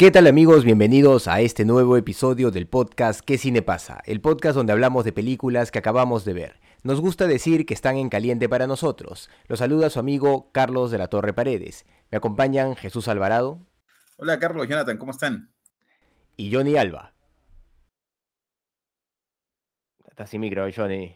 ¿Qué 0.00 0.10
tal 0.10 0.26
amigos? 0.26 0.64
Bienvenidos 0.64 1.28
a 1.28 1.42
este 1.42 1.66
nuevo 1.66 1.94
episodio 1.98 2.50
del 2.50 2.66
podcast 2.66 3.20
¿Qué 3.20 3.36
cine 3.36 3.60
pasa? 3.60 4.00
El 4.06 4.22
podcast 4.22 4.56
donde 4.56 4.72
hablamos 4.72 5.04
de 5.04 5.12
películas 5.12 5.70
que 5.70 5.78
acabamos 5.78 6.24
de 6.24 6.32
ver. 6.32 6.58
Nos 6.82 7.02
gusta 7.02 7.26
decir 7.26 7.66
que 7.66 7.74
están 7.74 7.98
en 7.98 8.08
caliente 8.08 8.48
para 8.48 8.66
nosotros. 8.66 9.28
Los 9.46 9.58
saluda 9.58 9.90
su 9.90 10.00
amigo 10.00 10.50
Carlos 10.52 10.90
de 10.90 10.96
la 10.96 11.08
Torre 11.08 11.34
Paredes. 11.34 11.84
Me 12.10 12.16
acompañan 12.16 12.76
Jesús 12.76 13.08
Alvarado. 13.08 13.60
Hola 14.16 14.38
Carlos, 14.38 14.66
Jonathan, 14.66 14.96
¿cómo 14.96 15.12
están? 15.12 15.52
Y 16.38 16.50
Johnny 16.50 16.78
Alba. 16.78 17.12
Está 20.08 20.26
sin 20.26 20.40
micro, 20.40 20.66
Johnny. 20.74 21.14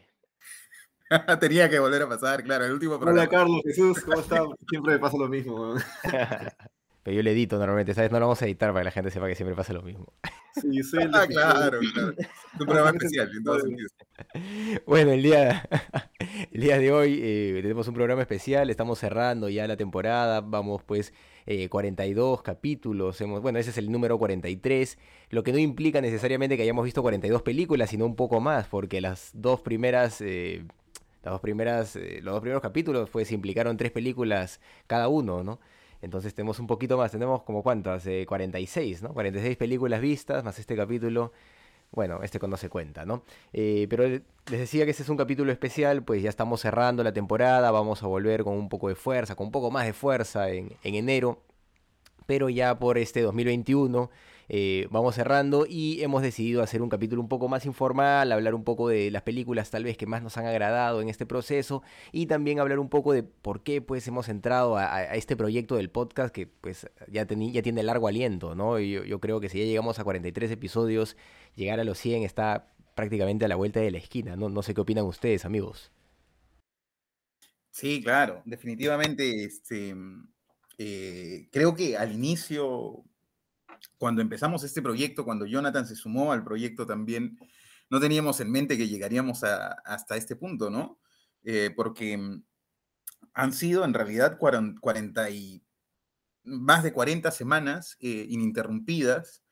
Tenía 1.41 1.71
que 1.71 1.79
volver 1.79 2.03
a 2.03 2.09
pasar, 2.11 2.45
claro, 2.45 2.67
el 2.67 2.73
último 2.73 2.99
programa. 2.99 3.23
Hola 3.23 3.31
Carlos, 3.31 3.63
Jesús, 3.65 4.01
¿cómo 4.01 4.21
estás? 4.21 4.43
Siempre 4.69 4.93
me 4.93 4.99
pasa 4.99 5.17
lo 5.17 5.29
mismo. 5.29 5.75
Pero 7.05 7.17
yo 7.19 7.23
le 7.23 7.33
edito 7.33 7.59
normalmente, 7.59 7.93
¿sabes? 7.93 8.11
No 8.11 8.19
lo 8.19 8.27
vamos 8.27 8.41
a 8.41 8.47
editar 8.47 8.71
para 8.71 8.81
que 8.81 8.85
la 8.87 8.91
gente 8.91 9.11
sepa 9.11 9.29
que 9.29 9.35
siempre 9.35 9.55
pasa 9.55 9.75
lo 9.75 9.83
mismo. 9.83 10.11
Sí, 10.55 10.83
soy 10.83 11.03
el 11.03 11.11
ah, 11.15 11.27
claro, 11.27 11.79
claro. 11.93 12.15
Un 12.59 12.67
programa 12.67 12.91
especial, 12.91 13.31
en 13.37 13.45
todos 13.45 13.63
sentidos. 13.63 13.93
Bueno, 14.87 15.13
el 15.13 15.23
día, 15.23 15.69
el 16.53 16.61
día 16.61 16.79
de 16.79 16.93
hoy 16.93 17.21
eh, 17.21 17.59
tenemos 17.63 17.87
un 17.89 17.95
programa 17.95 18.23
especial, 18.23 18.71
estamos 18.71 18.99
cerrando 18.99 19.49
ya 19.49 19.67
la 19.67 19.77
temporada, 19.77 20.41
vamos 20.41 20.83
pues 20.85 21.13
eh, 21.47 21.69
42 21.69 22.43
capítulos, 22.43 23.21
hemos, 23.21 23.43
bueno, 23.43 23.59
ese 23.59 23.71
es 23.71 23.79
el 23.79 23.91
número 23.91 24.19
43, 24.19 24.99
lo 25.31 25.43
que 25.43 25.53
no 25.53 25.59
implica 25.59 26.01
necesariamente 26.01 26.57
que 26.57 26.63
hayamos 26.63 26.85
visto 26.85 27.03
42 27.03 27.43
películas, 27.43 27.91
sino 27.91 28.07
un 28.07 28.17
poco 28.17 28.41
más, 28.41 28.67
porque 28.69 29.01
las 29.01 29.31
dos 29.35 29.61
primeras... 29.61 30.21
Eh, 30.21 30.65
las 31.25 31.33
dos 31.33 31.41
primeras, 31.41 31.97
eh, 31.97 32.21
los 32.23 32.35
dos 32.35 32.43
primeros 32.43 32.61
capítulos 32.61 33.09
pues 33.09 33.33
implicaron 33.33 33.79
tres 33.79 33.91
películas 33.93 34.61
cada 34.87 35.09
uno, 35.09 35.43
¿no? 35.43 35.59
Entonces 36.05 36.35
tenemos 36.35 36.59
un 36.61 36.67
poquito 36.67 36.97
más, 36.99 37.11
tenemos 37.11 37.43
como 37.43 37.63
cuántas, 37.63 38.07
eh, 38.07 38.25
46, 38.27 39.03
¿no? 39.03 39.13
46 39.15 39.57
películas 39.57 40.01
vistas, 40.01 40.45
más 40.45 40.59
este 40.59 40.77
capítulo. 40.77 41.33
Bueno, 41.91 42.21
este 42.23 42.39
no 42.47 42.57
se 42.57 42.69
cuenta, 42.69 43.05
¿no? 43.07 43.23
Eh, 43.53 43.87
pero 43.89 44.07
les 44.09 44.23
decía 44.47 44.85
que 44.85 44.91
este 44.91 45.05
es 45.05 45.09
un 45.09 45.17
capítulo 45.17 45.53
especial, 45.53 46.03
pues 46.03 46.23
ya 46.23 46.29
estamos 46.29 46.61
cerrando 46.61 47.05
la 47.05 47.13
temporada, 47.13 47.71
vamos 47.71 48.03
a 48.03 48.07
volver 48.07 48.45
con 48.45 48.55
un 48.55 48.69
poco 48.69 48.89
de 48.89 48.97
fuerza, 48.97 49.37
con 49.37 49.47
un 49.47 49.53
poco 49.53 49.71
más 49.71 49.87
de 49.87 49.93
fuerza 49.93 50.51
en 50.51 50.77
enero, 50.83 51.41
pero 52.27 52.49
ya 52.49 52.79
por 52.79 52.99
este 52.99 53.23
2021 53.23 54.11
eh, 54.49 54.87
vamos 54.91 55.15
cerrando 55.15 55.67
y 55.69 56.03
hemos 56.03 56.23
decidido 56.23 56.63
hacer 56.63 56.83
un 56.83 56.89
capítulo 56.89 57.23
un 57.23 57.29
poco 57.29 57.49
más 57.49 57.67
informal, 57.67 58.33
hablar 58.33 58.55
un 58.55 58.65
poco 58.65 58.89
de 58.89 59.11
las 59.11 59.23
películas 59.23 59.71
tal 59.71 59.85
vez 59.85 59.97
que 59.97 60.07
más 60.07 60.23
nos 60.23 60.37
han 60.37 60.47
agradado 60.47 61.01
en 61.01 61.09
este 61.09 61.27
proceso 61.27 61.83
y 62.13 62.27
también 62.27 62.61
hablar 62.61 62.79
un 62.79 62.89
poco 62.89 63.13
de 63.13 63.23
por 63.23 63.63
qué 63.63 63.81
pues 63.81 64.07
hemos 64.09 64.29
entrado 64.29 64.77
a, 64.77 65.15
este 65.15 65.37
proyecto 65.37 65.77
del 65.77 65.91
podcast 65.91 66.35
que 66.35 66.47
pues 66.47 66.87
ya, 67.09 67.27
ya 67.27 67.63
tiene 67.63 67.83
largo 67.83 68.09
aliento, 68.09 68.55
¿no? 68.55 68.79
Yo, 68.79 69.05
yo 69.05 69.21
creo 69.21 69.41
que 69.41 69.49
si 69.49 69.59
ya 69.59 69.65
llegamos 69.65 69.99
a 69.99 70.05
43 70.05 70.51
episodios, 70.51 71.17
llegar 71.55 71.81
a 71.81 71.85
los 71.85 71.99
100 71.99 72.23
está 72.23 72.75
prácticamente 72.95 73.45
a 73.45 73.49
la 73.49 73.57
vuelta 73.57 73.81
de 73.81 73.91
la 73.91 73.99
esquina, 73.99 74.37
¿no? 74.37 74.49
No 74.49 74.63
sé 74.63 74.75
qué 74.75 74.81
opinan 74.81 75.05
ustedes, 75.05 75.45
amigos. 75.45 75.91
Sí, 77.71 78.01
claro, 78.03 78.41
definitivamente, 78.45 79.45
este, 79.45 79.95
eh, 80.79 81.49
creo 81.51 81.75
que 81.75 81.97
al 81.97 82.13
inicio 82.13 83.05
cuando 83.99 84.23
empezamos 84.23 84.65
este 84.65 84.83
proyecto, 84.83 85.25
cuando 85.25 85.47
Jonathan 85.47 85.87
se 85.87 85.97
sumó 85.97 86.33
al 86.33 86.45
proyecto 86.45 86.87
también, 86.87 87.39
no 87.91 88.01
teníamos 88.01 88.41
en 88.41 88.51
mente 88.51 88.77
que 88.77 88.89
llegaríamos 88.89 89.45
a, 89.45 89.73
hasta 89.85 90.17
este 90.17 90.37
punto, 90.37 90.71
¿no? 90.71 90.99
Eh, 91.43 91.73
porque 91.75 92.17
mm, 92.17 92.43
han 93.35 93.53
sido 93.53 93.85
en 93.85 93.95
realidad 93.95 94.39
40 94.39 95.31
y 95.31 95.63
más 96.45 96.83
de 96.83 96.93
40 96.93 97.31
semanas 97.31 97.97
eh, 98.01 98.27
ininterrumpidas 98.29 99.43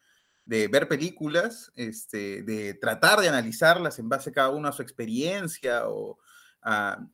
de 0.44 0.68
ver 0.68 0.88
películas, 0.88 1.72
este, 1.76 2.42
de 2.42 2.74
tratar 2.74 3.20
de 3.20 3.28
analizarlas 3.28 3.98
en 3.98 4.08
base 4.08 4.32
cada 4.32 4.50
uno 4.50 4.68
a 4.68 4.72
su 4.72 4.82
experiencia 4.82 5.88
o 5.88 6.18
a, 6.62 7.06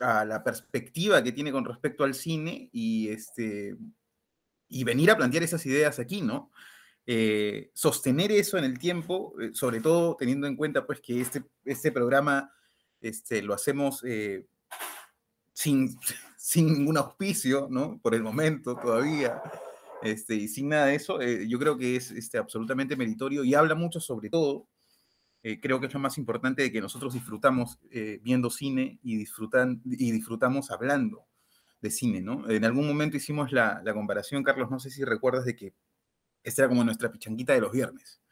a, 0.00 0.24
la 0.24 0.42
perspectiva 0.42 1.22
que 1.22 1.32
tiene 1.32 1.52
con 1.52 1.64
respecto 1.64 2.04
al 2.04 2.14
cine 2.14 2.68
y, 2.72 3.08
este, 3.08 3.76
y 4.72 4.84
venir 4.84 5.10
a 5.10 5.16
plantear 5.16 5.44
esas 5.44 5.64
ideas 5.66 5.98
aquí, 5.98 6.22
¿no? 6.22 6.50
Eh, 7.06 7.70
sostener 7.74 8.32
eso 8.32 8.56
en 8.56 8.64
el 8.64 8.78
tiempo, 8.78 9.34
eh, 9.40 9.50
sobre 9.52 9.80
todo 9.80 10.16
teniendo 10.16 10.46
en 10.46 10.56
cuenta 10.56 10.86
pues 10.86 11.00
que 11.00 11.20
este, 11.20 11.42
este 11.64 11.90
programa 11.90 12.52
este, 13.00 13.42
lo 13.42 13.54
hacemos 13.54 14.04
eh, 14.06 14.46
sin, 15.52 15.98
sin 16.36 16.72
ningún 16.72 16.96
auspicio, 16.96 17.68
¿no? 17.70 17.98
Por 18.00 18.14
el 18.14 18.22
momento 18.22 18.76
todavía, 18.76 19.42
este, 20.02 20.36
y 20.36 20.48
sin 20.48 20.70
nada 20.70 20.86
de 20.86 20.94
eso, 20.94 21.20
yo 21.20 21.58
creo 21.58 21.76
que 21.76 21.96
es 21.96 22.10
este, 22.10 22.38
absolutamente 22.38 22.96
meritorio 22.96 23.44
y 23.44 23.54
habla 23.54 23.74
mucho 23.74 24.00
sobre 24.00 24.30
todo, 24.30 24.66
creo 25.60 25.80
que 25.80 25.86
es 25.86 25.94
lo 25.94 25.98
más 25.98 26.18
importante 26.18 26.62
de 26.62 26.70
que 26.70 26.80
nosotros 26.80 27.14
disfrutamos 27.14 27.78
viendo 28.20 28.48
cine 28.48 29.00
y, 29.02 29.16
disfrutan, 29.16 29.80
y 29.84 30.12
disfrutamos 30.12 30.70
hablando 30.70 31.26
de 31.82 31.90
cine, 31.90 32.22
¿no? 32.22 32.48
En 32.48 32.64
algún 32.64 32.86
momento 32.86 33.16
hicimos 33.16 33.52
la, 33.52 33.82
la 33.84 33.92
comparación, 33.92 34.42
Carlos, 34.42 34.70
no 34.70 34.80
sé 34.80 34.88
si 34.88 35.04
recuerdas 35.04 35.44
de 35.44 35.54
que 35.54 35.74
esta 36.42 36.62
era 36.62 36.68
como 36.68 36.84
nuestra 36.84 37.10
pichanguita 37.10 37.52
de 37.52 37.60
los 37.60 37.72
viernes, 37.72 38.22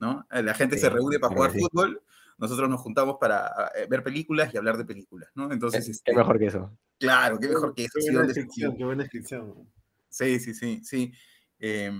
¿no? 0.00 0.26
La 0.30 0.54
gente 0.54 0.76
sí, 0.76 0.82
se 0.82 0.90
reúne 0.90 1.18
para 1.18 1.34
jugar 1.34 1.52
sí. 1.52 1.60
fútbol, 1.60 2.02
nosotros 2.38 2.68
nos 2.70 2.80
juntamos 2.80 3.16
para 3.20 3.70
eh, 3.76 3.86
ver 3.88 4.02
películas 4.02 4.54
y 4.54 4.56
hablar 4.56 4.78
de 4.78 4.84
películas, 4.84 5.30
¿no? 5.34 5.52
Entonces, 5.52 5.84
¿Qué, 5.84 5.90
este, 5.90 6.12
qué 6.12 6.16
mejor 6.16 6.38
que 6.38 6.46
eso? 6.46 6.78
Claro, 6.98 7.38
qué 7.38 7.48
mejor 7.48 7.74
que 7.74 7.84
eso. 7.84 7.98
Qué 7.98 8.10
buena 8.12 8.26
descripción, 8.26 8.76
qué 8.76 8.84
buena 8.84 9.02
descripción. 9.02 9.68
Sí, 10.08 10.38
sí, 10.38 10.54
sí, 10.54 10.80
sí. 10.84 11.12
Eh, 11.58 11.92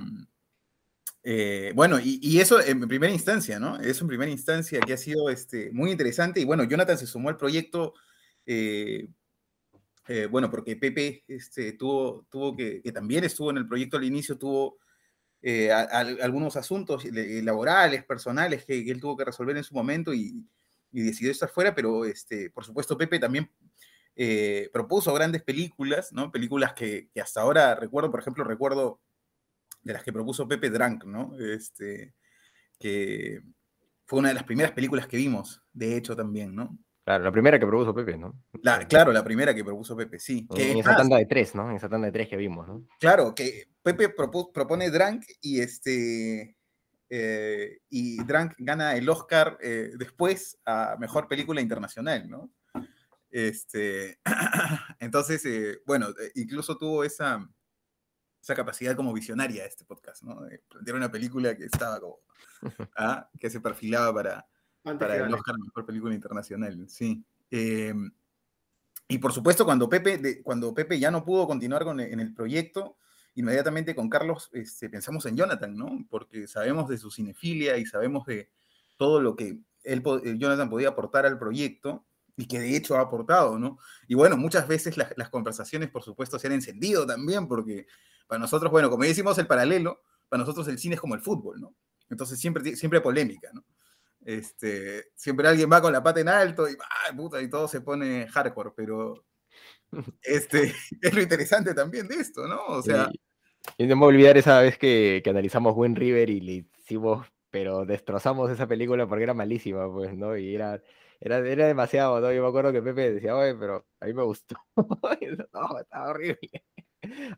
eh, 1.27 1.73
bueno, 1.75 1.99
y, 1.99 2.21
y, 2.23 2.39
eso 2.39 2.61
en 2.61 2.87
primera 2.87 3.11
instancia, 3.11 3.59
¿no? 3.59 3.81
Eso 3.81 4.05
en 4.05 4.09
primera 4.09 4.31
instancia 4.31 4.79
que 4.81 4.93
ha 4.93 4.99
sido 4.99 5.31
este, 5.31 5.73
muy 5.73 5.91
interesante. 5.91 6.39
Y 6.39 6.45
bueno, 6.45 6.65
Jonathan 6.65 6.99
se 6.99 7.07
sumó 7.07 7.31
al 7.31 7.39
proyecto, 7.39 7.95
eh, 8.45 9.09
eh, 10.07 10.27
bueno, 10.27 10.51
porque 10.51 10.77
Pepe 10.77 11.25
este, 11.27 11.73
tuvo, 11.73 12.27
que, 12.57 12.83
también 12.93 13.25
estuvo 13.25 13.51
en 13.51 13.57
el 13.57 13.67
proyecto 13.67 13.97
al 13.97 14.05
inicio, 14.05 14.37
tuvo 14.37 14.79
eh, 15.41 15.73
algunos 15.73 16.57
asuntos 16.57 17.05
laborales, 17.05 18.05
personales 18.05 18.65
que, 18.65 18.79
él 18.91 19.01
tuvo 19.01 19.17
que 19.17 19.25
resolver 19.25 19.57
en 19.57 19.65
su 19.65 19.75
momento 19.75 20.13
y, 20.13 20.47
decidió 20.91 21.33
estar 21.33 21.49
fuera, 21.49 21.75
pero 21.75 22.05
este, 22.05 22.51
por 22.51 22.65
supuesto 22.65 22.97
Pepe 22.97 23.19
también 23.19 23.51
eh, 24.15 24.71
propuso 24.73 25.13
grandes 25.13 25.43
películas, 25.43 26.13
¿no? 26.13 26.31
Películas 26.31 26.73
que, 26.73 27.11
hasta 27.21 27.41
ahora 27.41 27.75
recuerdo, 27.75 28.13
por 28.13 28.21
ejemplo, 28.21 28.45
recuerdo 28.45 29.01
de 29.83 29.93
las 29.93 30.05
que 30.05 30.13
propuso 30.13 30.47
Pepe 30.47 30.71
Drunk, 30.71 31.05
¿no? 31.05 31.37
Este, 31.41 32.15
que 32.79 33.43
fue 34.07 34.21
una 34.21 34.29
de 34.29 34.35
las 34.35 34.45
primeras 34.45 34.71
películas 34.71 35.09
que 35.09 35.17
vimos, 35.17 35.63
de 35.73 35.97
hecho 35.97 36.15
también, 36.15 36.55
¿no? 36.55 36.79
Claro, 37.05 37.23
la 37.23 37.33
primera 37.33 37.59
que 37.59 37.67
propuso 37.67 37.95
Pepe, 37.95 38.17
¿no? 38.17 38.43
La, 38.63 38.79
claro, 38.89 39.13
la 39.13 39.23
primera 39.23 39.55
que 39.55 39.63
propuso 39.63 39.95
Pepe, 39.95 40.19
sí. 40.19 40.49
Que 40.55 40.73
en 40.73 40.79
esa 40.79 40.97
tanda 40.97 41.19
de 41.19 41.27
tres, 41.27 41.55
¿no? 41.55 41.69
En 41.69 41.77
esa 41.77 41.89
tanda 41.89 42.07
de 42.07 42.13
tres 42.13 42.29
que 42.29 42.37
vimos, 42.37 42.67
¿no? 42.67 42.87
Claro, 42.99 43.35
que 43.35 43.69
Pepe 43.83 44.09
propone 44.09 44.91
Drunk 44.91 45.25
y 45.43 45.61
este. 45.61 46.57
Eh, 47.11 47.79
y 47.91 48.25
Drunk 48.25 48.55
gana 48.57 48.97
el 48.97 49.09
Oscar 49.09 49.59
eh, 49.61 49.91
después 49.99 50.59
a 50.65 50.97
mejor 50.99 51.29
película 51.29 51.61
internacional, 51.61 52.29
¿no? 52.29 52.51
Este, 53.31 54.19
entonces, 54.99 55.45
eh, 55.45 55.83
bueno, 55.85 56.09
incluso 56.37 56.79
tuvo 56.79 57.05
esa, 57.05 57.47
esa 58.41 58.55
capacidad 58.55 58.97
como 58.97 59.13
visionaria 59.13 59.67
este 59.67 59.85
podcast, 59.85 60.23
¿no? 60.23 60.41
De 60.41 60.63
plantear 60.71 60.97
una 60.97 61.11
película 61.11 61.55
que 61.55 61.67
estaba 61.67 62.01
como. 62.01 62.21
¿ah? 62.97 63.29
que 63.39 63.51
se 63.51 63.61
perfilaba 63.61 64.15
para 64.15 64.47
para 64.85 65.17
el 65.17 65.35
Oscar 65.35 65.57
Mejor 65.59 65.87
Película 65.87 66.15
Internacional, 66.15 66.89
sí. 66.89 67.25
Eh, 67.51 67.95
y 69.09 69.19
por 69.19 69.33
supuesto, 69.33 69.65
cuando 69.65 69.89
Pepe, 69.89 70.19
de, 70.19 70.43
cuando 70.43 70.75
Pepe 70.75 70.99
ya 70.99 71.11
no 71.11 71.25
pudo 71.25 71.47
continuar 71.47 71.85
con, 71.85 72.01
en 72.01 72.21
el 72.21 72.35
proyecto, 72.35 72.97
inmediatamente 73.35 73.95
con 73.95 74.09
Carlos 74.09 74.51
este, 74.53 74.89
pensamos 74.89 75.27
en 75.27 75.37
Jonathan, 75.37 75.77
¿no? 75.77 76.07
Porque 76.09 76.47
sabemos 76.47 76.89
de 76.89 76.99
su 76.99 77.11
cinefilia 77.11 77.77
y 77.77 77.87
sabemos 77.87 78.27
de 78.27 78.51
todo 78.97 79.21
lo 79.21 79.37
que 79.37 79.59
él, 79.83 80.03
Jonathan 80.39 80.71
podía 80.71 80.89
aportar 80.89 81.27
al 81.27 81.39
proyecto. 81.39 82.05
y 82.37 82.47
que 82.47 82.59
de 82.59 82.77
hecho 82.77 82.97
ha 82.97 83.01
aportado, 83.01 83.59
¿no? 83.61 83.79
Y 84.09 84.15
bueno, 84.15 84.37
muchas 84.37 84.67
veces 84.67 84.97
las, 84.97 85.17
las 85.17 85.29
conversaciones, 85.31 85.91
por 85.91 86.03
supuesto, 86.03 86.39
se 86.39 86.49
han 86.49 86.55
encendido 86.55 87.07
también, 87.07 87.47
porque 87.47 87.87
para 88.27 88.41
nosotros, 88.41 88.73
bueno, 88.73 88.91
como 88.91 89.05
decimos 89.05 89.39
el 89.39 89.47
paralelo, 89.47 90.03
para 90.29 90.41
nosotros 90.41 90.67
el 90.67 90.79
cine 90.79 90.97
es 90.97 91.01
como 91.01 91.15
el 91.15 91.21
fútbol, 91.21 91.61
¿no? 91.61 91.75
Entonces 92.11 92.41
siempre, 92.41 92.75
siempre 92.75 93.01
polémica, 93.01 93.51
¿no? 93.53 93.65
Este, 94.25 95.05
siempre 95.15 95.47
alguien 95.47 95.71
va 95.71 95.83
con 95.83 95.93
la 95.93 96.03
pata 96.03 96.21
en 96.21 96.29
alto 96.29 96.69
y, 96.69 96.77
¡ah, 96.81 97.15
puta! 97.15 97.43
y 97.43 97.51
todo 97.51 97.69
se 97.69 97.83
pone 97.83 98.27
hardcore, 98.29 98.71
pero 98.75 99.25
este, 100.23 100.73
es 101.03 101.15
lo 101.15 101.23
interesante 101.23 101.75
también 101.75 102.09
de 102.09 102.17
esto, 102.17 102.47
¿no? 102.47 102.65
O 102.67 102.83
sea... 102.83 103.11
Y, 103.79 103.87
no 103.87 103.97
me 103.97 104.01
voy 104.01 104.05
a 104.05 104.17
olvidar 104.17 104.37
esa 104.37 104.61
vez 104.61 104.77
que, 104.79 105.23
que 105.25 105.31
analizamos 105.31 105.75
Wind 105.77 105.97
River 105.97 106.29
y 106.31 106.41
le 106.41 106.67
hicimos, 106.79 107.27
pero 107.51 107.87
destrozamos 107.87 108.51
esa 108.51 108.67
película 108.67 109.07
porque 109.07 109.25
era 109.25 109.33
malísima, 109.33 109.91
pues, 109.91 110.15
¿no? 110.15 110.37
Y 110.37 110.55
era, 110.55 110.83
era, 111.21 111.39
era 111.39 111.67
demasiado, 111.67 112.21
¿no? 112.21 112.33
Yo 112.33 112.43
me 112.43 112.49
acuerdo 112.49 112.73
que 112.73 112.83
Pepe 112.83 113.15
decía, 113.15 113.35
oye, 113.35 113.55
pero 113.55 113.87
a 114.01 114.07
mí 114.07 114.13
me 114.13 114.23
gustó. 114.23 114.57
no, 114.77 115.79
estaba 115.79 116.11
horrible. 116.11 116.63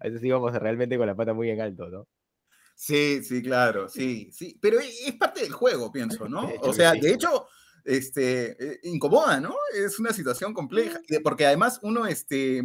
A 0.00 0.04
veces 0.04 0.24
íbamos 0.24 0.52
realmente 0.54 0.98
con 0.98 1.06
la 1.06 1.14
pata 1.14 1.32
muy 1.32 1.50
en 1.50 1.60
alto, 1.60 1.88
¿no? 1.88 2.08
Sí, 2.76 3.24
sí, 3.24 3.42
claro, 3.42 3.88
sí, 3.88 4.30
sí. 4.30 4.58
Pero 4.60 4.78
es 4.78 5.14
parte 5.18 5.40
del 5.40 5.52
juego, 5.52 5.90
pienso, 5.90 6.28
¿no? 6.28 6.48
O 6.60 6.74
sea, 6.74 6.92
de 6.92 7.14
hecho, 7.14 7.48
este, 7.82 8.74
eh, 8.74 8.80
incomoda, 8.82 9.40
¿no? 9.40 9.54
Es 9.74 9.98
una 9.98 10.12
situación 10.12 10.52
compleja, 10.52 11.00
porque 11.24 11.46
además 11.46 11.80
uno, 11.82 12.06
este, 12.06 12.58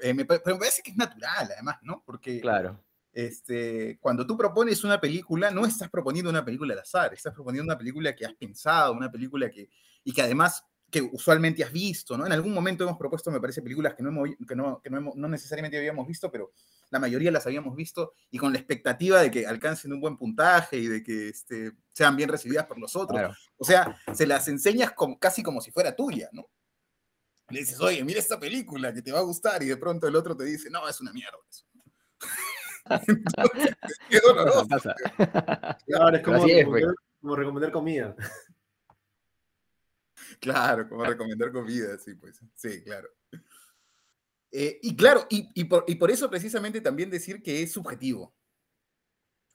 eh, 0.00 0.14
me, 0.14 0.24
pero 0.24 0.40
me 0.46 0.56
parece 0.56 0.82
que 0.82 0.92
es 0.92 0.96
natural, 0.96 1.50
además, 1.52 1.76
¿no? 1.82 2.02
Porque 2.06 2.40
claro. 2.40 2.82
este, 3.12 3.98
cuando 4.00 4.26
tú 4.26 4.38
propones 4.38 4.84
una 4.84 4.98
película, 4.98 5.50
no 5.50 5.66
estás 5.66 5.90
proponiendo 5.90 6.30
una 6.30 6.44
película 6.44 6.72
al 6.72 6.80
azar, 6.80 7.12
estás 7.12 7.34
proponiendo 7.34 7.70
una 7.70 7.78
película 7.78 8.16
que 8.16 8.24
has 8.24 8.34
pensado, 8.34 8.94
una 8.94 9.12
película 9.12 9.50
que, 9.50 9.68
y 10.02 10.12
que 10.12 10.22
además 10.22 10.64
que 10.90 11.00
usualmente 11.00 11.62
has 11.62 11.72
visto, 11.72 12.18
¿no? 12.18 12.26
En 12.26 12.32
algún 12.32 12.52
momento 12.52 12.84
hemos 12.84 12.98
propuesto, 12.98 13.30
me 13.30 13.40
parece, 13.40 13.62
películas 13.62 13.94
que 13.94 14.02
no, 14.02 14.08
hemos, 14.08 14.28
que 14.46 14.56
no, 14.56 14.80
que 14.82 14.90
no, 14.90 14.98
hemos, 14.98 15.14
no 15.16 15.28
necesariamente 15.28 15.78
habíamos 15.78 16.06
visto, 16.06 16.30
pero 16.30 16.52
la 16.90 16.98
mayoría 16.98 17.30
las 17.30 17.46
habíamos 17.46 17.76
visto 17.76 18.12
y 18.30 18.38
con 18.38 18.52
la 18.52 18.58
expectativa 18.58 19.20
de 19.20 19.30
que 19.30 19.46
alcancen 19.46 19.92
un 19.92 20.00
buen 20.00 20.16
puntaje 20.16 20.76
y 20.76 20.86
de 20.86 21.02
que 21.02 21.28
este, 21.28 21.72
sean 21.92 22.16
bien 22.16 22.28
recibidas 22.28 22.66
por 22.66 22.78
los 22.78 22.96
otros. 22.96 23.36
O 23.56 23.64
sea, 23.64 23.96
se 24.12 24.26
las 24.26 24.48
enseñas 24.48 24.92
como, 24.92 25.18
casi 25.18 25.42
como 25.42 25.60
si 25.60 25.70
fuera 25.70 25.94
tuya, 25.94 26.28
¿no? 26.32 26.48
Le 27.50 27.60
dices, 27.60 27.80
oye, 27.80 28.04
mira 28.04 28.18
esta 28.20 28.38
película 28.38 28.92
que 28.92 29.02
te 29.02 29.12
va 29.12 29.20
a 29.20 29.22
gustar 29.22 29.62
y 29.62 29.66
de 29.66 29.76
pronto 29.76 30.06
el 30.06 30.16
otro 30.16 30.36
te 30.36 30.44
dice, 30.44 30.70
no, 30.70 30.88
es 30.88 31.00
una 31.00 31.12
mierda 31.12 31.38
eso. 31.48 31.64
Entonces, 33.06 33.76
es 34.08 34.22
doloroso. 34.22 34.66
Claro, 35.86 36.16
es 36.16 36.22
como, 36.22 36.44
recomendar, 36.46 36.94
como 37.20 37.36
recomendar 37.36 37.72
comida. 37.72 38.16
Claro, 40.40 40.88
como 40.88 41.04
recomendar 41.04 41.52
comida, 41.52 41.98
sí, 41.98 42.14
pues. 42.14 42.40
Sí, 42.54 42.82
claro. 42.82 43.08
Eh, 44.52 44.80
y 44.82 44.96
claro, 44.96 45.26
y, 45.28 45.64
por, 45.64 45.84
y, 45.86 45.94
por, 45.94 46.10
eso 46.10 46.28
precisamente 46.28 46.80
también 46.80 47.10
decir 47.10 47.42
que 47.42 47.62
es 47.62 47.72
subjetivo. 47.72 48.34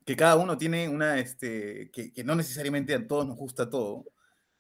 Que 0.06 0.16
cada 0.16 0.36
uno 0.38 0.58
tiene 0.58 0.88
una, 0.88 1.20
este, 1.20 1.90
que, 1.92 2.14
que, 2.14 2.24
no 2.24 2.36
necesariamente 2.36 2.94
a 2.94 3.06
todos 3.08 3.28
nos 3.28 3.36
gusta 3.36 3.70
todo. 3.70 4.06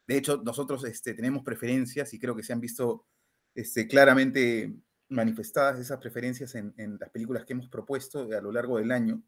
De 0.08 0.18
hecho, 0.18 0.42
nosotros 0.44 0.84
este, 0.86 1.14
tenemos 1.14 1.44
preferencias 1.44 2.14
y 2.14 2.20
creo 2.20 2.36
que 2.36 2.44
se 2.44 2.54
han 2.54 2.60
visto 2.60 3.06
este, 3.54 3.88
claramente 3.88 4.76
manifestadas 5.10 5.80
esas 5.80 6.00
preferencias 6.00 6.56
en, 6.56 6.74
en, 6.78 6.98
las 7.00 7.12
películas 7.12 7.46
que 7.46 7.54
hemos 7.54 7.70
propuesto 7.70 8.28
a 8.36 8.42
lo 8.42 8.52
largo 8.52 8.78
del 8.78 8.92
año. 8.92 9.22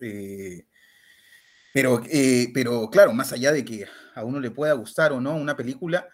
Eh, 0.00 0.66
pero, 1.72 2.02
eh, 2.10 2.50
pero 2.52 2.90
claro, 2.90 3.12
más 3.12 3.32
allá 3.32 3.52
de 3.52 3.64
que 3.64 3.86
a 4.14 4.24
uno 4.24 4.40
le 4.40 4.50
pueda 4.50 4.72
gustar 4.74 5.12
o 5.12 5.20
no 5.20 5.36
una 5.36 5.56
película, 5.56 6.08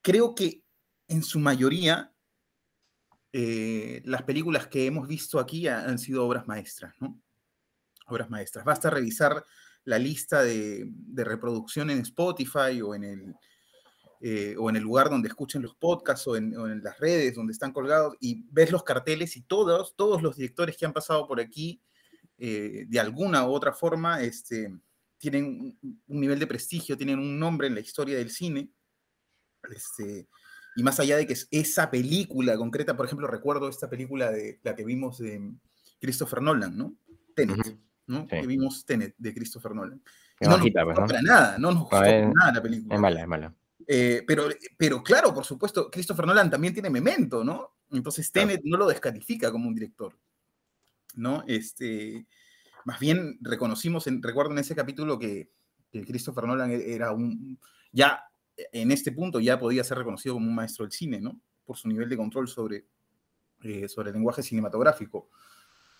creo 0.00 0.34
que 0.34 0.64
en 1.08 1.22
su 1.22 1.38
mayoría 1.38 2.12
eh, 3.32 4.02
las 4.04 4.22
películas 4.22 4.66
que 4.68 4.86
hemos 4.86 5.06
visto 5.06 5.38
aquí 5.38 5.68
han 5.68 5.98
sido 5.98 6.26
obras 6.26 6.46
maestras, 6.46 6.94
¿no? 7.00 7.20
Obras 8.06 8.30
maestras. 8.30 8.64
Basta 8.64 8.90
revisar 8.90 9.44
la 9.84 9.98
lista 9.98 10.42
de, 10.42 10.90
reproducción 11.14 11.90
en 11.90 12.00
Spotify 12.00 12.80
o 12.82 12.94
en, 12.94 13.04
el, 13.04 13.34
eh, 14.20 14.54
o 14.58 14.70
en 14.70 14.76
el 14.76 14.82
lugar 14.82 15.10
donde 15.10 15.28
escuchen 15.28 15.62
los 15.62 15.74
podcasts 15.74 16.26
o 16.26 16.36
en, 16.36 16.82
las 16.82 16.98
redes 16.98 17.34
donde 17.34 17.52
están 17.52 17.72
colgados 17.72 18.14
y 18.20 18.44
ves 18.50 18.70
los 18.70 18.82
carteles 18.82 19.36
y 19.36 19.42
todos, 19.42 19.94
todos 19.94 20.22
los 20.22 20.36
directores 20.36 20.76
que 20.76 20.86
han 20.86 20.92
pasado 20.92 21.26
por 21.26 21.40
aquí, 21.40 21.82
de 22.38 22.98
alguna 22.98 23.46
u 23.46 23.52
otra 23.52 23.72
forma, 23.72 24.20
este, 24.20 24.68
tienen 25.22 25.78
un 25.80 26.20
nivel 26.20 26.40
de 26.40 26.48
prestigio, 26.48 26.96
tienen 26.96 27.20
un 27.20 27.38
nombre 27.38 27.68
en 27.68 27.74
la 27.76 27.80
historia 27.80 28.16
del 28.18 28.28
cine. 28.28 28.72
Este, 29.70 30.26
y 30.74 30.82
más 30.82 30.98
allá 30.98 31.16
de 31.16 31.28
que 31.28 31.34
es 31.34 31.46
esa 31.52 31.92
película 31.92 32.56
concreta, 32.56 32.96
por 32.96 33.06
ejemplo, 33.06 33.28
recuerdo 33.28 33.68
esta 33.68 33.88
película 33.88 34.32
de 34.32 34.58
la 34.64 34.74
que 34.74 34.84
vimos 34.84 35.18
de 35.18 35.52
Christopher 36.00 36.42
Nolan, 36.42 36.76
¿no? 36.76 36.96
Tenet, 37.36 37.78
¿no? 38.08 38.22
Sí. 38.22 38.40
Que 38.40 38.46
vimos 38.48 38.84
Tenet 38.84 39.14
de 39.16 39.32
Christopher 39.32 39.76
Nolan. 39.76 40.02
Y 40.40 40.46
no 40.46 40.56
bajita, 40.56 40.80
nos 40.80 40.88
gustó 40.88 40.94
pues, 40.94 40.98
¿no? 40.98 41.06
para 41.06 41.22
nada, 41.22 41.58
no 41.58 41.70
nos 41.70 41.80
gustó 41.82 42.00
no, 42.00 42.04
es, 42.04 42.34
nada 42.34 42.52
la 42.54 42.62
película. 42.62 42.94
Es 42.96 43.00
mala, 43.00 43.20
es 43.20 43.28
mala. 43.28 43.54
Eh, 43.86 44.24
pero, 44.26 44.48
pero 44.76 45.04
claro, 45.04 45.32
por 45.32 45.44
supuesto, 45.44 45.88
Christopher 45.88 46.26
Nolan 46.26 46.50
también 46.50 46.74
tiene 46.74 46.90
Memento, 46.90 47.44
¿no? 47.44 47.76
Entonces 47.92 48.32
Tenet 48.32 48.60
claro. 48.60 48.70
no 48.72 48.76
lo 48.78 48.88
descalifica 48.88 49.52
como 49.52 49.68
un 49.68 49.74
director, 49.76 50.18
¿no? 51.14 51.44
Este, 51.46 52.26
más 52.84 53.00
bien 53.00 53.38
reconocimos, 53.40 54.06
en, 54.06 54.22
recuerdo 54.22 54.52
en 54.52 54.58
ese 54.58 54.74
capítulo 54.74 55.18
que, 55.18 55.50
que 55.90 56.04
Christopher 56.04 56.44
Nolan 56.44 56.70
e, 56.70 56.94
era 56.94 57.12
un, 57.12 57.58
ya 57.92 58.24
en 58.72 58.90
este 58.90 59.12
punto 59.12 59.40
ya 59.40 59.58
podía 59.58 59.84
ser 59.84 59.98
reconocido 59.98 60.34
como 60.34 60.48
un 60.48 60.54
maestro 60.54 60.84
del 60.84 60.92
cine, 60.92 61.20
¿no? 61.20 61.40
Por 61.64 61.76
su 61.76 61.88
nivel 61.88 62.08
de 62.08 62.16
control 62.16 62.48
sobre, 62.48 62.86
eh, 63.62 63.88
sobre 63.88 64.10
el 64.10 64.14
lenguaje 64.14 64.42
cinematográfico. 64.42 65.28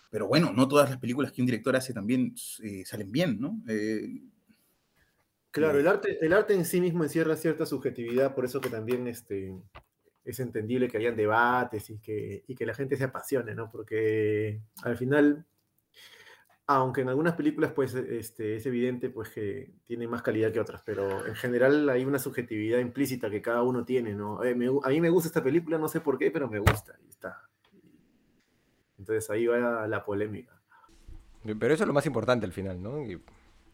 Pero 0.09 0.27
bueno, 0.27 0.53
no 0.53 0.67
todas 0.67 0.89
las 0.89 0.99
películas 0.99 1.31
que 1.31 1.41
un 1.41 1.47
director 1.47 1.75
hace 1.75 1.93
también 1.93 2.35
eh, 2.61 2.83
salen 2.85 3.11
bien, 3.11 3.39
¿no? 3.39 3.61
Eh, 3.67 4.21
claro, 5.49 5.79
el 5.79 5.87
arte, 5.87 6.23
el 6.23 6.33
arte 6.33 6.53
en 6.53 6.65
sí 6.65 6.79
mismo 6.79 7.03
encierra 7.03 7.35
cierta 7.35 7.65
subjetividad, 7.65 8.35
por 8.35 8.45
eso 8.45 8.61
que 8.61 8.69
también 8.69 9.07
este, 9.07 9.55
es 10.23 10.39
entendible 10.39 10.87
que 10.87 10.97
hayan 10.97 11.15
debates 11.15 11.89
y 11.89 11.97
que, 11.97 12.43
y 12.47 12.55
que 12.55 12.65
la 12.65 12.75
gente 12.75 12.95
se 12.95 13.05
apasione, 13.05 13.55
¿no? 13.55 13.71
Porque 13.71 14.61
al 14.83 14.97
final 14.97 15.45
aunque 16.67 17.01
en 17.01 17.09
algunas 17.09 17.35
películas 17.35 17.71
pues 17.73 17.93
este, 17.93 18.55
es 18.55 18.65
evidente 18.65 19.09
pues 19.09 19.29
que 19.29 19.73
tiene 19.85 20.07
más 20.07 20.21
calidad 20.21 20.51
que 20.51 20.59
otras, 20.59 20.81
pero 20.85 21.25
en 21.27 21.35
general 21.35 21.89
hay 21.89 22.05
una 22.05 22.19
subjetividad 22.19 22.79
implícita 22.79 23.29
que 23.29 23.41
cada 23.41 23.63
uno 23.63 23.83
tiene, 23.83 24.13
¿no? 24.13 24.43
Eh, 24.43 24.55
a 24.83 24.89
mí 24.89 25.01
me 25.01 25.09
gusta 25.09 25.27
esta 25.27 25.43
película, 25.43 25.77
no 25.77 25.87
sé 25.87 25.99
por 25.99 26.17
qué, 26.17 26.31
pero 26.31 26.49
me 26.49 26.59
gusta, 26.59 26.95
y 27.05 27.09
está. 27.09 27.41
Entonces 28.97 29.29
ahí 29.29 29.47
va 29.47 29.87
la 29.87 30.05
polémica. 30.05 30.53
Pero 31.43 31.73
eso 31.73 31.83
es 31.83 31.87
lo 31.87 31.93
más 31.93 32.05
importante 32.05 32.45
al 32.45 32.53
final, 32.53 32.81
¿no? 32.81 32.97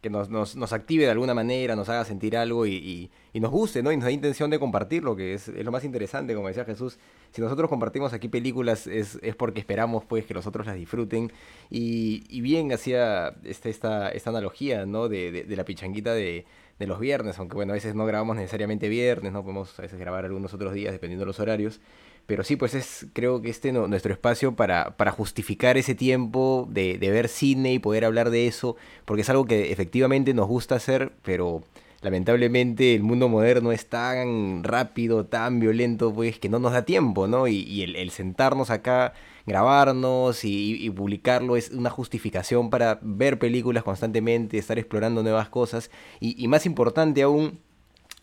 Que 0.01 0.10
nos, 0.10 0.29
nos, 0.29 0.56
nos, 0.56 0.72
active 0.72 1.03
de 1.03 1.12
alguna 1.12 1.34
manera, 1.34 1.75
nos 1.75 1.89
haga 1.89 2.06
sentir 2.06 2.38
algo 2.38 2.65
y, 2.65 2.75
y, 2.75 3.12
y, 3.34 3.39
nos 3.39 3.51
guste, 3.51 3.84
¿no? 3.84 3.91
Y 3.91 3.98
nos 3.98 4.06
da 4.06 4.12
intención 4.12 4.50
de 4.50 4.58
compartirlo, 4.58 5.15
que 5.15 5.34
es, 5.34 5.50
es, 5.50 5.65
lo 5.65 5.72
más 5.72 5.84
interesante, 5.84 6.34
como 6.36 6.48
decía 6.48 6.63
Jesús. 6.63 6.98
Si 7.32 7.41
nosotros 7.41 7.70
compartimos 7.70 8.13
aquí 8.13 8.29
películas 8.29 8.88
es, 8.88 9.20
es 9.22 9.36
porque 9.36 9.60
esperamos 9.60 10.06
pues 10.06 10.25
que 10.25 10.34
los 10.34 10.48
otros 10.48 10.65
las 10.65 10.75
disfruten. 10.75 11.32
Y, 11.70 12.24
y 12.29 12.41
bien 12.41 12.72
hacía 12.72 13.36
este, 13.44 13.70
esta, 13.70 14.10
esta 14.10 14.29
analogía, 14.29 14.86
¿no? 14.86 15.10
De, 15.10 15.32
de, 15.32 15.44
de 15.44 15.56
la 15.58 15.65
pichanguita 15.65 16.13
de, 16.13 16.46
de 16.79 16.88
los 16.88 17.00
viernes, 17.00 17.38
aunque 17.38 17.56
bueno, 17.56 17.74
a 17.74 17.75
veces 17.75 17.94
no 17.94 18.06
grabamos 18.06 18.38
necesariamente 18.38 18.88
viernes, 18.88 19.34
¿no? 19.34 19.44
Podemos 19.44 19.77
a 19.79 19.82
veces 19.82 20.00
grabar 20.00 20.24
algunos 20.24 20.53
otros 20.53 20.74
días 20.74 20.94
dependiendo 20.94 21.24
de 21.24 21.27
los 21.27 21.39
horarios. 21.41 21.82
Pero 22.29 22.43
sí, 22.43 22.57
pues 22.57 22.75
es 22.75 23.07
creo 23.13 23.41
que 23.41 23.50
este 23.50 23.71
no, 23.71 23.88
nuestro 23.88 24.13
espacio 24.13 24.55
para, 24.55 24.95
para 24.98 25.09
justificar 25.09 25.77
ese 25.77 25.95
tiempo 25.95 26.67
de, 26.69 26.95
ver 27.00 27.27
cine 27.27 27.74
y 27.74 27.79
poder 27.79 28.05
hablar 28.05 28.29
de 28.29 28.45
eso, 28.45 28.75
porque 29.05 29.24
es 29.24 29.29
algo 29.31 29.45
que 29.45 29.71
efectivamente 29.71 30.36
nos 30.36 30.48
gusta 30.48 30.75
hacer, 30.75 31.12
pero 31.24 31.63
lamentablemente 32.01 32.93
el 32.93 33.01
mundo 33.01 33.29
moderno 33.29 33.71
es 33.71 33.88
tan 33.89 34.63
rápido, 34.63 35.25
tan 35.25 35.59
violento, 35.59 36.13
pues 36.13 36.38
que 36.38 36.50
no 36.50 36.59
nos 36.59 36.74
da 36.74 36.86
tiempo, 36.86 37.27
¿no? 37.27 37.48
Y, 37.48 37.63
y 37.63 37.81
el, 37.81 37.95
el, 37.95 38.12
sentarnos 38.12 38.69
acá, 38.69 39.13
grabarnos 39.48 40.45
y, 40.45 40.86
y, 40.86 40.91
publicarlo 40.91 41.57
es 41.57 41.71
una 41.71 41.89
justificación 41.89 42.69
para 42.69 43.00
ver 43.01 43.39
películas 43.39 43.83
constantemente, 43.83 44.59
estar 44.59 44.77
explorando 44.77 45.24
nuevas 45.24 45.50
cosas 45.50 45.89
y, 46.19 46.39
y 46.39 46.48
más 46.48 46.67
importante 46.67 47.24
aún, 47.24 47.59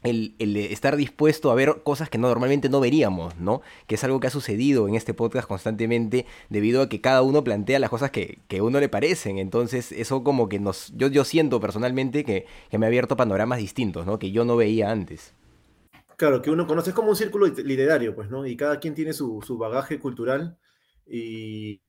el, 0.06 0.56
estar 0.56 0.96
dispuesto 0.96 1.50
a 1.50 1.54
ver 1.54 1.82
cosas 1.82 2.08
que 2.08 2.18
no, 2.18 2.28
normalmente 2.28 2.68
no 2.68 2.80
veríamos, 2.80 3.36
¿no? 3.36 3.62
Que 3.86 3.96
es 3.96 4.04
algo 4.04 4.20
que 4.20 4.28
ha 4.28 4.30
sucedido 4.30 4.88
en 4.88 4.94
este 4.94 5.14
podcast 5.14 5.48
constantemente 5.48 6.26
debido 6.48 6.82
a 6.82 6.88
que 6.88 7.00
cada 7.00 7.22
uno 7.22 7.44
plantea 7.44 7.78
las 7.78 7.90
cosas 7.90 8.10
que, 8.10 8.38
que 8.48 8.62
uno 8.62 8.80
le 8.80 8.88
parecen. 8.88 9.38
Entonces, 9.38 9.92
eso 9.92 10.24
como 10.24 10.48
que 10.48 10.58
nos. 10.58 10.92
Yo, 10.96 11.24
siento 11.24 11.60
personalmente 11.60 12.24
que, 12.24 12.46
que, 12.70 12.78
me 12.78 12.86
ha 12.86 12.88
abierto 12.88 13.16
panoramas 13.16 13.58
distintos, 13.58 14.06
¿no? 14.06 14.18
Que 14.18 14.30
yo 14.30 14.44
no 14.44 14.56
veía 14.56 14.90
antes. 14.90 15.34
Claro, 16.16 16.40
que 16.40 16.50
uno 16.50 16.66
conoce 16.66 16.90
es 16.90 16.96
como 16.96 17.10
un 17.10 17.16
círculo 17.16 17.46
literario, 17.46 18.14
pues, 18.14 18.30
¿no? 18.30 18.46
Y 18.46 18.56
cada 18.56 18.80
quien 18.80 18.94
tiene 18.94 19.12
su, 19.12 19.42
su 19.42 19.58
bagaje 19.58 19.98
cultural 19.98 20.56
y 21.06 21.80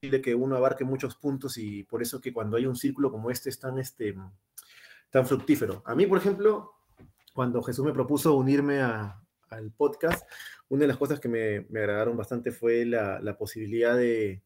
de 0.00 0.22
que 0.22 0.34
uno 0.34 0.56
abarque 0.56 0.84
muchos 0.84 1.16
puntos 1.16 1.58
y 1.58 1.84
por 1.84 2.00
eso 2.00 2.20
que 2.20 2.32
cuando 2.32 2.56
hay 2.56 2.66
un 2.66 2.76
círculo 2.76 3.10
como 3.10 3.30
este 3.30 3.50
es 3.50 3.58
tan, 3.58 3.78
este, 3.78 4.14
tan 5.10 5.26
fructífero. 5.26 5.82
A 5.84 5.94
mí, 5.94 6.06
por 6.06 6.18
ejemplo, 6.18 6.75
cuando 7.36 7.62
Jesús 7.62 7.84
me 7.84 7.92
propuso 7.92 8.34
unirme 8.34 8.80
al 8.80 9.70
podcast, 9.76 10.26
una 10.70 10.80
de 10.80 10.88
las 10.88 10.96
cosas 10.96 11.20
que 11.20 11.28
me, 11.28 11.66
me 11.68 11.80
agradaron 11.80 12.16
bastante 12.16 12.50
fue 12.50 12.86
la, 12.86 13.36
posibilidad 13.38 13.94
de, 13.94 14.42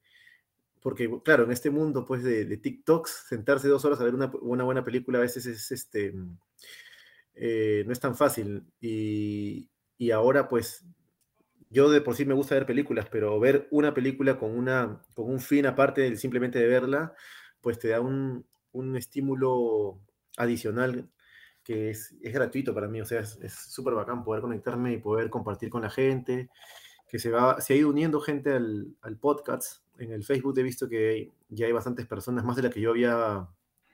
porque 0.81 1.09
claro, 1.25 1.45
en 1.45 1.53
este 1.53 1.71
mundo 1.71 2.05
pues 2.05 2.25
de, 2.25 2.45
TikToks, 2.57 3.27
sentarse 3.29 3.69
dos 3.69 3.85
horas 3.85 4.01
a 4.01 4.05
ver 4.05 4.17
una, 4.17 4.31
una 4.43 4.65
buena 4.65 4.85
película 4.85 5.19
a 5.19 5.23
veces 5.23 5.47
es 5.47 5.71
este, 5.71 6.13
eh, 7.37 7.85
no 7.87 7.93
es 7.93 8.01
tan 8.01 8.17
fácil. 8.17 8.65
Y, 8.81 9.71
y, 9.97 10.11
ahora 10.11 10.49
pues 10.49 10.85
yo 11.71 11.91
de 11.91 12.01
por 12.01 12.17
sí 12.17 12.25
me 12.25 12.35
gusta 12.35 12.57
ver 12.57 12.67
películas, 12.67 13.07
pero 13.09 13.39
ver 13.39 13.69
una 13.71 13.95
película 13.95 14.37
con, 14.37 14.51
una, 14.51 15.01
con 15.15 15.31
un 15.31 15.39
fin 15.39 15.65
aparte 15.65 16.01
del 16.01 16.19
simplemente 16.19 16.59
de 16.59 16.67
verla, 16.67 17.15
pues 17.61 17.79
te 17.79 17.89
da 17.89 18.01
un, 18.01 18.45
un 18.73 18.97
estímulo 18.97 20.01
adicional 20.37 21.09
que 21.71 21.91
es, 21.91 22.17
es, 22.21 22.33
gratuito 22.33 22.75
para 22.75 22.89
mí, 22.89 23.01
o 23.01 23.05
sea, 23.05 23.21
es 23.21 23.55
súper 23.69 23.95
bacán 23.95 24.25
poder 24.25 24.43
conectarme 24.43 24.93
y 24.93 24.99
poder 24.99 25.31
compartir 25.31 25.71
con 25.71 25.83
la 25.83 25.91
gente, 25.91 26.51
que 27.09 27.21
se, 27.21 27.31
va, 27.31 27.61
se 27.61 27.75
ha 27.75 27.77
ido 27.77 27.91
uniendo 27.91 28.21
gente 28.21 28.53
al, 28.53 28.89
al 29.03 29.17
podcast. 29.17 29.85
En 29.97 30.11
el 30.11 30.25
Facebook 30.25 30.59
he 30.59 30.65
visto 30.65 30.89
que 30.89 31.31
ya 31.49 31.67
hay 31.67 31.73
bastantes 31.73 32.09
personas, 32.09 32.45
más 32.45 32.57
de 32.57 32.63
las 32.63 32.75
que 32.75 32.81
yo 32.81 32.91
había 32.91 33.47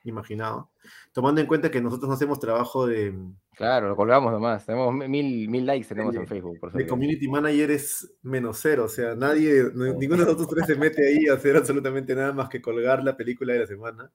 imaginado, 0.05 0.71
tomando 1.13 1.43
en 1.43 1.47
cuenta 1.47 1.71
que 1.71 1.83
nosotros 1.83 2.09
no 2.09 2.15
hacemos 2.15 2.41
trabajo 2.41 2.87
de... 2.87 3.15
Claro, 3.55 3.89
lo 3.89 3.97
colgamos 3.97 4.33
nomás, 4.33 4.65
tenemos 4.65 4.95
mil, 4.95 5.47
mil 5.47 5.67
likes 5.67 5.89
tenemos 5.89 6.15
de, 6.15 6.21
en 6.21 6.27
Facebook. 6.27 6.59
Por 6.59 6.73
de 6.73 6.87
community 6.87 7.29
manager 7.29 7.73
es 7.73 8.11
menos 8.23 8.59
cero, 8.63 8.85
o 8.85 8.89
sea, 8.89 9.15
nadie, 9.15 9.65
ninguno 9.75 10.25
de 10.25 10.33
nosotros 10.33 10.49
tres 10.49 10.67
se 10.67 10.77
mete 10.77 11.07
ahí 11.07 11.27
a 11.29 11.35
hacer 11.35 11.57
absolutamente 11.57 12.15
nada 12.15 12.33
más 12.33 12.49
que 12.49 12.63
colgar 12.63 13.05
la 13.05 13.19
película 13.19 13.53
de 13.53 13.59
la 13.59 13.67
semana. 13.67 14.11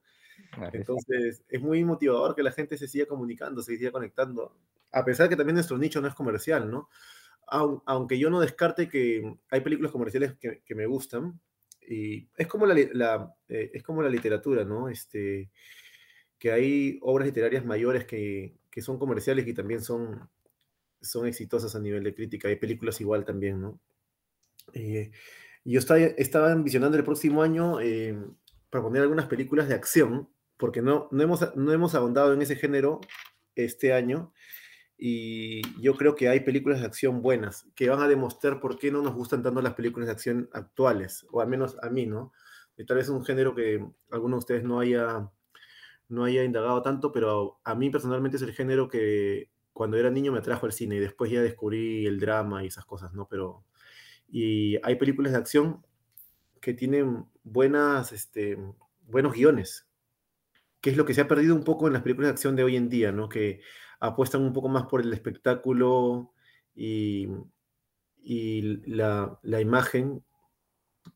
Entonces, 0.72 1.42
es 1.48 1.60
muy 1.62 1.84
motivador 1.84 2.34
que 2.34 2.42
la 2.42 2.52
gente 2.52 2.76
se 2.76 2.88
siga 2.88 3.06
comunicando, 3.06 3.62
se 3.62 3.76
siga 3.76 3.90
conectando, 3.90 4.56
a 4.90 5.04
pesar 5.04 5.28
que 5.28 5.36
también 5.36 5.54
nuestro 5.54 5.78
nicho 5.78 6.00
no 6.00 6.08
es 6.08 6.14
comercial, 6.14 6.70
¿no? 6.70 6.88
Aunque 7.46 8.18
yo 8.18 8.30
no 8.30 8.40
descarte 8.40 8.88
que 8.88 9.36
hay 9.50 9.60
películas 9.60 9.92
comerciales 9.92 10.34
que, 10.38 10.62
que 10.64 10.74
me 10.74 10.86
gustan, 10.86 11.40
y 11.86 12.28
es 12.36 12.46
como 12.46 12.66
la, 12.66 12.74
la 12.92 13.34
eh, 13.48 13.70
es 13.74 13.82
como 13.82 14.02
la 14.02 14.08
literatura, 14.08 14.64
¿no? 14.64 14.88
Este, 14.88 15.50
que 16.38 16.52
hay 16.52 16.98
obras 17.02 17.26
literarias 17.26 17.64
mayores 17.64 18.04
que, 18.04 18.56
que 18.70 18.82
son 18.82 18.98
comerciales 18.98 19.46
y 19.46 19.54
también 19.54 19.82
son, 19.82 20.28
son 21.00 21.26
exitosas 21.26 21.74
a 21.74 21.80
nivel 21.80 22.04
de 22.04 22.14
crítica. 22.14 22.48
Hay 22.48 22.56
películas 22.56 23.00
igual 23.00 23.24
también, 23.24 23.60
¿no? 23.60 23.80
Eh, 24.72 25.10
yo 25.64 25.78
estaba, 25.78 26.00
estaba 26.00 26.52
el 26.52 27.04
próximo 27.04 27.42
año 27.42 27.80
eh, 27.80 28.16
proponer 28.70 29.02
algunas 29.02 29.26
películas 29.26 29.68
de 29.68 29.74
acción, 29.74 30.28
porque 30.62 30.80
no, 30.80 31.08
no, 31.10 31.24
hemos, 31.24 31.56
no 31.56 31.72
hemos 31.72 31.96
ahondado 31.96 32.32
en 32.32 32.40
ese 32.40 32.54
género 32.54 33.00
este 33.56 33.92
año, 33.92 34.32
y 34.96 35.60
yo 35.82 35.96
creo 35.96 36.14
que 36.14 36.28
hay 36.28 36.38
películas 36.38 36.78
de 36.78 36.86
acción 36.86 37.20
buenas 37.20 37.66
que 37.74 37.88
van 37.88 38.00
a 38.00 38.06
demostrar 38.06 38.60
por 38.60 38.78
qué 38.78 38.92
no 38.92 39.02
nos 39.02 39.12
gustan 39.12 39.42
tanto 39.42 39.60
las 39.60 39.74
películas 39.74 40.06
de 40.06 40.12
acción 40.12 40.48
actuales, 40.52 41.26
o 41.32 41.40
al 41.40 41.48
menos 41.48 41.76
a 41.82 41.90
mí, 41.90 42.06
¿no? 42.06 42.32
Y 42.76 42.84
tal 42.84 42.98
vez 42.98 43.06
es 43.06 43.10
un 43.10 43.24
género 43.24 43.56
que 43.56 43.84
alguno 44.12 44.36
de 44.36 44.38
ustedes 44.38 44.62
no 44.62 44.78
haya, 44.78 45.28
no 46.08 46.22
haya 46.22 46.44
indagado 46.44 46.80
tanto, 46.80 47.10
pero 47.10 47.58
a 47.64 47.74
mí 47.74 47.90
personalmente 47.90 48.36
es 48.36 48.42
el 48.44 48.52
género 48.52 48.88
que 48.88 49.50
cuando 49.72 49.96
era 49.96 50.10
niño 50.10 50.30
me 50.30 50.38
atrajo 50.38 50.66
al 50.66 50.72
cine 50.72 50.94
y 50.94 51.00
después 51.00 51.28
ya 51.28 51.42
descubrí 51.42 52.06
el 52.06 52.20
drama 52.20 52.62
y 52.62 52.68
esas 52.68 52.84
cosas, 52.84 53.12
¿no? 53.14 53.26
Pero, 53.28 53.64
y 54.28 54.76
hay 54.84 54.94
películas 54.94 55.32
de 55.32 55.38
acción 55.38 55.84
que 56.60 56.72
tienen 56.72 57.26
buenas, 57.42 58.12
este, 58.12 58.56
buenos 59.08 59.32
guiones, 59.32 59.88
que 60.82 60.90
es 60.90 60.96
lo 60.96 61.06
que 61.06 61.14
se 61.14 61.22
ha 61.22 61.28
perdido 61.28 61.54
un 61.54 61.62
poco 61.62 61.86
en 61.86 61.94
las 61.94 62.02
películas 62.02 62.28
de 62.28 62.32
acción 62.32 62.56
de 62.56 62.64
hoy 62.64 62.76
en 62.76 62.90
día, 62.90 63.12
¿no? 63.12 63.28
Que 63.28 63.60
apuestan 64.00 64.42
un 64.42 64.52
poco 64.52 64.68
más 64.68 64.86
por 64.86 65.00
el 65.00 65.12
espectáculo 65.12 66.34
y, 66.74 67.28
y 68.16 68.82
la, 68.90 69.38
la, 69.42 69.60
imagen 69.60 70.24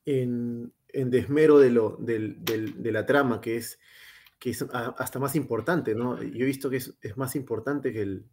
en, 0.04 0.73
en 0.88 1.11
desmero 1.11 1.58
de, 1.58 1.70
lo, 1.70 1.96
de, 1.96 2.37
de, 2.38 2.73
de, 2.76 2.92
la 2.92 3.04
trama, 3.06 3.40
que 3.40 3.56
es, 3.56 3.80
que 4.38 4.50
es 4.50 4.64
hasta 4.73 5.18
más 5.18 5.35
importante, 5.35 5.96
¿no? 5.96 6.23
Yo 6.23 6.44
he 6.44 6.46
visto 6.46 6.70
que 6.70 6.76
es, 6.76 6.96
es 7.02 7.16
más 7.16 7.35
importante 7.35 7.92
que, 7.92 8.02
el, 8.02 8.26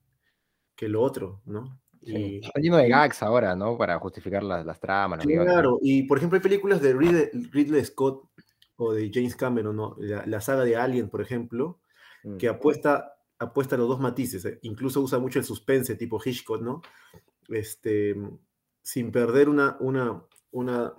que 0.75 0.88
lo 0.88 1.02
otro, 1.02 1.42
¿no? 1.46 1.82
Sí. 2.06 2.42
Está 2.44 2.60
lleno 2.60 2.78
de 2.78 2.90
gags 2.90 3.24
ahora, 3.24 3.56
¿no? 3.56 3.75
Para 3.75 3.98
justificar 3.98 4.44
las, 4.44 4.63
las 4.68 4.80
tramas. 4.80 5.25
Claro, 5.25 5.80
y 5.82 6.04
por 6.04 6.20
ejemplo 6.20 6.38
hay 6.38 6.44
películas 6.44 6.80
de 6.80 6.94
Ridley, 6.94 7.30
Ridley 7.52 7.84
Scott 7.86 8.30
o 8.77 8.94
de 8.94 9.12
James 9.13 9.36
Cameron, 9.36 9.75
¿no? 9.75 9.96
la, 10.00 10.25
la, 10.25 10.42
saga 10.42 10.63
de 10.63 10.75
Alien, 10.75 11.10
por 11.10 11.22
ejemplo, 11.22 11.80
mm. 12.24 12.38
que 12.38 12.48
apuesta 12.48 13.13
apuesta 13.44 13.75
a 13.75 13.77
los 13.77 13.88
dos 13.88 14.00
matices, 14.00 14.46
eh, 14.46 14.60
incluso 14.63 15.01
usa 15.01 15.20
mucho 15.20 15.39
el 15.39 15.46
suspense 15.46 15.96
tipo 15.96 16.22
Hitchcock, 16.24 16.62
¿no? 16.62 16.82
Este, 17.50 18.15
sin 18.82 19.12
perder 19.12 19.50
una, 19.50 19.77
una, 19.80 20.24
una, 20.51 20.94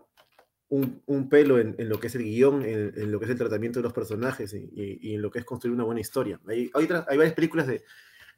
un, 0.68 1.02
un 1.06 1.28
pelo 1.28 1.58
en, 1.58 1.74
en, 1.78 1.88
lo 1.88 1.98
que 1.98 2.08
es 2.08 2.14
el 2.14 2.24
guion, 2.24 2.62
en, 2.62 2.92
en, 2.96 3.12
lo 3.12 3.18
que 3.18 3.26
es 3.26 3.30
el 3.30 3.38
tratamiento 3.38 3.78
de 3.78 3.84
los 3.84 3.92
personajes 3.92 4.52
y, 4.54 4.70
y, 4.72 5.10
y, 5.10 5.14
en 5.14 5.22
lo 5.22 5.30
que 5.30 5.38
es 5.38 5.44
construir 5.44 5.74
una 5.74 5.84
buena 5.84 6.00
historia. 6.00 6.40
Hay, 6.46 6.70
hay, 6.74 6.84
otras, 6.84 7.06
hay 7.08 7.16
varias 7.16 7.34
películas 7.34 7.66
de, 7.66 7.82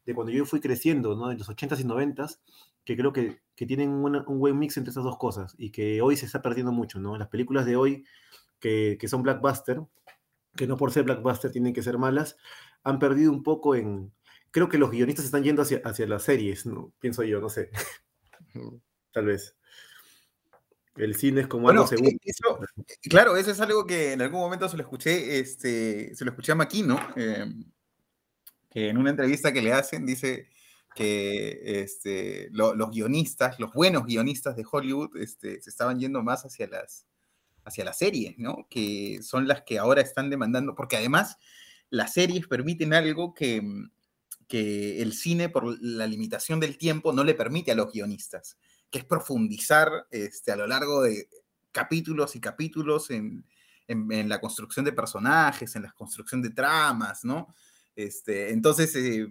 de, 0.05 0.15
cuando 0.15 0.33
yo 0.33 0.45
fui 0.45 0.61
creciendo, 0.61 1.17
¿no? 1.17 1.31
En 1.31 1.39
los 1.39 1.49
80s 1.49 1.81
y 1.81 1.85
90s, 1.85 2.39
que 2.85 2.97
creo 2.97 3.13
que, 3.13 3.41
que 3.55 3.67
tienen 3.67 3.91
una, 3.91 4.25
un 4.29 4.39
buen 4.39 4.59
mix 4.59 4.77
entre 4.77 4.91
esas 4.91 5.05
dos 5.05 5.19
cosas 5.19 5.55
y 5.59 5.71
que 5.71 6.01
hoy 6.01 6.17
se 6.17 6.27
está 6.27 6.43
perdiendo 6.43 6.73
mucho, 6.73 7.01
¿no? 7.01 7.17
Las 7.19 7.29
películas 7.29 7.67
de 7.67 7.77
hoy 7.77 8.05
que, 8.61 8.97
que 9.01 9.09
son 9.09 9.23
blackbuster, 9.23 9.81
que 10.57 10.67
no 10.67 10.77
por 10.77 10.93
ser 10.93 11.05
blackbuster 11.05 11.51
tienen 11.51 11.73
que 11.73 11.83
ser 11.83 11.99
malas, 11.99 12.37
han 12.83 12.99
perdido 12.99 13.33
un 13.33 13.43
poco 13.43 13.75
en... 13.75 14.13
Creo 14.51 14.69
que 14.69 14.79
los 14.79 14.91
guionistas 14.91 15.25
están 15.25 15.45
yendo 15.45 15.63
hacia, 15.63 15.83
hacia 15.85 16.07
las 16.07 16.23
series, 16.23 16.67
¿no? 16.67 16.93
Pienso 16.99 17.23
yo, 17.23 17.41
no 17.41 17.49
sé. 17.49 17.71
Tal 19.13 19.27
vez. 19.27 19.57
El 20.97 21.15
cine 21.15 21.43
es 21.43 21.47
como 21.47 21.65
bueno, 21.65 21.83
algo 21.83 21.89
seguro. 21.89 22.17
Eso, 22.25 22.59
claro, 23.03 23.37
eso 23.37 23.51
es 23.51 23.61
algo 23.61 23.87
que 23.87 24.13
en 24.13 24.23
algún 24.23 24.41
momento 24.41 24.69
se 24.69 24.77
lo 24.77 24.83
escuché, 24.83 25.39
este, 25.39 26.15
se 26.15 26.25
lo 26.25 26.31
escuché 26.31 26.53
a 26.53 26.55
Maquino, 26.55 26.99
eh, 27.17 27.53
que 28.71 28.89
en 28.89 28.97
una 28.97 29.11
entrevista 29.11 29.53
que 29.53 29.61
le 29.61 29.75
hacen 29.75 30.07
dice 30.07 30.49
que 30.95 31.83
este, 31.83 32.49
lo, 32.51 32.75
los 32.75 32.91
guionistas, 32.91 33.61
los 33.61 33.73
buenos 33.75 34.07
guionistas 34.07 34.57
de 34.57 34.65
Hollywood, 34.71 35.17
este, 35.19 35.61
se 35.61 35.69
estaban 35.69 35.99
yendo 36.01 36.23
más 36.23 36.47
hacia 36.47 36.67
las, 36.67 37.07
hacia 37.67 37.85
las 37.85 37.99
series, 37.99 38.39
¿no? 38.39 38.67
Que 38.71 39.21
son 39.23 39.47
las 39.47 39.63
que 39.63 39.79
ahora 39.79 40.01
están 40.01 40.31
demandando, 40.31 40.75
porque 40.75 40.97
además 40.97 41.37
las 41.91 42.15
series 42.15 42.47
permiten 42.47 42.95
algo 42.95 43.35
que, 43.35 43.61
mm, 43.61 43.91
que 44.49 45.03
el 45.03 45.13
cine, 45.13 45.49
por 45.49 45.77
la 45.83 46.07
limitación 46.07 46.61
del 46.61 46.79
tiempo, 46.79 47.13
no 47.13 47.25
le 47.25 47.35
permite 47.35 47.73
a 47.73 47.75
los 47.75 47.93
guionistas, 47.93 48.57
que 48.91 48.99
es 48.99 49.05
profundizar 49.05 50.07
este, 50.11 50.53
a 50.53 50.57
lo 50.57 50.67
largo 50.67 51.03
de 51.03 51.29
capítulos 51.73 52.37
y 52.37 52.41
capítulos 52.41 53.11
en, 53.11 53.45
en, 53.89 54.29
la 54.29 54.41
construcción 54.41 54.85
de 54.85 54.93
personajes, 54.93 55.75
en 55.77 55.83
la 55.83 55.93
construcción 55.93 56.41
de 56.41 56.51
tramas, 56.51 57.25
¿no? 57.25 57.55
Este, 57.97 58.51
entonces, 58.53 58.95
eh, 58.95 59.29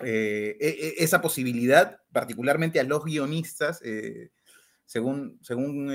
eh, 0.00 0.56
e, 0.60 0.94
esa 0.98 1.20
posibilidad, 1.20 2.00
particularmente 2.12 2.80
a 2.80 2.84
los 2.84 3.04
guionistas, 3.04 3.80
eh, 3.84 4.30
según, 4.86 5.38
según 5.42 5.90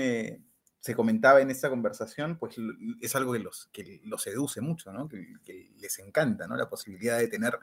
se 0.80 0.94
comentaba 0.94 1.40
en 1.40 1.50
esta 1.50 1.68
conversación, 1.68 2.38
pues 2.38 2.56
es 3.00 3.16
algo 3.16 3.32
que 3.32 3.40
los, 3.40 3.68
que 3.72 4.00
los 4.04 4.22
seduce 4.22 4.60
mucho, 4.60 4.92
¿no? 4.92 5.08
Que, 5.08 5.34
que, 5.44 5.72
les 5.78 5.98
encanta, 5.98 6.46
¿no? 6.46 6.56
La 6.56 6.68
posibilidad 6.68 7.18
de 7.18 7.28
tener 7.28 7.58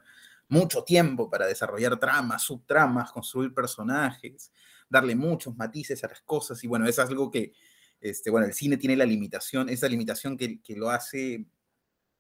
mucho 0.48 0.84
tiempo 0.84 1.30
para 1.30 1.48
desarrollar 1.48 1.98
tramas, 2.00 2.44
subtramas, 2.44 3.12
construir 3.12 3.54
personajes, 3.54 4.52
darle 4.90 5.16
muchos 5.16 5.56
matices 5.56 6.04
a 6.04 6.10
las 6.10 6.22
cosas. 6.22 6.64
Y 6.64 6.68
bueno, 6.68 6.88
es 6.88 7.00
algo 7.00 7.32
que, 7.32 7.54
este, 8.02 8.30
bueno, 8.30 8.46
el 8.46 8.54
cine 8.54 8.78
tiene 8.78 8.96
la 8.96 9.06
limitación, 9.06 9.70
esa 9.70 9.88
limitación 9.88 10.38
que, 10.38 10.62
que 10.62 10.76
lo 10.76 10.90
hace, 10.90 11.46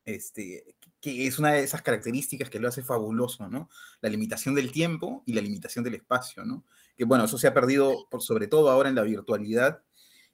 este, 0.05 0.75
que 1.01 1.27
es 1.27 1.37
una 1.39 1.51
de 1.51 1.63
esas 1.63 1.81
características 1.81 2.49
que 2.49 2.59
lo 2.59 2.69
hace 2.69 2.83
fabuloso, 2.83 3.49
¿no? 3.49 3.69
La 4.01 4.09
limitación 4.09 4.55
del 4.55 4.71
tiempo 4.71 5.23
y 5.25 5.33
la 5.33 5.41
limitación 5.41 5.83
del 5.83 5.95
espacio, 5.95 6.45
¿no? 6.45 6.65
Que 6.97 7.03
bueno, 7.03 7.25
eso 7.25 7.37
se 7.37 7.47
ha 7.47 7.53
perdido, 7.53 8.07
por, 8.09 8.21
sobre 8.21 8.47
todo 8.47 8.69
ahora 8.69 8.89
en 8.89 8.95
la 8.95 9.03
virtualidad, 9.03 9.83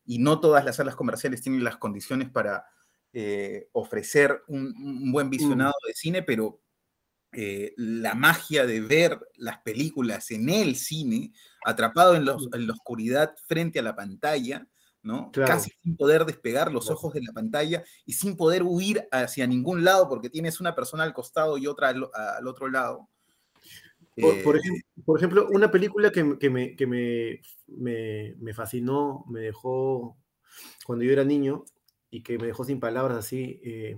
y 0.05 0.19
no 0.19 0.39
todas 0.39 0.65
las 0.65 0.77
salas 0.77 0.95
comerciales 0.95 1.41
tienen 1.41 1.63
las 1.63 1.77
condiciones 1.77 2.29
para 2.29 2.65
eh, 3.13 3.67
ofrecer 3.73 4.41
un, 4.47 4.73
un, 4.77 5.11
buen 5.11 5.29
visionado 5.29 5.73
mm. 5.83 5.87
de 5.87 5.93
cine, 5.93 6.23
pero 6.23 6.61
eh, 7.33 7.73
la 7.77 8.13
magia 8.13 8.65
de 8.65 8.81
ver 8.81 9.19
las 9.35 9.59
películas 9.59 10.31
en 10.31 10.49
el 10.49 10.75
cine, 10.75 11.31
atrapado 11.65 12.15
en, 12.15 12.25
los, 12.25 12.49
en 12.53 12.67
la 12.67 12.73
oscuridad 12.73 13.33
frente 13.47 13.79
a 13.79 13.83
la 13.83 13.95
pantalla, 13.95 14.67
¿no? 15.01 15.31
Claro. 15.31 15.53
Casi 15.53 15.71
sin 15.81 15.95
poder 15.95 16.25
despegar 16.25 16.73
los 16.73 16.89
ojos 16.89 17.13
de 17.13 17.21
la 17.21 17.31
pantalla 17.31 17.83
y 18.05 18.13
sin 18.13 18.35
poder 18.35 18.63
huir 18.63 19.07
hacia 19.11 19.47
ningún 19.47 19.83
lado 19.83 20.09
porque 20.09 20.29
tienes 20.29 20.59
una 20.59 20.75
persona 20.75 21.03
al 21.03 21.13
costado 21.13 21.57
y 21.57 21.67
otra 21.67 21.89
al, 21.89 22.09
al 22.13 22.47
otro 22.47 22.69
lado. 22.69 23.09
Por, 24.15 24.43
por, 24.43 24.57
ejemplo, 24.57 24.81
por, 25.05 25.17
ejemplo, 25.17 25.47
una 25.51 25.71
película 25.71 26.11
que, 26.11 26.37
que, 26.37 26.49
me, 26.49 26.75
que 26.75 26.85
me, 26.85 27.41
me, 27.67 28.35
me, 28.39 28.53
fascinó, 28.53 29.25
me 29.29 29.39
dejó 29.39 30.17
cuando 30.85 31.05
yo 31.05 31.11
era 31.11 31.23
niño 31.23 31.63
y 32.09 32.21
que 32.21 32.37
me 32.37 32.47
dejó 32.47 32.65
sin 32.65 32.79
palabras 32.79 33.17
así, 33.17 33.61
eh, 33.63 33.97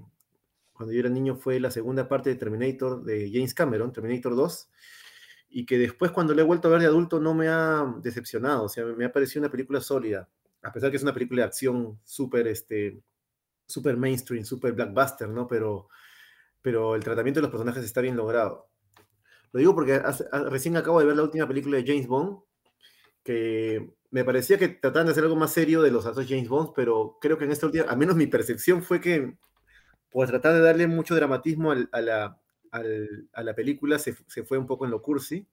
cuando 0.71 0.93
yo 0.93 0.99
era 0.99 1.09
niño 1.09 1.35
fue 1.35 1.59
la 1.59 1.71
segunda 1.71 2.07
parte 2.07 2.29
de 2.29 2.35
Terminator 2.35 3.03
de 3.03 3.31
James 3.33 3.53
Cameron, 3.53 3.91
Terminator 3.91 4.35
2. 4.35 4.69
y 5.49 5.65
que 5.65 5.77
después 5.77 6.11
cuando 6.11 6.33
le 6.33 6.41
he 6.41 6.45
vuelto 6.45 6.67
a 6.67 6.71
ver 6.71 6.81
de 6.81 6.87
adulto 6.87 7.19
no 7.19 7.33
me 7.33 7.47
ha 7.47 7.83
decepcionado, 8.01 8.65
o 8.65 8.69
sea, 8.69 8.85
me 8.85 9.05
ha 9.05 9.11
parecido 9.11 9.41
una 9.41 9.51
película 9.51 9.81
sólida, 9.81 10.29
a 10.61 10.71
pesar 10.71 10.91
que 10.91 10.97
es 10.97 11.03
una 11.03 11.13
película 11.13 11.41
de 11.41 11.47
acción 11.47 11.99
súper 12.03 12.47
este, 12.47 13.01
super 13.65 13.97
mainstream, 13.97 14.45
súper 14.45 14.73
blockbuster, 14.73 15.29
¿no? 15.29 15.47
Pero, 15.47 15.89
pero 16.61 16.95
el 16.95 17.03
tratamiento 17.03 17.39
de 17.39 17.43
los 17.43 17.51
personajes 17.51 17.83
está 17.83 18.01
bien 18.01 18.15
logrado. 18.15 18.69
Lo 19.53 19.59
digo 19.59 19.75
porque 19.75 20.01
recién 20.49 20.75
acabo 20.75 20.99
de 20.99 21.05
ver 21.05 21.15
la 21.15 21.23
última 21.23 21.47
película 21.47 21.77
de 21.77 21.85
James 21.85 22.07
Bond, 22.07 22.39
que 23.23 23.93
me 24.09 24.25
parecía 24.25 24.57
que 24.57 24.67
trataban 24.67 25.05
de 25.05 25.11
hacer 25.11 25.23
algo 25.23 25.35
más 25.35 25.53
serio 25.53 25.81
de 25.81 25.91
los 25.91 26.05
actos 26.05 26.25
James 26.27 26.49
Bond, 26.49 26.71
pero 26.75 27.17
creo 27.21 27.37
que 27.37 27.45
en 27.45 27.51
esta 27.51 27.67
última, 27.67 27.85
al 27.85 27.97
menos 27.97 28.15
mi 28.15 28.27
percepción 28.27 28.81
fue 28.83 28.99
que 28.99 29.37
por 30.11 30.27
tratar 30.27 30.53
de 30.53 30.61
darle 30.61 30.87
mucho 30.87 31.15
dramatismo 31.15 31.71
a, 31.71 32.01
la, 32.01 32.39
a 32.71 33.43
la 33.43 33.55
película 33.55 33.99
se, 33.99 34.15
se, 34.27 34.43
fue 34.43 34.57
un 34.57 34.67
poco 34.67 34.85
en 34.85 34.91
lo 34.91 35.01
cursi 35.01 35.47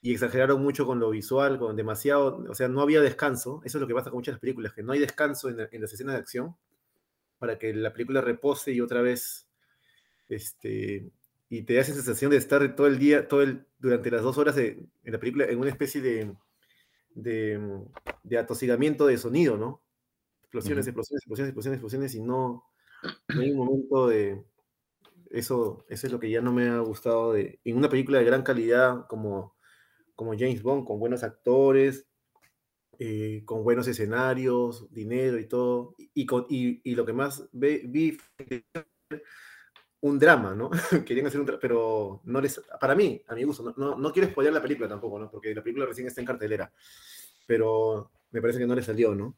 y 0.00 0.12
exageraron 0.12 0.62
mucho 0.62 0.86
con 0.86 0.98
lo 0.98 1.10
visual, 1.10 1.58
con 1.58 1.76
demasiado, 1.76 2.44
o 2.48 2.54
sea, 2.54 2.68
no 2.68 2.80
había 2.80 3.00
descanso, 3.00 3.60
eso 3.64 3.78
es 3.78 3.82
lo 3.82 3.86
que 3.86 3.94
pasa 3.94 4.10
con 4.10 4.18
muchas 4.18 4.38
películas, 4.38 4.72
que 4.72 4.82
no 4.82 4.92
hay 4.92 5.00
descanso 5.00 5.50
en, 5.50 5.68
en 5.70 5.80
las 5.82 5.92
escenas 5.92 6.14
de 6.14 6.20
acción 6.20 6.56
para 7.38 7.58
que 7.58 7.74
la 7.74 7.92
película 7.92 8.20
repose 8.22 8.72
y 8.72 8.80
otra 8.80 9.02
vez, 9.02 9.46
este, 10.28 11.10
y 11.48 11.62
te 11.62 11.74
da 11.74 11.80
esa 11.82 11.94
sensación 11.94 12.30
de 12.30 12.38
estar 12.38 12.74
todo 12.74 12.86
el 12.86 12.98
día, 12.98 13.28
todo 13.28 13.42
el, 13.42 13.66
durante 13.78 14.10
las 14.10 14.22
dos 14.22 14.38
horas 14.38 14.56
de, 14.56 14.78
en 15.04 15.12
la 15.12 15.20
película 15.20 15.44
en 15.46 15.58
una 15.58 15.70
especie 15.70 16.00
de, 16.00 16.34
de, 17.14 17.84
de 18.22 18.38
atosigamiento 18.38 19.06
de 19.06 19.18
sonido, 19.18 19.56
¿no? 19.56 19.82
Explosiones, 20.42 20.86
explosiones, 20.86 21.22
explosiones, 21.22 21.48
explosiones, 21.50 21.76
explosiones, 21.76 22.14
y 22.14 22.22
no, 22.22 22.64
no 23.28 23.40
hay 23.40 23.50
un 23.50 23.58
momento 23.58 24.08
de, 24.08 24.44
eso, 25.30 25.84
eso 25.88 26.06
es 26.06 26.12
lo 26.12 26.20
que 26.20 26.30
ya 26.30 26.40
no 26.40 26.52
me 26.52 26.68
ha 26.68 26.78
gustado 26.80 27.32
de, 27.32 27.60
en 27.64 27.76
una 27.76 27.88
película 27.88 28.18
de 28.18 28.24
gran 28.24 28.42
calidad 28.42 29.06
como, 29.08 29.56
como 30.14 30.32
James 30.32 30.62
Bond, 30.62 30.86
con 30.86 30.98
buenos 30.98 31.22
actores, 31.22 32.06
eh, 32.98 33.42
con 33.44 33.62
buenos 33.62 33.88
escenarios, 33.88 34.90
dinero 34.92 35.38
y 35.38 35.46
todo, 35.46 35.94
y, 35.98 36.26
y, 36.82 36.94
lo 36.94 37.04
que 37.04 37.12
más 37.12 37.48
vi 37.52 38.16
un 40.06 40.18
drama, 40.18 40.54
¿no? 40.54 40.70
Querían 41.06 41.26
hacer 41.26 41.40
un 41.40 41.46
drama, 41.46 41.60
pero 41.60 42.20
no 42.24 42.40
les, 42.40 42.60
para 42.80 42.94
mí, 42.94 43.22
a 43.26 43.34
mi 43.34 43.44
gusto, 43.44 43.74
no, 43.76 43.96
no, 43.96 44.12
quiero 44.12 44.28
spoiler 44.28 44.52
la 44.52 44.62
película 44.62 44.88
tampoco, 44.88 45.18
¿no? 45.18 45.30
Porque 45.30 45.54
la 45.54 45.62
película 45.62 45.86
recién 45.86 46.06
está 46.06 46.20
en 46.20 46.26
cartelera, 46.26 46.72
pero 47.46 48.10
me 48.30 48.40
parece 48.40 48.58
que 48.58 48.66
no 48.66 48.74
le 48.74 48.82
salió, 48.82 49.14
¿no? 49.14 49.36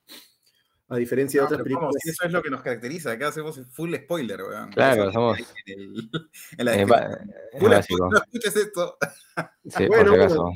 A 0.91 0.97
diferencia 0.97 1.41
de 1.41 1.47
otras 1.47 1.63
películas. 1.63 1.95
eso 2.03 2.25
es 2.25 2.33
lo 2.33 2.43
que 2.43 2.49
nos 2.49 2.63
caracteriza. 2.63 3.13
Acá 3.13 3.29
hacemos 3.29 3.61
full 3.73 3.95
spoiler, 3.95 4.43
weón. 4.43 4.73
Claro, 4.73 5.13
somos. 5.13 5.39
En, 5.67 6.65
la 6.65 6.75
eh, 6.75 6.87
no 6.87 8.17
escuches 8.17 8.57
esto. 8.57 8.97
Sí, 9.67 9.87
bueno, 9.89 10.13
bueno 10.13 10.51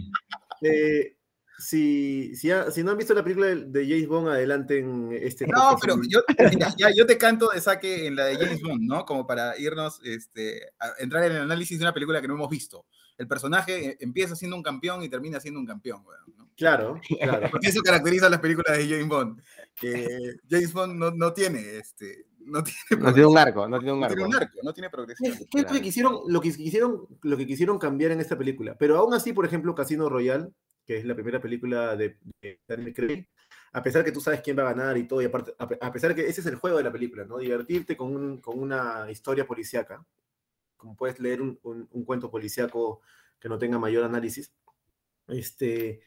eh, 0.62 1.16
si, 1.62 2.34
si, 2.34 2.48
no 2.82 2.90
han 2.90 2.98
visto 2.98 3.14
la 3.14 3.22
película 3.22 3.46
de, 3.48 3.86
James 3.86 4.08
Bond, 4.08 4.28
adelante 4.28 4.78
en 4.78 5.12
este. 5.12 5.46
No, 5.46 5.76
pero 5.80 5.96
yo, 6.08 6.20
ya, 6.76 6.90
yo 6.94 7.06
te 7.06 7.18
canto 7.18 7.50
de 7.50 7.60
saque 7.60 8.06
en 8.06 8.16
la 8.16 8.26
de 8.26 8.36
James 8.36 8.60
Bond, 8.62 8.82
¿no? 8.82 9.04
Como 9.04 9.26
para 9.26 9.56
irnos, 9.58 10.00
este, 10.04 10.72
a 10.78 10.92
entrar 10.98 11.24
en 11.24 11.32
el 11.32 11.42
análisis 11.42 11.78
de 11.78 11.84
una 11.84 11.94
película 11.94 12.20
que 12.20 12.28
no 12.28 12.34
hemos 12.34 12.50
visto. 12.50 12.86
El 13.16 13.28
personaje 13.28 13.90
eh, 13.90 13.96
empieza 14.00 14.34
siendo 14.34 14.56
un 14.56 14.62
campeón 14.62 15.02
y 15.02 15.08
termina 15.08 15.38
siendo 15.38 15.60
un 15.60 15.66
campeón, 15.66 16.02
¿no? 16.36 16.50
Claro, 16.56 17.00
claro. 17.20 17.48
Porque 17.50 17.68
eso 17.68 17.80
caracteriza 17.82 18.26
a 18.26 18.30
las 18.30 18.40
películas 18.40 18.76
de 18.76 18.88
James 18.88 19.08
Bond. 19.08 19.40
Que 19.74 20.36
James 20.48 20.72
Bond 20.72 20.94
no, 20.98 21.10
no 21.10 21.32
tiene, 21.32 21.78
este, 21.78 22.26
no 22.44 22.62
tiene, 22.62 23.02
no 23.02 23.12
tiene 23.12 23.28
un 23.28 23.38
arco, 23.38 23.68
no 23.68 23.78
tiene 23.78 23.92
un 23.92 24.04
arco. 24.04 24.14
No 24.14 24.16
tiene 24.16 24.36
un 24.36 24.42
arco, 24.42 24.58
no 24.62 24.72
tiene 24.74 24.90
progresión. 24.90 25.34
¿Qué, 25.50 25.64
que 25.64 25.80
quisieron, 25.80 26.20
lo, 26.26 26.40
que 26.40 26.52
quisieron, 26.52 27.06
lo 27.22 27.36
que 27.36 27.46
quisieron 27.46 27.78
cambiar 27.78 28.10
en 28.12 28.20
esta 28.20 28.36
película? 28.36 28.76
Pero 28.78 28.98
aún 28.98 29.14
así, 29.14 29.32
por 29.32 29.46
ejemplo, 29.46 29.74
Casino 29.74 30.08
Royale 30.08 30.48
que 30.84 30.98
es 30.98 31.04
la 31.04 31.14
primera 31.14 31.40
película 31.40 31.96
de, 31.96 32.18
Daniel 32.66 32.94
Craig, 32.94 33.26
a 33.72 33.82
pesar 33.82 34.04
que 34.04 34.12
tú 34.12 34.20
sabes 34.20 34.40
quién 34.40 34.58
va 34.58 34.62
a 34.62 34.74
ganar 34.74 34.96
y 34.98 35.06
todo, 35.06 35.22
y 35.22 35.26
aparte, 35.26 35.54
a 35.58 35.92
pesar 35.92 36.14
que 36.14 36.26
ese 36.26 36.40
es 36.40 36.46
el 36.46 36.56
juego 36.56 36.76
de 36.76 36.84
la 36.84 36.92
película, 36.92 37.24
¿no? 37.24 37.38
Divertirte 37.38 37.96
con, 37.96 38.14
un, 38.14 38.40
con 38.40 38.58
una 38.58 39.10
historia 39.10 39.46
policíaca, 39.46 40.04
como 40.76 40.96
puedes 40.96 41.20
leer 41.20 41.40
un, 41.40 41.58
un, 41.62 42.04
cuento 42.04 42.30
policíaco 42.30 43.00
que 43.38 43.48
no 43.48 43.58
tenga 43.58 43.78
mayor 43.78 44.04
análisis, 44.04 44.52
este, 45.28 46.00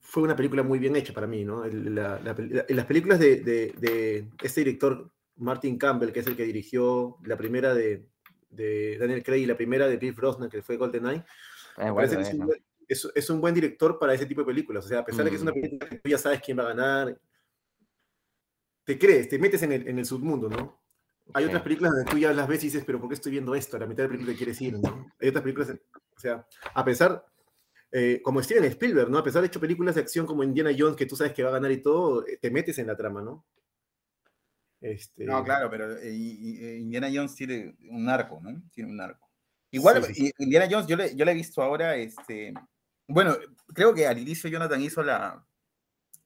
fue 0.00 0.22
una 0.22 0.34
película 0.34 0.62
muy 0.62 0.78
bien 0.78 0.96
hecha 0.96 1.12
para 1.12 1.26
mí, 1.26 1.44
¿no? 1.44 1.64
las 1.64 2.86
películas 2.86 3.18
de, 3.18 3.40
de, 3.40 3.74
de, 3.78 4.28
este 4.42 4.62
director, 4.62 5.10
Martin 5.36 5.78
Campbell, 5.78 6.12
que 6.12 6.20
es 6.20 6.26
el 6.26 6.36
que 6.36 6.44
dirigió 6.44 7.18
la 7.24 7.36
primera 7.36 7.74
de, 7.74 8.06
de 8.50 8.98
Daniel 8.98 9.22
Craig 9.22 9.42
y 9.42 9.46
la 9.46 9.56
primera 9.56 9.88
de 9.88 9.96
Bill 9.96 10.12
Brosnan, 10.12 10.50
que 10.50 10.62
fue 10.62 10.76
GoldenEye, 10.76 11.24
eh, 11.78 11.90
bueno, 11.90 12.48
es, 12.90 13.30
un 13.30 13.40
buen 13.40 13.54
director 13.54 13.98
para 13.98 14.14
ese 14.14 14.26
tipo 14.26 14.40
de 14.40 14.46
películas. 14.46 14.84
O 14.84 14.88
sea, 14.88 15.00
a 15.00 15.04
pesar 15.04 15.24
de 15.24 15.30
que 15.30 15.36
es 15.36 15.42
una 15.42 15.52
mm. 15.52 15.54
película 15.54 15.88
que 15.88 15.96
tú 15.98 16.08
ya 16.08 16.18
sabes 16.18 16.40
quién 16.40 16.58
va 16.58 16.64
a 16.64 16.74
ganar, 16.74 17.20
te 18.84 18.98
crees, 18.98 19.28
te 19.28 19.38
metes 19.38 19.62
en 19.62 19.72
el, 19.72 19.88
en 19.88 19.98
el 19.98 20.04
submundo, 20.04 20.48
¿no? 20.48 20.80
Hay 21.32 21.44
otras 21.44 21.62
películas 21.62 21.92
donde 21.92 22.10
tú 22.10 22.18
ya 22.18 22.32
las 22.32 22.48
ves 22.48 22.64
y 22.64 22.66
dices, 22.66 22.82
pero 22.84 22.98
¿por 22.98 23.08
qué 23.08 23.14
estoy 23.14 23.32
viendo 23.32 23.54
esto? 23.54 23.76
A 23.76 23.80
la 23.80 23.86
mitad 23.86 24.02
de 24.02 24.08
la 24.08 24.12
película 24.12 24.36
quieres 24.36 24.60
ir, 24.60 24.78
¿no? 24.80 25.06
Hay 25.20 25.28
otras 25.28 25.42
películas, 25.42 25.70
o 25.70 26.18
sea, 26.18 26.44
a 26.74 26.84
pesar, 26.84 27.24
eh, 27.92 28.20
como 28.22 28.42
Steven 28.42 28.64
Spielberg, 28.64 29.10
¿no? 29.10 29.18
A 29.18 29.22
pesar 29.22 29.42
de 29.42 29.46
hecho 29.46 29.60
películas 29.60 29.94
de 29.94 30.00
acción 30.00 30.26
como 30.26 30.42
Indiana 30.42 30.70
Jones, 30.76 30.96
que 30.96 31.06
tú 31.06 31.14
sabes 31.14 31.32
que 31.32 31.44
va 31.44 31.50
a 31.50 31.52
ganar 31.52 31.70
y 31.70 31.80
todo, 31.80 32.26
eh, 32.26 32.38
te 32.40 32.50
metes 32.50 32.78
en 32.78 32.88
la 32.88 32.96
trama, 32.96 33.22
¿no? 33.22 33.46
Este... 34.80 35.24
No, 35.24 35.44
claro, 35.44 35.70
pero 35.70 35.96
eh, 35.98 36.78
Indiana 36.80 37.08
Jones 37.12 37.36
tiene 37.36 37.76
un 37.90 38.08
arco, 38.08 38.40
¿no? 38.42 38.60
Tiene 38.72 38.90
un 38.90 39.00
arco. 39.00 39.30
Igual, 39.70 40.04
Indiana 40.38 40.66
Jones, 40.68 40.88
yo 40.88 40.96
le, 40.96 41.14
yo 41.14 41.24
le 41.24 41.30
he 41.30 41.34
visto 41.34 41.62
ahora, 41.62 41.94
este, 41.94 42.52
bueno, 43.10 43.36
creo 43.74 43.92
que 43.92 44.06
al 44.06 44.18
inicio 44.18 44.48
Jonathan 44.48 44.80
hizo 44.80 45.02
la. 45.02 45.44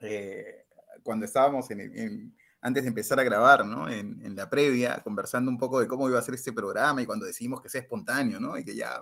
Eh, 0.01 0.67
cuando 1.03 1.27
estábamos 1.27 1.71
en, 1.71 2.35
antes 2.61 2.83
de 2.83 2.89
empezar 2.89 3.19
a 3.21 3.25
grabar, 3.25 3.65
¿no? 3.67 3.89
En, 3.89 4.35
la 4.37 4.49
previa, 4.49 5.01
conversando 5.03 5.51
un 5.51 5.59
poco 5.59 5.81
de 5.81 5.87
cómo 5.87 6.09
iba 6.09 6.19
a 6.19 6.23
ser 6.23 6.35
este 6.35 6.53
programa 6.53 7.03
y 7.03 7.07
cuando 7.07 7.27
decidimos 7.27 7.61
que 7.61 7.69
sea 7.69 7.83
espontáneo, 7.83 8.41
¿no? 8.41 8.59
Y 8.59 8.65
que 8.65 8.75
ya 8.75 9.01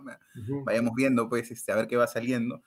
vayamos 0.65 0.93
viendo, 0.95 1.29
pues, 1.29 1.51
este, 1.51 1.73
a 1.73 1.77
ver 1.77 1.87
qué 1.87 1.97
va 1.97 2.07
saliendo. 2.07 2.63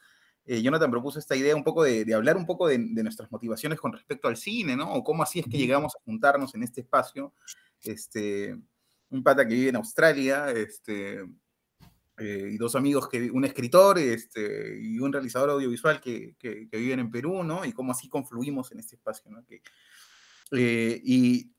Eh, 0.45 0.62
Jonathan 0.62 0.91
propuso 0.91 1.19
esta 1.19 1.36
idea 1.36 1.56
un 1.56 1.63
poco 1.63 1.84
de, 1.84 2.13
hablar 2.13 2.38
un 2.38 2.45
poco 2.45 2.67
de, 2.67 2.78
nuestras 2.78 3.32
motivaciones 3.32 3.80
con 3.80 3.93
respecto 3.93 4.28
al 4.28 4.38
cine, 4.38 4.75
¿no? 4.75 4.93
O 4.93 5.04
cómo 5.04 5.23
así 5.23 5.39
es 5.39 5.45
que 5.45 5.58
llegamos 5.58 5.95
a 5.95 6.04
juntarnos 6.06 6.54
en 6.56 6.63
este 6.63 6.82
espacio. 6.82 7.34
Este, 7.82 8.58
un 9.10 9.23
pata 9.23 9.47
que 9.47 9.54
vive 9.54 9.69
en 9.69 9.75
Australia, 9.75 10.49
este, 10.51 11.25
eh, 12.17 12.49
y 12.54 12.58
dos 12.58 12.75
amigos, 12.75 13.10
que, 13.10 13.30
un 13.30 13.43
escritor 13.43 13.99
este, 13.99 14.80
y 14.82 14.99
un 14.99 15.12
realizador 15.12 15.49
audiovisual 15.49 15.99
que, 15.99 16.36
que, 16.39 16.67
viven 16.71 16.99
en 16.99 17.12
Perú, 17.12 17.43
¿no? 17.43 17.65
Y 17.65 17.73
cómo 17.73 17.91
así 17.91 18.08
confluimos 18.08 18.71
en 18.71 18.80
este 18.80 18.95
espacio, 18.95 19.30
¿no? 19.32 19.43
Que, 19.45 19.62
eh, 20.51 21.01
y, 21.04 21.51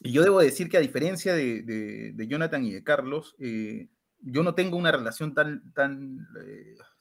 yo 0.00 0.22
debo 0.22 0.40
decir 0.40 0.68
que 0.68 0.76
a 0.76 0.80
diferencia 0.80 1.34
de, 1.34 1.62
de, 1.62 2.26
Jonathan 2.26 2.64
y 2.64 2.72
de 2.72 2.82
Carlos, 2.82 3.36
eh, 3.38 3.88
yo 4.20 4.42
no 4.42 4.54
tengo 4.54 4.76
una 4.76 4.90
relación 4.90 5.34
tan, 5.34 5.72
tan 5.72 6.26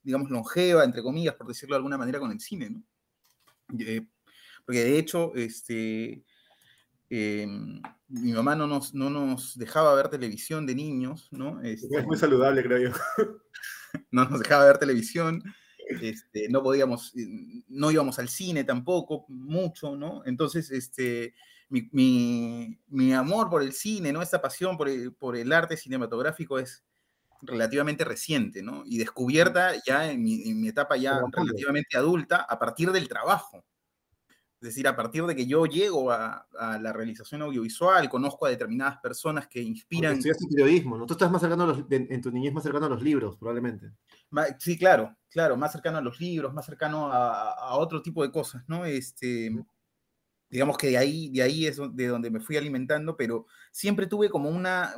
digamos, 0.04 0.30
longeva, 0.30 0.84
entre 0.84 1.02
comillas, 1.02 1.36
por 1.36 1.48
decirlo 1.48 1.74
de 1.74 1.78
alguna 1.78 1.98
manera, 1.98 2.20
con 2.20 2.32
el 2.32 2.40
cine, 2.40 2.70
¿no? 2.70 2.84
porque 4.66 4.84
de 4.84 5.00
hecho, 5.00 5.34
este, 5.36 6.24
Em, 7.15 7.80
mi 8.08 8.34
mamá 8.34 8.56
no 8.56 8.65
nos, 8.65 8.95
no 8.95 9.08
nos 9.08 9.56
dejaba 9.56 9.93
ver 9.93 10.10
televisión 10.10 10.65
de 10.65 10.73
niños, 10.73 11.28
¿no? 11.30 11.62
es 11.62 11.84
muy 11.84 11.99
este, 11.99 12.17
saludable, 12.17 12.63
creo 12.63 12.89
yo. 12.89 12.97
no 14.10 14.26
nos 14.26 14.39
dejaba 14.39 14.65
ver 14.65 14.80
televisión, 14.80 15.43
este, 16.02 16.49
no 16.49 16.63
podíamos, 16.63 17.15
eh, 17.15 17.28
no 17.67 17.91
íbamos 17.91 18.17
al 18.17 18.30
cine 18.30 18.63
tampoco, 18.63 19.26
mucho, 19.28 19.95
¿no? 19.95 20.23
Entonces, 20.26 20.71
este, 20.71 21.36
mi, 21.69 21.88
mi, 21.91 22.80
mi 22.88 23.13
amor 23.13 23.47
por 23.47 23.62
el 23.62 23.73
cine, 23.73 24.12
¿no? 24.12 24.23
Esta 24.23 24.41
pasión 24.41 24.76
por 24.76 24.89
el, 24.89 25.13
por 25.13 25.38
el 25.38 25.54
arte 25.54 25.78
cinematográfico 25.78 26.58
es 26.58 26.84
relativamente 27.43 28.06
reciente, 28.06 28.63
¿no? 28.63 28.82
Y 28.88 28.97
descubierta 28.97 29.73
ya 29.86 30.12
en 30.12 30.23
mi, 30.23 30.49
en 30.49 30.60
mi 30.60 30.69
etapa 30.69 30.97
ya 30.97 31.21
relativamente 31.32 31.95
adulta 31.95 32.38
a 32.38 32.58
partir 32.58 32.91
del 32.91 33.08
trabajo. 33.08 33.63
Es 34.63 34.69
decir, 34.69 34.88
a 34.88 34.95
partir 34.95 35.26
de 35.26 35.36
que 35.36 35.45
yo 35.45 35.65
llego 35.65 36.10
a, 36.10 36.47
la 36.80 36.93
realización 36.93 37.41
audiovisual, 37.41 38.08
conozco 38.08 38.45
a 38.45 38.49
determinadas 38.49 38.97
personas 38.99 39.45
que 39.49 39.62
inspiran. 39.62 40.13
Estudiaste 40.13 40.47
periodismo, 40.49 40.97
¿no? 40.97 41.06
Tú 41.06 41.15
estás 41.15 41.30
más 41.30 41.41
cercano 41.41 41.65
a 41.65 41.67
los, 41.67 41.84
en 41.89 42.21
tu 42.21 42.32
niñez 42.32 42.54
más 42.54 42.63
cercano 42.63 42.86
a 42.86 42.89
los 42.89 43.04
libros, 43.04 43.36
probablemente. 43.36 43.91
Sí, 44.60 44.78
claro, 44.78 45.17
claro, 45.30 45.58
más 45.58 45.73
cercano 45.73 45.97
a 45.97 46.02
los 46.02 46.17
libros, 46.21 46.54
más 46.54 46.65
cercano 46.65 47.12
a, 47.12 47.76
otro 47.76 48.02
tipo 48.02 48.23
de 48.23 48.32
cosas, 48.32 48.63
¿no? 48.67 48.86
Este, 48.86 49.54
digamos 50.49 50.78
que 50.78 50.91
de 50.91 50.97
ahí, 50.97 51.30
de 51.30 51.41
ahí 51.41 51.65
es 51.67 51.82
de 51.91 52.08
donde 52.08 52.32
me 52.32 52.39
fui 52.39 52.56
alimentando, 52.56 53.17
pero 53.17 53.47
siempre 53.69 54.08
tuve 54.08 54.30
como 54.30 54.49
una, 54.49 54.95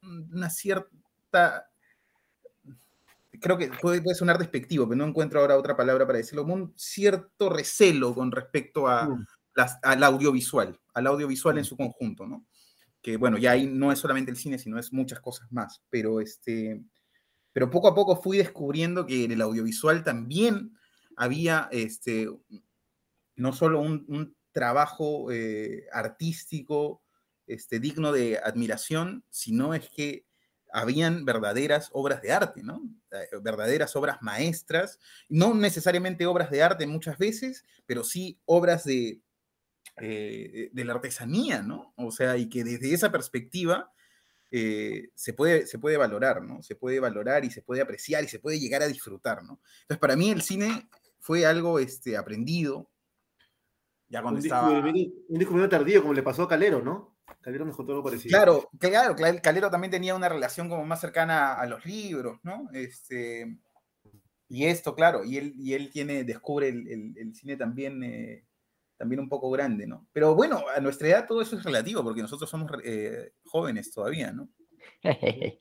una 0.00 0.48
cierta 0.48 1.68
creo 3.40 3.58
que 3.58 3.70
puede, 3.80 4.14
sonar 4.14 4.38
despectivo, 4.38 4.88
pero 4.88 4.96
no 4.98 5.06
encuentro 5.06 5.40
ahora 5.40 5.56
otra 5.56 5.76
palabra 5.76 6.06
para 6.06 6.18
decirlo, 6.18 6.42
como 6.42 6.54
un 6.54 6.72
cierto 6.76 7.48
recelo 7.48 8.14
con 8.14 8.30
respecto 8.30 8.88
a, 8.88 9.08
mm. 9.08 9.26
al 9.82 10.04
audiovisual, 10.04 10.78
al 10.94 11.06
audiovisual 11.06 11.56
en 11.56 11.62
mm. 11.62 11.66
su 11.66 11.76
conjunto, 11.76 12.26
¿no? 12.26 12.46
Que 13.00 13.16
bueno, 13.16 13.38
ya 13.38 13.52
ahí 13.52 13.66
no 13.66 13.92
es 13.92 13.98
solamente 13.98 14.30
el 14.30 14.36
cine, 14.36 14.58
sino 14.58 14.78
es 14.78 14.92
muchas 14.92 15.20
cosas 15.20 15.50
más, 15.52 15.82
pero 15.88 16.20
este, 16.20 16.82
pero 17.52 17.70
poco 17.70 17.88
a 17.88 17.94
poco 17.94 18.20
fui 18.20 18.38
descubriendo 18.38 19.06
que 19.06 19.24
en 19.24 19.32
el 19.32 19.40
audiovisual 19.40 20.04
también 20.04 20.76
había 21.16 21.68
este, 21.72 22.28
no 23.36 23.52
solo 23.52 23.80
un, 23.80 24.36
trabajo 24.52 25.30
eh, 25.30 25.86
artístico 25.92 27.02
este, 27.46 27.78
digno 27.78 28.10
de 28.12 28.38
admiración, 28.38 29.24
sino 29.30 29.74
es 29.74 29.88
que 29.90 30.27
habían 30.72 31.24
verdaderas 31.24 31.90
obras 31.92 32.22
de 32.22 32.32
arte, 32.32 32.62
¿no? 32.62 32.82
Eh, 33.10 33.38
verdaderas 33.42 33.94
obras 33.96 34.18
maestras, 34.20 34.98
no 35.28 35.54
necesariamente 35.54 36.26
obras 36.26 36.50
de 36.50 36.62
arte 36.62 36.86
muchas 36.86 37.18
veces, 37.18 37.64
pero 37.86 38.04
sí 38.04 38.38
obras 38.44 38.84
de, 38.84 39.20
eh, 40.00 40.70
de 40.72 40.84
la 40.84 40.94
artesanía, 40.94 41.62
¿no? 41.62 41.92
O 41.96 42.10
sea, 42.10 42.36
y 42.36 42.48
que 42.48 42.64
desde 42.64 42.94
esa 42.94 43.10
perspectiva 43.10 43.92
eh, 44.50 45.10
se, 45.14 45.34
puede, 45.34 45.66
se 45.66 45.78
puede 45.78 45.96
valorar, 45.96 46.42
¿no? 46.42 46.62
Se 46.62 46.74
puede 46.74 47.00
valorar 47.00 47.44
y 47.44 47.50
se 47.50 47.62
puede 47.62 47.82
apreciar 47.82 48.24
y 48.24 48.28
se 48.28 48.38
puede 48.38 48.58
llegar 48.58 48.82
a 48.82 48.86
disfrutar, 48.86 49.42
¿no? 49.42 49.60
Entonces, 49.82 49.98
para 49.98 50.16
mí 50.16 50.30
el 50.30 50.42
cine 50.42 50.88
fue 51.18 51.44
algo 51.44 51.78
este, 51.78 52.16
aprendido. 52.16 52.90
Ya 54.08 54.22
cuando 54.22 54.40
un 54.40 54.46
estaba... 54.46 54.70
Un 54.70 55.68
tardío, 55.68 56.00
como 56.00 56.14
le 56.14 56.22
pasó 56.22 56.44
a 56.44 56.48
Calero, 56.48 56.82
¿no? 56.82 57.17
Calero 57.40 57.66
me 57.66 57.72
contó 57.72 57.92
algo 57.92 58.04
parecido. 58.04 58.30
Claro, 58.30 58.70
claro, 58.78 59.16
Calero 59.42 59.70
también 59.70 59.90
tenía 59.90 60.14
una 60.14 60.28
relación 60.28 60.68
como 60.68 60.84
más 60.84 61.00
cercana 61.00 61.54
a 61.54 61.66
los 61.66 61.84
libros, 61.84 62.38
¿no? 62.42 62.68
Este, 62.72 63.58
y 64.48 64.64
esto, 64.66 64.94
claro, 64.94 65.24
y 65.24 65.36
él, 65.36 65.54
y 65.56 65.74
él 65.74 65.90
tiene, 65.90 66.24
descubre 66.24 66.68
el, 66.68 67.34
cine 67.34 67.56
también, 67.56 68.02
eh, 68.02 68.46
también 68.96 69.20
un 69.20 69.28
poco 69.28 69.50
grande, 69.50 69.86
¿no? 69.86 70.06
Pero 70.12 70.34
bueno, 70.34 70.64
a 70.74 70.80
nuestra 70.80 71.08
edad 71.08 71.26
todo 71.26 71.42
eso 71.42 71.56
es 71.56 71.64
relativo, 71.64 72.02
porque 72.02 72.22
nosotros 72.22 72.48
somos 72.48 72.70
eh, 72.84 73.32
jóvenes 73.44 73.92
todavía, 73.92 74.32
¿no? 74.32 74.48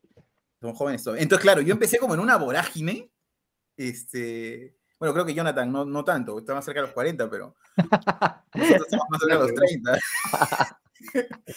somos 0.62 0.78
jóvenes 0.78 1.04
todavía. 1.04 1.24
Entonces, 1.24 1.44
claro, 1.44 1.62
yo 1.62 1.74
empecé 1.74 2.00
como 2.00 2.14
en 2.14 2.22
una 2.22 2.38
vorágine, 2.38 3.12
este, 3.76 4.78
bueno, 5.00 5.14
creo 5.14 5.26
que 5.26 5.34
Jonathan 5.34 5.72
no, 5.72 5.86
no 5.86 6.04
tanto, 6.04 6.40
está 6.40 6.54
más 6.54 6.66
cerca 6.66 6.82
de 6.82 6.88
los 6.88 6.94
40, 6.94 7.30
pero 7.30 7.56
nosotros 8.56 8.88
estamos 8.88 9.06
más 9.10 9.20
cerca 9.20 9.36
de 9.36 9.42
los 9.42 9.54
30. 9.54 10.00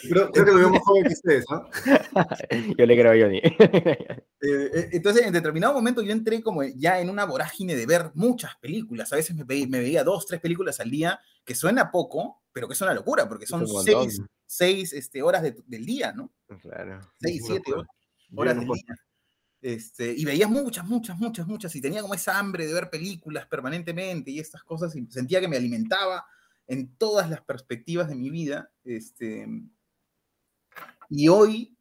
Creo, 0.03 0.31
que 0.33 0.41
lo 0.41 0.55
vemos 0.55 0.81
joven 0.81 1.05
que 1.05 1.15
ustedes, 1.15 1.45
¿no? 1.51 1.69
Yo 2.79 2.87
le 2.87 2.99
creo 2.99 3.13
a 3.13 3.25
Johnny. 3.25 3.41
Eh, 4.43 4.71
eh, 4.73 4.89
entonces, 4.93 5.27
en 5.27 5.35
determinado 5.35 5.75
momento 5.75 6.01
yo 6.01 6.13
entré 6.13 6.41
como 6.41 6.63
ya 6.65 6.99
en 6.99 7.11
una 7.11 7.27
vorágine 7.27 7.77
de 7.77 7.85
ver 7.85 8.11
muchas 8.15 8.57
películas. 8.57 9.13
A 9.13 9.17
veces 9.17 9.37
me, 9.37 9.45
veía 9.45 10.03
dos, 10.03 10.25
tres 10.25 10.41
películas 10.41 10.81
al 10.81 10.91
día, 10.91 11.21
que 11.45 11.55
suena 11.55 11.91
poco, 11.91 12.41
pero 12.51 12.67
que 12.67 12.73
es 12.73 12.81
una 12.81 12.95
locura, 12.95 13.29
porque 13.29 13.47
son 13.47 13.67
seis, 13.67 14.19
seis 14.47 14.95
este, 14.95 15.21
horas 15.21 15.43
del 15.43 15.85
día, 15.85 16.13
¿no? 16.13 16.33
Claro. 16.63 17.01
Seis, 17.21 17.43
siete 17.47 17.71
horas, 18.35 18.57
del 18.57 18.65
día. 18.65 18.97
Este, 19.61 20.11
y 20.17 20.25
veía 20.25 20.49
muchas, 20.49 20.87
muchas, 20.87 21.19
muchas, 21.19 21.47
muchas, 21.47 21.77
y 21.77 21.83
tenía 21.83 22.01
como 22.01 22.15
esa 22.15 22.39
hambre 22.39 22.67
de 22.67 22.73
ver 22.73 22.89
películas 22.89 23.47
permanentemente 23.47 24.31
y 24.31 24.41
estas 24.41 24.65
cosas, 24.65 24.97
y 24.97 25.07
sentía 25.11 25.39
que 25.39 25.49
me 25.49 25.59
alimentaba 25.59 26.25
en 26.71 26.87
todas 26.97 27.29
las 27.29 27.43
perspectivas 27.43 28.09
de 28.09 28.15
mi 28.15 28.31
vida. 28.31 28.71
Este, 28.85 29.47
y 31.09 31.29
hoy 31.29 31.77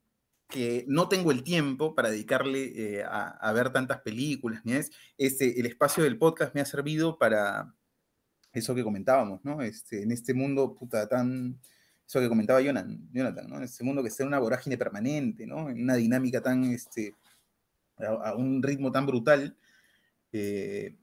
que 0.48 0.84
no 0.88 1.08
tengo 1.08 1.32
el 1.32 1.44
tiempo 1.44 1.94
para 1.94 2.10
dedicarle 2.10 2.98
eh, 2.98 3.04
a, 3.06 3.52
ver 3.54 3.72
tantas 3.72 4.02
películas, 4.02 4.64
este, 5.16 5.60
el 5.60 5.68
espacio 5.68 6.04
del 6.04 6.18
podcast 6.18 6.56
me 6.56 6.62
ha 6.62 6.66
servido 6.66 7.20
para 7.20 7.76
eso 8.52 8.74
que 8.74 8.84
comentábamos, 8.84 9.46
¿no? 9.46 9.62
Este, 9.62 10.02
en 10.02 10.12
este 10.12 10.34
mundo 10.34 10.74
puta 10.74 11.08
tan, 11.08 11.60
eso 12.08 12.20
que 12.20 12.28
comentaba 12.28 12.62
Jonathan, 12.62 13.48
¿no? 13.48 13.58
En 13.58 13.64
este 13.64 13.84
mundo 13.84 14.02
que 14.02 14.10
está 14.10 14.24
en 14.24 14.30
una 14.30 14.40
vorágine 14.40 14.76
permanente, 14.76 15.46
¿no? 15.46 15.70
En 15.70 15.84
una 15.84 15.94
dinámica 15.94 16.42
tan, 16.42 16.64
este, 16.64 17.14
a, 17.98 18.34
un 18.34 18.64
ritmo 18.64 18.92
tan 18.92 19.06
brutal, 19.06 19.56
eh, 20.32 20.98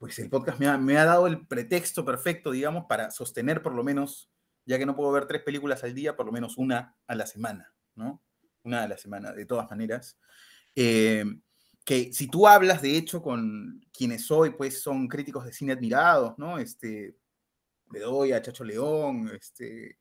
pues 0.00 0.18
el 0.18 0.30
podcast 0.30 0.58
me 0.58 0.96
ha, 0.96 1.04
dado 1.04 1.26
el 1.26 1.46
pretexto 1.46 2.06
perfecto, 2.06 2.52
digamos, 2.52 2.86
para 2.88 3.10
sostener 3.10 3.62
por 3.62 3.74
lo 3.74 3.84
menos, 3.84 4.30
ya 4.64 4.78
que 4.78 4.86
no 4.86 4.96
puedo 4.96 5.12
ver 5.12 5.26
tres 5.26 5.42
películas 5.42 5.84
al 5.84 5.94
día, 5.94 6.16
por 6.16 6.24
lo 6.24 6.32
menos 6.32 6.56
una 6.56 6.96
a 7.06 7.14
la 7.14 7.26
semana, 7.26 7.74
¿no? 7.96 8.22
Una 8.62 8.84
a 8.84 8.88
la 8.88 8.96
semana, 8.96 9.32
de 9.32 9.44
todas 9.44 9.68
maneras. 9.68 10.18
Eh, 10.74 11.22
que 11.84 12.14
si 12.14 12.28
tú 12.28 12.48
hablas, 12.48 12.80
de 12.80 12.96
hecho, 12.96 13.20
con 13.20 13.84
quienes 13.92 14.30
hoy, 14.30 14.50
pues 14.50 14.80
son 14.80 15.06
críticos 15.06 15.44
de 15.44 15.52
cine 15.52 15.74
admirados, 15.74 16.32
¿no? 16.38 16.58
Este, 16.58 17.18
Bedoya, 17.84 18.40
Chacho 18.40 18.64
León, 18.64 19.30
este, 19.34 19.98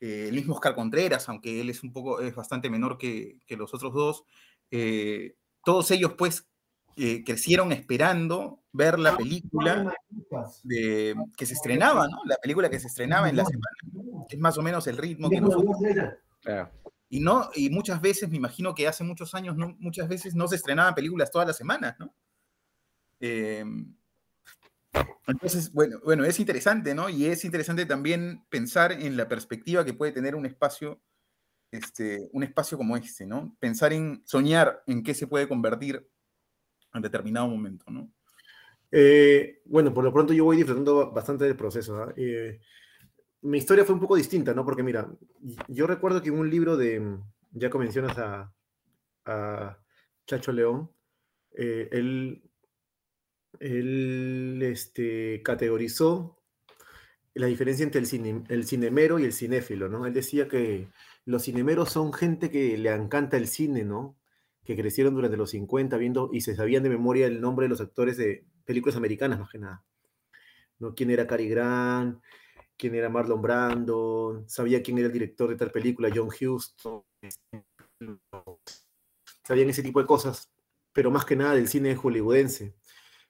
eh, 0.00 0.26
el 0.28 0.34
mismo 0.34 0.52
Oscar 0.52 0.74
Contreras, 0.74 1.30
aunque 1.30 1.62
él 1.62 1.70
es 1.70 1.82
un 1.82 1.94
poco, 1.94 2.20
es 2.20 2.34
bastante 2.34 2.68
menor 2.68 2.98
que, 2.98 3.38
los 3.48 3.72
otros 3.72 3.94
dos, 3.94 4.24
eh, 4.70 5.34
todos 5.64 5.90
ellos, 5.92 6.12
pues, 6.18 6.46
eh, 6.96 7.24
crecieron 7.24 7.72
esperando 7.72 8.60
ver 8.72 8.98
la 8.98 9.16
película 9.16 9.94
de, 10.62 11.14
que 11.36 11.46
se 11.46 11.54
estrenaba, 11.54 12.06
¿no? 12.08 12.18
La 12.24 12.36
película 12.36 12.70
que 12.70 12.78
se 12.78 12.86
estrenaba 12.86 13.28
en 13.28 13.36
la 13.36 13.44
semana. 13.44 14.26
Es 14.28 14.38
más 14.38 14.58
o 14.58 14.62
menos 14.62 14.86
el 14.86 14.96
ritmo 14.96 15.28
que 15.30 15.40
nosotros. 15.40 15.76
Y, 17.08 17.20
no, 17.20 17.50
y 17.54 17.70
muchas 17.70 18.00
veces, 18.00 18.28
me 18.28 18.36
imagino 18.36 18.74
que 18.74 18.88
hace 18.88 19.04
muchos 19.04 19.34
años, 19.34 19.56
no, 19.56 19.76
muchas 19.78 20.08
veces 20.08 20.34
no 20.34 20.48
se 20.48 20.56
estrenaban 20.56 20.94
películas 20.94 21.30
todas 21.30 21.46
las 21.46 21.56
semanas, 21.56 21.94
¿no? 21.98 22.12
Em, 23.20 23.94
entonces, 25.26 25.72
bueno, 25.72 25.98
bueno, 26.04 26.24
es 26.24 26.38
interesante, 26.40 26.94
¿no? 26.94 27.08
Y 27.08 27.26
es 27.26 27.44
interesante 27.44 27.86
también 27.86 28.44
pensar 28.50 28.92
en 28.92 29.16
la 29.16 29.28
perspectiva 29.28 29.84
que 29.84 29.94
puede 29.94 30.12
tener 30.12 30.34
un 30.34 30.46
espacio, 30.46 31.00
este, 31.70 32.28
un 32.32 32.42
espacio 32.42 32.78
como 32.78 32.96
este, 32.96 33.26
¿no? 33.26 33.56
Pensar 33.60 33.92
en 33.92 34.22
soñar 34.26 34.82
en 34.86 35.02
qué 35.02 35.14
se 35.14 35.26
puede 35.26 35.48
convertir 35.48 36.08
en 36.94 37.02
determinado 37.02 37.48
momento, 37.48 37.90
¿no? 37.90 38.10
Eh, 38.90 39.60
bueno, 39.64 39.92
por 39.92 40.04
lo 40.04 40.12
pronto 40.12 40.32
yo 40.32 40.44
voy 40.44 40.56
disfrutando 40.56 41.10
bastante 41.10 41.44
del 41.44 41.56
proceso. 41.56 41.96
¿ah? 41.96 42.14
Eh, 42.16 42.60
mi 43.42 43.58
historia 43.58 43.84
fue 43.84 43.94
un 43.94 44.00
poco 44.00 44.14
distinta, 44.14 44.54
¿no? 44.54 44.64
Porque 44.64 44.84
mira, 44.84 45.10
yo 45.68 45.86
recuerdo 45.86 46.22
que 46.22 46.28
en 46.28 46.38
un 46.38 46.48
libro 46.48 46.76
de, 46.76 47.18
ya 47.50 47.70
que 47.70 47.78
mencionas 47.78 48.16
a, 48.18 49.78
Chacho 50.26 50.52
León, 50.52 50.90
eh, 51.56 51.88
él, 51.90 52.42
él 53.58 54.60
este, 54.62 55.42
categorizó 55.42 56.38
la 57.34 57.46
diferencia 57.46 57.82
entre 57.82 58.00
el, 58.00 58.06
cine, 58.06 58.44
el 58.48 58.64
cinemero 58.64 59.18
y 59.18 59.24
el 59.24 59.32
cinéfilo, 59.32 59.88
¿no? 59.88 60.06
Él 60.06 60.14
decía 60.14 60.46
que 60.46 60.88
los 61.24 61.42
cinemeros 61.42 61.90
son 61.90 62.12
gente 62.12 62.50
que 62.50 62.78
le 62.78 62.90
encanta 62.90 63.36
el 63.36 63.48
cine, 63.48 63.84
¿no? 63.84 64.16
Que 64.64 64.76
crecieron 64.76 65.14
durante 65.14 65.36
los 65.36 65.50
50 65.50 65.96
viendo 65.96 66.30
y 66.32 66.40
se 66.40 66.56
sabían 66.56 66.82
de 66.82 66.88
memoria 66.88 67.26
el 67.26 67.40
nombre 67.40 67.64
de 67.64 67.70
los 67.70 67.80
actores 67.80 68.16
de 68.16 68.44
películas 68.64 68.96
americanas, 68.96 69.38
más 69.38 69.50
que 69.50 69.58
nada. 69.58 69.84
¿no? 70.78 70.94
¿Quién 70.94 71.10
era 71.10 71.26
Cary 71.26 71.48
Grant? 71.48 72.22
¿Quién 72.76 72.94
era 72.94 73.08
Marlon 73.08 73.40
Brando? 73.40 74.44
Sabía 74.46 74.82
quién 74.82 74.98
era 74.98 75.06
el 75.06 75.12
director 75.12 75.48
de 75.48 75.56
tal 75.56 75.70
película, 75.70 76.10
John 76.12 76.28
Huston. 76.28 77.02
Sabían 79.44 79.68
ese 79.68 79.82
tipo 79.82 80.00
de 80.00 80.06
cosas, 80.06 80.50
pero 80.92 81.10
más 81.10 81.24
que 81.24 81.36
nada 81.36 81.54
del 81.54 81.68
cine 81.68 81.94
hollywoodense, 81.94 82.74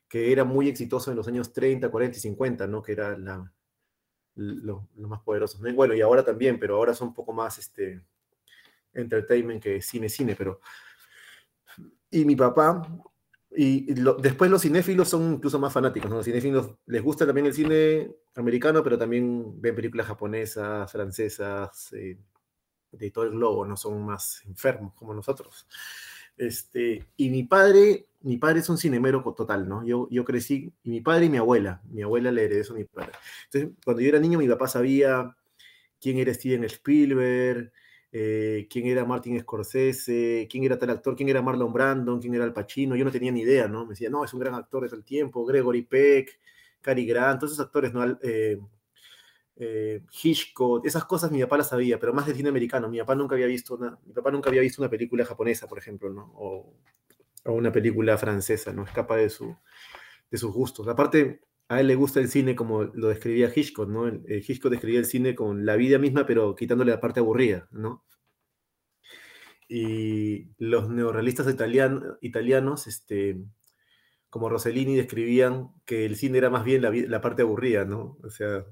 que 0.07 0.31
era 0.31 0.45
muy 0.45 0.69
exitoso 0.69 1.11
en 1.11 1.17
los 1.17 1.27
años 1.27 1.53
30, 1.53 1.89
40 1.89 2.17
y 2.17 2.21
50, 2.21 2.67
¿no? 2.67 2.81
Que 2.81 2.93
era 2.93 3.17
la, 3.17 3.51
lo, 4.35 4.87
más 4.95 5.21
poderoso. 5.21 5.59
Bueno, 5.73 5.93
y 5.93 6.01
ahora 6.01 6.23
también, 6.23 6.59
pero 6.59 6.77
ahora 6.77 6.93
son 6.93 7.09
un 7.09 7.13
poco 7.13 7.33
más 7.33 7.57
este, 7.57 8.01
entertainment 8.93 9.61
que 9.61 9.81
cine-cine, 9.81 10.35
pero 10.35 10.61
y 12.15 12.23
mi 12.23 12.35
papá, 12.35 12.81
y 13.51 13.93
después 13.93 14.49
los 14.49 14.61
cinéfilos 14.61 15.09
son 15.09 15.33
incluso 15.33 15.59
más 15.59 15.73
fanáticos, 15.73 16.09
¿no? 16.09 16.17
Los 16.17 16.25
cinéfilos 16.25 16.71
les 16.85 17.03
gusta 17.03 17.25
también 17.25 17.47
el 17.47 17.53
cine 17.53 18.09
americano, 18.35 18.81
pero 18.81 18.97
también 18.97 19.61
ven 19.61 19.75
películas 19.75 20.07
japonesas, 20.07 20.89
francesas, 20.89 21.91
eh, 21.91 22.17
de 22.91 23.11
todo 23.11 23.25
el 23.25 23.31
globo, 23.31 23.65
no 23.65 23.75
son 23.75 24.05
más 24.05 24.43
enfermos 24.45 24.93
como 24.93 25.13
nosotros. 25.13 25.67
Este, 26.37 27.05
y 27.17 27.29
mi 27.29 27.43
padre, 27.43 28.07
mi 28.21 28.37
padre 28.37 28.59
es 28.59 28.69
un 28.69 28.77
cinemero 28.77 29.21
total, 29.35 29.67
¿no? 29.67 29.85
Yo, 29.85 30.07
yo 30.09 30.23
crecí, 30.23 30.71
y 30.83 30.89
mi 30.89 31.01
padre 31.01 31.25
y 31.25 31.29
mi 31.29 31.37
abuela, 31.37 31.81
mi 31.89 32.01
abuela 32.01 32.31
le 32.31 32.45
heredó 32.45 32.61
eso 32.61 32.73
a 32.73 32.77
mi 32.77 32.85
padre. 32.85 33.11
Entonces, 33.45 33.77
cuando 33.83 34.01
yo 34.01 34.07
era 34.07 34.19
niño, 34.19 34.39
mi 34.39 34.47
papá 34.47 34.69
sabía 34.69 35.35
quién 35.99 36.17
era 36.17 36.33
Steven 36.33 36.63
Spielberg, 36.63 37.73
eh, 38.11 38.67
quién 38.69 38.87
era 38.87 39.05
Martin 39.05 39.39
Scorsese, 39.39 40.47
quién 40.49 40.63
era 40.63 40.77
tal 40.77 40.89
actor, 40.91 41.15
quién 41.15 41.29
era 41.29 41.41
Marlon 41.41 41.73
Brandon, 41.73 42.19
quién 42.19 42.33
era 42.33 42.43
Al 42.43 42.53
Pacino, 42.53 42.95
yo 42.95 43.05
no 43.05 43.11
tenía 43.11 43.31
ni 43.31 43.41
idea, 43.41 43.67
¿no? 43.67 43.83
Me 43.83 43.89
decía, 43.89 44.09
no, 44.09 44.23
es 44.23 44.33
un 44.33 44.39
gran 44.39 44.55
actor 44.55 44.83
de 44.83 44.89
todo 44.89 44.97
el 44.97 45.05
tiempo, 45.05 45.45
Gregory 45.45 45.81
Peck, 45.83 46.39
Cary 46.81 47.05
Grant, 47.05 47.39
todos 47.39 47.53
esos 47.53 47.65
actores, 47.65 47.93
¿no? 47.93 48.03
Eh, 48.21 48.59
eh, 49.57 50.01
Hitchcock, 50.11 50.85
esas 50.85 51.05
cosas 51.05 51.31
mi 51.31 51.41
papá 51.41 51.57
las 51.57 51.69
sabía, 51.69 51.97
pero 51.99 52.13
más 52.13 52.27
de 52.27 52.35
cine 52.35 52.49
americano. 52.49 52.89
Mi 52.89 52.99
papá 52.99 53.15
nunca 53.15 53.35
había 53.35 53.47
visto 53.47 53.75
una, 53.75 53.97
mi 54.05 54.13
papá 54.13 54.31
nunca 54.31 54.49
había 54.49 54.61
visto 54.61 54.81
una 54.81 54.89
película 54.89 55.25
japonesa, 55.25 55.67
por 55.67 55.77
ejemplo. 55.77 56.09
O, 56.35 56.73
una 57.45 57.71
película 57.71 58.17
francesa, 58.17 58.73
¿no? 58.73 58.83
Escapa 58.83 59.17
de, 59.17 59.29
su, 59.29 59.55
de 60.31 60.37
sus 60.37 60.51
gustos. 60.51 60.87
Aparte, 60.87 61.41
a 61.67 61.79
él 61.79 61.87
le 61.87 61.95
gusta 61.95 62.19
el 62.19 62.29
cine 62.29 62.55
como 62.55 62.83
lo 62.83 63.07
describía 63.07 63.51
Hitchcock, 63.53 63.89
¿no? 63.89 64.07
Hitchcock 64.07 64.71
describía 64.71 64.99
el 64.99 65.05
cine 65.05 65.35
con 65.35 65.65
la 65.65 65.75
vida 65.75 65.97
misma, 65.97 66.25
pero 66.25 66.55
quitándole 66.55 66.91
la 66.91 67.01
parte 67.01 67.19
aburrida, 67.19 67.67
¿no? 67.71 68.05
y 69.67 70.47
los 70.57 70.89
neorrealistas 70.89 71.47
italianos, 72.21 72.87
este, 72.87 73.37
como 74.29 74.49
Rossellini, 74.49 74.95
describían 74.95 75.69
que 75.85 76.05
el 76.05 76.15
cine 76.15 76.37
era 76.37 76.49
más 76.49 76.63
bien 76.63 76.81
la, 76.81 77.21
parte 77.21 77.41
aburrida, 77.41 77.85
¿no? 77.85 78.17
O 78.23 78.29
sea, 78.29 78.65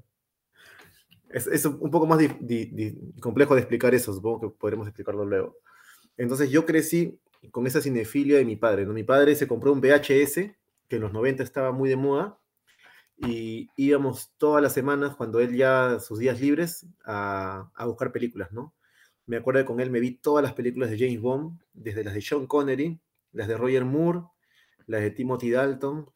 es, 1.30 1.64
un 1.64 1.90
poco 1.90 2.06
más 2.06 2.20
complejo 3.20 3.54
de 3.54 3.60
explicar 3.60 3.94
eso, 3.94 4.12
supongo 4.12 4.40
que 4.40 4.56
podremos 4.56 4.86
explicarlo 4.86 5.24
luego. 5.24 5.56
Entonces 6.16 6.50
yo 6.50 6.64
crecí 6.64 7.18
con 7.50 7.66
esa 7.66 7.80
cinefilia 7.80 8.38
de 8.38 8.44
mi 8.44 8.56
padre, 8.56 8.86
¿no? 8.86 8.92
Mi 8.92 9.04
padre 9.04 9.34
se 9.34 9.48
compró 9.48 9.72
un 9.72 9.80
VHS, 9.80 10.54
que 10.88 10.96
en 10.96 11.02
los 11.02 11.12
90 11.12 11.42
estaba 11.42 11.72
muy 11.72 11.88
de 11.88 11.96
moda, 11.96 12.38
y 13.16 13.70
íbamos 13.76 14.32
todas 14.38 14.62
las 14.62 14.72
semanas, 14.72 15.16
cuando 15.16 15.40
él 15.40 15.56
ya 15.56 15.98
sus 16.00 16.18
días 16.18 16.40
libres, 16.40 16.86
a, 17.04 17.70
a 17.74 17.86
buscar 17.86 18.12
películas, 18.12 18.52
¿no? 18.52 18.74
Me 19.26 19.36
acuerdo 19.36 19.60
que 19.60 19.66
con 19.66 19.80
él 19.80 19.90
me 19.90 20.00
vi 20.00 20.12
todas 20.16 20.42
las 20.42 20.52
películas 20.52 20.90
de 20.90 20.98
James 20.98 21.20
Bond, 21.20 21.60
desde 21.72 22.04
las 22.04 22.14
de 22.14 22.20
Sean 22.20 22.46
Connery, 22.46 23.00
las 23.32 23.48
de 23.48 23.56
Roger 23.56 23.84
Moore, 23.84 24.22
las 24.86 25.00
de 25.00 25.10
Timothy 25.10 25.50
Dalton, 25.50 26.10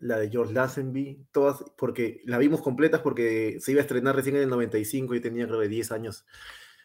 la 0.00 0.18
de 0.18 0.28
George 0.28 0.52
Lazenby, 0.52 1.26
todas, 1.32 1.64
porque 1.78 2.20
la 2.24 2.38
vimos 2.38 2.60
completas 2.60 3.00
porque 3.00 3.58
se 3.60 3.72
iba 3.72 3.80
a 3.80 3.82
estrenar 3.82 4.14
recién 4.14 4.36
en 4.36 4.42
el 4.42 4.50
95, 4.50 5.14
y 5.14 5.20
tenía 5.20 5.46
creo 5.46 5.60
que 5.60 5.68
10 5.68 5.92
años 5.92 6.26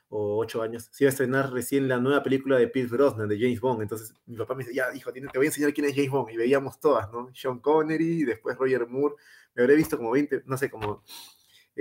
o 0.10 0.40
8 0.40 0.62
años, 0.62 0.90
se 0.92 1.04
iba 1.04 1.10
a 1.10 1.12
estrenar 1.12 1.52
recién 1.52 1.88
la 1.88 2.00
nueva 2.00 2.24
película 2.24 2.58
de 2.58 2.68
Pierce 2.68 2.92
Brosnan, 2.92 3.30
de 3.30 3.40
James 3.40 3.60
Bond, 3.60 3.84
entonces 3.84 4.14
mi 4.26 4.36
papá 4.36 4.56
me 4.56 4.64
dice, 4.64 4.76
ya, 4.76 4.94
hijo, 4.96 5.14
te 5.14 5.22
voy 5.22 5.46
a 5.46 5.50
enseñar 5.50 5.74
quién 5.74 5.88
es 5.88 5.96
James 5.96 6.10
Bond, 6.10 6.32
y 6.32 6.38
veíamos 6.38 6.80
todas, 6.80 7.12
¿no? 7.12 7.30
Sean 7.34 7.60
Connery, 7.60 8.24
después 8.24 8.58
Roger 8.58 8.88
Moore, 8.88 9.16
me 9.54 9.64
habré 9.64 9.76
visto 9.76 9.98
como 9.98 10.12
20, 10.12 10.44
no 10.46 10.58
sé, 10.58 10.70
como 10.70 11.04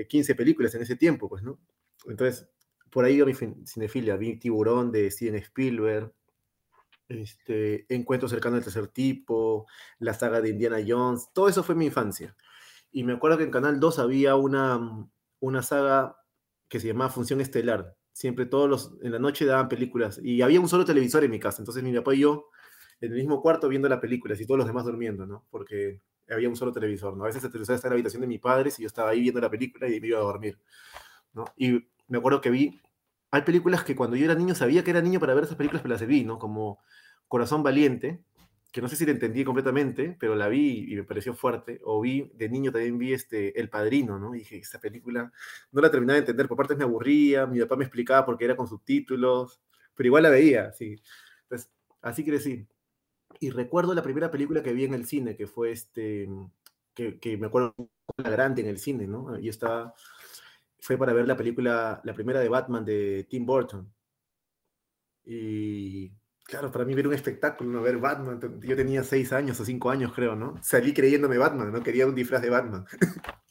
15 0.08 0.32
eh, 0.32 0.34
películas 0.34 0.74
en 0.74 0.82
ese 0.82 0.96
tiempo, 0.96 1.28
pues, 1.28 1.42
¿no? 1.42 1.58
Entonces, 2.06 2.48
por 2.90 3.04
ahí 3.04 3.14
iba 3.14 3.26
mi 3.26 3.34
cinefilia, 3.34 4.16
vi 4.16 4.38
Tiburón 4.38 4.92
de 4.92 5.10
Steven 5.10 5.36
Spielberg, 5.36 6.12
este, 7.08 7.86
Encuentro 7.94 8.28
cercano 8.28 8.56
al 8.56 8.62
tercer 8.62 8.88
tipo, 8.88 9.66
la 9.98 10.14
saga 10.14 10.40
de 10.40 10.50
Indiana 10.50 10.78
Jones, 10.86 11.28
todo 11.32 11.48
eso 11.48 11.62
fue 11.62 11.74
mi 11.74 11.86
infancia. 11.86 12.36
Y 12.92 13.04
me 13.04 13.14
acuerdo 13.14 13.38
que 13.38 13.44
en 13.44 13.50
Canal 13.50 13.80
2 13.80 13.98
había 13.98 14.36
una, 14.36 15.08
una 15.40 15.62
saga 15.62 16.16
que 16.68 16.80
se 16.80 16.88
llamaba 16.88 17.10
Función 17.10 17.40
Estelar. 17.40 17.96
Siempre 18.18 18.46
todos 18.46 18.68
los, 18.68 18.94
en 19.00 19.12
la 19.12 19.20
noche 19.20 19.44
daban 19.44 19.68
películas 19.68 20.18
y 20.20 20.42
había 20.42 20.58
un 20.58 20.68
solo 20.68 20.84
televisor 20.84 21.22
en 21.22 21.30
mi 21.30 21.38
casa. 21.38 21.62
Entonces 21.62 21.84
mi 21.84 21.94
papá 21.94 22.16
y 22.16 22.18
yo 22.18 22.48
en 23.00 23.12
el 23.12 23.16
mismo 23.16 23.40
cuarto 23.40 23.68
viendo 23.68 23.88
las 23.88 24.00
películas 24.00 24.40
y 24.40 24.44
todos 24.44 24.58
los 24.58 24.66
demás 24.66 24.84
durmiendo, 24.84 25.24
¿no? 25.24 25.46
Porque 25.50 26.00
había 26.28 26.48
un 26.48 26.56
solo 26.56 26.72
televisor, 26.72 27.16
¿no? 27.16 27.22
A 27.22 27.26
veces 27.28 27.44
el 27.44 27.52
televisor 27.52 27.76
estaba 27.76 27.90
en 27.90 27.92
la 27.92 27.94
habitación 27.98 28.22
de 28.22 28.26
mi 28.26 28.38
padre 28.38 28.72
y 28.76 28.82
yo 28.82 28.88
estaba 28.88 29.10
ahí 29.10 29.20
viendo 29.20 29.40
la 29.40 29.48
película 29.48 29.88
y 29.88 30.00
me 30.00 30.08
iba 30.08 30.18
a 30.18 30.22
dormir, 30.22 30.58
¿no? 31.32 31.44
Y 31.56 31.86
me 32.08 32.18
acuerdo 32.18 32.40
que 32.40 32.50
vi, 32.50 32.80
hay 33.30 33.42
películas 33.42 33.84
que 33.84 33.94
cuando 33.94 34.16
yo 34.16 34.24
era 34.24 34.34
niño 34.34 34.56
sabía 34.56 34.82
que 34.82 34.90
era 34.90 35.00
niño 35.00 35.20
para 35.20 35.34
ver 35.34 35.44
esas 35.44 35.56
películas, 35.56 35.82
pero 35.82 35.94
las 35.94 36.04
vi, 36.04 36.24
¿no? 36.24 36.40
Como 36.40 36.80
Corazón 37.28 37.62
Valiente, 37.62 38.24
que 38.72 38.82
no 38.82 38.88
sé 38.88 38.96
si 38.96 39.06
la 39.06 39.12
entendí 39.12 39.44
completamente, 39.44 40.16
pero 40.20 40.34
la 40.34 40.48
vi 40.48 40.92
y 40.92 40.96
me 40.96 41.04
pareció 41.04 41.34
fuerte. 41.34 41.80
O 41.84 42.00
vi, 42.00 42.30
de 42.34 42.48
niño 42.48 42.70
también 42.72 42.98
vi 42.98 43.12
este, 43.12 43.58
El 43.58 43.70
Padrino, 43.70 44.18
¿no? 44.18 44.34
Y 44.34 44.40
dije, 44.40 44.58
esta 44.58 44.78
película 44.78 45.32
no 45.72 45.80
la 45.80 45.90
terminaba 45.90 46.14
de 46.14 46.20
entender, 46.20 46.48
por 46.48 46.56
partes 46.56 46.76
me 46.76 46.84
aburría, 46.84 47.46
mi 47.46 47.60
papá 47.60 47.76
me 47.76 47.84
explicaba 47.84 48.26
porque 48.26 48.44
era 48.44 48.56
con 48.56 48.68
subtítulos, 48.68 49.60
pero 49.94 50.08
igual 50.08 50.24
la 50.24 50.30
veía, 50.30 50.72
sí. 50.72 51.00
Entonces, 51.42 51.70
así 52.02 52.24
crecí. 52.24 52.66
Y 53.40 53.50
recuerdo 53.50 53.94
la 53.94 54.02
primera 54.02 54.30
película 54.30 54.62
que 54.62 54.72
vi 54.72 54.84
en 54.84 54.94
el 54.94 55.06
cine, 55.06 55.36
que 55.36 55.46
fue 55.46 55.72
este, 55.72 56.28
que, 56.94 57.18
que 57.18 57.36
me 57.36 57.46
acuerdo 57.46 57.74
la 58.16 58.30
grande 58.30 58.62
en 58.62 58.68
el 58.68 58.78
cine, 58.78 59.06
¿no? 59.06 59.38
Y 59.38 59.48
estaba 59.48 59.94
fue 60.80 60.96
para 60.96 61.12
ver 61.12 61.26
la 61.26 61.36
película, 61.36 62.00
la 62.04 62.14
primera 62.14 62.40
de 62.40 62.48
Batman 62.48 62.84
de 62.84 63.26
Tim 63.28 63.44
Burton. 63.44 63.92
Y 65.24 66.10
claro, 66.48 66.72
para 66.72 66.86
mí 66.86 66.94
ver 66.94 67.06
un 67.06 67.12
espectáculo, 67.12 67.70
¿no? 67.70 67.82
ver 67.82 67.98
Batman, 67.98 68.40
yo 68.62 68.74
tenía 68.74 69.04
seis 69.04 69.34
años 69.34 69.60
o 69.60 69.66
cinco 69.66 69.90
años 69.90 70.12
creo, 70.14 70.34
¿no? 70.34 70.54
Salí 70.62 70.94
creyéndome 70.94 71.36
Batman, 71.36 71.70
no 71.70 71.82
quería 71.82 72.06
un 72.06 72.14
disfraz 72.14 72.40
de 72.40 72.48
Batman. 72.48 72.86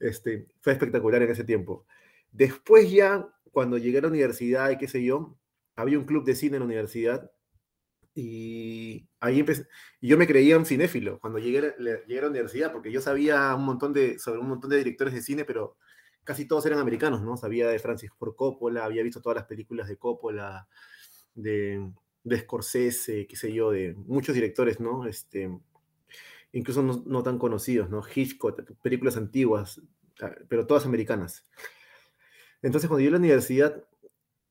este, 0.00 0.48
fue 0.62 0.72
espectacular 0.72 1.22
en 1.22 1.30
ese 1.30 1.44
tiempo. 1.44 1.86
Después 2.32 2.90
ya, 2.90 3.28
cuando 3.52 3.76
llegué 3.76 3.98
a 3.98 4.02
la 4.02 4.08
universidad 4.08 4.70
y 4.70 4.78
qué 4.78 4.88
sé 4.88 5.04
yo, 5.04 5.36
había 5.76 5.98
un 5.98 6.06
club 6.06 6.24
de 6.24 6.34
cine 6.34 6.56
en 6.56 6.60
la 6.60 6.66
universidad 6.66 7.30
y 8.14 9.06
ahí 9.20 9.44
yo 10.00 10.16
me 10.16 10.26
creía 10.26 10.56
un 10.56 10.64
cinéfilo 10.64 11.20
cuando 11.20 11.38
llegué, 11.38 11.74
llegué 11.78 12.18
a 12.18 12.22
la 12.22 12.30
universidad, 12.30 12.72
porque 12.72 12.90
yo 12.90 13.02
sabía 13.02 13.54
un 13.54 13.66
montón 13.66 13.92
de, 13.92 14.18
sobre 14.18 14.40
un 14.40 14.48
montón 14.48 14.70
de 14.70 14.78
directores 14.78 15.12
de 15.12 15.20
cine, 15.20 15.44
pero 15.44 15.76
casi 16.24 16.48
todos 16.48 16.64
eran 16.64 16.78
americanos, 16.78 17.20
¿no? 17.20 17.36
Sabía 17.36 17.68
de 17.68 17.78
Francis 17.78 18.10
Ford 18.18 18.34
Coppola, 18.34 18.86
había 18.86 19.02
visto 19.02 19.20
todas 19.20 19.36
las 19.36 19.44
películas 19.44 19.86
de 19.88 19.98
Coppola, 19.98 20.66
de, 21.34 21.92
de 22.26 22.40
Scorsese, 22.40 23.26
qué 23.28 23.36
sé 23.36 23.52
yo, 23.52 23.70
de 23.70 23.94
muchos 23.94 24.34
directores, 24.34 24.80
¿no? 24.80 25.06
Este, 25.06 25.48
incluso 26.52 26.82
no, 26.82 27.22
tan 27.22 27.38
conocidos, 27.38 27.88
¿no? 27.88 28.02
Hitchcock, 28.02 28.62
películas 28.82 29.16
antiguas, 29.16 29.80
ah, 30.20 30.32
pero 30.48 30.66
todas 30.66 30.86
americanas. 30.86 31.44
Entonces, 32.62 32.88
cuando 32.88 33.02
yo 33.02 33.08
en 33.08 33.12
la 33.12 33.18
universidad, 33.20 33.84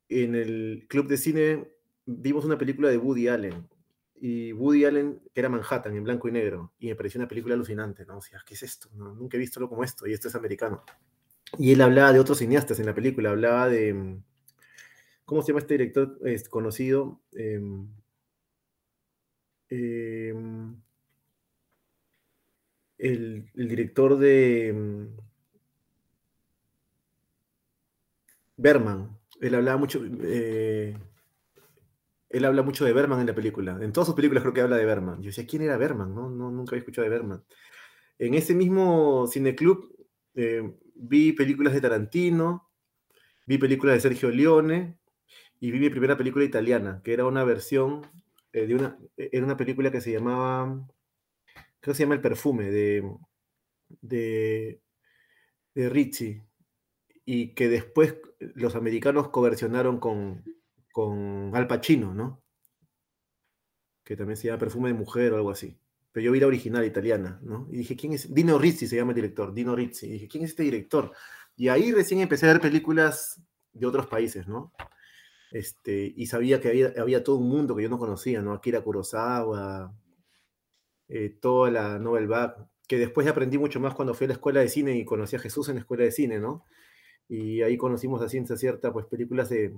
en 0.07 0.35
el 0.35 0.85
club 0.87 1.07
de 1.07 1.17
cine, 1.17 1.67
vimos 2.05 2.45
una 2.45 2.57
película 2.57 2.87
de 2.87 2.97
Woody 2.97 3.27
Allen. 3.27 3.67
Y 4.21 4.53
Woody 4.53 4.85
Allen, 4.85 5.21
que 5.33 5.41
era 5.41 5.49
Manhattan, 5.49 5.97
en 5.97 6.03
blanco 6.05 6.29
y 6.29 6.31
negro, 6.31 6.71
y 6.79 6.87
me 6.87 6.95
pareció 6.95 7.19
una 7.19 7.27
película 7.27 7.55
alucinante, 7.55 8.05
¿no? 8.05 8.19
O 8.19 8.21
sea, 8.21 8.41
¿qué 8.45 8.53
es 8.53 8.63
esto? 8.63 8.89
nunca 8.93 9.35
he 9.35 9.39
visto 9.39 9.59
algo 9.59 9.69
como 9.69 9.83
esto, 9.83 10.07
y 10.07 10.13
esto 10.13 10.29
es 10.29 10.35
americano. 10.35 10.81
Y 11.59 11.73
él 11.73 11.81
hablaba 11.81 12.13
de 12.13 12.19
otros 12.19 12.37
cineastas 12.37 12.79
en 12.79 12.85
la 12.85 12.95
película, 12.95 13.31
hablaba 13.31 13.67
de, 13.67 14.21
¿cómo 15.25 15.41
se 15.41 15.49
llama 15.49 15.59
este 15.59 15.73
director 15.77 16.19
conocido? 16.49 17.21
Em, 17.33 17.87
em, 19.69 20.75
el, 22.97 23.51
director 23.53 24.17
de 24.17 24.73
mm, 24.73 25.21
Berman, 28.57 29.19
él 29.41 29.55
hablaba 29.55 29.77
mucho, 29.77 30.01
eh, 30.23 30.97
él 32.29 32.45
habla 32.45 32.63
mucho 32.63 32.85
de 32.85 32.93
Berman 32.93 33.19
en 33.19 33.27
la 33.27 33.35
película. 33.35 33.77
En 33.81 33.91
todas 33.91 34.07
sus 34.07 34.15
películas 34.15 34.43
creo 34.43 34.53
que 34.53 34.61
habla 34.61 34.77
de 34.77 34.85
Berman. 34.85 35.21
Yo 35.21 35.27
decía, 35.27 35.45
¿quién 35.45 35.63
era 35.63 35.77
Berman? 35.77 36.13
No, 36.15 36.29
no 36.29 36.51
nunca 36.51 36.71
había 36.71 36.79
escuchado 36.79 37.03
de 37.03 37.09
Berman. 37.09 37.43
En 38.19 38.33
ese 38.33 38.55
mismo 38.55 39.27
cineclub 39.27 39.93
eh, 40.35 40.77
vi 40.95 41.33
películas 41.33 41.73
de 41.73 41.81
Tarantino, 41.81 42.69
vi 43.45 43.57
películas 43.57 43.95
de 43.95 44.01
Sergio 44.01 44.29
Leone 44.31 44.97
y 45.65 45.71
vi 45.71 45.79
mi 45.79 45.89
primera 45.89 46.15
película 46.15 46.45
italiana, 46.45 47.01
que 47.03 47.11
era 47.11 47.25
una 47.25 47.43
versión 47.43 48.05
eh, 48.53 48.67
de 48.67 48.75
una, 48.75 48.99
era 49.17 49.43
una 49.43 49.57
película 49.57 49.91
que 49.91 49.99
se 49.99 50.11
llamaba, 50.11 50.87
creo 51.79 51.93
que 51.93 51.95
se 51.95 52.03
llama 52.03 52.13
El 52.13 52.21
Perfume, 52.21 52.69
de, 52.69 53.11
de, 54.01 54.79
de 55.73 55.89
Ricci, 55.89 56.39
y 57.25 57.55
que 57.55 57.67
después 57.67 58.15
los 58.39 58.75
americanos 58.75 59.29
coversionaron 59.29 59.99
con, 59.99 60.43
con 60.91 61.55
Al 61.55 61.65
Pacino, 61.65 62.13
¿no? 62.13 62.43
Que 64.03 64.15
también 64.15 64.37
se 64.37 64.47
llama 64.47 64.59
Perfume 64.59 64.89
de 64.89 64.93
Mujer 64.93 65.33
o 65.33 65.37
algo 65.37 65.49
así 65.49 65.75
pero 66.11 66.27
yo 66.27 66.31
vi 66.31 66.39
la 66.39 66.47
original 66.47 66.85
italiana, 66.85 67.41
¿no? 67.43 67.67
Y 67.69 67.75
dije, 67.75 67.97
¿quién 67.97 68.13
es? 68.13 68.33
Dino 68.33 68.57
Rizzi 68.57 68.87
se 68.87 68.95
llama 68.95 69.11
el 69.11 69.17
director, 69.17 69.53
Dino 69.53 69.75
Rizzi. 69.75 70.07
Y 70.07 70.11
dije, 70.11 70.27
¿quién 70.29 70.45
es 70.45 70.51
este 70.51 70.63
director? 70.63 71.11
Y 71.57 71.67
ahí 71.67 71.91
recién 71.91 72.21
empecé 72.21 72.45
a 72.45 72.53
ver 72.53 72.61
películas 72.61 73.41
de 73.73 73.85
otros 73.85 74.07
países, 74.07 74.47
¿no? 74.47 74.71
Este, 75.51 76.13
y 76.15 76.25
sabía 76.27 76.59
que 76.59 76.69
había, 76.69 76.93
había 76.97 77.23
todo 77.23 77.37
un 77.37 77.49
mundo 77.49 77.75
que 77.75 77.83
yo 77.83 77.89
no 77.89 77.99
conocía, 77.99 78.41
¿no? 78.41 78.53
Akira 78.53 78.81
Kurosawa, 78.81 79.93
eh, 81.07 81.29
toda 81.39 81.71
la 81.71 81.99
Novel 81.99 82.27
Back, 82.27 82.67
que 82.87 82.97
después 82.97 83.27
aprendí 83.27 83.57
mucho 83.57 83.79
más 83.79 83.93
cuando 83.95 84.13
fui 84.13 84.25
a 84.25 84.27
la 84.29 84.33
escuela 84.33 84.61
de 84.61 84.69
cine 84.69 84.97
y 84.97 85.05
conocí 85.05 85.35
a 85.35 85.39
Jesús 85.39 85.69
en 85.69 85.75
la 85.75 85.81
escuela 85.81 86.03
de 86.03 86.11
cine, 86.11 86.39
¿no? 86.39 86.65
Y 87.27 87.61
ahí 87.63 87.77
conocimos 87.77 88.21
a 88.21 88.29
ciencia 88.29 88.57
cierta, 88.57 88.93
pues 88.93 89.05
películas 89.07 89.49
de, 89.49 89.73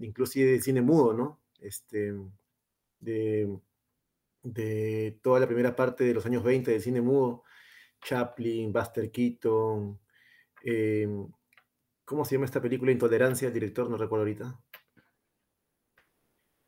inclusive 0.00 0.52
de 0.52 0.60
cine 0.62 0.82
mudo, 0.82 1.14
¿no? 1.14 1.40
Este, 1.60 2.14
de 3.00 3.48
de 4.42 5.18
toda 5.22 5.40
la 5.40 5.46
primera 5.46 5.74
parte 5.76 6.04
de 6.04 6.14
los 6.14 6.26
años 6.26 6.42
20 6.42 6.70
del 6.70 6.82
cine 6.82 7.00
mudo, 7.00 7.44
Chaplin, 8.02 8.72
Buster 8.72 9.10
Keaton, 9.10 9.98
em, 10.62 11.28
¿cómo 12.04 12.24
se 12.24 12.34
llama 12.34 12.46
esta 12.46 12.62
película? 12.62 12.92
Intolerancia, 12.92 13.48
el 13.48 13.54
director, 13.54 13.90
no 13.90 13.96
recuerdo 13.96 14.22
ahorita. 14.22 14.60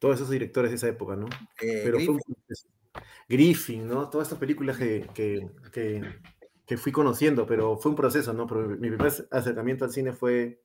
Todos 0.00 0.16
esos 0.16 0.30
directores 0.30 0.72
de 0.72 0.76
esa 0.76 0.88
época, 0.88 1.14
¿no? 1.14 1.26
Eh, 1.60 1.82
Pero 1.84 1.98
Griffin. 1.98 2.18
Fue 2.18 3.02
Griffin, 3.28 3.86
¿no? 3.86 4.10
Todas 4.10 4.26
estas 4.26 4.40
películas 4.40 4.76
que, 4.76 5.06
que, 5.14 6.76
fui 6.76 6.90
conociendo, 6.90 7.46
pero 7.46 7.76
fue 7.76 7.90
un 7.90 7.96
proceso, 7.96 8.32
¿no? 8.32 8.48
Pero 8.48 8.68
mi 8.70 8.88
primer 8.88 9.12
acercamiento 9.30 9.84
al 9.84 9.92
cine 9.92 10.12
fue 10.12 10.60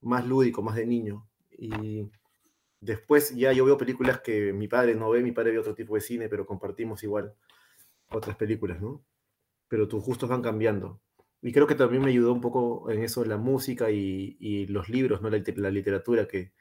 más 0.00 0.24
lúdico, 0.24 0.62
más 0.62 0.76
de 0.76 0.86
niño. 0.86 1.26
Y 1.50 2.08
Después 2.82 3.36
ya 3.36 3.52
yo 3.52 3.64
veo 3.64 3.78
películas 3.78 4.20
que 4.22 4.52
mi 4.52 4.66
padre 4.66 4.96
no 4.96 5.08
ve, 5.08 5.22
mi 5.22 5.30
padre 5.30 5.52
ve 5.52 5.60
otro 5.60 5.72
tipo 5.72 5.94
de 5.94 6.00
cine, 6.00 6.28
pero 6.28 6.44
compartimos 6.44 7.04
igual 7.04 7.32
otras 8.08 8.34
películas, 8.36 8.80
¿no? 8.82 9.04
Pero 9.68 9.86
tus 9.86 10.04
gustos 10.04 10.28
van 10.28 10.42
cambiando. 10.42 11.00
Y 11.42 11.52
creo 11.52 11.68
que 11.68 11.76
también 11.76 12.02
me 12.02 12.10
ayudó 12.10 12.32
un 12.32 12.40
poco 12.40 12.90
en 12.90 13.04
eso 13.04 13.24
la 13.24 13.36
música 13.36 13.92
y, 13.92 14.66
los 14.66 14.88
libros, 14.88 15.22
¿no? 15.22 15.30
La, 15.30 15.70
literatura 15.70 16.26
que, 16.26 16.52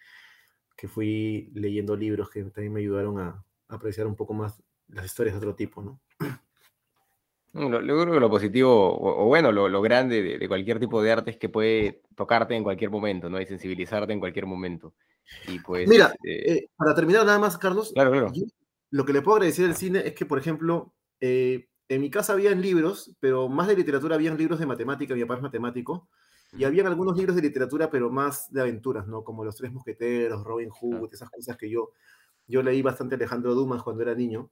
que 0.81 0.87
fui 0.87 1.51
leyendo 1.53 1.95
libros 1.95 2.31
que 2.31 2.43
también 2.45 2.73
me 2.73 2.79
ayudaron 2.79 3.19
a, 3.19 3.45
apreciar 3.67 4.07
un 4.07 4.15
poco 4.15 4.33
más 4.33 4.63
las 4.87 5.05
historias 5.05 5.35
de 5.35 5.37
otro 5.37 5.53
tipo, 5.53 5.83
¿no? 5.83 6.01
Mm, 7.53 7.69
lo, 7.69 7.81
yo 7.81 8.01
creo 8.01 8.13
que 8.15 8.19
lo 8.19 8.29
positivo, 8.31 8.97
o, 8.99 9.27
bueno, 9.27 9.51
lo, 9.51 9.81
grande 9.83 10.39
de, 10.39 10.47
cualquier 10.47 10.79
tipo 10.79 11.03
de 11.03 11.11
arte 11.11 11.29
es 11.29 11.37
que 11.37 11.49
puede 11.49 12.01
tocarte 12.15 12.55
en 12.55 12.63
cualquier 12.63 12.89
momento, 12.89 13.29
¿no? 13.29 13.39
Y 13.39 13.45
sensibilizarte 13.45 14.11
en 14.11 14.19
cualquier 14.19 14.47
momento. 14.47 14.95
Y 15.47 15.59
pues, 15.59 15.87
Mira, 15.87 16.15
eh, 16.23 16.51
eh, 16.51 16.69
para 16.75 16.95
terminar 16.95 17.27
nada 17.27 17.37
más, 17.37 17.59
Carlos, 17.59 17.91
claro, 17.93 18.09
claro. 18.09 18.31
lo 18.89 19.05
que 19.05 19.13
le 19.13 19.21
puedo 19.21 19.35
agradecer 19.35 19.65
al 19.65 19.75
cine 19.75 20.01
es 20.03 20.13
que, 20.13 20.25
por 20.25 20.39
ejemplo, 20.39 20.95
eh, 21.19 21.67
en 21.89 22.01
mi 22.01 22.09
casa 22.09 22.33
habían 22.33 22.59
libros, 22.59 23.15
pero 23.19 23.49
más 23.49 23.67
de 23.67 23.75
literatura 23.75 24.15
habían 24.15 24.35
libros 24.35 24.57
de 24.57 24.65
matemática, 24.65 25.13
mi 25.13 25.21
papá 25.21 25.35
es 25.35 25.43
matemático, 25.43 26.09
y 26.57 26.63
habían 26.65 26.87
algunos 26.87 27.15
libros 27.15 27.35
de 27.35 27.41
literatura, 27.41 27.89
pero 27.89 28.09
más 28.09 28.51
de 28.51 28.61
aventuras, 28.61 29.07
¿no? 29.07 29.23
Como 29.23 29.45
Los 29.45 29.55
Tres 29.55 29.71
Mosqueteros, 29.71 30.43
Robin 30.43 30.69
Hood, 30.69 31.13
esas 31.13 31.29
cosas 31.29 31.55
que 31.57 31.69
yo, 31.69 31.91
yo 32.47 32.61
leí 32.61 32.81
bastante 32.81 33.15
Alejandro 33.15 33.55
Dumas 33.55 33.83
cuando 33.83 34.01
era 34.01 34.13
niño, 34.13 34.49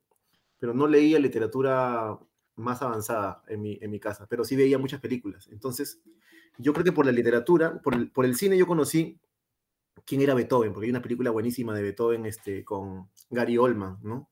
pero 0.60 0.74
no 0.74 0.88
leía 0.88 1.20
literatura 1.20 2.18
más 2.56 2.82
avanzada 2.82 3.44
en 3.48 3.62
mi, 3.62 3.78
en 3.82 3.92
mi 3.92 4.00
casa, 4.00 4.28
pero 4.30 4.44
sí 4.44 4.56
veía 4.56 4.78
muchas 4.78 5.02
películas. 5.02 5.48
Entonces, 5.52 6.02
yo 6.58 6.74
creo 6.74 6.84
que 6.84 6.92
por 6.92 7.06
la 7.06 7.12
literatura, 7.12 7.82
por 7.82 7.96
el, 7.96 8.12
por 8.12 8.26
el 8.26 8.36
cine 8.36 8.58
yo 8.58 8.68
conocí 8.68 9.20
quién 10.06 10.22
era 10.22 10.34
Beethoven, 10.34 10.74
porque 10.74 10.86
hay 10.86 10.92
una 10.92 11.02
película 11.02 11.32
buenísima 11.32 11.76
de 11.76 11.84
Beethoven 11.84 12.26
este, 12.26 12.64
con 12.64 13.10
Gary 13.30 13.58
Oldman, 13.58 13.98
¿no? 14.02 14.30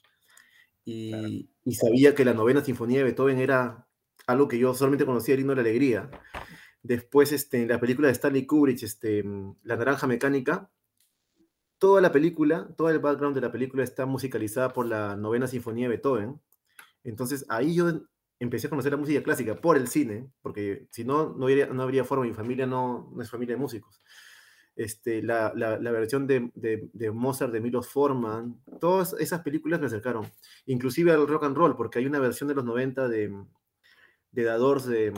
Y, 0.85 1.49
y, 1.65 1.75
sabía 1.75 2.15
que 2.15 2.23
la 2.23 2.33
novena 2.33 2.63
sinfonía 2.63 2.99
de 2.99 3.03
Beethoven 3.03 3.39
era 3.39 3.85
algo 4.25 4.47
que 4.47 4.57
yo 4.57 4.73
solamente 4.73 5.05
conocía 5.05 5.33
el 5.33 5.41
himno 5.41 5.51
de 5.51 5.55
la 5.57 5.69
alegría. 5.69 6.09
Después, 6.83 7.31
este, 7.31 7.65
la 7.65 7.79
película 7.79 8.07
de 8.07 8.13
Stanley 8.13 8.45
Kubrick, 8.45 8.83
este, 8.83 9.23
La 9.63 9.75
Naranja 9.75 10.07
Mecánica, 10.07 10.69
toda 11.79 12.01
la 12.01 12.11
película, 12.11 12.67
todo 12.75 12.89
el 12.89 12.99
background 12.99 13.35
de 13.35 13.41
la 13.41 13.51
película 13.51 13.83
está 13.83 14.05
musicalizada 14.05 14.73
por 14.73 14.85
la 14.85 15.15
novena 15.15 15.47
sinfonía 15.47 15.85
de 15.85 15.95
Beethoven. 15.95 16.39
Entonces 17.03 17.45
ahí 17.49 17.75
yo 17.75 17.91
empecé 18.39 18.67
a 18.67 18.69
conocer 18.69 18.91
la 18.91 18.97
música 18.97 19.23
clásica 19.23 19.55
por 19.55 19.77
el 19.77 19.87
cine, 19.87 20.29
porque 20.41 20.87
si 20.91 21.03
no, 21.03 21.33
no 21.35 21.45
habría, 21.45 21.67
no 21.67 21.83
habría 21.83 22.03
forma, 22.03 22.25
mi 22.25 22.33
familia 22.33 22.65
no, 22.65 23.11
no 23.13 23.21
es 23.21 23.29
familia 23.29 23.55
de 23.55 23.61
músicos. 23.61 24.01
Este, 24.75 25.23
la, 25.23 25.53
la, 25.55 25.79
la 25.79 25.91
versión 25.91 26.27
de, 26.27 26.51
de, 26.53 26.89
de, 26.93 27.11
Mozart 27.11 27.51
de 27.51 27.61
Milos 27.61 27.87
Forman, 27.87 28.61
todas 28.79 29.15
esas 29.19 29.41
películas 29.41 29.79
me 29.79 29.87
acercaron, 29.87 30.31
inclusive 30.67 31.11
al 31.11 31.27
rock 31.27 31.45
and 31.45 31.57
roll, 31.57 31.75
porque 31.75 31.97
hay 31.97 32.05
una 32.05 32.19
versión 32.19 32.47
de 32.47 32.53
los 32.53 32.63
90 32.63 33.07
de, 33.07 33.29
de 34.31 34.43
The 34.43 34.89
de, 34.89 35.13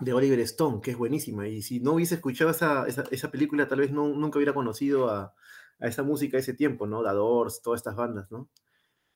de 0.00 0.12
Oliver 0.12 0.40
Stone, 0.40 0.80
que 0.80 0.92
es 0.92 0.96
buenísima, 0.96 1.46
y 1.48 1.62
si 1.62 1.80
no 1.80 1.92
hubiese 1.92 2.16
escuchado 2.16 2.50
esa, 2.50 2.86
esa, 2.86 3.30
película, 3.30 3.68
tal 3.68 3.80
vez 3.80 3.92
no, 3.92 4.08
nunca 4.08 4.38
hubiera 4.38 4.54
conocido 4.54 5.10
a, 5.10 5.34
a 5.80 5.86
esa 5.86 6.02
música 6.02 6.36
a 6.36 6.40
ese 6.40 6.54
tiempo, 6.54 6.86
¿no? 6.86 7.02
The 7.02 7.10
Doors, 7.10 7.62
todas 7.62 7.80
estas 7.80 7.96
bandas, 7.96 8.30
¿no? 8.30 8.48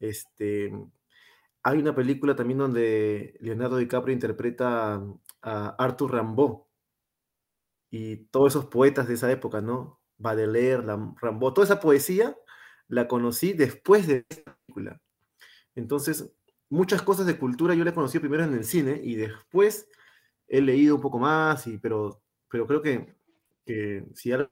Este, 0.01 0.73
hay 1.63 1.79
una 1.79 1.95
película 1.95 2.37
también 2.37 2.59
donde 2.59 3.37
Leonardo 3.41 3.79
DiCaprio 3.79 4.13
interpreta 4.13 5.03
a 5.43 5.69
Arthur 5.79 6.15
Rimbaud 6.15 6.63
y 7.91 8.17
todos 8.27 8.53
esos 8.53 8.67
poetas 8.67 9.09
de 9.09 9.15
esa 9.15 9.31
época, 9.31 9.61
¿no? 9.61 10.01
Baudelaire, 10.19 10.83
Rimbaud, 11.21 11.53
toda 11.53 11.65
esa 11.65 11.81
poesía 11.81 12.37
la 12.89 13.09
conocí 13.09 13.53
después 13.53 14.07
de 14.07 14.27
esa 14.29 14.57
película. 14.67 15.01
Entonces, 15.75 16.33
muchas 16.69 17.03
cosas 17.03 17.27
de 17.27 17.39
cultura 17.39 17.75
yo 17.75 17.85
la 17.85 17.95
conocí 17.95 18.19
primero 18.19 18.45
en 18.45 18.55
el 18.55 18.65
cine 18.65 19.01
y 19.03 19.15
después 19.17 19.89
he 20.49 20.61
leído 20.61 20.97
un 20.97 21.01
poco 21.01 21.19
más, 21.19 21.67
y, 21.67 21.79
pero, 21.79 22.23
pero 22.49 22.67
creo 22.67 22.83
que, 22.83 23.15
que 23.65 24.05
si 24.15 24.33
algo 24.33 24.51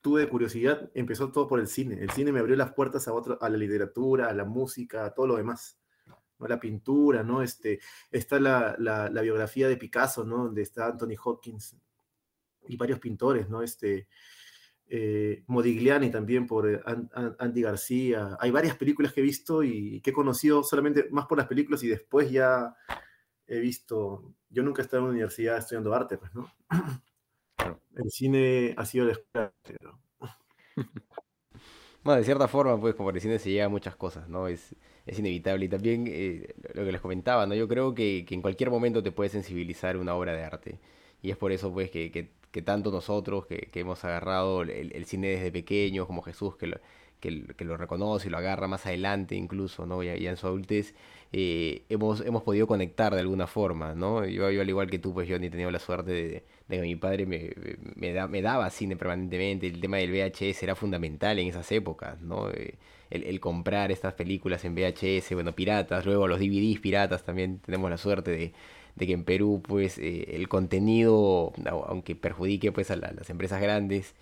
tuve 0.00 0.28
curiosidad, 0.28 0.90
empezó 0.94 1.30
todo 1.30 1.48
por 1.48 1.60
el 1.60 1.66
cine. 1.66 2.00
El 2.00 2.10
cine 2.10 2.32
me 2.32 2.40
abrió 2.40 2.56
las 2.56 2.72
puertas 2.72 3.08
a, 3.08 3.12
otro, 3.12 3.38
a 3.40 3.48
la 3.48 3.56
literatura, 3.56 4.28
a 4.28 4.34
la 4.34 4.44
música, 4.44 5.04
a 5.04 5.14
todo 5.14 5.26
lo 5.26 5.36
demás 5.36 5.80
la 6.48 6.60
pintura, 6.60 7.22
¿no? 7.22 7.42
Este, 7.42 7.80
está 8.10 8.40
la, 8.40 8.76
la, 8.78 9.22
biografía 9.22 9.68
de 9.68 9.76
Picasso, 9.76 10.24
¿no? 10.24 10.44
Donde 10.44 10.62
está 10.62 10.86
Anthony 10.86 11.16
Hopkins 11.22 11.76
y 12.68 12.76
varios 12.76 12.98
pintores, 12.98 13.48
¿no? 13.48 13.62
Este, 13.62 14.08
eh, 14.88 15.44
Modigliani 15.46 16.10
también 16.10 16.46
por 16.46 16.68
eh, 16.68 16.80
Andy 17.38 17.62
García. 17.62 18.36
Hay 18.40 18.50
varias 18.50 18.76
películas 18.76 19.12
que 19.12 19.20
he 19.20 19.24
visto 19.24 19.62
y 19.62 20.00
que 20.00 20.10
he 20.10 20.14
conocido 20.14 20.62
solamente 20.62 21.08
más 21.10 21.26
por 21.26 21.38
las 21.38 21.46
películas 21.46 21.82
y 21.82 21.88
después 21.88 22.30
ya 22.30 22.74
he 23.50 23.58
visto. 23.58 24.34
Yo 24.48 24.62
nunca 24.62 24.80
he 24.80 24.84
estado 24.84 25.00
en 25.00 25.04
una 25.04 25.12
universidad 25.12 25.58
estudiando 25.58 25.92
arte, 25.92 26.16
pues, 26.16 26.34
¿no? 26.34 26.50
El 27.96 28.10
cine 28.10 28.74
ha 28.76 28.86
sido 28.86 29.06
la 29.06 29.12
escuela. 29.12 29.52
Bueno, 32.02 32.18
de 32.20 32.24
cierta 32.24 32.48
forma, 32.48 32.80
pues 32.80 32.94
como 32.94 33.10
el 33.10 33.20
cine 33.20 33.38
se 33.38 33.50
llega 33.50 33.66
a 33.66 33.68
muchas 33.68 33.94
cosas, 33.94 34.26
¿no? 34.26 34.48
Es, 34.48 34.74
es 35.04 35.18
inevitable. 35.18 35.66
Y 35.66 35.68
también 35.68 36.06
eh, 36.08 36.54
lo 36.72 36.82
que 36.82 36.92
les 36.92 37.00
comentaba, 37.02 37.46
¿no? 37.46 37.54
Yo 37.54 37.68
creo 37.68 37.94
que, 37.94 38.24
que, 38.26 38.34
en 38.34 38.40
cualquier 38.40 38.70
momento 38.70 39.02
te 39.02 39.12
puede 39.12 39.28
sensibilizar 39.28 39.98
una 39.98 40.14
obra 40.14 40.32
de 40.32 40.42
arte. 40.42 40.80
Y 41.20 41.30
es 41.30 41.36
por 41.36 41.52
eso, 41.52 41.70
pues, 41.72 41.90
que, 41.90 42.10
que, 42.10 42.32
que 42.50 42.62
tanto 42.62 42.90
nosotros, 42.90 43.46
que, 43.46 43.68
hemos 43.74 44.02
agarrado 44.04 44.62
el, 44.62 44.92
el, 44.94 45.04
cine 45.04 45.28
desde 45.28 45.52
pequeños, 45.52 46.06
como 46.06 46.22
Jesús, 46.22 46.56
que 46.56 46.68
lo, 46.68 46.78
que, 47.20 47.64
lo 47.64 47.76
reconoce 47.76 48.28
y 48.28 48.30
lo 48.30 48.38
agarra 48.38 48.66
más 48.66 48.86
adelante 48.86 49.34
incluso, 49.36 49.86
¿no? 49.86 50.02
Ya, 50.02 50.14
en 50.14 50.36
su 50.36 50.46
adultez, 50.46 50.94
eh, 51.32 51.84
hemos, 51.88 52.20
hemos 52.22 52.42
podido 52.42 52.66
conectar 52.66 53.14
de 53.14 53.20
alguna 53.20 53.46
forma, 53.46 53.94
¿no? 53.94 54.26
Yo, 54.26 54.46
al 54.46 54.68
igual 54.68 54.90
que 54.90 54.98
tú, 54.98 55.12
pues 55.14 55.28
yo 55.28 55.38
ni 55.38 55.46
he 55.46 55.50
tenido 55.50 55.70
la 55.70 55.78
suerte 55.78 56.12
de, 56.12 56.44
que 56.68 56.80
mi 56.80 56.96
padre 56.96 57.26
me, 57.26 57.52
me, 57.96 58.12
da, 58.12 58.26
me, 58.26 58.42
daba 58.42 58.70
cine 58.70 58.96
permanentemente, 58.96 59.66
el 59.66 59.80
tema 59.80 59.98
del 59.98 60.10
VHS 60.10 60.62
era 60.62 60.74
fundamental 60.74 61.38
en 61.38 61.48
esas 61.48 61.70
épocas, 61.72 62.20
¿no? 62.22 62.50
Eh, 62.50 62.74
el, 63.10 63.40
comprar 63.40 63.90
estas 63.92 64.14
películas 64.14 64.64
en 64.64 64.74
VHS, 64.74 65.34
bueno, 65.34 65.54
piratas, 65.54 66.06
luego 66.06 66.28
los 66.28 66.38
DVDs 66.38 66.80
piratas 66.80 67.24
también 67.24 67.58
tenemos 67.58 67.90
la 67.90 67.98
suerte 67.98 68.30
de, 68.30 68.52
que 69.06 69.12
en 69.12 69.24
Perú, 69.24 69.62
pues, 69.66 69.98
eh, 69.98 70.36
el 70.36 70.48
contenido, 70.48 71.52
aunque 71.86 72.14
perjudique, 72.14 72.72
pues, 72.72 72.90
a 72.90 72.96
las 72.96 73.30
empresas 73.30 73.60
grandes, 73.60 74.14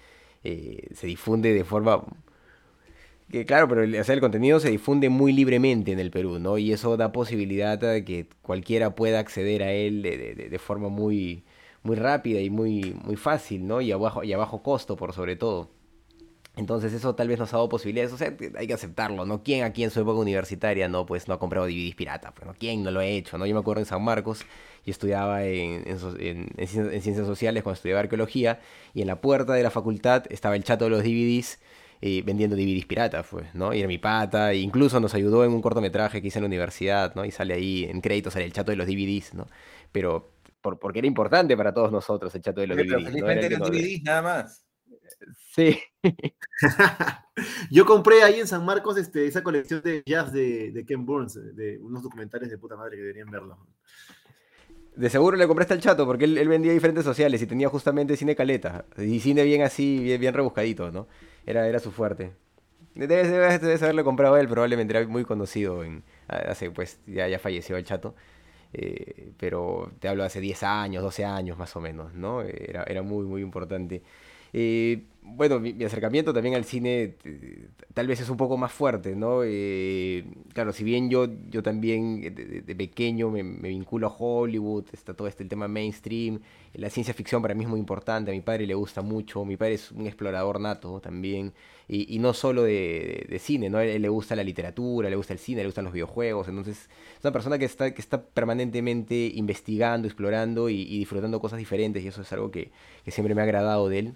se 0.42 1.06
difunde 1.06 1.52
de 1.52 1.64
forma 1.64 2.04
que 3.30 3.44
claro, 3.44 3.68
pero 3.68 3.82
el, 3.82 3.94
el 3.94 4.20
contenido 4.20 4.60
se 4.60 4.70
difunde 4.70 5.08
muy 5.08 5.32
libremente 5.32 5.92
en 5.92 5.98
el 5.98 6.10
Perú, 6.10 6.38
¿no? 6.38 6.58
Y 6.58 6.72
eso 6.72 6.96
da 6.96 7.12
posibilidad 7.12 7.78
de 7.78 8.04
que 8.04 8.28
cualquiera 8.42 8.94
pueda 8.94 9.18
acceder 9.18 9.62
a 9.62 9.72
él 9.72 10.02
de, 10.02 10.48
de, 10.50 10.58
forma 10.58 10.88
muy, 10.88 11.44
muy 11.82 11.96
rápida 11.96 12.40
y 12.40 12.50
muy, 12.50 12.96
muy 13.04 13.16
fácil, 13.16 13.66
¿no? 13.66 13.80
Y 13.80 13.92
a, 13.92 13.96
bajo, 13.96 14.24
y 14.24 14.32
a 14.32 14.38
bajo 14.38 14.62
costo, 14.62 14.96
por 14.96 15.12
sobre 15.12 15.36
todo. 15.36 15.70
Entonces 16.58 16.92
eso 16.92 17.14
tal 17.14 17.28
vez 17.28 17.38
nos 17.38 17.52
ha 17.52 17.58
dado 17.58 17.68
posibilidades, 17.68 18.12
o 18.12 18.16
sea, 18.16 18.34
hay 18.56 18.66
que 18.66 18.74
aceptarlo, 18.74 19.24
¿no? 19.24 19.44
¿Quién 19.44 19.62
aquí 19.62 19.84
en 19.84 19.90
su 19.90 20.00
época 20.00 20.18
universitaria 20.18 20.88
no, 20.88 21.06
pues, 21.06 21.28
no 21.28 21.34
ha 21.34 21.38
comprado 21.38 21.66
DVDs 21.66 21.94
pirata? 21.94 22.32
Pues, 22.34 22.46
¿no? 22.48 22.54
¿Quién 22.58 22.82
no 22.82 22.90
lo 22.90 22.98
ha 22.98 23.04
hecho, 23.04 23.38
no? 23.38 23.46
Yo 23.46 23.54
me 23.54 23.60
acuerdo 23.60 23.80
en 23.80 23.86
San 23.86 24.02
Marcos, 24.02 24.40
yo 24.84 24.90
estudiaba 24.90 25.44
en, 25.44 25.84
en, 25.86 26.48
en, 26.56 27.00
ciencias 27.00 27.26
sociales 27.26 27.62
cuando 27.62 27.76
estudiaba 27.76 28.00
arqueología, 28.00 28.58
y 28.92 29.02
en 29.02 29.06
la 29.06 29.20
puerta 29.20 29.52
de 29.52 29.62
la 29.62 29.70
facultad 29.70 30.24
estaba 30.30 30.56
el 30.56 30.64
chato 30.64 30.86
de 30.86 30.90
los 30.90 31.04
DVDs, 31.04 31.60
eh, 32.00 32.22
vendiendo 32.24 32.56
DVDs 32.56 32.86
piratas, 32.86 33.26
pues, 33.30 33.54
¿no? 33.54 33.74
Y 33.74 33.80
era 33.80 33.88
mi 33.88 33.98
pata, 33.98 34.52
e 34.52 34.58
incluso 34.58 35.00
nos 35.00 35.14
ayudó 35.14 35.44
en 35.44 35.52
un 35.52 35.62
cortometraje 35.62 36.20
que 36.20 36.28
hice 36.28 36.38
en 36.38 36.44
la 36.44 36.48
universidad, 36.48 37.14
¿no? 37.14 37.24
Y 37.24 37.30
sale 37.30 37.54
ahí 37.54 37.84
en 37.84 38.00
créditos, 38.00 38.34
sale 38.34 38.44
el 38.44 38.52
chato 38.52 38.70
de 38.70 38.76
los 38.76 38.86
DVDs, 38.86 39.34
¿no? 39.34 39.46
Pero 39.92 40.32
por, 40.60 40.78
porque 40.78 41.00
era 41.00 41.08
importante 41.08 41.56
para 41.56 41.72
todos 41.72 41.92
nosotros 41.92 42.34
el 42.34 42.42
chato 42.42 42.60
de 42.60 42.66
los 42.68 42.76
DVDs. 42.76 43.14
¿no? 43.14 43.28
Era 43.28 43.58
los 43.58 43.70
DVDs 43.70 44.02
nada 44.02 44.22
más. 44.22 44.64
Sí. 45.54 45.78
Yo 47.70 47.84
compré 47.84 48.22
ahí 48.22 48.40
en 48.40 48.46
San 48.46 48.64
Marcos 48.64 48.96
este, 48.98 49.26
esa 49.26 49.42
colección 49.42 49.80
de 49.82 50.02
jazz 50.06 50.32
de, 50.32 50.70
de 50.72 50.84
Ken 50.84 51.04
Burns, 51.04 51.34
de 51.56 51.78
unos 51.78 52.02
documentales 52.02 52.50
de 52.50 52.58
puta 52.58 52.76
madre 52.76 52.96
que 52.96 53.02
deberían 53.02 53.30
verlo. 53.30 53.58
De 54.98 55.10
seguro 55.10 55.36
le 55.36 55.46
compraste 55.46 55.74
al 55.74 55.80
chato 55.80 56.06
porque 56.06 56.24
él, 56.24 56.48
vendía 56.48 56.72
diferentes 56.72 57.04
sociales 57.04 57.40
y 57.40 57.46
tenía 57.46 57.68
justamente 57.68 58.16
cine 58.16 58.34
caleta. 58.34 58.84
Y 58.96 59.20
cine 59.20 59.44
bien 59.44 59.62
así, 59.62 60.00
bien, 60.00 60.20
bien 60.20 60.34
rebuscadito, 60.34 60.90
¿no? 60.90 61.06
Era, 61.48 61.66
era 61.66 61.78
su 61.78 61.92
fuerte. 61.92 62.32
Debes, 62.94 63.30
debes, 63.62 63.82
haberle 63.82 64.04
comprado 64.04 64.34
a 64.34 64.40
él, 64.40 64.48
probablemente 64.48 64.94
era 64.94 65.08
muy 65.08 65.24
conocido. 65.24 65.82
En, 65.82 66.04
hace, 66.28 66.70
pues 66.70 67.00
ya, 67.06 67.26
ya 67.26 67.38
falleció 67.38 67.78
el 67.78 67.84
chato. 67.84 68.14
Eh, 68.74 69.32
pero 69.38 69.90
te 69.98 70.08
hablo 70.08 70.24
hace 70.24 70.40
10 70.40 70.62
años, 70.64 71.02
12 71.02 71.24
años 71.24 71.56
más 71.56 71.74
o 71.74 71.80
menos, 71.80 72.12
¿no? 72.12 72.42
Era, 72.42 72.84
era 72.84 73.00
muy, 73.00 73.24
muy 73.24 73.40
importante. 73.40 74.02
Eh, 74.52 75.04
bueno, 75.36 75.60
mi, 75.60 75.84
acercamiento 75.84 76.32
también 76.32 76.54
al 76.54 76.64
cine 76.64 77.16
eh, 77.24 77.68
tal 77.94 78.06
vez 78.06 78.20
es 78.20 78.30
un 78.30 78.36
poco 78.36 78.56
más 78.56 78.72
fuerte, 78.72 79.14
¿no? 79.14 79.40
Eh, 79.44 80.24
claro, 80.54 80.72
si 80.72 80.84
bien 80.84 81.10
yo, 81.10 81.26
yo 81.50 81.62
también 81.62 82.20
de, 82.34 82.74
pequeño 82.74 83.30
me, 83.30 83.42
vinculo 83.42 84.06
a 84.06 84.10
Hollywood, 84.16 84.86
está 84.92 85.14
todo 85.14 85.28
este 85.28 85.42
el 85.42 85.48
tema 85.48 85.68
mainstream, 85.68 86.40
la 86.74 86.90
ciencia 86.90 87.12
ficción 87.14 87.42
para 87.42 87.54
mí 87.54 87.64
es 87.64 87.70
muy 87.70 87.80
importante, 87.80 88.30
a 88.30 88.34
mi 88.34 88.40
padre 88.40 88.66
le 88.66 88.74
gusta 88.74 89.02
mucho, 89.02 89.44
mi 89.44 89.56
padre 89.56 89.74
es 89.74 89.92
un 89.92 90.06
explorador 90.06 90.60
nato 90.60 91.00
también, 91.00 91.52
y, 91.88 92.18
no 92.18 92.34
solo 92.34 92.64
de, 92.64 93.38
cine, 93.40 93.70
¿no? 93.70 93.78
A 93.78 93.84
él, 93.84 94.02
le 94.02 94.08
gusta 94.08 94.36
la 94.36 94.44
literatura, 94.44 95.08
le 95.08 95.16
gusta 95.16 95.32
el 95.32 95.38
cine, 95.38 95.62
le 95.62 95.66
gustan 95.66 95.84
los 95.84 95.92
videojuegos, 95.92 96.48
entonces 96.48 96.88
es 97.18 97.24
una 97.24 97.32
persona 97.32 97.58
que 97.58 97.64
está, 97.64 97.94
que 97.94 98.00
está 98.00 98.22
permanentemente 98.22 99.32
investigando, 99.34 100.06
explorando 100.06 100.68
y, 100.68 100.84
disfrutando 100.98 101.40
cosas 101.40 101.58
diferentes, 101.58 102.02
y 102.04 102.08
eso 102.08 102.22
es 102.22 102.32
algo 102.32 102.50
que, 102.50 102.70
que 103.04 103.10
siempre 103.10 103.34
me 103.34 103.40
ha 103.40 103.44
agradado 103.44 103.88
de 103.88 103.98
él. 104.00 104.14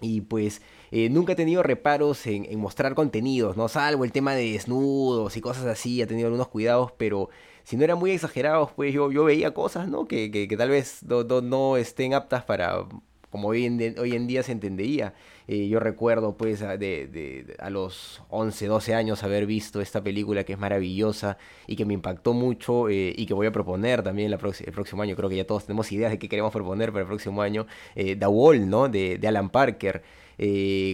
Y 0.00 0.20
pues 0.20 0.60
eh, 0.90 1.08
nunca 1.08 1.32
he 1.32 1.36
tenido 1.36 1.62
reparos 1.62 2.26
en, 2.26 2.58
mostrar 2.58 2.94
contenidos, 2.94 3.56
¿no? 3.56 3.68
Salvo 3.68 4.04
el 4.04 4.12
tema 4.12 4.34
de 4.34 4.52
desnudos 4.52 5.36
y 5.36 5.40
cosas 5.40 5.64
así, 5.66 6.02
he 6.02 6.06
tenido 6.06 6.26
algunos 6.26 6.48
cuidados, 6.48 6.92
pero 6.92 7.30
si 7.64 7.76
no 7.76 7.84
eran 7.84 7.98
muy 7.98 8.10
exagerados, 8.10 8.70
pues 8.72 8.92
yo, 8.92 9.10
yo 9.10 9.24
veía 9.24 9.54
cosas, 9.54 9.88
¿no? 9.88 10.06
Que, 10.06 10.30
que, 10.30 10.56
tal 10.56 10.70
vez 10.70 11.02
no, 11.02 11.24
no, 11.24 11.76
estén 11.76 12.14
aptas 12.14 12.44
para, 12.44 12.84
como 13.30 13.48
hoy 13.48 13.64
en, 13.64 13.98
hoy 13.98 14.14
en 14.14 14.26
día 14.26 14.42
se 14.42 14.52
entendería. 14.52 15.14
Eh, 15.48 15.68
yo 15.68 15.78
recuerdo 15.78 16.36
pues 16.36 16.62
a, 16.62 16.76
de, 16.76 17.54
a 17.60 17.70
los 17.70 18.22
11, 18.30 18.66
12 18.66 18.94
años 18.94 19.22
haber 19.22 19.46
visto 19.46 19.80
esta 19.80 20.02
película 20.02 20.42
que 20.42 20.54
es 20.54 20.58
maravillosa 20.58 21.38
y 21.68 21.76
que 21.76 21.84
me 21.84 21.94
impactó 21.94 22.32
mucho 22.32 22.88
eh, 22.88 23.14
y 23.16 23.26
que 23.26 23.34
voy 23.34 23.46
a 23.46 23.52
proponer 23.52 24.02
también 24.02 24.32
el 24.32 24.38
próximo 24.38 25.02
año. 25.02 25.14
Creo 25.14 25.28
que 25.28 25.36
ya 25.36 25.46
todos 25.46 25.66
tenemos 25.66 25.90
ideas 25.92 26.10
de 26.10 26.18
qué 26.18 26.28
queremos 26.28 26.52
proponer 26.52 26.90
para 26.90 27.02
el 27.02 27.06
próximo 27.06 27.42
año. 27.42 27.66
Eh, 27.94 28.16
The 28.16 28.26
Wall, 28.26 28.68
¿no? 28.68 28.88
De, 28.88 29.20
Alan 29.26 29.50
Parker, 29.50 30.02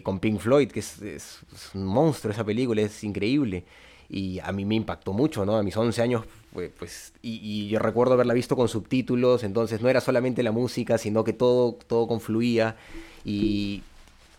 con 0.03 0.19
Pink 0.19 0.39
Floyd, 0.39 0.71
que 0.71 0.81
es, 0.81 1.03
es, 1.03 1.41
un 1.75 1.85
monstruo 1.85 2.33
esa 2.33 2.45
película, 2.45 2.83
es 2.83 3.05
increíble. 3.05 3.65
Y 4.09 4.39
a 4.41 4.53
mí 4.53 4.65
me 4.65 4.75
impactó 4.75 5.13
mucho, 5.13 5.45
¿no? 5.47 5.57
A 5.57 5.63
mis 5.63 5.77
11 5.77 6.03
años 6.03 6.25
pues, 6.53 6.71
pues 6.79 7.15
y, 7.23 7.41
y, 7.43 7.69
yo 7.69 7.79
recuerdo 7.79 8.13
haberla 8.13 8.35
visto 8.35 8.57
con 8.57 8.69
subtítulos, 8.69 9.43
entonces 9.43 9.81
no 9.81 9.89
era 9.89 10.03
solamente 10.03 10.43
la 10.43 10.53
música, 10.53 10.99
sino 10.99 11.25
que 11.25 11.33
todo, 11.33 11.79
todo 11.87 12.07
confluía 12.07 12.77
y 13.25 13.83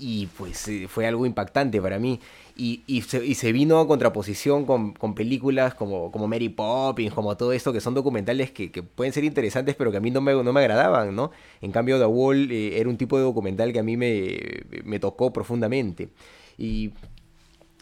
y 0.04 0.28
pues 0.38 0.68
eh, 0.68 0.88
fue 0.90 1.08
algo 1.08 1.26
impactante 1.26 1.82
para 1.82 1.98
mí. 1.98 2.20
Y, 2.58 2.84
y, 2.86 3.02
se, 3.02 3.52
vino 3.54 3.80
a 3.80 3.88
contraposición 3.88 4.66
con, 4.66 4.94
películas 5.16 5.74
como, 5.76 6.12
como 6.12 6.28
Mary 6.28 6.50
Poppins, 6.50 7.14
como 7.14 7.36
todo 7.38 7.54
esto, 7.54 7.72
que 7.72 7.80
son 7.80 7.94
documentales 7.94 8.52
que, 8.52 8.70
que, 8.70 8.84
pueden 8.84 9.14
ser 9.14 9.24
interesantes, 9.24 9.76
pero 9.76 9.92
que 9.92 9.98
a 9.98 10.02
mí 10.02 10.12
no 10.12 10.20
me, 10.20 10.34
no 10.34 10.52
me 10.54 10.60
agradaban, 10.60 11.16
¿no? 11.16 11.32
En 11.62 11.72
cambio, 11.72 11.98
The 11.98 12.06
Wall 12.06 12.52
eh, 12.52 12.80
era 12.80 12.90
un 12.90 12.98
tipo 12.98 13.18
de 13.18 13.24
documental 13.24 13.72
que 13.72 13.80
a 13.80 13.84
mí 13.84 13.96
me, 13.96 14.38
me 14.84 15.00
tocó 15.00 15.32
profundamente. 15.32 16.10
Y 16.58 16.92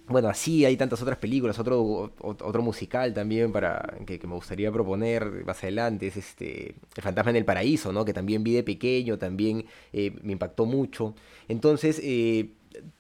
bueno, 0.08 0.30
así 0.30 0.66
hay 0.66 0.78
tantas 0.78 1.02
otras 1.02 1.18
películas, 1.18 1.58
otro, 1.60 2.14
otro 2.20 2.62
musical 2.62 3.14
también 3.14 3.52
para 3.52 3.98
que, 4.06 4.20
me 4.28 4.34
gustaría 4.34 4.72
proponer 4.72 5.46
más 5.46 5.64
adelante, 5.64 6.08
es 6.08 6.18
este 6.18 6.76
El 6.96 7.04
fantasma 7.04 7.32
en 7.32 7.38
el 7.38 7.46
paraíso, 7.46 7.92
¿no? 7.94 8.06
Que 8.06 8.14
también 8.14 8.44
vi 8.44 8.54
de 8.54 8.64
pequeño, 8.64 9.18
también 9.18 9.66
eh, 9.94 10.14
me 10.22 10.34
impactó 10.34 10.66
mucho. 10.66 11.16
Entonces, 11.48 12.00
eh, 12.04 12.52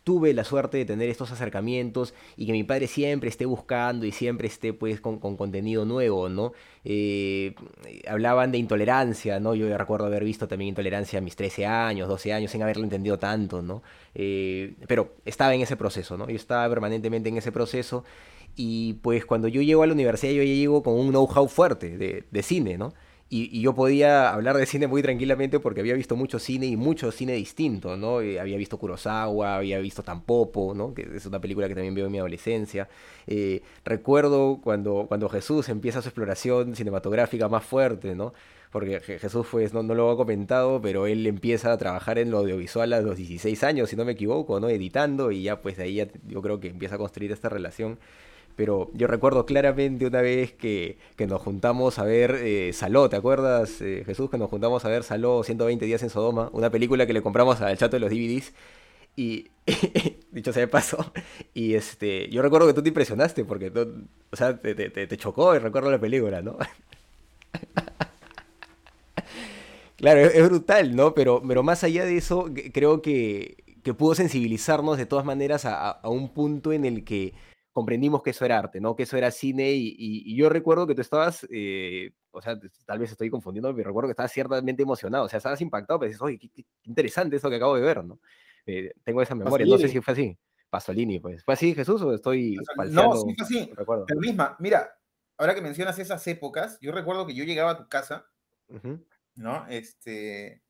tuve 0.03 0.33
la 0.33 0.43
suerte 0.43 0.77
de 0.77 0.85
tener 0.85 1.09
estos 1.09 1.31
acercamientos 1.31 2.13
y 2.35 2.45
que 2.45 2.51
mi 2.51 2.63
padre 2.63 2.87
siempre 2.87 3.29
esté 3.29 3.45
buscando 3.45 4.05
y 4.05 4.11
siempre 4.11 4.47
esté 4.47 4.73
pues 4.73 4.99
con, 5.01 5.19
contenido 5.19 5.85
nuevo, 5.85 6.29
¿no? 6.29 6.53
Eh, 6.83 7.53
hablaban 8.07 8.51
de 8.51 8.57
intolerancia, 8.57 9.39
¿no? 9.39 9.55
Yo 9.55 9.77
recuerdo 9.77 10.05
haber 10.05 10.23
visto 10.23 10.47
también 10.47 10.69
intolerancia 10.69 11.19
a 11.19 11.21
mis 11.21 11.35
13 11.35 11.65
años, 11.65 12.07
12 12.07 12.33
años, 12.33 12.51
sin 12.51 12.63
haberlo 12.63 12.83
entendido 12.83 13.19
tanto, 13.19 13.61
¿no? 13.61 13.83
Eh, 14.15 14.75
pero 14.87 15.15
estaba 15.25 15.53
en 15.53 15.61
ese 15.61 15.75
proceso, 15.75 16.17
¿no? 16.17 16.27
Yo 16.27 16.35
estaba 16.35 16.67
permanentemente 16.69 17.29
en 17.29 17.37
ese 17.37 17.51
proceso 17.51 18.03
y 18.55 18.93
pues 19.01 19.25
cuando 19.25 19.47
yo 19.47 19.61
llego 19.61 19.83
a 19.83 19.87
la 19.87 19.93
universidad 19.93 20.33
yo 20.33 20.43
llego 20.43 20.83
con 20.83 20.95
un 20.95 21.09
know-how 21.09 21.47
fuerte 21.47 21.97
de, 21.97 22.25
de 22.29 22.43
cine, 22.43 22.77
¿no? 22.77 22.93
Y, 23.33 23.61
yo 23.61 23.73
podía 23.73 24.33
hablar 24.33 24.57
de 24.57 24.65
cine 24.65 24.87
muy 24.87 25.01
tranquilamente 25.01 25.61
porque 25.61 25.79
había 25.79 25.93
visto 25.93 26.17
mucho 26.17 26.37
cine 26.37 26.65
y 26.65 26.75
mucho 26.75 27.13
cine 27.13 27.31
distinto, 27.31 27.95
¿no? 27.95 28.17
Había 28.17 28.57
visto 28.57 28.77
Kurosawa, 28.77 29.55
había 29.55 29.79
visto 29.79 30.03
Tampopo, 30.03 30.73
¿no? 30.75 30.93
Que 30.93 31.07
es 31.15 31.25
una 31.25 31.39
película 31.39 31.69
que 31.69 31.73
también 31.73 31.95
veo 31.95 32.07
en 32.07 32.11
mi 32.11 32.17
adolescencia. 32.17 32.89
Eh, 33.27 33.61
recuerdo 33.85 34.59
cuando, 34.61 35.05
cuando 35.07 35.29
Jesús 35.29 35.69
empieza 35.69 36.01
su 36.01 36.09
exploración 36.09 36.75
cinematográfica 36.75 37.47
más 37.47 37.63
fuerte, 37.63 38.15
¿no? 38.15 38.33
Porque 38.69 38.99
Jesús, 38.99 39.47
pues, 39.49 39.73
no, 39.73 39.81
no 39.81 39.95
lo 39.95 40.11
ha 40.11 40.17
comentado, 40.17 40.81
pero 40.81 41.07
él 41.07 41.25
empieza 41.25 41.71
a 41.71 41.77
trabajar 41.77 42.17
en 42.17 42.31
lo 42.31 42.39
audiovisual 42.39 42.91
a 42.91 42.99
los 42.99 43.15
16 43.15 43.63
años, 43.63 43.89
si 43.89 43.95
no 43.95 44.03
me 44.03 44.11
equivoco, 44.11 44.59
¿no? 44.59 44.67
Editando 44.67 45.31
y 45.31 45.43
ya, 45.43 45.61
pues, 45.61 45.77
de 45.77 45.83
ahí 45.83 45.95
ya, 45.95 46.07
yo 46.27 46.41
creo 46.41 46.59
que 46.59 46.67
empieza 46.67 46.95
a 46.95 46.97
construir 46.97 47.31
esta 47.31 47.47
relación 47.47 47.97
pero 48.55 48.89
yo 48.93 49.07
recuerdo 49.07 49.45
claramente 49.45 50.05
una 50.05 50.21
vez 50.21 50.53
que, 50.53 50.97
nos 51.17 51.41
juntamos 51.41 51.99
a 51.99 52.03
ver 52.03 52.35
eh, 52.41 52.71
Saló, 52.73 53.09
¿te 53.09 53.15
acuerdas, 53.15 53.81
eh, 53.81 54.03
Jesús? 54.05 54.29
Que 54.29 54.37
nos 54.37 54.49
juntamos 54.49 54.83
a 54.85 54.89
ver 54.89 55.03
Saló 55.03 55.43
120 55.43 55.85
días 55.85 56.03
en 56.03 56.09
Sodoma, 56.09 56.49
una 56.53 56.69
película 56.69 57.05
que 57.05 57.13
le 57.13 57.21
compramos 57.21 57.61
al 57.61 57.77
chato 57.77 57.95
de 57.95 57.99
los 57.99 58.09
DVDs. 58.09 58.53
Y, 59.15 59.49
dicho 60.31 60.53
sea 60.53 60.61
de 60.61 60.67
paso, 60.67 61.11
y 61.53 61.73
este, 61.73 62.29
yo 62.29 62.41
recuerdo 62.41 62.67
que 62.67 62.73
tú 62.73 62.81
te 62.81 62.89
impresionaste 62.89 63.43
porque, 63.43 63.71
o 64.31 64.35
sea, 64.35 64.57
te, 64.57 64.73
te, 64.73 65.17
chocó 65.17 65.53
y 65.55 65.59
recuerdo 65.59 65.91
la 65.91 65.99
película, 65.99 66.41
¿no? 66.41 66.57
claro, 69.97 70.21
es, 70.21 70.47
brutal, 70.47 70.95
¿no? 70.95 71.13
Pero, 71.13 71.43
pero 71.45 71.61
más 71.61 71.83
allá 71.83 72.05
de 72.05 72.15
eso, 72.15 72.49
creo 72.73 73.01
que, 73.01 73.57
que 73.83 73.93
pudo 73.93 74.15
sensibilizarnos 74.15 74.97
de 74.97 75.05
todas 75.05 75.25
maneras 75.25 75.65
a, 75.65 75.91
a 75.91 76.09
un 76.09 76.29
punto 76.29 76.71
en 76.71 76.85
el 76.85 77.03
que 77.03 77.33
comprendimos 77.71 78.21
que 78.21 78.31
eso 78.31 78.45
era 78.45 78.59
arte, 78.59 78.81
¿no? 78.81 78.95
Que 78.95 79.03
eso 79.03 79.17
era 79.17 79.31
cine 79.31 79.71
y, 79.71 80.35
yo 80.35 80.49
recuerdo 80.49 80.87
que 80.87 80.95
tú 80.95 81.01
estabas, 81.01 81.47
eh, 81.49 82.11
o 82.31 82.41
sea, 82.41 82.59
tal 82.85 82.99
vez 82.99 83.11
estoy 83.11 83.29
confundiendo, 83.29 83.73
pero 83.73 83.87
recuerdo 83.87 84.07
que 84.07 84.11
estabas 84.11 84.31
ciertamente 84.31 84.83
emocionado, 84.83 85.25
o 85.25 85.29
sea, 85.29 85.37
estabas 85.37 85.61
impactado, 85.61 85.99
pero 85.99 86.09
dices, 86.09 86.21
oye, 86.21 86.37
qué, 86.37 86.65
interesante 86.83 87.35
eso 87.35 87.49
que 87.49 87.55
acabo 87.55 87.75
de 87.75 87.81
ver, 87.81 88.03
¿no? 88.03 88.19
Eh, 88.65 88.93
tengo 89.03 89.21
esa 89.21 89.35
memoria, 89.35 89.65
no 89.65 89.77
sé 89.77 89.87
si 89.87 90.01
fue 90.01 90.13
así. 90.13 90.37
Pasolini, 90.69 91.19
pues. 91.19 91.43
¿Fue 91.43 91.53
así, 91.53 91.75
Jesús, 91.75 92.01
o 92.01 92.13
estoy 92.13 92.57
No, 92.91 93.13
sí 93.17 93.35
fue 93.35 93.45
así. 93.45 93.71
Recuerdo. 93.75 94.05
Pero 94.07 94.21
misma, 94.21 94.55
mira, 94.59 94.97
ahora 95.37 95.53
que 95.53 95.61
mencionas 95.61 95.99
esas 95.99 96.25
épocas, 96.27 96.79
yo 96.79 96.93
recuerdo 96.93 97.27
que 97.27 97.35
yo 97.35 97.43
llegaba 97.43 97.71
a 97.71 97.77
tu 97.77 97.89
casa, 97.89 98.25
¿no? 99.35 99.67
Este, 99.67 100.63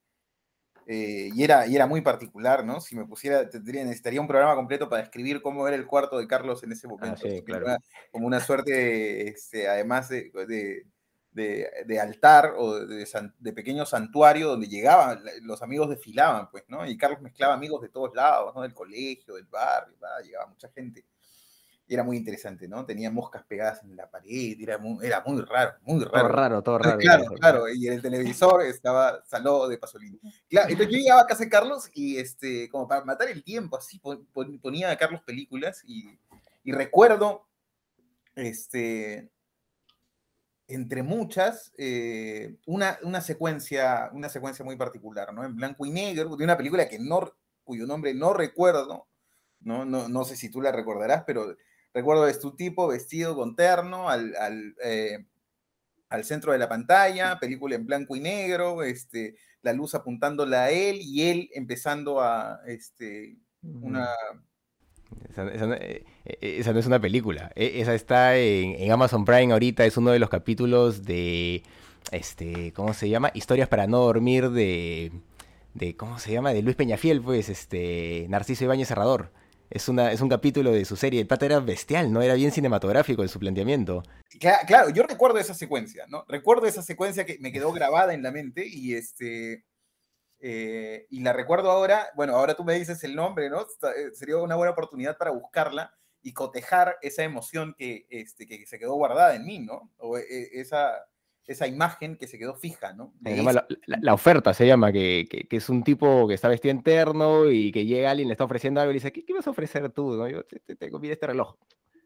eh, 0.86 1.30
y, 1.34 1.42
era, 1.42 1.66
y 1.66 1.76
era 1.76 1.86
muy 1.86 2.00
particular, 2.00 2.64
¿no? 2.64 2.80
Si 2.80 2.96
me 2.96 3.06
pusiera, 3.06 3.48
tendría, 3.48 3.84
necesitaría 3.84 4.20
un 4.20 4.26
programa 4.26 4.54
completo 4.54 4.88
para 4.88 5.02
describir 5.02 5.40
cómo 5.42 5.66
era 5.66 5.76
el 5.76 5.86
cuarto 5.86 6.18
de 6.18 6.26
Carlos 6.26 6.62
en 6.64 6.72
ese 6.72 6.86
ah, 6.86 6.90
momento. 6.90 7.26
como 8.10 8.26
una 8.26 8.40
suerte, 8.40 9.28
este, 9.28 9.68
además 9.68 10.08
de, 10.08 10.30
de, 11.32 11.70
de, 11.86 12.00
altar 12.00 12.54
o 12.56 12.84
de, 12.84 13.52
pequeño 13.52 13.86
santuario 13.86 14.48
donde 14.48 14.68
llegaban, 14.68 15.22
los 15.42 15.62
amigos 15.62 15.88
desfilaban, 15.88 16.50
pues, 16.50 16.64
¿no? 16.68 16.86
Y 16.86 16.96
Carlos 16.96 17.20
mezclaba 17.20 17.54
amigos 17.54 17.80
de 17.82 17.88
todos 17.88 18.14
lados, 18.14 18.54
¿no? 18.54 18.62
Del 18.62 18.74
colegio, 18.74 19.34
del 19.34 19.46
barrio, 19.46 19.96
llegaba 20.22 20.46
mucha 20.46 20.68
gente 20.70 21.04
era 21.94 22.04
muy 22.04 22.16
interesante, 22.16 22.68
¿no? 22.68 22.84
Tenía 22.84 23.10
moscas 23.10 23.44
pegadas 23.44 23.82
en 23.82 23.96
la 23.96 24.10
pared, 24.10 24.56
era 24.60 24.78
muy, 24.78 25.04
era 25.04 25.22
muy 25.26 25.42
raro, 25.42 25.74
muy 25.82 26.04
raro. 26.04 26.10
Todo 26.10 26.28
raro, 26.28 26.62
todo 26.62 26.78
raro. 26.78 26.98
Claro, 26.98 27.24
claro, 27.34 27.68
y 27.68 27.86
en 27.86 27.94
el 27.94 28.02
televisor 28.02 28.62
estaba 28.62 29.22
Saló 29.24 29.68
de 29.68 29.78
Pasolini. 29.78 30.18
Claro, 30.48 30.70
entonces 30.70 30.94
yo 30.94 30.98
llegaba 30.98 31.22
a 31.22 31.26
casa 31.26 31.44
de 31.44 31.50
Carlos 31.50 31.90
y, 31.94 32.18
este, 32.18 32.68
como 32.70 32.88
para 32.88 33.04
matar 33.04 33.28
el 33.28 33.42
tiempo, 33.42 33.76
así, 33.76 34.00
ponía 34.62 34.90
a 34.90 34.96
Carlos 34.96 35.22
películas 35.22 35.82
y, 35.86 36.18
y 36.64 36.72
recuerdo, 36.72 37.46
este, 38.34 39.30
entre 40.68 41.02
muchas, 41.02 41.72
eh, 41.76 42.56
una, 42.66 42.98
una, 43.02 43.20
secuencia, 43.20 44.10
una 44.12 44.28
secuencia 44.28 44.64
muy 44.64 44.76
particular, 44.76 45.32
¿no? 45.34 45.44
En 45.44 45.54
blanco 45.54 45.84
y 45.84 45.90
negro, 45.90 46.36
de 46.36 46.44
una 46.44 46.56
película 46.56 46.88
que 46.88 46.98
no, 46.98 47.34
cuyo 47.64 47.86
nombre 47.86 48.14
no 48.14 48.32
recuerdo, 48.32 49.08
¿no? 49.60 49.84
No, 49.84 50.08
no 50.08 50.24
sé 50.24 50.36
si 50.36 50.50
tú 50.50 50.60
la 50.60 50.72
recordarás, 50.72 51.24
pero 51.24 51.56
Recuerdo 51.94 52.26
es 52.26 52.40
tu 52.40 52.56
tipo 52.56 52.88
vestido 52.88 53.36
con 53.36 53.54
terno 53.54 54.08
al, 54.08 54.34
eh, 54.82 55.26
al, 56.08 56.24
centro 56.24 56.52
de 56.52 56.58
la 56.58 56.68
pantalla, 56.68 57.38
película 57.38 57.74
en 57.74 57.86
blanco 57.86 58.16
y 58.16 58.20
negro, 58.20 58.82
este, 58.82 59.36
la 59.60 59.74
luz 59.74 59.94
apuntándola 59.94 60.64
a 60.64 60.70
él 60.70 61.00
y 61.02 61.28
él 61.28 61.50
empezando 61.52 62.20
a 62.20 62.60
este, 62.66 63.36
una... 63.62 64.08
Eh, 65.36 66.04
eh, 66.24 66.56
esa, 66.58 66.72
no 66.72 66.78
es 66.78 66.86
una 66.86 67.00
película, 67.00 67.52
e, 67.54 67.80
esa 67.80 67.94
está 67.94 68.38
en, 68.38 68.90
Amazon 68.90 69.26
Prime 69.26 69.52
ahorita, 69.52 69.84
es 69.84 69.98
uno 69.98 70.10
de 70.12 70.18
los 70.18 70.30
capítulos 70.30 71.04
de, 71.04 71.62
este, 72.10 72.72
¿cómo 72.72 72.94
se 72.94 73.10
llama? 73.10 73.30
Historias 73.34 73.68
para 73.68 73.86
no 73.86 73.98
dormir 73.98 74.48
de, 74.48 75.12
de 75.74 75.94
¿cómo 75.94 76.18
se 76.18 76.32
llama? 76.32 76.54
De 76.54 76.62
Luis 76.62 76.76
Peñafiel, 76.76 77.20
pues, 77.20 77.50
este, 77.50 78.26
Narciso 78.30 78.64
Ibáñez 78.64 78.88
Cerrador 78.88 79.30
es, 79.74 79.88
una, 79.88 80.12
es 80.12 80.20
un 80.20 80.28
capítulo 80.28 80.70
de 80.70 80.84
su 80.84 80.96
serie. 80.96 81.20
El 81.20 81.26
pata 81.26 81.46
era 81.46 81.60
bestial, 81.60 82.12
¿no? 82.12 82.22
Era 82.22 82.34
bien 82.34 82.52
cinematográfico 82.52 83.22
en 83.22 83.28
su 83.28 83.38
planteamiento. 83.38 84.02
Claro, 84.66 84.90
yo 84.90 85.02
recuerdo 85.04 85.38
esa 85.38 85.54
secuencia, 85.54 86.06
¿no? 86.08 86.24
Recuerdo 86.28 86.66
esa 86.66 86.82
secuencia 86.82 87.24
que 87.24 87.38
me 87.40 87.52
quedó 87.52 87.72
grabada 87.72 88.12
en 88.14 88.22
la 88.22 88.30
mente 88.30 88.66
y 88.66 88.94
este. 88.94 89.64
Eh, 90.40 91.06
y 91.08 91.20
la 91.20 91.32
recuerdo 91.32 91.70
ahora, 91.70 92.08
bueno, 92.16 92.34
ahora 92.34 92.54
tú 92.54 92.64
me 92.64 92.74
dices 92.74 93.02
el 93.04 93.14
nombre, 93.14 93.48
¿no? 93.48 93.60
Eh, 93.62 94.10
sería 94.12 94.38
una 94.38 94.56
buena 94.56 94.72
oportunidad 94.72 95.16
para 95.16 95.30
buscarla 95.30 95.94
y 96.20 96.32
cotejar 96.32 96.96
esa 97.00 97.22
emoción 97.22 97.74
que, 97.78 98.06
este, 98.10 98.46
que 98.46 98.66
se 98.66 98.78
quedó 98.78 98.94
guardada 98.94 99.36
en 99.36 99.44
mí, 99.44 99.60
¿no? 99.60 99.92
O 99.98 100.18
eh, 100.18 100.24
esa, 100.52 101.06
esa 101.46 101.66
imagen 101.66 102.16
que 102.16 102.26
se 102.26 102.38
quedó 102.38 102.54
fija, 102.54 102.92
¿no? 102.92 103.12
la, 103.22 104.14
oferta 104.14 104.54
se 104.54 104.66
llama, 104.66 104.92
que, 104.92 105.26
que, 105.48 105.56
es 105.56 105.68
un 105.68 105.82
tipo 105.82 106.28
que 106.28 106.34
está 106.34 106.48
vestido 106.48 106.74
interno 106.74 107.50
y 107.50 107.72
que 107.72 107.84
llega 107.84 108.10
alguien, 108.10 108.28
le 108.28 108.34
está 108.34 108.44
ofreciendo 108.44 108.80
algo 108.80 108.92
y 108.92 108.94
le 108.94 108.98
dice, 108.98 109.12
¿qué, 109.12 109.24
qué 109.24 109.32
vas 109.32 109.46
a 109.46 109.50
ofrecer 109.50 109.90
tú? 109.90 110.14
¿no? 110.14 110.28
Yo 110.28 110.44
te, 110.44 110.60
te, 110.60 110.76
te 110.76 110.90
este 111.10 111.26
reloj. 111.26 111.56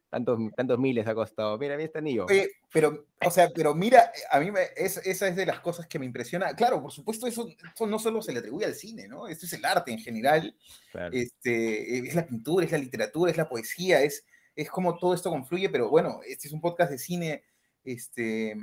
Tantos, 0.09 0.39
tantos 0.57 0.79
miles 0.79 1.07
ha 1.07 1.15
costado. 1.15 1.59
Mira, 1.59 1.75
mira 1.75 1.87
este 1.87 1.99
anillo. 1.99 2.27
Pero, 2.73 3.07
o 3.25 3.31
sea, 3.31 3.51
pero 3.55 3.75
mira, 3.75 4.13
a 4.31 4.39
mí 4.39 4.51
me, 4.51 4.61
es, 4.77 4.99
esa 4.99 5.29
es 5.29 5.37
de 5.37 5.45
las 5.45 5.61
cosas 5.61 5.87
que 5.89 5.99
me 5.99 6.07
impresiona. 6.07 6.55
Claro, 6.55 6.81
por 6.81 6.93
supuesto, 6.93 7.27
eso, 7.27 7.47
eso 7.75 7.87
no 7.87 7.99
solo 7.99 8.23
se 8.23 8.33
le 8.33 8.39
atribuye 8.39 8.65
al 8.65 8.75
cine, 8.75 9.09
¿no? 9.09 9.27
Esto 9.27 9.47
es 9.47 9.53
el 9.53 9.65
arte 9.65 9.93
en 9.93 9.99
general. 9.99 10.57
Claro. 10.93 11.11
Este, 11.13 11.99
es 11.99 12.15
la 12.15 12.27
pintura, 12.27 12.65
es 12.65 12.73
la 12.73 12.79
literatura, 12.79 13.33
es 13.33 13.37
la 13.37 13.49
poesía, 13.49 14.01
es, 14.01 14.25
es 14.55 14.71
como 14.71 14.97
todo 14.97 15.13
esto 15.13 15.29
confluye, 15.29 15.69
pero 15.69 15.91
bueno, 15.91 16.21
este 16.27 16.47
es 16.47 16.55
un 16.55 16.61
podcast 16.61 16.93
de 16.93 16.99
cine, 16.99 17.43
este, 17.85 18.57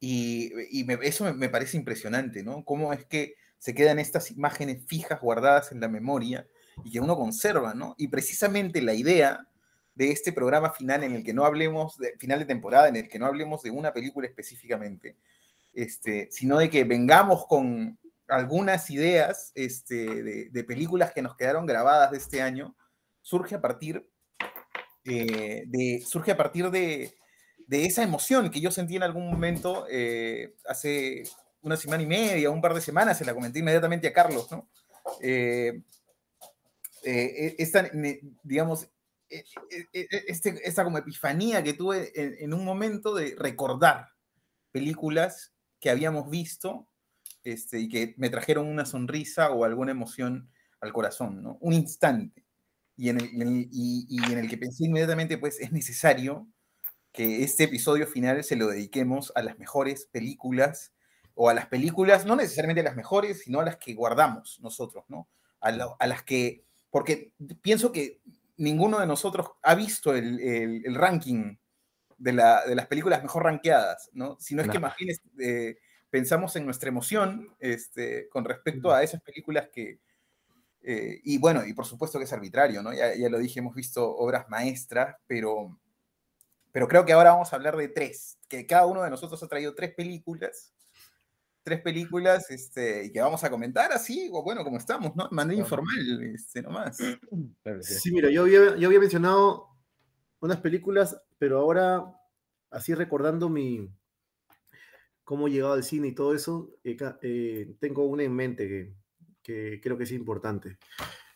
y, 0.00 0.52
eso 1.02 1.32
me, 1.34 1.48
parece 1.48 1.76
impresionante, 1.76 2.42
¿no? 2.42 2.64
Cómo 2.64 2.92
es 2.92 3.04
que 3.04 3.34
se 3.58 3.74
quedan 3.74 3.98
estas 3.98 4.30
imágenes 4.30 4.84
fijas 4.86 5.20
guardadas 5.20 5.72
en 5.72 5.80
la 5.80 5.88
memoria 5.88 6.46
y 6.84 6.92
que 6.92 7.00
uno 7.00 7.16
conserva, 7.16 7.74
¿no? 7.74 7.94
Y 7.98 8.08
precisamente 8.08 8.82
la 8.82 8.94
idea 8.94 9.46
de 9.94 10.10
este 10.10 10.32
programa 10.32 10.70
final 10.72 11.04
en 11.04 11.14
el 11.14 11.24
que 11.24 11.32
no 11.32 11.46
hablemos, 11.46 11.96
de, 11.96 12.14
final 12.18 12.38
de 12.38 12.44
temporada, 12.44 12.88
en 12.88 12.96
el 12.96 13.08
que 13.08 13.18
no 13.18 13.26
hablemos 13.26 13.62
de 13.62 13.70
una 13.70 13.92
película 13.92 14.26
específicamente, 14.26 15.16
este, 15.72 16.28
sino 16.30 16.58
de 16.58 16.68
que 16.68 16.84
vengamos 16.84 17.46
con 17.46 17.98
algunas 18.28 18.90
ideas 18.90 19.52
este, 19.54 20.22
de, 20.22 20.50
de 20.50 20.64
películas 20.64 21.12
que 21.12 21.22
nos 21.22 21.36
quedaron 21.36 21.64
grabadas 21.64 22.10
de 22.10 22.18
este 22.18 22.42
año, 22.42 22.76
surge 23.26 23.56
a 23.56 23.60
partir, 23.60 24.08
eh, 25.04 25.64
de, 25.66 26.04
surge 26.06 26.30
a 26.30 26.36
partir 26.36 26.70
de, 26.70 27.16
de 27.66 27.84
esa 27.84 28.02
emoción 28.02 28.50
que 28.50 28.60
yo 28.60 28.70
sentí 28.70 28.96
en 28.96 29.02
algún 29.02 29.28
momento 29.30 29.86
eh, 29.90 30.54
hace 30.68 31.24
una 31.62 31.76
semana 31.76 32.02
y 32.02 32.06
media, 32.06 32.50
un 32.50 32.60
par 32.60 32.74
de 32.74 32.80
semanas, 32.80 33.18
se 33.18 33.24
la 33.24 33.34
comenté 33.34 33.58
inmediatamente 33.58 34.08
a 34.08 34.12
Carlos, 34.12 34.50
¿no? 34.50 34.68
Eh, 35.20 35.82
eh, 37.06 37.54
esta, 37.58 37.88
digamos, 38.42 38.88
eh, 39.30 39.44
eh, 39.92 40.08
este, 40.26 40.60
esta 40.68 40.82
como 40.82 40.98
epifanía 40.98 41.62
que 41.62 41.72
tuve 41.72 42.12
en, 42.14 42.52
un 42.52 42.64
momento 42.64 43.14
de 43.14 43.36
recordar 43.38 44.08
películas 44.72 45.52
que 45.80 45.90
habíamos 45.90 46.28
visto 46.28 46.88
este, 47.44 47.78
y 47.78 47.88
que 47.88 48.14
me 48.18 48.28
trajeron 48.28 48.66
una 48.66 48.86
sonrisa 48.86 49.52
o 49.52 49.64
alguna 49.64 49.92
emoción 49.92 50.50
al 50.80 50.92
corazón, 50.92 51.42
¿no? 51.44 51.58
Un 51.60 51.74
instante. 51.74 52.44
Y 52.96 53.10
en 53.10 53.20
el, 53.20 53.68
y 53.70 54.22
en 54.32 54.38
el 54.38 54.48
que 54.48 54.58
pensé 54.58 54.86
inmediatamente, 54.86 55.38
pues 55.38 55.60
es 55.60 55.70
necesario 55.70 56.48
que 57.16 57.42
este 57.42 57.64
episodio 57.64 58.06
final 58.06 58.44
se 58.44 58.54
lo 58.56 58.68
dediquemos 58.68 59.32
a 59.34 59.42
las 59.42 59.58
mejores 59.58 60.06
películas 60.12 60.92
o 61.34 61.48
a 61.50 61.54
las 61.54 61.66
películas, 61.66 62.24
no 62.26 62.36
necesariamente 62.36 62.80
a 62.82 62.84
las 62.84 62.96
mejores, 62.96 63.40
sino 63.42 63.60
a 63.60 63.64
las 63.64 63.76
que 63.78 63.94
guardamos 63.94 64.60
nosotros, 64.62 65.04
¿no? 65.08 65.28
A, 65.60 65.70
la- 65.72 65.96
a 65.98 66.06
las 66.06 66.22
que, 66.22 66.64
porque 66.90 67.32
pienso 67.62 67.90
que 67.90 68.20
ninguno 68.58 69.00
de 69.00 69.06
nosotros 69.06 69.48
ha 69.62 69.74
visto 69.74 70.14
el, 70.14 70.38
el- 70.40 70.82
el 70.86 70.94
ranking 70.94 71.56
de, 72.18 72.32
la- 72.32 72.64
de 72.66 72.74
las 72.74 72.86
películas 72.86 73.22
mejor 73.22 73.44
rankeadas, 73.44 74.08
¿no? 74.12 74.36
Si 74.38 74.54
no 74.54 74.62
es 74.62 74.68
que 74.68 74.78
más 74.80 74.96
bien 74.98 75.16
eh, 75.40 75.76
pensamos 76.10 76.54
en 76.56 76.64
nuestra 76.64 76.88
emoción 76.88 77.54
este, 77.60 78.28
con 78.28 78.44
respecto 78.44 78.92
a 78.92 79.02
esas 79.02 79.20
películas 79.22 79.68
que, 79.72 79.98
eh, 80.82 81.20
y 81.24 81.38
bueno, 81.38 81.66
y 81.66 81.72
por 81.74 81.84
supuesto 81.84 82.18
que 82.18 82.24
es 82.24 82.32
arbitrario, 82.32 82.82
¿no? 82.82 82.92
Ya, 82.94 83.14
ya 83.14 83.28
lo 83.28 83.38
dije, 83.38 83.58
hemos 83.60 83.74
visto 83.74 84.08
obras 84.16 84.48
maestras, 84.48 85.16
pero, 85.26 85.78
pero 86.76 86.88
creo 86.88 87.06
que 87.06 87.14
ahora 87.14 87.30
vamos 87.30 87.50
a 87.50 87.56
hablar 87.56 87.74
de 87.74 87.88
tres, 87.88 88.38
que 88.50 88.66
cada 88.66 88.84
uno 88.84 89.02
de 89.02 89.08
nosotros 89.08 89.42
ha 89.42 89.48
traído 89.48 89.74
tres 89.74 89.94
películas, 89.94 90.74
tres 91.62 91.80
películas, 91.80 92.50
este, 92.50 93.06
y 93.06 93.12
que 93.12 93.22
vamos 93.22 93.42
a 93.44 93.48
comentar 93.48 93.92
así, 93.92 94.28
o 94.30 94.42
bueno, 94.42 94.62
como 94.62 94.76
estamos, 94.76 95.16
¿no? 95.16 95.26
De 95.26 95.34
manera 95.34 95.58
informal, 95.58 96.22
este, 96.34 96.60
nomás. 96.60 96.98
Sí. 97.80 98.12
Mira, 98.12 98.28
yo 98.28 98.42
había, 98.42 98.76
yo 98.76 98.88
había 98.88 99.00
mencionado 99.00 99.68
unas 100.40 100.58
películas, 100.58 101.18
pero 101.38 101.60
ahora, 101.60 102.14
así 102.70 102.92
recordando 102.92 103.48
mi 103.48 103.90
cómo 105.24 105.48
he 105.48 105.52
llegado 105.52 105.72
al 105.72 105.82
cine 105.82 106.08
y 106.08 106.14
todo 106.14 106.34
eso, 106.34 106.74
eh, 106.84 106.98
eh, 107.22 107.74
tengo 107.80 108.04
una 108.04 108.24
en 108.24 108.34
mente 108.34 108.68
que, 108.68 108.92
que 109.42 109.80
creo 109.80 109.96
que 109.96 110.04
es 110.04 110.12
importante. 110.12 110.76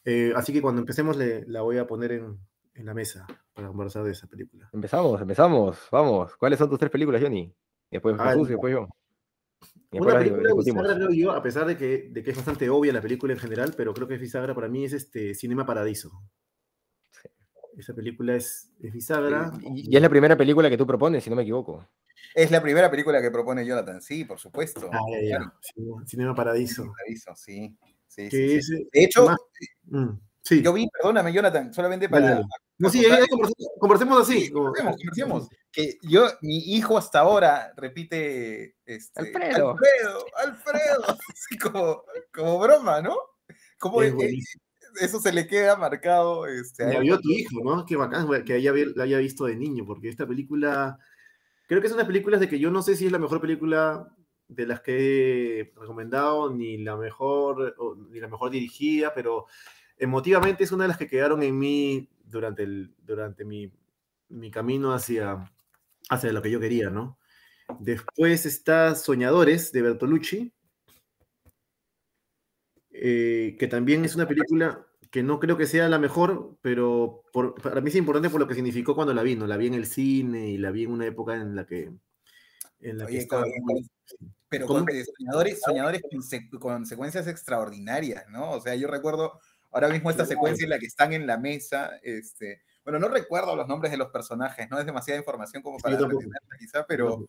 Eh, 0.04 0.34
así 0.36 0.52
que 0.52 0.60
cuando 0.60 0.82
empecemos 0.82 1.16
le, 1.16 1.46
la 1.46 1.62
voy 1.62 1.78
a 1.78 1.86
poner 1.86 2.12
en, 2.12 2.38
en 2.74 2.86
la 2.86 2.94
mesa 2.94 3.26
para 3.52 3.68
conversar 3.68 4.04
de 4.04 4.12
esa 4.12 4.26
película. 4.26 4.68
Empezamos, 4.72 5.20
empezamos. 5.20 5.78
Vamos. 5.90 6.36
¿Cuáles 6.36 6.58
son 6.58 6.68
tus 6.70 6.78
tres 6.78 6.90
películas, 6.90 7.20
Johnny? 7.22 7.54
Después 7.90 8.16
Ah, 8.18 8.30
Jesús 8.30 8.48
y 8.48 8.52
después 8.52 8.72
yo. 8.72 8.88
Y 9.92 9.98
Una 9.98 10.12
después 10.12 10.14
las 10.14 10.22
película 10.22 10.54
bisagra, 10.54 10.94
creo 10.94 11.10
yo, 11.10 11.32
a 11.32 11.42
pesar 11.42 11.66
de 11.66 11.76
que, 11.76 12.08
de 12.10 12.22
que 12.22 12.30
es 12.30 12.36
bastante 12.36 12.70
obvia 12.70 12.92
la 12.92 13.02
película 13.02 13.32
en 13.32 13.38
general, 13.38 13.74
pero 13.76 13.92
creo 13.92 14.06
que 14.06 14.14
es 14.14 14.20
bisagra 14.20 14.54
para 14.54 14.68
mí, 14.68 14.84
es 14.84 14.92
este 14.92 15.34
Cinema 15.34 15.66
Paradiso. 15.66 16.22
Sí. 17.10 17.28
Esa 17.76 17.92
película 17.94 18.36
es, 18.36 18.70
es 18.80 18.92
bisagra. 18.92 19.52
Y 19.60 19.92
y 19.92 19.96
es 19.96 20.02
la 20.02 20.08
primera 20.08 20.36
película 20.36 20.70
que 20.70 20.78
tú 20.78 20.86
propones, 20.86 21.24
si 21.24 21.30
no 21.30 21.36
me 21.36 21.42
equivoco. 21.42 21.86
Es 22.34 22.50
la 22.52 22.62
primera 22.62 22.90
película 22.90 23.20
que 23.20 23.30
propone 23.30 23.66
Jonathan, 23.66 24.00
sí, 24.00 24.24
por 24.24 24.38
supuesto. 24.38 24.88
Ah, 24.92 25.00
ya, 25.10 25.28
ya. 25.28 25.36
Claro, 25.38 25.52
Cinema, 25.60 26.06
Cinema 26.06 26.34
Paradiso. 26.34 26.84
Paradiso, 26.92 27.34
sí. 27.34 27.76
sí, 28.06 28.30
sí, 28.30 28.30
sí. 28.30 28.54
es, 28.56 28.70
eh, 28.70 28.88
De 28.92 29.04
hecho, 29.04 29.26
más- 29.26 29.38
Mm, 29.84 30.10
sí. 30.56 30.62
yo 30.62 30.72
vi, 30.72 30.88
perdóname, 30.88 31.32
Jonathan, 31.32 31.72
solamente 31.72 32.08
para. 32.08 32.42
No, 32.78 32.88
sí, 32.88 33.04
ahí 33.04 33.26
conversemos, 33.28 33.70
conversemos 33.78 34.22
así. 34.22 34.40
Sí, 34.46 34.50
conversemos, 34.50 34.96
conversemos. 34.96 35.48
Que 35.70 35.98
yo, 36.02 36.26
mi 36.42 36.58
hijo 36.74 36.98
hasta 36.98 37.20
ahora 37.20 37.72
repite 37.76 38.76
este, 38.84 39.20
Alfredo. 39.20 39.70
Alfredo, 39.70 40.24
Alfredo, 40.36 41.04
así 41.34 41.58
como, 41.58 42.02
como 42.32 42.58
broma, 42.58 43.00
¿no? 43.02 43.16
Como 43.78 44.02
Es 44.02 44.10
eh, 44.10 44.14
buenísimo. 44.14 44.62
eso 45.00 45.20
se 45.20 45.32
le 45.32 45.46
queda 45.46 45.76
marcado. 45.76 46.46
Este, 46.46 46.84
a 46.84 46.88
La 46.94 47.00
vio 47.00 47.20
tu 47.20 47.30
hijo, 47.30 47.62
¿no? 47.62 47.84
Qué 47.84 47.96
bacán 47.96 48.26
güey, 48.26 48.44
que 48.44 48.54
haya, 48.54 48.72
la 48.96 49.04
haya 49.04 49.18
visto 49.18 49.44
de 49.44 49.56
niño, 49.56 49.84
porque 49.86 50.08
esta 50.08 50.26
película, 50.26 50.98
creo 51.68 51.80
que 51.80 51.86
es 51.86 51.92
una 51.92 52.06
película 52.06 52.38
de 52.38 52.48
que 52.48 52.58
yo 52.58 52.70
no 52.70 52.82
sé 52.82 52.96
si 52.96 53.06
es 53.06 53.12
la 53.12 53.18
mejor 53.18 53.40
película 53.40 54.08
de 54.50 54.66
las 54.66 54.80
que 54.80 55.60
he 55.60 55.72
recomendado, 55.76 56.52
ni 56.52 56.78
la 56.78 56.96
mejor, 56.96 57.76
ni 58.10 58.18
la 58.18 58.28
mejor 58.28 58.50
dirigida, 58.50 59.14
pero 59.14 59.46
emotivamente 60.00 60.64
es 60.64 60.72
una 60.72 60.84
de 60.84 60.88
las 60.88 60.98
que 60.98 61.06
quedaron 61.06 61.42
en 61.42 61.58
mí 61.58 62.08
durante, 62.24 62.62
el, 62.64 62.94
durante 63.04 63.44
mi, 63.44 63.72
mi 64.28 64.50
camino 64.50 64.92
hacia, 64.92 65.50
hacia 66.08 66.32
lo 66.32 66.42
que 66.42 66.50
yo 66.50 66.58
quería, 66.60 66.90
¿no? 66.90 67.18
Después 67.78 68.46
está 68.46 68.94
Soñadores 68.96 69.70
de 69.72 69.82
Bertolucci, 69.82 70.52
eh, 72.92 73.56
que 73.58 73.66
también 73.68 74.04
es 74.04 74.14
una 74.16 74.26
película 74.26 74.86
que 75.10 75.22
no 75.22 75.40
creo 75.40 75.56
que 75.56 75.66
sea 75.66 75.88
la 75.88 75.98
mejor, 75.98 76.56
pero 76.62 77.24
por- 77.32 77.54
para 77.60 77.80
mí 77.80 77.88
es 77.88 77.96
importante 77.96 78.30
por 78.30 78.40
lo 78.40 78.46
que 78.48 78.54
significó 78.54 78.94
cuando 78.94 79.14
la 79.14 79.22
vi, 79.22 79.36
¿no? 79.36 79.46
La 79.46 79.56
vi 79.56 79.66
en 79.68 79.74
el 79.74 79.86
cine 79.86 80.48
y 80.50 80.58
la 80.58 80.70
vi 80.70 80.84
en 80.84 80.92
una 80.92 81.06
época 81.06 81.34
en 81.36 81.54
la 81.56 81.66
que, 81.66 81.92
en 82.80 82.98
la 82.98 83.06
que 83.06 83.18
estaba 83.18 83.44
Pero 84.48 84.66
con 84.66 84.86
soñadores, 85.16 85.60
soñadores 85.62 86.02
con, 86.10 86.22
se- 86.22 86.48
con 86.50 86.86
secuencias 86.86 87.26
extraordinarias, 87.26 88.24
¿no? 88.28 88.52
O 88.52 88.60
sea, 88.60 88.74
yo 88.76 88.88
recuerdo 88.88 89.40
ahora 89.70 89.88
mismo 89.88 90.10
esta 90.10 90.24
secuencia 90.26 90.64
en 90.64 90.70
la 90.70 90.78
que 90.78 90.86
están 90.86 91.12
en 91.12 91.26
la 91.26 91.38
mesa, 91.38 91.92
este, 92.02 92.62
bueno, 92.84 92.98
no 92.98 93.08
recuerdo 93.08 93.56
los 93.56 93.68
nombres 93.68 93.90
de 93.92 93.98
los 93.98 94.08
personajes, 94.10 94.68
no 94.70 94.78
es 94.78 94.86
demasiada 94.86 95.18
información 95.20 95.62
como 95.62 95.78
Sí, 95.78 95.82
para 95.82 95.98
tampoco. 95.98 96.20
retenerla 96.22 96.58
quizá, 96.58 96.86
pero 96.86 97.26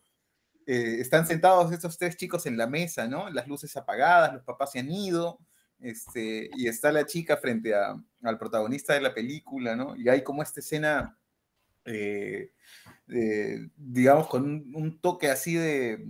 eh, 0.66 0.98
están 1.00 1.26
sentados 1.26 1.72
estos 1.72 1.98
tres 1.98 2.16
chicos 2.16 2.46
en 2.46 2.56
la 2.56 2.66
mesa, 2.66 3.08
¿no? 3.08 3.30
Las 3.30 3.48
luces 3.48 3.76
apagadas, 3.76 4.34
los 4.34 4.44
papás 4.44 4.72
se 4.72 4.78
han 4.80 4.90
ido, 4.90 5.38
este, 5.80 6.48
y 6.56 6.68
está 6.68 6.92
la 6.92 7.06
chica 7.06 7.36
frente 7.36 7.74
a- 7.74 7.96
al 8.22 8.38
protagonista 8.38 8.94
de 8.94 9.00
la 9.00 9.14
película, 9.14 9.74
¿no? 9.76 9.96
Y 9.96 10.08
hay 10.08 10.22
como 10.22 10.42
esta 10.42 10.60
escena, 10.60 11.18
eh, 11.84 12.52
de, 13.06 13.70
digamos, 13.76 14.28
con 14.28 14.44
un, 14.44 14.72
un 14.76 15.00
toque 15.00 15.30
así 15.30 15.54
de, 15.54 16.04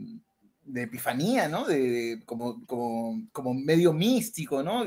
de 0.64 0.82
epifanía, 0.82 1.48
¿no? 1.48 1.66
De, 1.66 1.78
de- 1.90 2.24
como, 2.26 2.66
como, 2.66 3.28
como 3.32 3.54
medio 3.54 3.92
místico, 3.92 4.62
¿no? 4.62 4.84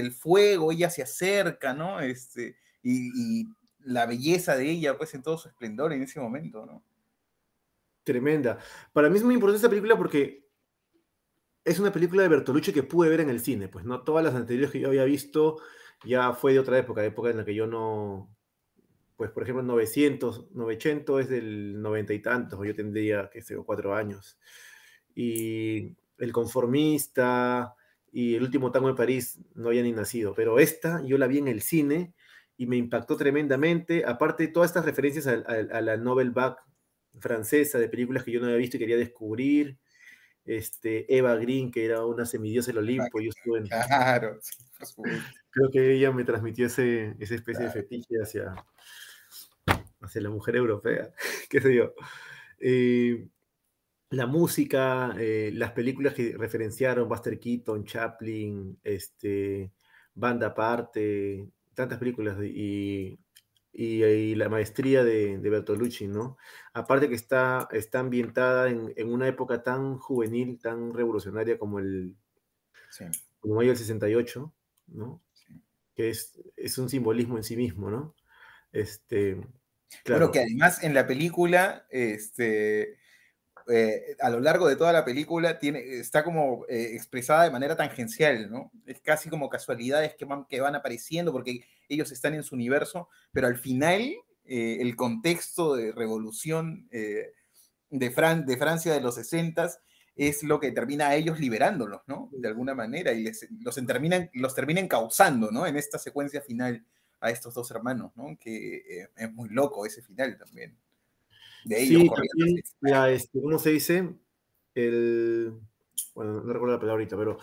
El 0.00 0.12
fuego, 0.12 0.72
ella 0.72 0.90
se 0.90 1.02
acerca, 1.02 1.74
¿no? 1.74 2.00
Este, 2.00 2.56
y, 2.82 3.48
la 3.80 4.04
belleza 4.04 4.56
de 4.56 4.68
ella, 4.68 4.98
pues, 4.98 5.14
en 5.14 5.22
todo 5.22 5.38
su 5.38 5.48
esplendor 5.48 5.92
en 5.92 6.02
ese 6.02 6.18
momento, 6.18 6.66
¿no? 6.66 6.82
Tremenda. 8.02 8.58
Para 8.92 9.08
mí 9.08 9.16
es 9.16 9.22
muy 9.22 9.34
importante 9.34 9.58
esta 9.58 9.68
película 9.68 9.96
porque 9.96 10.44
es 11.64 11.78
una 11.78 11.92
película 11.92 12.22
de 12.22 12.28
Bertolucci 12.28 12.72
que 12.72 12.82
pude 12.82 13.08
ver 13.08 13.20
en 13.20 13.30
el 13.30 13.40
cine, 13.40 13.68
pues 13.68 13.84
no 13.84 14.02
todas 14.02 14.24
las 14.24 14.34
anteriores 14.34 14.72
que 14.72 14.80
yo 14.80 14.88
había 14.88 15.04
visto 15.04 15.58
ya 16.04 16.32
fue 16.32 16.52
de 16.52 16.60
otra 16.60 16.78
época, 16.78 17.04
época 17.04 17.30
en 17.30 17.38
la 17.38 17.44
que 17.44 17.54
yo 17.54 17.66
no, 17.66 18.28
pues 19.16 19.30
por 19.30 19.42
ejemplo 19.42 19.62
900, 19.62 20.52
900 20.52 21.22
es 21.22 21.28
del 21.28 21.80
noventa 21.80 22.12
y 22.12 22.20
tantos, 22.20 22.60
yo 22.64 22.74
tendría, 22.74 23.30
que 23.30 23.42
sé, 23.42 23.56
cuatro 23.56 23.94
años. 23.94 24.38
Y 25.14 25.96
El 26.18 26.32
Conformista 26.32 27.74
y 28.16 28.34
El 28.34 28.44
Último 28.44 28.72
Tango 28.72 28.88
de 28.88 28.94
París 28.94 29.38
no 29.54 29.68
había 29.68 29.82
ni 29.82 29.92
nacido, 29.92 30.32
pero 30.34 30.58
esta 30.58 31.02
yo 31.04 31.18
la 31.18 31.26
vi 31.26 31.36
en 31.38 31.48
el 31.48 31.60
cine 31.60 32.14
y 32.56 32.66
me 32.66 32.76
impactó 32.76 33.16
tremendamente, 33.18 34.04
aparte 34.06 34.46
de 34.46 34.52
todas 34.54 34.70
estas 34.70 34.86
referencias 34.86 35.26
a, 35.26 35.32
a- 35.34 35.78
a 35.78 35.80
la 35.82 35.96
novel 35.98 36.30
back 36.30 36.58
francesa 37.20 37.78
de 37.78 37.88
películas 37.90 38.24
que 38.24 38.32
yo 38.32 38.40
no 38.40 38.46
había 38.46 38.56
visto 38.58 38.76
y 38.78 38.80
quería 38.80 38.96
descubrir. 38.96 39.78
Este, 40.46 41.14
Eva 41.14 41.34
Green, 41.36 41.70
que 41.72 41.84
era 41.84 42.06
una 42.06 42.24
semidiosa 42.24 42.68
del 42.70 42.78
Olimpo, 42.78 43.20
yo 43.20 43.30
estuve 43.36 43.58
en- 43.58 43.66
Claro, 43.66 44.38
creo 45.50 45.70
que 45.70 45.92
ella 45.94 46.10
me 46.12 46.24
transmitió 46.24 46.66
ese, 46.66 47.16
esa 47.18 47.34
especie 47.34 47.64
de 47.66 47.70
fetiche 47.72 48.14
hacia, 48.22 48.54
hacia 50.00 50.20
la 50.20 50.30
mujer 50.30 50.56
europea, 50.56 51.10
qué 51.50 51.60
sé 51.60 51.74
yo. 51.74 51.92
Eh, 52.60 53.28
la 54.10 54.26
música, 54.26 55.14
eh, 55.18 55.50
las 55.54 55.72
películas 55.72 56.14
que 56.14 56.36
referenciaron, 56.36 57.08
Buster 57.08 57.38
Keaton, 57.38 57.84
Chaplin, 57.84 58.78
este, 58.84 59.72
Banda 60.14 60.48
Aparte, 60.48 61.48
tantas 61.74 61.98
películas 61.98 62.38
y, 62.42 63.18
y, 63.72 64.34
la 64.36 64.48
maestría 64.48 65.04
de, 65.04 65.38
de, 65.38 65.50
Bertolucci, 65.50 66.06
¿no? 66.06 66.38
Aparte 66.72 67.08
que 67.08 67.14
está, 67.14 67.68
está 67.72 67.98
ambientada 67.98 68.70
en, 68.70 68.92
en, 68.96 69.12
una 69.12 69.28
época 69.28 69.62
tan 69.62 69.98
juvenil, 69.98 70.58
tan 70.58 70.94
revolucionaria 70.94 71.58
como 71.58 71.80
el, 71.80 72.16
sí. 72.90 73.04
como 73.40 73.60
el 73.60 73.76
68, 73.76 74.54
¿no? 74.88 75.22
Sí. 75.34 75.60
Que 75.94 76.10
es, 76.10 76.40
es 76.56 76.78
un 76.78 76.88
simbolismo 76.88 77.36
en 77.36 77.44
sí 77.44 77.56
mismo, 77.56 77.90
¿no? 77.90 78.14
Este, 78.72 79.40
claro. 80.04 80.30
que 80.30 80.40
además 80.40 80.82
en 80.82 80.94
la 80.94 81.06
película, 81.06 81.86
este, 81.90 82.98
eh, 83.68 84.16
a 84.20 84.30
lo 84.30 84.38
largo 84.40 84.68
de 84.68 84.76
toda 84.76 84.92
la 84.92 85.04
película 85.04 85.58
tiene, 85.58 85.80
está 85.98 86.22
como 86.22 86.64
eh, 86.68 86.90
expresada 86.94 87.44
de 87.44 87.50
manera 87.50 87.76
tangencial, 87.76 88.50
¿no? 88.50 88.70
Es 88.86 89.00
casi 89.00 89.28
como 89.28 89.48
casualidades 89.48 90.14
que 90.14 90.24
van, 90.24 90.44
que 90.46 90.60
van 90.60 90.76
apareciendo 90.76 91.32
porque 91.32 91.64
ellos 91.88 92.12
están 92.12 92.34
en 92.34 92.44
su 92.44 92.54
universo, 92.54 93.08
pero 93.32 93.48
al 93.48 93.58
final 93.58 94.02
eh, 94.44 94.78
el 94.80 94.94
contexto 94.94 95.74
de 95.74 95.90
revolución 95.90 96.88
de, 96.90 98.10
Fran 98.12 98.46
de 98.46 98.56
Francia 98.56 98.92
de 98.92 99.00
los 99.00 99.16
60 99.16 99.68
es 100.14 100.42
lo 100.44 100.60
que 100.60 100.70
termina 100.70 101.08
a 101.08 101.16
ellos 101.16 101.40
liberándolos, 101.40 102.02
¿no? 102.06 102.30
De 102.32 102.48
alguna 102.48 102.74
manera, 102.74 103.12
y 103.12 103.24
les, 103.24 103.48
los, 103.60 103.74
terminan, 103.86 104.30
los 104.32 104.54
terminan 104.54 104.86
causando, 104.86 105.50
¿no? 105.50 105.66
En 105.66 105.76
esta 105.76 105.98
secuencia 105.98 106.40
final 106.40 106.86
a 107.20 107.30
estos 107.30 107.54
dos 107.54 107.70
hermanos, 107.72 108.12
¿no? 108.14 108.38
Que 108.38 109.08
es 109.16 109.32
muy 109.32 109.48
loco 109.48 109.86
ese 109.86 110.02
final 110.02 110.38
también 110.38 110.76
de 111.66 111.82
ellos. 111.82 112.02
Sí, 112.02 112.08
también, 112.08 112.62
la, 112.80 113.10
este, 113.10 113.42
¿cómo 113.42 113.58
se 113.58 113.70
dice? 113.70 114.14
El, 114.74 115.52
bueno, 116.14 116.32
no 116.32 116.52
recuerdo 116.52 116.74
la 116.74 116.80
palabra 116.80 116.92
ahorita, 116.92 117.16
pero 117.16 117.38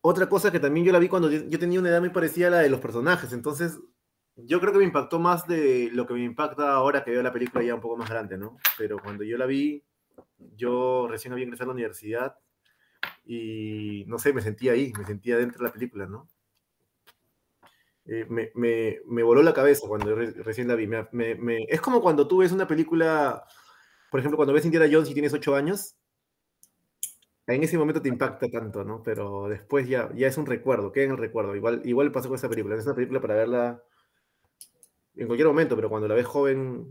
otra 0.00 0.28
cosa 0.28 0.52
que 0.52 0.60
también 0.60 0.86
yo 0.86 0.92
la 0.92 0.98
vi 0.98 1.08
cuando 1.08 1.30
yo, 1.30 1.58
tenía 1.58 1.80
una 1.80 1.88
edad 1.88 2.00
muy 2.00 2.10
parecida 2.10 2.48
a 2.48 2.50
la 2.50 2.58
de 2.58 2.70
los 2.70 2.80
personajes, 2.80 3.32
entonces 3.32 3.78
yo 4.36 4.60
creo 4.60 4.72
que 4.72 4.78
me 4.78 4.84
impactó 4.84 5.18
más 5.18 5.48
de 5.48 5.90
lo 5.92 6.06
que 6.06 6.14
me 6.14 6.22
impacta 6.22 6.72
ahora 6.72 7.02
que 7.02 7.10
veo 7.10 7.22
la 7.22 7.32
película 7.32 7.64
ya 7.64 7.74
un 7.74 7.80
poco 7.80 7.96
más 7.96 8.08
grande, 8.08 8.38
¿no? 8.38 8.56
Pero 8.76 8.98
cuando 9.02 9.24
yo 9.24 9.36
la 9.36 9.46
vi, 9.46 9.82
yo 10.56 11.08
recién 11.08 11.32
había 11.32 11.44
ingresado 11.44 11.70
a 11.70 11.74
la 11.74 11.78
universidad 11.78 12.36
y 13.24 14.04
no 14.06 14.18
sé, 14.18 14.32
me 14.32 14.40
sentía 14.40 14.72
ahí, 14.72 14.92
me 14.96 15.04
sentía 15.04 15.36
dentro 15.36 15.58
de 15.58 15.64
la 15.64 15.72
película, 15.72 16.06
¿no? 16.06 16.28
Eh, 18.08 18.24
me, 18.28 18.50
me, 18.54 19.00
me, 19.06 19.22
voló 19.22 19.42
la 19.42 19.52
cabeza 19.52 19.86
cuando 19.86 20.14
re, 20.14 20.30
recién 20.30 20.66
la 20.66 20.74
vi. 20.74 20.86
Me, 20.86 21.66
es 21.68 21.80
como 21.82 22.00
cuando 22.00 22.26
tú 22.26 22.38
ves 22.38 22.52
una 22.52 22.66
película, 22.66 23.44
por 24.10 24.20
ejemplo, 24.20 24.36
cuando 24.36 24.54
ves 24.54 24.64
Indiana 24.64 24.88
Jones 24.90 25.10
y 25.10 25.14
tienes 25.14 25.34
8 25.34 25.54
años, 25.54 25.94
en 27.46 27.62
ese 27.62 27.76
momento 27.76 28.00
te 28.00 28.08
impacta 28.08 28.48
tanto, 28.48 28.82
¿no? 28.82 29.02
Pero 29.02 29.48
después 29.48 29.86
ya, 29.86 30.10
ya 30.14 30.26
es 30.26 30.38
un 30.38 30.46
recuerdo, 30.46 30.90
queda 30.90 31.04
en 31.04 31.10
el 31.12 31.16
recuerdo. 31.18 31.54
Igual, 31.54 31.82
igual 31.84 32.10
pasó 32.10 32.28
con 32.28 32.36
esa 32.36 32.48
película. 32.48 32.76
Es 32.76 32.86
una 32.86 32.94
película 32.94 33.20
para 33.20 33.34
verla 33.34 33.82
en 35.14 35.26
cualquier 35.26 35.48
momento, 35.48 35.76
pero 35.76 35.90
cuando 35.90 36.08
la 36.08 36.14
ves 36.14 36.26
joven 36.26 36.86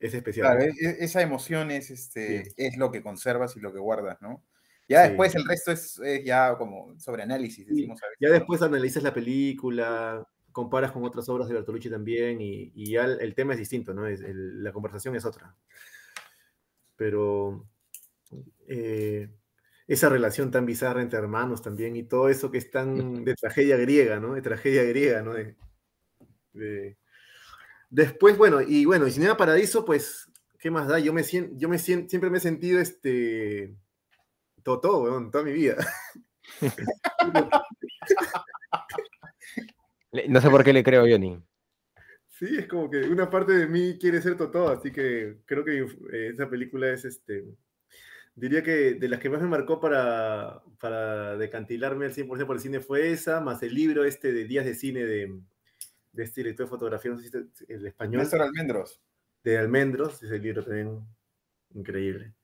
es 0.00 0.12
especial. 0.12 0.56
Claro, 0.56 0.66
¿no? 0.66 0.88
Esa 0.98 1.22
emoción 1.22 1.70
es, 1.70 1.90
este, 1.90 2.46
sí. 2.46 2.52
es 2.56 2.76
lo 2.78 2.90
que 2.90 3.02
conservas 3.02 3.56
y 3.56 3.60
lo 3.60 3.72
que 3.72 3.78
guardas, 3.78 4.20
¿no? 4.20 4.44
Ya 4.88 5.08
después 5.08 5.34
el 5.34 5.44
resto 5.46 5.72
es, 5.72 5.98
es, 6.00 6.24
ya 6.24 6.56
como 6.58 6.98
sobre 6.98 7.22
análisis. 7.22 7.66
Decimos 7.66 8.02
a 8.02 8.06
veces, 8.06 8.18
ya 8.20 8.30
después 8.30 8.60
analizas 8.62 9.02
la 9.02 9.14
película, 9.14 10.26
comparas 10.52 10.92
con 10.92 11.04
otras 11.04 11.28
obras 11.28 11.48
de 11.48 11.54
Bertolucci 11.54 11.90
también 11.90 12.40
y, 12.40 12.72
y 12.74 12.92
ya 12.92 13.04
el, 13.04 13.20
el, 13.20 13.34
tema 13.34 13.54
es 13.54 13.58
distinto, 13.58 13.92
¿no? 13.94 14.06
Es, 14.06 14.20
el, 14.20 14.62
la 14.62 14.72
conversación 14.72 15.16
es 15.16 15.24
otra. 15.24 15.54
Pero 16.96 17.66
eh, 18.68 19.28
esa 19.86 20.08
relación 20.08 20.50
tan 20.50 20.66
bizarra 20.66 21.02
entre 21.02 21.18
hermanos 21.18 21.62
también 21.62 21.96
y 21.96 22.04
todo 22.04 22.28
eso 22.28 22.50
que 22.50 22.58
es 22.58 22.70
tan 22.70 23.24
de 23.24 23.34
tragedia 23.34 23.76
griega, 23.76 24.20
¿no? 24.20 24.34
De 24.34 24.42
tragedia 24.42 24.84
griega, 24.84 25.22
¿no? 25.22 25.34
De, 25.34 25.56
de... 26.52 26.96
Después, 27.90 28.38
bueno, 28.38 28.62
y 28.62 28.84
bueno, 28.84 29.06
y 29.06 29.10
Cinema 29.10 29.36
Paradiso, 29.36 29.84
pues, 29.84 30.30
¿qué 30.58 30.70
más 30.70 30.88
da? 30.88 30.98
Yo 30.98 31.12
me 31.12 31.24
siento, 31.24 31.54
yo 31.56 31.68
me 31.68 31.78
siempre 31.78 32.30
me 32.30 32.38
he 32.38 32.40
sentido 32.40 32.80
este 32.80 33.74
Totó, 34.62 35.02
weón, 35.02 35.30
toda 35.30 35.44
mi 35.44 35.52
vida. 35.52 35.76
No 40.28 40.40
sé 40.40 40.50
por 40.50 40.62
qué 40.62 40.72
le 40.72 40.84
creo 40.84 41.04
a 41.04 41.10
Johnny. 41.10 41.42
Sí, 42.28 42.58
es 42.58 42.66
como 42.66 42.90
que 42.90 43.02
una 43.08 43.30
parte 43.30 43.52
de 43.52 43.66
mí 43.66 43.98
quiere 43.98 44.20
ser 44.20 44.36
Totó, 44.36 44.68
así 44.68 44.90
que 44.90 45.38
creo 45.46 45.64
que 45.64 45.80
eh, 46.12 46.30
esa 46.32 46.48
película 46.50 46.90
es 46.90 47.04
este. 47.04 47.44
Diría 48.34 48.62
que 48.62 48.94
de 48.94 49.08
las 49.08 49.20
que 49.20 49.28
más 49.30 49.42
me 49.42 49.48
marcó 49.48 49.78
para, 49.80 50.62
para 50.80 51.36
decantilarme 51.36 52.06
al 52.06 52.14
100% 52.14 52.46
por 52.46 52.56
el 52.56 52.62
cine 52.62 52.80
fue 52.80 53.10
esa, 53.10 53.40
más 53.40 53.62
el 53.62 53.74
libro 53.74 54.04
este 54.04 54.32
de 54.32 54.44
Días 54.44 54.64
de 54.64 54.74
Cine 54.74 55.04
de, 55.04 55.40
de 56.12 56.22
este 56.22 56.40
director 56.40 56.66
de 56.66 56.70
fotografía, 56.70 57.10
no 57.10 57.18
sé 57.18 57.28
si 57.28 57.72
el 57.72 57.86
español. 57.86 58.22
Néstor 58.22 58.42
Almendros. 58.42 59.00
De 59.44 59.58
Almendros, 59.58 60.22
ese 60.22 60.38
libro 60.38 60.64
también 60.64 61.00
increíble. 61.74 62.34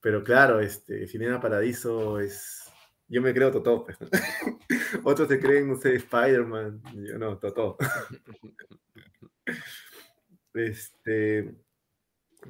Pero 0.00 0.22
claro, 0.22 0.60
este, 0.60 1.06
Cinema 1.06 1.40
Paradiso 1.40 2.20
es, 2.20 2.62
yo 3.08 3.20
me 3.20 3.34
creo 3.34 3.50
Totó. 3.50 3.84
Pues. 3.84 3.98
Otros 5.04 5.28
se 5.28 5.40
creen, 5.40 5.68
no 5.68 5.76
sé, 5.76 5.94
Spider-Man. 5.94 6.82
Yo 6.94 7.18
no, 7.18 7.38
Totó. 7.38 7.76
este, 10.54 11.54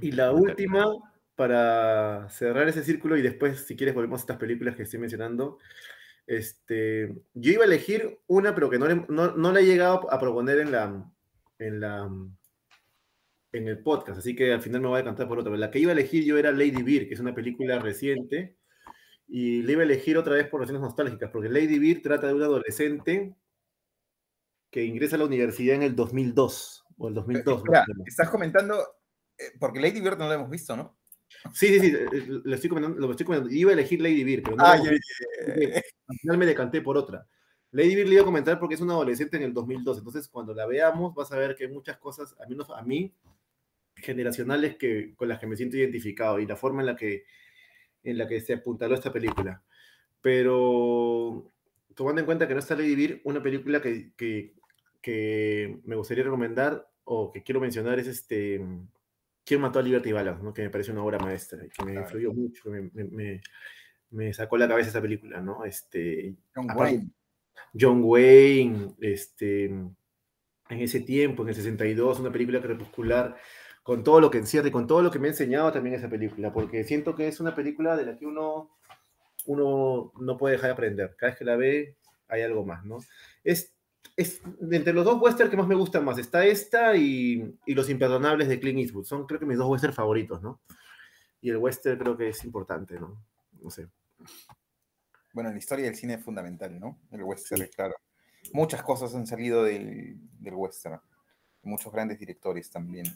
y 0.00 0.12
la 0.12 0.32
última, 0.32 0.86
para 1.34 2.28
cerrar 2.30 2.68
ese 2.68 2.84
círculo, 2.84 3.16
y 3.16 3.22
después, 3.22 3.60
si 3.60 3.76
quieres, 3.76 3.94
volvemos 3.94 4.20
a 4.20 4.22
estas 4.22 4.36
películas 4.38 4.76
que 4.76 4.82
estoy 4.82 5.00
mencionando. 5.00 5.58
Este, 6.26 7.14
yo 7.34 7.52
iba 7.52 7.62
a 7.62 7.66
elegir 7.66 8.18
una, 8.26 8.54
pero 8.54 8.68
que 8.68 8.78
no, 8.78 8.88
no, 9.08 9.36
no 9.36 9.52
la 9.52 9.60
he 9.60 9.66
llegado 9.66 10.12
a 10.12 10.18
proponer 10.18 10.58
en 10.60 10.72
la, 10.72 11.12
en 11.58 11.80
la 11.80 12.10
en 13.56 13.68
el 13.68 13.78
podcast, 13.78 14.18
así 14.18 14.34
que 14.34 14.52
al 14.52 14.60
final 14.60 14.80
me 14.80 14.88
voy 14.88 15.00
a 15.00 15.04
cantar 15.04 15.28
por 15.28 15.38
otra. 15.38 15.56
La 15.56 15.70
que 15.70 15.78
iba 15.78 15.90
a 15.90 15.94
elegir 15.94 16.24
yo 16.24 16.38
era 16.38 16.52
Lady 16.52 16.82
Bird, 16.82 17.08
que 17.08 17.14
es 17.14 17.20
una 17.20 17.34
película 17.34 17.78
reciente, 17.78 18.56
y 19.28 19.62
le 19.62 19.72
iba 19.72 19.82
a 19.82 19.84
elegir 19.84 20.16
otra 20.16 20.34
vez 20.34 20.48
por 20.48 20.60
razones 20.60 20.80
nostálgicas, 20.80 21.30
porque 21.30 21.48
Lady 21.48 21.78
Bird 21.78 22.02
trata 22.02 22.28
de 22.28 22.34
un 22.34 22.42
adolescente 22.42 23.34
que 24.70 24.84
ingresa 24.84 25.16
a 25.16 25.18
la 25.18 25.24
universidad 25.24 25.76
en 25.76 25.82
el 25.82 25.96
2002 25.96 26.84
o 26.98 27.08
el 27.08 27.14
2002. 27.14 27.58
Espera, 27.58 27.84
estás 28.06 28.30
comentando, 28.30 28.80
eh, 29.38 29.52
porque 29.58 29.80
Lady 29.80 30.00
Bird 30.00 30.18
no 30.18 30.28
la 30.28 30.34
hemos 30.34 30.50
visto, 30.50 30.76
¿no? 30.76 30.96
Sí, 31.52 31.68
sí, 31.68 31.80
sí, 31.80 31.86
eh, 31.94 32.26
lo 32.44 32.54
estoy 32.54 32.68
comentando, 32.70 32.98
lo 32.98 33.10
estoy 33.10 33.26
comentando. 33.26 33.52
Iba 33.52 33.70
a 33.70 33.74
elegir 33.74 34.00
Lady 34.00 34.22
Bird, 34.22 34.42
pero 34.44 34.56
no 34.56 34.64
ah, 34.64 34.76
yeah, 34.76 34.92
yeah, 34.92 35.56
yeah. 35.56 35.82
al 36.08 36.18
final 36.18 36.38
me 36.38 36.46
decanté 36.46 36.80
por 36.80 36.96
otra. 36.96 37.26
Lady 37.72 37.94
Bird 37.96 38.08
le 38.08 38.14
iba 38.14 38.22
a 38.22 38.26
comentar 38.26 38.58
porque 38.58 38.76
es 38.76 38.80
una 38.80 38.94
adolescente 38.94 39.36
en 39.36 39.42
el 39.42 39.52
2002, 39.52 39.98
entonces 39.98 40.28
cuando 40.28 40.54
la 40.54 40.66
veamos 40.66 41.14
vas 41.14 41.32
a 41.32 41.36
ver 41.36 41.56
que 41.56 41.64
hay 41.64 41.70
muchas 41.70 41.98
cosas, 41.98 42.34
al 42.38 42.48
menos 42.48 42.70
a 42.70 42.80
mí, 42.82 43.12
generacionales 43.96 44.76
que, 44.76 45.14
con 45.14 45.28
las 45.28 45.38
que 45.38 45.46
me 45.46 45.56
siento 45.56 45.76
identificado 45.76 46.38
y 46.38 46.46
la 46.46 46.56
forma 46.56 46.82
en 46.82 46.86
la 46.86 46.96
que 46.96 47.24
en 48.06 48.18
la 48.18 48.26
que 48.26 48.40
se 48.40 48.54
apuntaló 48.54 48.94
esta 48.94 49.12
película. 49.12 49.62
Pero 50.20 51.52
tomando 51.94 52.20
en 52.20 52.26
cuenta 52.26 52.48
que 52.48 52.54
no 52.54 52.60
está 52.60 52.74
Lady 52.74 52.94
Bird, 52.94 53.20
una 53.24 53.42
película 53.42 53.80
que, 53.80 54.12
que, 54.16 54.54
que, 55.00 55.78
me 55.84 55.96
gustaría 55.96 56.24
recomendar 56.24 56.88
o 57.04 57.32
que 57.32 57.42
quiero 57.42 57.60
mencionar 57.60 57.98
es 57.98 58.06
este 58.06 58.64
¿Quién 59.46 59.60
mató 59.60 59.78
a 59.78 59.82
Liberty 59.82 60.10
Balance? 60.10 60.42
¿no? 60.42 60.52
Que 60.52 60.62
me 60.62 60.70
parece 60.70 60.90
una 60.90 61.04
obra 61.04 61.20
maestra 61.20 61.64
y 61.64 61.68
que 61.68 61.84
me 61.84 61.92
claro. 61.92 62.06
influyó 62.06 62.32
mucho, 62.32 62.68
me, 62.68 62.90
me, 62.92 63.40
me, 64.10 64.32
sacó 64.34 64.56
la 64.56 64.66
cabeza 64.66 64.90
esa 64.90 65.00
película, 65.00 65.40
¿no? 65.40 65.64
Este, 65.64 66.34
John 66.52 66.66
Wayne. 66.74 67.10
John 67.78 68.00
Wayne, 68.02 68.96
este, 69.00 69.66
en 69.66 69.96
ese 70.68 71.00
tiempo, 71.00 71.44
en 71.44 71.50
el 71.50 71.54
62, 71.54 72.18
una 72.18 72.32
película 72.32 72.60
crepuscular 72.60 73.36
con 73.86 74.02
todo 74.02 74.20
lo 74.20 74.32
que 74.32 74.38
encierra 74.38 74.66
y 74.66 74.72
con 74.72 74.88
todo 74.88 75.00
lo 75.00 75.12
que 75.12 75.20
me 75.20 75.28
ha 75.28 75.30
enseñado 75.30 75.70
también 75.70 75.94
esa 75.94 76.08
película, 76.08 76.52
porque 76.52 76.82
siento 76.82 77.14
que 77.14 77.28
es 77.28 77.38
una 77.38 77.54
película 77.54 77.96
de 77.96 78.04
la 78.04 78.16
que 78.16 78.26
uno, 78.26 78.76
uno 79.44 80.12
no 80.20 80.36
puede 80.36 80.56
dejar 80.56 80.70
de 80.70 80.72
aprender. 80.72 81.14
Cada 81.16 81.30
vez 81.30 81.38
que 81.38 81.44
la 81.44 81.54
ve 81.54 81.96
hay 82.26 82.42
algo 82.42 82.66
más, 82.66 82.84
¿no? 82.84 82.98
Es, 83.44 83.76
es 84.16 84.42
entre 84.72 84.92
los 84.92 85.04
dos 85.04 85.22
westerns 85.22 85.52
que 85.52 85.56
más 85.56 85.68
me 85.68 85.76
gustan 85.76 86.04
más, 86.04 86.18
está 86.18 86.44
esta 86.44 86.96
y, 86.96 87.56
y, 87.64 87.74
Los 87.74 87.88
Imperdonables 87.88 88.48
de 88.48 88.58
Clint 88.58 88.80
Eastwood. 88.80 89.04
Son 89.04 89.24
creo 89.24 89.38
que 89.38 89.46
mis 89.46 89.56
dos 89.56 89.70
westerns 89.70 89.94
favoritos, 89.94 90.42
¿no? 90.42 90.60
Y 91.40 91.50
el 91.50 91.58
western 91.58 91.96
creo 91.96 92.16
que 92.16 92.30
es 92.30 92.44
importante, 92.44 92.98
¿no? 92.98 93.22
No 93.62 93.70
sé. 93.70 93.86
Bueno, 95.32 95.50
en 95.50 95.54
la 95.54 95.60
historia 95.60 95.84
del 95.84 95.94
cine 95.94 96.14
es 96.14 96.24
fundamental, 96.24 96.80
¿no? 96.80 96.98
El 97.12 97.22
western, 97.22 97.62
sí. 97.62 97.70
claro. 97.70 97.94
Muchas 98.52 98.82
cosas 98.82 99.14
han 99.14 99.28
salido 99.28 99.62
del, 99.62 100.16
del 100.40 100.54
western. 100.54 101.00
Muchos 101.62 101.92
grandes 101.92 102.18
directores 102.18 102.68
también 102.68 103.06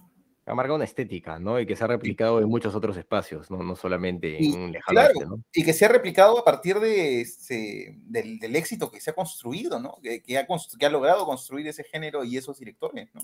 ha 0.47 0.55
marcado 0.55 0.77
una 0.77 0.85
estética, 0.85 1.39
¿no? 1.39 1.61
Y 1.61 1.67
que 1.67 1.77
se 1.77 1.85
ha 1.85 1.87
replicado 1.87 2.41
en 2.41 2.49
muchos 2.49 2.75
otros 2.75 2.97
espacios, 2.97 3.51
no, 3.51 3.63
no 3.63 3.77
solamente 3.77 4.39
en 4.39 4.45
y, 4.45 4.53
un 4.53 4.73
lejano 4.73 5.01
claro, 5.01 5.21
¿no? 5.21 5.45
Y 5.53 5.65
que 5.65 5.73
se 5.73 5.85
ha 5.85 5.89
replicado 5.89 6.39
a 6.39 6.45
partir 6.45 6.81
de 6.81 7.21
este, 7.21 7.97
del, 7.99 8.39
del, 8.39 8.57
éxito 8.57 8.91
que 8.91 9.01
se 9.01 9.11
ha 9.11 9.15
construido, 9.15 9.79
¿no? 9.79 9.99
Que, 10.03 10.23
que, 10.23 10.39
ha 10.39 10.47
que, 10.47 10.87
ha 10.87 10.91
logrado 10.91 11.27
construir 11.27 11.67
ese 11.69 11.85
género 11.85 12.25
y 12.25 12.37
esos 12.37 12.59
directores, 12.59 13.15
¿no? 13.15 13.21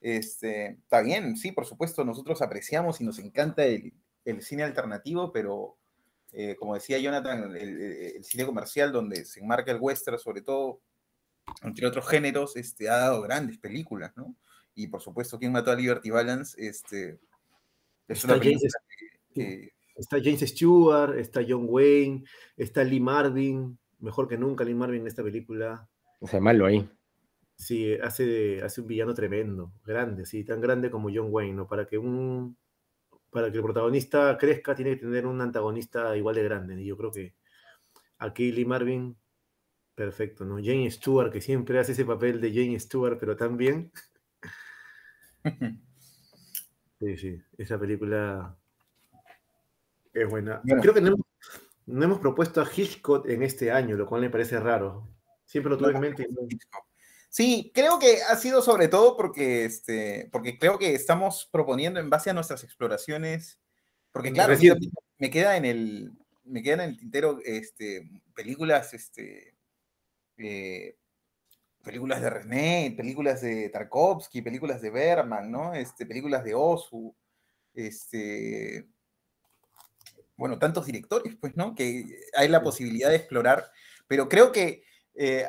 Este, 0.00 0.70
está 0.72 1.00
bien, 1.00 1.36
sí, 1.36 1.52
por 1.52 1.64
supuesto, 1.64 2.04
nosotros 2.04 2.42
apreciamos 2.42 3.00
y 3.00 3.04
nos 3.04 3.18
encanta 3.20 3.64
el, 3.64 3.92
cine 4.40 4.64
alternativo, 4.64 5.32
pero 5.32 5.78
eh, 6.32 6.56
como 6.56 6.74
decía 6.74 6.98
Jonathan, 6.98 7.54
el, 7.56 8.24
cine 8.24 8.44
comercial 8.44 8.90
donde 8.90 9.24
se 9.24 9.40
enmarca 9.40 9.70
el 9.70 9.80
western, 9.80 10.18
sobre 10.18 10.42
todo, 10.42 10.80
entre 11.62 11.86
otros 11.86 12.08
géneros, 12.08 12.56
este, 12.56 12.88
ha 12.88 12.96
dado 12.96 13.22
grandes 13.22 13.58
películas, 13.58 14.12
¿no? 14.16 14.36
Y 14.74 14.86
por 14.86 15.00
supuesto, 15.00 15.38
¿Quién 15.38 15.52
mató 15.52 15.70
a 15.70 15.76
Liberty 15.76 16.10
Balance? 16.10 16.54
Este, 16.58 17.18
es 18.08 18.24
una 18.24 18.38
película 18.38 18.70
que, 19.34 19.72
Está 19.94 20.18
James 20.22 20.40
Stewart, 20.40 21.18
está 21.18 21.42
John 21.46 21.66
Wayne, 21.68 22.24
está 22.56 22.82
Lee 22.82 23.00
Marvin, 23.00 23.78
mejor 23.98 24.26
que 24.26 24.38
nunca 24.38 24.64
Lee 24.64 24.74
Marvin 24.74 25.02
en 25.02 25.06
esta 25.06 25.22
película. 25.22 25.88
O 26.20 26.40
malo 26.40 26.66
ahí. 26.66 26.88
Sí, 27.56 27.94
hace, 27.94 28.62
hace 28.62 28.80
un 28.80 28.86
villano 28.86 29.14
tremendo, 29.14 29.72
grande, 29.84 30.24
sí, 30.24 30.44
tan 30.44 30.60
grande 30.60 30.90
como 30.90 31.10
John 31.14 31.28
Wayne, 31.30 31.54
¿no? 31.54 31.66
Para 31.68 31.86
que 31.86 31.98
un 31.98 32.56
para 33.30 33.50
que 33.50 33.56
el 33.56 33.62
protagonista 33.62 34.36
crezca 34.36 34.74
tiene 34.74 34.98
que 34.98 35.06
tener 35.06 35.26
un 35.26 35.40
antagonista 35.40 36.14
igual 36.16 36.34
de 36.34 36.42
grande. 36.42 36.82
Y 36.82 36.86
yo 36.86 36.98
creo 36.98 37.10
que 37.10 37.34
aquí 38.18 38.52
Lee 38.52 38.66
Marvin, 38.66 39.16
perfecto, 39.94 40.44
¿no? 40.44 40.56
Jane 40.56 40.90
Stewart, 40.90 41.32
que 41.32 41.40
siempre 41.40 41.78
hace 41.78 41.92
ese 41.92 42.04
papel 42.04 42.42
de 42.42 42.52
Jane 42.52 42.78
Stewart, 42.78 43.16
pero 43.18 43.34
tan 43.34 43.56
bien. 43.56 43.90
Sí, 47.02 47.16
sí, 47.16 47.42
esa 47.58 47.80
película 47.80 48.56
es 50.12 50.30
buena. 50.30 50.62
Creo 50.80 50.94
que 50.94 51.00
no 51.00 51.16
hemos, 52.04 52.20
propuesto 52.20 52.60
a 52.60 52.70
Hitchcock 52.72 53.28
en 53.28 53.42
este 53.42 53.72
año, 53.72 53.96
lo 53.96 54.06
cual 54.06 54.20
me 54.20 54.30
parece 54.30 54.60
raro. 54.60 55.08
Siempre 55.44 55.70
lo 55.70 55.78
tuve 55.78 55.90
en 55.90 56.00
mente. 56.00 56.28
Sí, 57.28 57.72
creo 57.74 57.98
que 57.98 58.22
ha 58.22 58.36
sido 58.36 58.62
sobre 58.62 58.86
todo 58.86 59.16
porque, 59.16 59.64
este, 59.64 60.28
porque 60.30 60.60
creo 60.60 60.78
que 60.78 60.94
estamos 60.94 61.48
proponiendo 61.50 61.98
en 61.98 62.08
base 62.08 62.30
a 62.30 62.34
nuestras 62.34 62.62
exploraciones, 62.62 63.58
porque 64.12 64.32
claro, 64.32 64.54
me 65.18 65.30
queda 65.30 65.56
en 65.56 65.64
el, 65.64 66.12
me 66.44 66.62
quedan 66.62 66.82
en 66.82 66.90
el 66.90 66.98
tintero 66.98 67.40
este, 67.44 68.08
películas, 68.34 68.94
este, 68.94 69.56
eh, 70.36 70.98
películas 71.82 72.20
de 72.20 72.30
René, 72.30 72.94
películas 72.96 73.40
de 73.40 73.68
Tarkovsky, 73.68 74.42
películas 74.42 74.80
de 74.80 74.90
Berman, 74.90 75.50
¿no? 75.50 75.74
Este, 75.74 76.06
películas 76.06 76.44
de 76.44 76.54
Osu, 76.54 77.14
este, 77.74 78.88
bueno, 80.36 80.58
tantos 80.58 80.86
directores, 80.86 81.36
pues, 81.40 81.56
¿no? 81.56 81.74
Que 81.74 82.20
hay 82.34 82.48
la 82.48 82.62
posibilidad 82.62 83.10
de 83.10 83.16
explorar, 83.16 83.70
pero 84.06 84.28
creo 84.28 84.52
que 84.52 84.84
eh, 85.14 85.46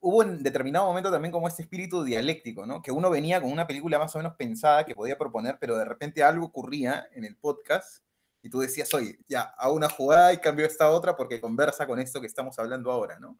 hubo 0.00 0.22
en 0.22 0.42
determinado 0.42 0.86
momento 0.86 1.10
también 1.10 1.32
como 1.32 1.48
este 1.48 1.62
espíritu 1.62 2.04
dialéctico, 2.04 2.66
¿no? 2.66 2.82
Que 2.82 2.92
uno 2.92 3.10
venía 3.10 3.40
con 3.40 3.50
una 3.50 3.66
película 3.66 3.98
más 3.98 4.14
o 4.14 4.18
menos 4.18 4.34
pensada 4.36 4.84
que 4.84 4.94
podía 4.94 5.18
proponer, 5.18 5.58
pero 5.60 5.76
de 5.76 5.84
repente 5.84 6.22
algo 6.22 6.46
ocurría 6.46 7.08
en 7.12 7.24
el 7.24 7.36
podcast 7.36 8.04
y 8.42 8.50
tú 8.50 8.60
decías, 8.60 8.92
oye, 8.94 9.18
ya, 9.26 9.42
a 9.42 9.70
una 9.70 9.88
jugada 9.88 10.32
y 10.32 10.38
cambio 10.38 10.66
esta 10.66 10.90
otra 10.90 11.16
porque 11.16 11.40
conversa 11.40 11.86
con 11.86 11.98
esto 11.98 12.20
que 12.20 12.26
estamos 12.26 12.58
hablando 12.58 12.92
ahora, 12.92 13.18
¿no? 13.18 13.38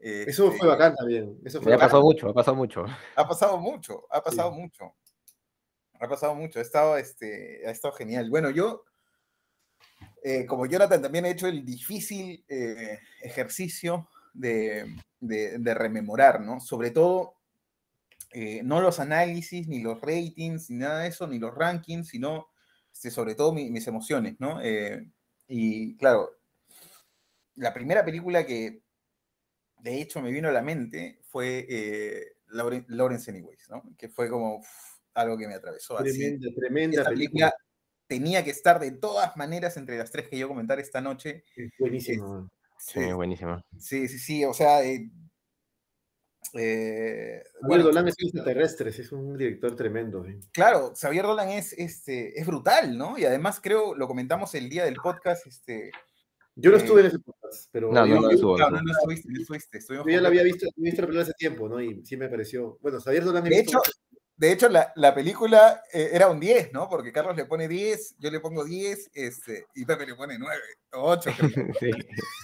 Eso 0.00 0.46
fue 0.46 0.54
este, 0.56 0.66
bacán 0.66 0.94
también. 0.94 1.38
Eso 1.44 1.58
ha 1.58 1.78
pasado 1.78 2.02
mucho, 2.02 2.28
ha 2.30 2.34
pasado 2.34 2.56
mucho. 2.56 2.84
Ha 3.16 3.28
pasado 3.28 3.58
mucho, 3.58 4.06
ha 4.10 4.22
pasado 4.22 4.52
mucho. 4.52 4.94
Ha 6.00 6.08
pasado 6.08 6.34
mucho, 6.34 6.58
ha 6.58 6.62
estado, 6.62 6.96
este, 6.96 7.62
ha 7.66 7.70
estado 7.70 7.92
genial. 7.94 8.30
Bueno, 8.30 8.48
yo 8.48 8.84
eh, 10.22 10.44
como 10.46 10.66
Jonathan 10.66 11.00
también 11.00 11.24
he 11.24 11.30
hecho 11.30 11.46
el 11.46 11.64
difícil 11.64 12.44
eh, 12.48 12.98
ejercicio 13.22 14.08
de, 14.34 14.86
rememorar, 15.20 16.40
¿no? 16.40 16.60
Sobre 16.60 16.90
todo, 16.90 17.34
eh, 18.32 18.62
no 18.62 18.80
los 18.80 19.00
análisis, 19.00 19.66
ni 19.66 19.80
los 19.80 20.00
ratings, 20.00 20.70
ni 20.70 20.78
nada 20.78 21.00
de 21.00 21.08
eso, 21.08 21.26
ni 21.26 21.38
los 21.38 21.54
rankings, 21.54 22.08
sino 22.08 22.48
este, 22.92 23.10
sobre 23.10 23.34
todo 23.34 23.52
mis 23.52 23.86
emociones, 23.86 24.36
¿no? 24.38 24.60
y 25.52 25.96
claro, 25.96 26.30
la 27.56 27.74
primera 27.74 28.04
película 28.04 28.46
que 28.46 28.82
de 29.82 30.00
hecho 30.00 30.20
me 30.20 30.30
vino 30.30 30.48
a 30.48 30.52
la 30.52 30.62
mente 30.62 31.20
fue 31.22 32.34
Lawrence 32.48 33.30
Anyways, 33.30 33.68
¿no? 33.70 33.82
Que 33.96 34.08
fue 34.08 34.28
como 34.28 34.62
algo 35.14 35.36
que 35.38 35.48
me 35.48 35.54
atravesó. 35.54 35.96
Tremenda, 35.96 36.48
tremenda 36.54 37.04
película 37.04 37.52
tenía 38.10 38.42
que 38.42 38.50
estar 38.50 38.80
de 38.80 38.90
todas 38.90 39.36
maneras 39.36 39.76
entre 39.76 39.96
las 39.96 40.10
tres 40.10 40.28
que 40.28 40.36
yo 40.36 40.48
comentar 40.48 40.80
esta 40.80 41.00
noche. 41.00 41.44
buenísimo. 41.78 42.50
sí, 42.76 43.12
buenísimo. 43.12 43.62
Sí, 43.78 44.08
sí, 44.08 44.18
sí, 44.18 44.44
o 44.44 44.52
sea... 44.52 44.82
Eh, 44.84 45.08
eh 46.54 47.44
bueno, 47.62 47.84
Dolan 47.84 48.08
es 48.08 48.16
extraterrestre, 48.18 48.90
es 48.90 49.12
un 49.12 49.36
director 49.36 49.76
tremendo. 49.76 50.26
Claro, 50.50 50.92
Xavier 51.00 51.24
Dolan 51.24 51.50
es, 51.50 51.72
este, 51.74 52.38
es 52.38 52.44
brutal, 52.44 52.98
¿no? 52.98 53.16
Y 53.16 53.24
además 53.24 53.60
creo, 53.62 53.94
lo 53.94 54.08
comentamos 54.08 54.56
el 54.56 54.68
día 54.68 54.84
del 54.84 54.96
podcast, 54.96 55.46
este... 55.46 55.92
Yo 56.60 56.70
no 56.70 56.76
eh, 56.76 56.80
estuve 56.80 57.00
en 57.00 57.06
ese 57.06 57.18
podcast, 57.18 57.68
pero... 57.72 57.92
No, 57.92 58.06
no, 58.06 58.20
no, 58.20 58.30
no, 58.30 58.70
no, 58.70 58.82
no 58.82 58.92
estuviste, 58.92 59.28
no 59.30 59.40
estuviste. 59.40 59.80
Yo 59.88 60.04
ya 60.06 60.20
lo 60.20 60.28
había 60.28 60.42
visto, 60.42 60.66
visto 60.76 61.02
la 61.02 61.06
película 61.06 61.22
hace 61.22 61.34
tiempo, 61.34 61.68
¿no? 61.68 61.80
Y 61.80 62.04
sí 62.04 62.16
me 62.16 62.28
pareció... 62.28 62.78
Bueno, 62.80 63.00
Xavier 63.00 63.24
Dolan... 63.24 63.44
De 63.44 63.58
hecho, 63.58 63.80
de 64.40 64.52
hecho, 64.52 64.70
la, 64.70 64.90
la 64.96 65.14
película 65.14 65.82
eh, 65.92 66.10
era 66.12 66.28
un 66.28 66.40
10, 66.40 66.72
¿no? 66.72 66.88
Porque 66.88 67.12
Carlos 67.12 67.36
le 67.36 67.44
pone 67.44 67.68
10, 67.68 68.16
yo 68.18 68.30
le 68.30 68.40
pongo 68.40 68.64
10, 68.64 69.10
este, 69.12 69.66
y 69.74 69.84
Pepe 69.84 70.06
le 70.06 70.14
pone 70.14 70.38
9 70.38 70.56
o 70.94 71.10
8. 71.10 71.30
sí, 71.80 71.90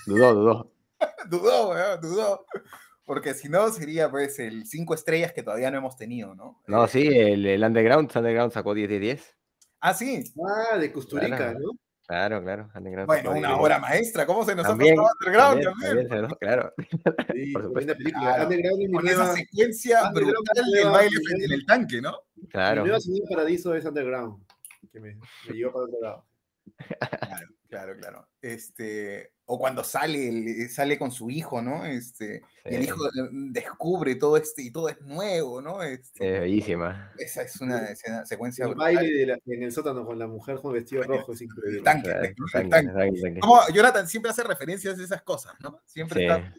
dudó, 0.04 0.34
dudó. 0.34 0.72
dudó, 1.30 1.70
weón, 1.70 2.00
dudó. 2.02 2.44
Porque 3.06 3.32
si 3.32 3.48
no, 3.48 3.70
sería 3.70 4.10
pues 4.10 4.38
el 4.40 4.66
5 4.66 4.92
estrellas 4.92 5.32
que 5.32 5.42
todavía 5.42 5.70
no 5.70 5.78
hemos 5.78 5.96
tenido, 5.96 6.34
¿no? 6.34 6.60
No, 6.66 6.84
eh, 6.84 6.88
sí, 6.88 7.06
el, 7.06 7.46
el 7.46 7.64
Underground, 7.64 8.10
Underground 8.14 8.52
sacó 8.52 8.74
10 8.74 8.90
de 8.90 8.98
10. 8.98 9.36
Ah, 9.80 9.94
sí. 9.94 10.22
Ah, 10.46 10.76
de 10.76 10.92
Custurica, 10.92 11.54
¿no? 11.54 11.70
Claro, 12.06 12.40
claro. 12.40 12.70
Bueno, 13.06 13.32
una 13.32 13.56
obra 13.56 13.80
maestra. 13.80 14.26
¿cómo 14.26 14.44
se 14.44 14.54
nos 14.54 14.64
ha 14.64 14.76
pasado 14.76 15.08
Underground 15.20 15.62
también? 15.64 16.08
también 16.08 16.34
claro. 16.40 16.72
Sí, 17.34 17.52
por 17.52 17.64
supuesto. 17.64 17.94
Película. 17.96 18.44
Underground 18.44 18.94
Con 18.94 19.08
esa 19.08 19.34
secuencia 19.34 20.10
brutal 20.10 20.70
del 20.72 20.88
baile 20.88 21.20
en 21.44 21.52
el 21.52 21.66
tanque, 21.66 22.00
¿no? 22.00 22.16
Claro. 22.50 22.82
Mi 22.82 22.90
nueva 22.90 23.02
Paradiso 23.28 23.74
es 23.74 23.84
Underground, 23.84 24.40
que 24.92 25.00
me, 25.00 25.16
me 25.48 25.54
llevó 25.54 25.72
para 25.72 25.84
otro 25.84 26.00
lado. 26.00 26.26
Claro, 27.08 27.46
claro, 27.68 27.96
claro. 27.96 28.28
Este, 28.40 29.32
o 29.46 29.58
cuando 29.58 29.84
sale, 29.84 30.68
sale 30.68 30.98
con 30.98 31.10
su 31.10 31.30
hijo, 31.30 31.62
¿no? 31.62 31.84
Este, 31.84 32.42
y 32.64 32.74
el 32.74 32.82
hijo 32.82 33.00
descubre 33.30 34.16
todo 34.16 34.36
este, 34.36 34.62
y 34.62 34.70
todo 34.70 34.88
es 34.88 35.00
nuevo, 35.00 35.62
¿no? 35.62 35.82
Este, 35.82 36.34
es 36.34 36.40
bellísima. 36.40 37.12
Esa 37.18 37.42
es 37.42 37.60
una 37.60 37.94
secuencia 38.24 38.66
El 38.66 38.74
baile 38.74 39.38
en 39.46 39.62
el 39.62 39.72
sótano 39.72 40.04
con 40.04 40.18
la 40.18 40.26
mujer 40.26 40.56
con 40.56 40.72
vestido 40.72 41.02
rojo 41.04 41.32
es 41.32 41.42
increíble. 41.42 41.82
Tanque, 41.82 42.34
Jonathan 43.72 44.08
siempre 44.08 44.30
hace 44.30 44.42
referencias 44.42 44.98
a 44.98 45.02
esas 45.02 45.22
cosas, 45.22 45.54
¿no? 45.60 45.80
Siempre 45.86 46.26
está. 46.26 46.52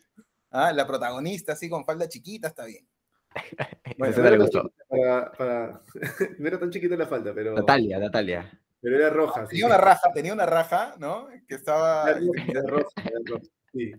Ah, 0.49 0.72
la 0.72 0.88
protagonista 0.88 1.53
así 1.53 1.70
con 1.70 1.86
falda 1.86 2.08
chiquita 2.08 2.47
está 2.47 2.66
bien. 2.66 2.88
Bueno, 3.97 4.16
no, 4.16 4.30
le 4.30 4.38
gustó. 4.38 4.74
Para, 4.89 5.82
no 6.38 6.47
era 6.47 6.60
tan 6.60 6.70
chiquita 6.70 6.95
la 6.95 7.08
falda, 7.08 7.34
pero. 7.34 7.55
Natalia, 7.55 7.97
Natalia. 7.97 8.60
Pero 8.88 9.00
era 9.00 9.10
roja. 9.10 9.46
Tenía 9.46 9.66
una 9.66 9.78
raja, 9.78 10.12
tenía 10.14 10.34
una 10.34 10.46
raja, 10.46 10.96
¿no? 10.98 11.28
Que 11.46 11.56
estaba. 11.56 12.10
Era 12.10 12.62
roja, 12.66 12.94
era 13.04 13.20
roja, 13.26 13.46
sí. 13.74 13.92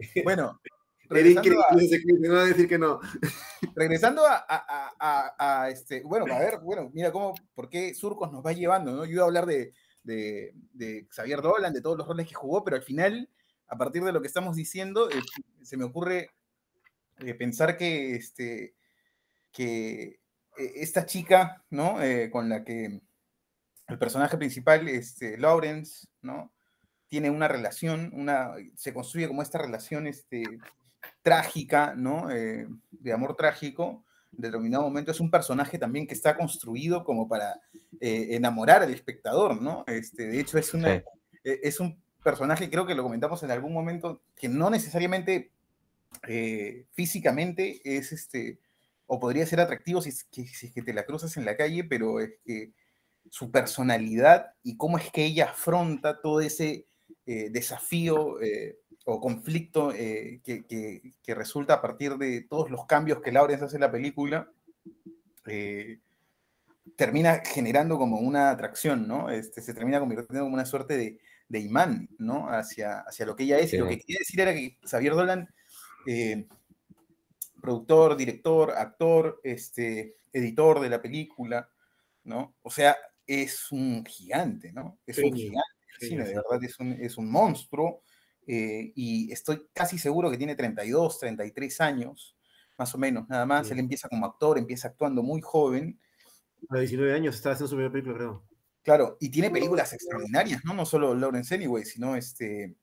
Bueno. 0.24 0.60
Regresando 1.08 1.60
a, 1.60 1.74
no 1.74 2.34
va 2.34 2.42
a 2.42 2.46
decir 2.46 2.68
que 2.68 2.76
no. 2.78 2.98
Regresando 3.76 4.26
a, 4.26 4.44
a, 4.48 5.34
a, 5.38 5.70
este, 5.70 6.02
bueno, 6.02 6.24
a 6.32 6.38
ver, 6.40 6.58
bueno, 6.58 6.90
mira 6.92 7.12
cómo, 7.12 7.34
por 7.54 7.68
qué 7.68 7.94
Surcos 7.94 8.32
nos 8.32 8.44
va 8.44 8.52
llevando, 8.52 8.90
¿no? 8.90 9.04
Yo 9.04 9.12
iba 9.12 9.22
a 9.22 9.26
hablar 9.26 9.46
de, 9.46 9.74
de, 10.02 10.54
de 10.72 11.06
Xavier 11.10 11.40
Dolan, 11.40 11.72
de 11.72 11.80
todos 11.80 11.96
los 11.96 12.08
roles 12.08 12.26
que 12.26 12.34
jugó, 12.34 12.64
pero 12.64 12.76
al 12.76 12.82
final, 12.82 13.28
a 13.68 13.78
partir 13.78 14.02
de 14.02 14.12
lo 14.12 14.20
que 14.20 14.26
estamos 14.26 14.56
diciendo, 14.56 15.08
eh, 15.08 15.22
se 15.62 15.76
me 15.76 15.84
ocurre 15.84 16.30
eh, 17.20 17.34
pensar 17.34 17.76
que, 17.76 18.16
este, 18.16 18.74
que 19.52 20.20
eh, 20.58 20.72
esta 20.76 21.06
chica, 21.06 21.64
¿no? 21.70 21.98
con 22.32 22.48
la 22.48 22.64
que 22.64 23.02
el 23.90 23.98
personaje 23.98 24.36
principal, 24.36 24.88
este, 24.88 25.36
Lawrence, 25.38 26.06
¿no? 26.22 26.52
Tiene 27.08 27.30
una 27.30 27.48
relación, 27.48 28.10
una, 28.14 28.52
se 28.76 28.94
construye 28.94 29.26
como 29.26 29.42
esta 29.42 29.58
relación 29.58 30.06
este, 30.06 30.44
trágica, 31.22 31.94
¿no? 31.96 32.30
Eh, 32.30 32.66
de 32.90 33.12
amor 33.12 33.36
trágico. 33.36 34.04
En 34.32 34.42
determinado 34.42 34.84
momento 34.84 35.10
es 35.10 35.20
un 35.20 35.30
personaje 35.30 35.78
también 35.78 36.06
que 36.06 36.14
está 36.14 36.36
construido 36.36 37.04
como 37.04 37.28
para 37.28 37.60
eh, 38.00 38.28
enamorar 38.30 38.82
al 38.82 38.92
espectador, 38.92 39.60
¿no? 39.60 39.84
Este, 39.86 40.28
de 40.28 40.40
hecho, 40.40 40.56
es, 40.58 40.72
una, 40.72 40.94
e, 40.94 41.04
es 41.44 41.80
un 41.80 42.00
personaje, 42.22 42.70
creo 42.70 42.86
que 42.86 42.94
lo 42.94 43.02
comentamos 43.02 43.42
en 43.42 43.50
algún 43.50 43.72
momento, 43.72 44.22
que 44.36 44.48
no 44.48 44.70
necesariamente 44.70 45.50
eh, 46.28 46.86
físicamente 46.92 47.80
es 47.84 48.12
este, 48.12 48.58
o 49.06 49.18
podría 49.18 49.46
ser 49.46 49.60
atractivo 49.60 50.00
si 50.00 50.10
es, 50.10 50.24
que, 50.24 50.46
si 50.46 50.66
es 50.66 50.72
que 50.72 50.82
te 50.82 50.92
la 50.92 51.04
cruzas 51.04 51.36
en 51.36 51.44
la 51.44 51.56
calle, 51.56 51.84
pero 51.84 52.20
es 52.20 52.32
que 52.44 52.72
su 53.30 53.50
personalidad 53.50 54.54
y 54.62 54.76
cómo 54.76 54.98
es 54.98 55.10
que 55.10 55.24
ella 55.24 55.46
afronta 55.46 56.20
todo 56.20 56.40
ese 56.40 56.86
eh, 57.26 57.48
desafío 57.50 58.40
eh, 58.42 58.80
o 59.04 59.20
conflicto 59.20 59.92
eh, 59.94 60.40
que, 60.44 61.34
resulta 61.34 61.74
a 61.74 61.80
partir 61.80 62.16
de 62.16 62.42
todos 62.42 62.70
los 62.70 62.86
cambios 62.86 63.20
que 63.22 63.30
Lawrence 63.30 63.64
hace 63.64 63.76
en 63.76 63.82
la 63.82 63.92
película, 63.92 64.50
termina 66.96 67.40
generando 67.44 67.98
como 67.98 68.18
una 68.18 68.50
atracción, 68.50 69.06
¿no? 69.08 69.30
Este, 69.30 69.62
se 69.62 69.74
termina 69.74 70.00
convirtiendo 70.00 70.42
como 70.42 70.54
una 70.54 70.66
suerte 70.66 70.96
de, 70.96 71.20
de 71.48 71.58
imán, 71.60 72.08
¿no? 72.18 72.48
Hacia, 72.48 73.00
hacia 73.00 73.26
lo 73.26 73.36
que 73.36 73.44
ella 73.44 73.58
es. 73.58 73.72
Y 73.72 73.78
lo 73.78 73.88
que 73.88 73.98
quería 73.98 74.18
decir 74.18 74.40
era 74.40 74.52
que 74.52 74.76
Xavier 74.84 75.14
Dolan, 75.14 75.48
productor, 77.60 78.16
director, 78.16 78.72
actor, 78.72 79.40
este, 79.44 80.16
editor 80.32 80.80
de 80.80 80.88
la 80.88 81.00
película, 81.00 81.68
¿no? 82.24 82.54
O 82.62 82.70
sea, 82.70 82.96
es 83.30 83.70
un 83.70 84.04
gigante, 84.04 84.72
¿no? 84.72 84.98
Es 85.06 85.18
un 85.18 85.32
gigante. 85.32 85.62
de 86.00 86.16
verdad 86.16 86.64
es 86.64 86.80
un, 86.80 86.92
es 86.92 87.16
un 87.16 87.30
monstruo. 87.30 88.02
Eh, 88.44 88.92
y 88.96 89.30
estoy 89.30 89.68
casi 89.72 89.98
seguro 89.98 90.32
que 90.32 90.36
tiene 90.36 90.56
32, 90.56 91.20
33 91.20 91.80
años, 91.80 92.36
más 92.76 92.92
o 92.92 92.98
menos, 92.98 93.28
nada 93.28 93.46
más. 93.46 93.70
Él 93.70 93.78
empieza 93.78 94.08
como 94.08 94.26
actor, 94.26 94.58
empieza 94.58 94.88
actuando 94.88 95.22
muy 95.22 95.40
joven. 95.40 96.00
A 96.70 96.78
19 96.78 97.14
años 97.14 97.36
está 97.36 97.52
haciendo 97.52 97.68
su 97.68 97.76
primera 97.76 97.92
película, 97.92 98.16
creo. 98.16 98.42
Claro, 98.82 99.16
y 99.20 99.28
tiene 99.28 99.50
películas 99.50 99.92
extraordinarias, 99.92 100.64
¿no? 100.64 100.74
No 100.74 100.84
solo 100.84 101.14
Lawrence 101.14 101.54
Anyway, 101.54 101.84
sino 101.84 102.16
este, 102.16 102.74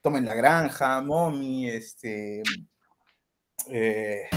Tomen 0.00 0.24
la 0.24 0.34
Granja, 0.34 1.02
Mommy, 1.02 1.68
este, 1.68 2.42
eh, 3.68 4.30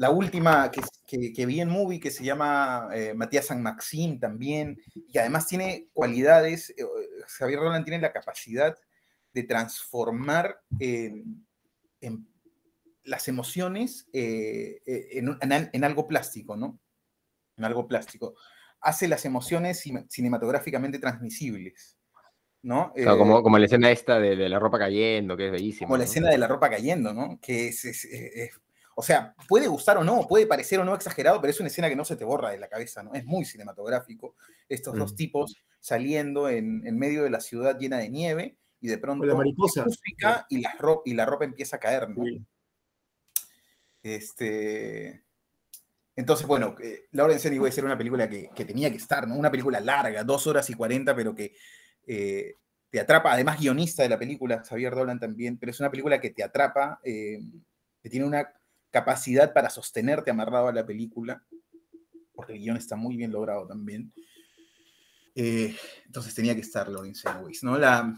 la 0.00 0.10
última 0.10 0.70
que, 0.70 1.46
vi 1.46 1.60
en 1.60 1.68
movie 1.68 2.00
que 2.00 2.10
se 2.10 2.24
llama 2.24 2.88
eh, 2.94 3.12
Matías 3.12 3.44
San 3.46 3.62
Maxim 3.62 4.18
también, 4.18 4.80
y 4.94 5.18
además 5.18 5.46
tiene 5.46 5.88
cualidades, 5.92 6.70
eh, 6.70 6.84
Javier 7.26 7.60
Roland 7.60 7.84
tiene 7.84 8.00
la 8.00 8.10
capacidad 8.10 8.74
de 9.34 9.42
transformar 9.42 10.62
en 10.78 11.44
las 13.04 13.28
emociones 13.28 14.08
en, 14.14 15.38
en, 15.72 15.84
algo 15.84 16.08
plástico, 16.08 16.56
¿no? 16.56 16.80
En 17.58 17.64
algo 17.66 17.86
plástico 17.86 18.34
hace 18.80 19.06
las 19.06 19.26
emociones 19.26 19.84
cinematográficamente 20.08 20.98
transmisibles. 20.98 21.98
¿no? 22.62 22.92
Eh, 22.96 23.04
como, 23.04 23.58
la 23.58 23.64
escena 23.66 23.90
esta 23.90 24.18
de, 24.18 24.48
la 24.48 24.58
ropa 24.58 24.78
cayendo, 24.78 25.36
que 25.36 25.46
es 25.46 25.52
bellísima. 25.52 25.88
Como 25.88 25.98
la 25.98 26.04
escena 26.04 26.30
de 26.30 26.38
la 26.38 26.46
ropa 26.46 26.70
cayendo, 26.70 27.12
¿no? 27.12 27.38
Que 27.40 27.68
es, 27.68 27.84
o 29.00 29.02
sea, 29.02 29.34
puede 29.48 29.66
gustar 29.66 29.96
o 29.96 30.04
no, 30.04 30.26
puede 30.28 30.46
parecer 30.46 30.78
o 30.78 30.84
no 30.84 30.94
exagerado, 30.94 31.40
pero 31.40 31.50
es 31.50 31.58
una 31.58 31.68
escena 31.68 31.88
que 31.88 31.96
no 31.96 32.04
se 32.04 32.16
te 32.16 32.24
borra 32.24 32.50
de 32.50 32.58
la 32.58 32.68
cabeza, 32.68 33.02
¿no? 33.02 33.14
Es 33.14 33.24
muy 33.24 33.46
cinematográfico. 33.46 34.34
Estos 34.68 34.94
dos 34.94 35.14
mm. 35.14 35.16
tipos 35.16 35.56
saliendo 35.78 36.50
en, 36.50 36.82
medio 36.98 37.22
de 37.22 37.30
la 37.30 37.40
ciudad 37.40 37.78
llena 37.78 37.96
de 37.96 38.10
nieve 38.10 38.58
y 38.78 38.88
de 38.88 38.98
pronto 38.98 39.24
la 39.24 39.34
mariposa. 39.34 39.84
música 39.86 40.44
y 40.50 40.60
la, 40.60 40.74
ropa, 40.78 41.02
y 41.06 41.14
la 41.14 41.24
ropa 41.24 41.46
empieza 41.46 41.76
a 41.76 41.80
caer, 41.80 42.10
¿no? 42.10 42.22
Este 44.02 45.24
entonces, 46.14 46.46
bueno, 46.46 46.76
eh, 46.82 47.06
Lawrence 47.12 47.48
Anyway 47.48 47.72
ser 47.72 47.86
una 47.86 47.96
película 47.96 48.28
que, 48.28 48.50
tenía 48.66 48.90
que 48.90 48.98
estar, 48.98 49.26
¿no? 49.26 49.36
Una 49.36 49.50
película 49.50 49.80
larga, 49.80 50.22
dos 50.22 50.46
horas 50.46 50.68
y 50.68 50.74
cuarenta, 50.74 51.16
pero 51.16 51.34
que 51.34 51.54
eh, 52.06 52.56
te 52.90 53.00
atrapa, 53.00 53.32
además 53.32 53.58
guionista 53.58 54.02
de 54.02 54.10
la 54.10 54.18
película, 54.18 54.62
Xavier 54.62 54.94
Dolan 54.94 55.18
también, 55.18 55.56
pero 55.56 55.70
es 55.70 55.80
una 55.80 55.90
película 55.90 56.20
que 56.20 56.28
te 56.28 56.42
atrapa, 56.42 57.00
eh, 57.04 57.38
que 58.02 58.10
tiene 58.10 58.26
una 58.26 58.52
capacidad 58.90 59.52
para 59.52 59.70
sostenerte 59.70 60.30
amarrado 60.30 60.68
a 60.68 60.72
la 60.72 60.86
película, 60.86 61.42
porque 62.34 62.54
el 62.54 62.60
guion 62.60 62.76
está 62.76 62.96
muy 62.96 63.16
bien 63.16 63.32
logrado 63.32 63.66
también. 63.66 64.12
entonces 65.34 66.34
tenía 66.34 66.54
que 66.54 66.60
estar 66.60 66.88
Lawrence 66.88 67.28
Anyways, 67.28 67.62
¿no? 67.62 67.78
La, 67.78 68.14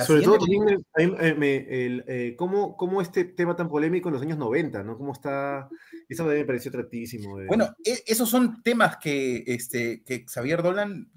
sobre 0.00 0.22
todo 0.22 0.38
también 0.38 0.84
el, 0.96 2.04
eh, 2.06 2.34
cómo, 2.36 3.02
este 3.02 3.24
tema 3.24 3.54
tan 3.54 3.68
polémico 3.68 4.08
en 4.08 4.14
los 4.14 4.22
años 4.22 4.38
90, 4.38 4.82
¿no? 4.82 4.96
Cómo 4.96 5.12
está, 5.12 5.68
eso 6.08 6.24
me 6.24 6.44
pareció 6.46 6.70
atractísimo. 6.70 7.36
Bueno, 7.46 7.76
e, 7.84 8.02
esos 8.06 8.28
son 8.28 8.62
temas 8.62 8.96
que, 8.96 9.44
este, 9.46 10.02
que 10.02 10.24
Xavier 10.26 10.62
Dolan 10.62 11.10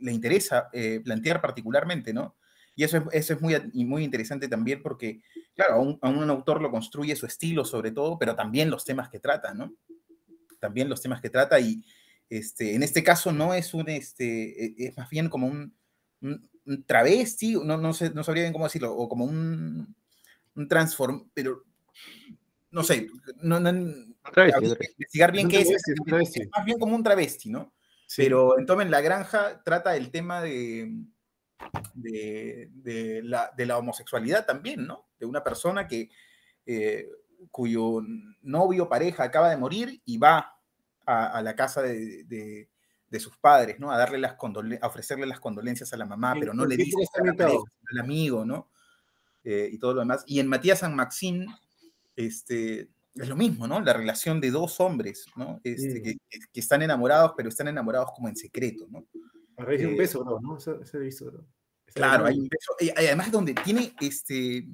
le 0.00 0.12
interesa 0.12 0.68
eh, 0.72 1.00
plantear 1.04 1.42
particularmente, 1.42 2.14
¿no? 2.14 2.36
Y 2.76 2.84
eso 2.84 2.98
es, 2.98 3.04
eso 3.12 3.34
es 3.34 3.40
muy, 3.40 3.54
muy 3.84 4.04
interesante 4.04 4.48
también 4.48 4.82
porque, 4.82 5.20
claro, 5.54 5.74
a 5.74 5.80
un, 5.80 5.98
a 6.02 6.08
un, 6.08 6.28
autor 6.30 6.60
lo 6.60 6.70
construye 6.70 7.14
su 7.16 7.26
estilo 7.26 7.64
sobre 7.64 7.92
todo, 7.92 8.18
pero 8.18 8.34
también 8.34 8.70
los 8.70 8.84
temas 8.84 9.08
que 9.08 9.20
trata, 9.20 9.54
¿no? 9.54 9.74
También 10.60 10.88
los 10.88 11.00
temas 11.00 11.20
que 11.20 11.30
trata 11.30 11.60
y 11.60 11.84
este, 12.28 12.74
en 12.74 12.82
este 12.82 13.04
caso 13.04 13.32
no 13.32 13.54
es 13.54 13.74
un, 13.74 13.88
este, 13.88 14.64
e, 14.64 14.74
es 14.78 14.96
más 14.96 15.08
bien 15.10 15.28
como 15.28 15.46
un 15.46 15.74
un 16.66 16.84
travesti, 16.84 17.54
no, 17.54 17.76
no, 17.76 17.92
sé, 17.92 18.10
no 18.10 18.24
sabría 18.24 18.44
bien 18.44 18.52
cómo 18.52 18.64
decirlo, 18.64 18.94
o 18.94 19.08
como 19.08 19.24
un, 19.24 19.94
un 20.54 20.68
transform, 20.68 21.28
pero 21.34 21.64
no 22.70 22.82
sé, 22.82 23.08
no, 23.40 23.60
no 23.60 23.70
investigar 23.70 25.30
bien 25.30 25.48
qué 25.48 25.60
es, 25.60 25.70
es, 25.70 26.48
más 26.56 26.64
bien 26.64 26.78
como 26.78 26.96
un 26.96 27.02
travesti, 27.02 27.50
¿no? 27.50 27.72
Pero 28.16 28.58
en 28.58 28.66
Tomen 28.66 28.90
la 28.90 29.00
Granja 29.00 29.62
trata 29.64 29.96
el 29.96 30.10
tema 30.10 30.40
de, 30.40 30.90
de, 31.94 33.20
la, 33.24 33.52
de, 33.56 33.66
la, 33.66 33.78
homosexualidad 33.78 34.46
también, 34.46 34.86
¿no? 34.86 35.06
De 35.18 35.26
una 35.26 35.42
persona 35.42 35.86
que, 35.86 36.10
eh, 36.66 37.08
cuyo 37.50 38.00
novio, 38.42 38.88
pareja 38.88 39.24
acaba 39.24 39.50
de 39.50 39.56
morir 39.56 40.00
y 40.04 40.18
va 40.18 40.58
a, 41.06 41.42
la 41.42 41.54
casa 41.54 41.82
de, 41.82 42.68
de 43.14 43.20
sus 43.20 43.36
padres, 43.36 43.78
¿no? 43.78 43.92
A 43.92 43.96
darle 43.96 44.18
las 44.18 44.32
a 44.32 44.86
ofrecerle 44.88 45.24
las 45.24 45.38
condolencias 45.38 45.92
a 45.92 45.96
la 45.96 46.04
mamá, 46.04 46.34
pero 46.38 46.52
no 46.52 46.66
le 46.66 46.76
dice 46.76 46.96
al 47.14 47.98
amigo, 48.00 48.44
¿no? 48.44 48.68
Eh, 49.44 49.68
y 49.70 49.78
todo 49.78 49.94
lo 49.94 50.00
demás. 50.00 50.24
Y 50.26 50.40
en 50.40 50.48
Matías 50.48 50.80
San 50.80 50.96
Maxín, 50.96 51.46
este, 52.16 52.88
es 53.14 53.28
lo 53.28 53.36
mismo, 53.36 53.68
¿no? 53.68 53.80
La 53.80 53.92
relación 53.92 54.40
de 54.40 54.50
dos 54.50 54.80
hombres, 54.80 55.26
¿no? 55.36 55.60
Este, 55.62 56.02
que, 56.02 56.18
están 56.54 56.82
enamorados, 56.82 57.34
pero 57.36 57.48
están 57.48 57.68
enamorados 57.68 58.10
como 58.16 58.28
en 58.28 58.34
secreto, 58.34 58.88
¿no? 58.90 59.06
A 59.56 59.64
raíz 59.64 59.80
de 59.80 59.86
un 59.86 59.94
eh, 59.94 59.98
beso, 59.98 60.24
¿no? 60.24 60.40
¿no? 60.40 60.56
Ese, 60.56 60.98
visto, 60.98 61.46
Claro, 61.94 62.26
hay 62.26 62.38
un 62.38 62.48
beso. 62.48 62.72
Y 62.80 62.90
además 62.90 63.30
donde 63.30 63.54
tiene, 63.54 63.94
este, 64.00 64.66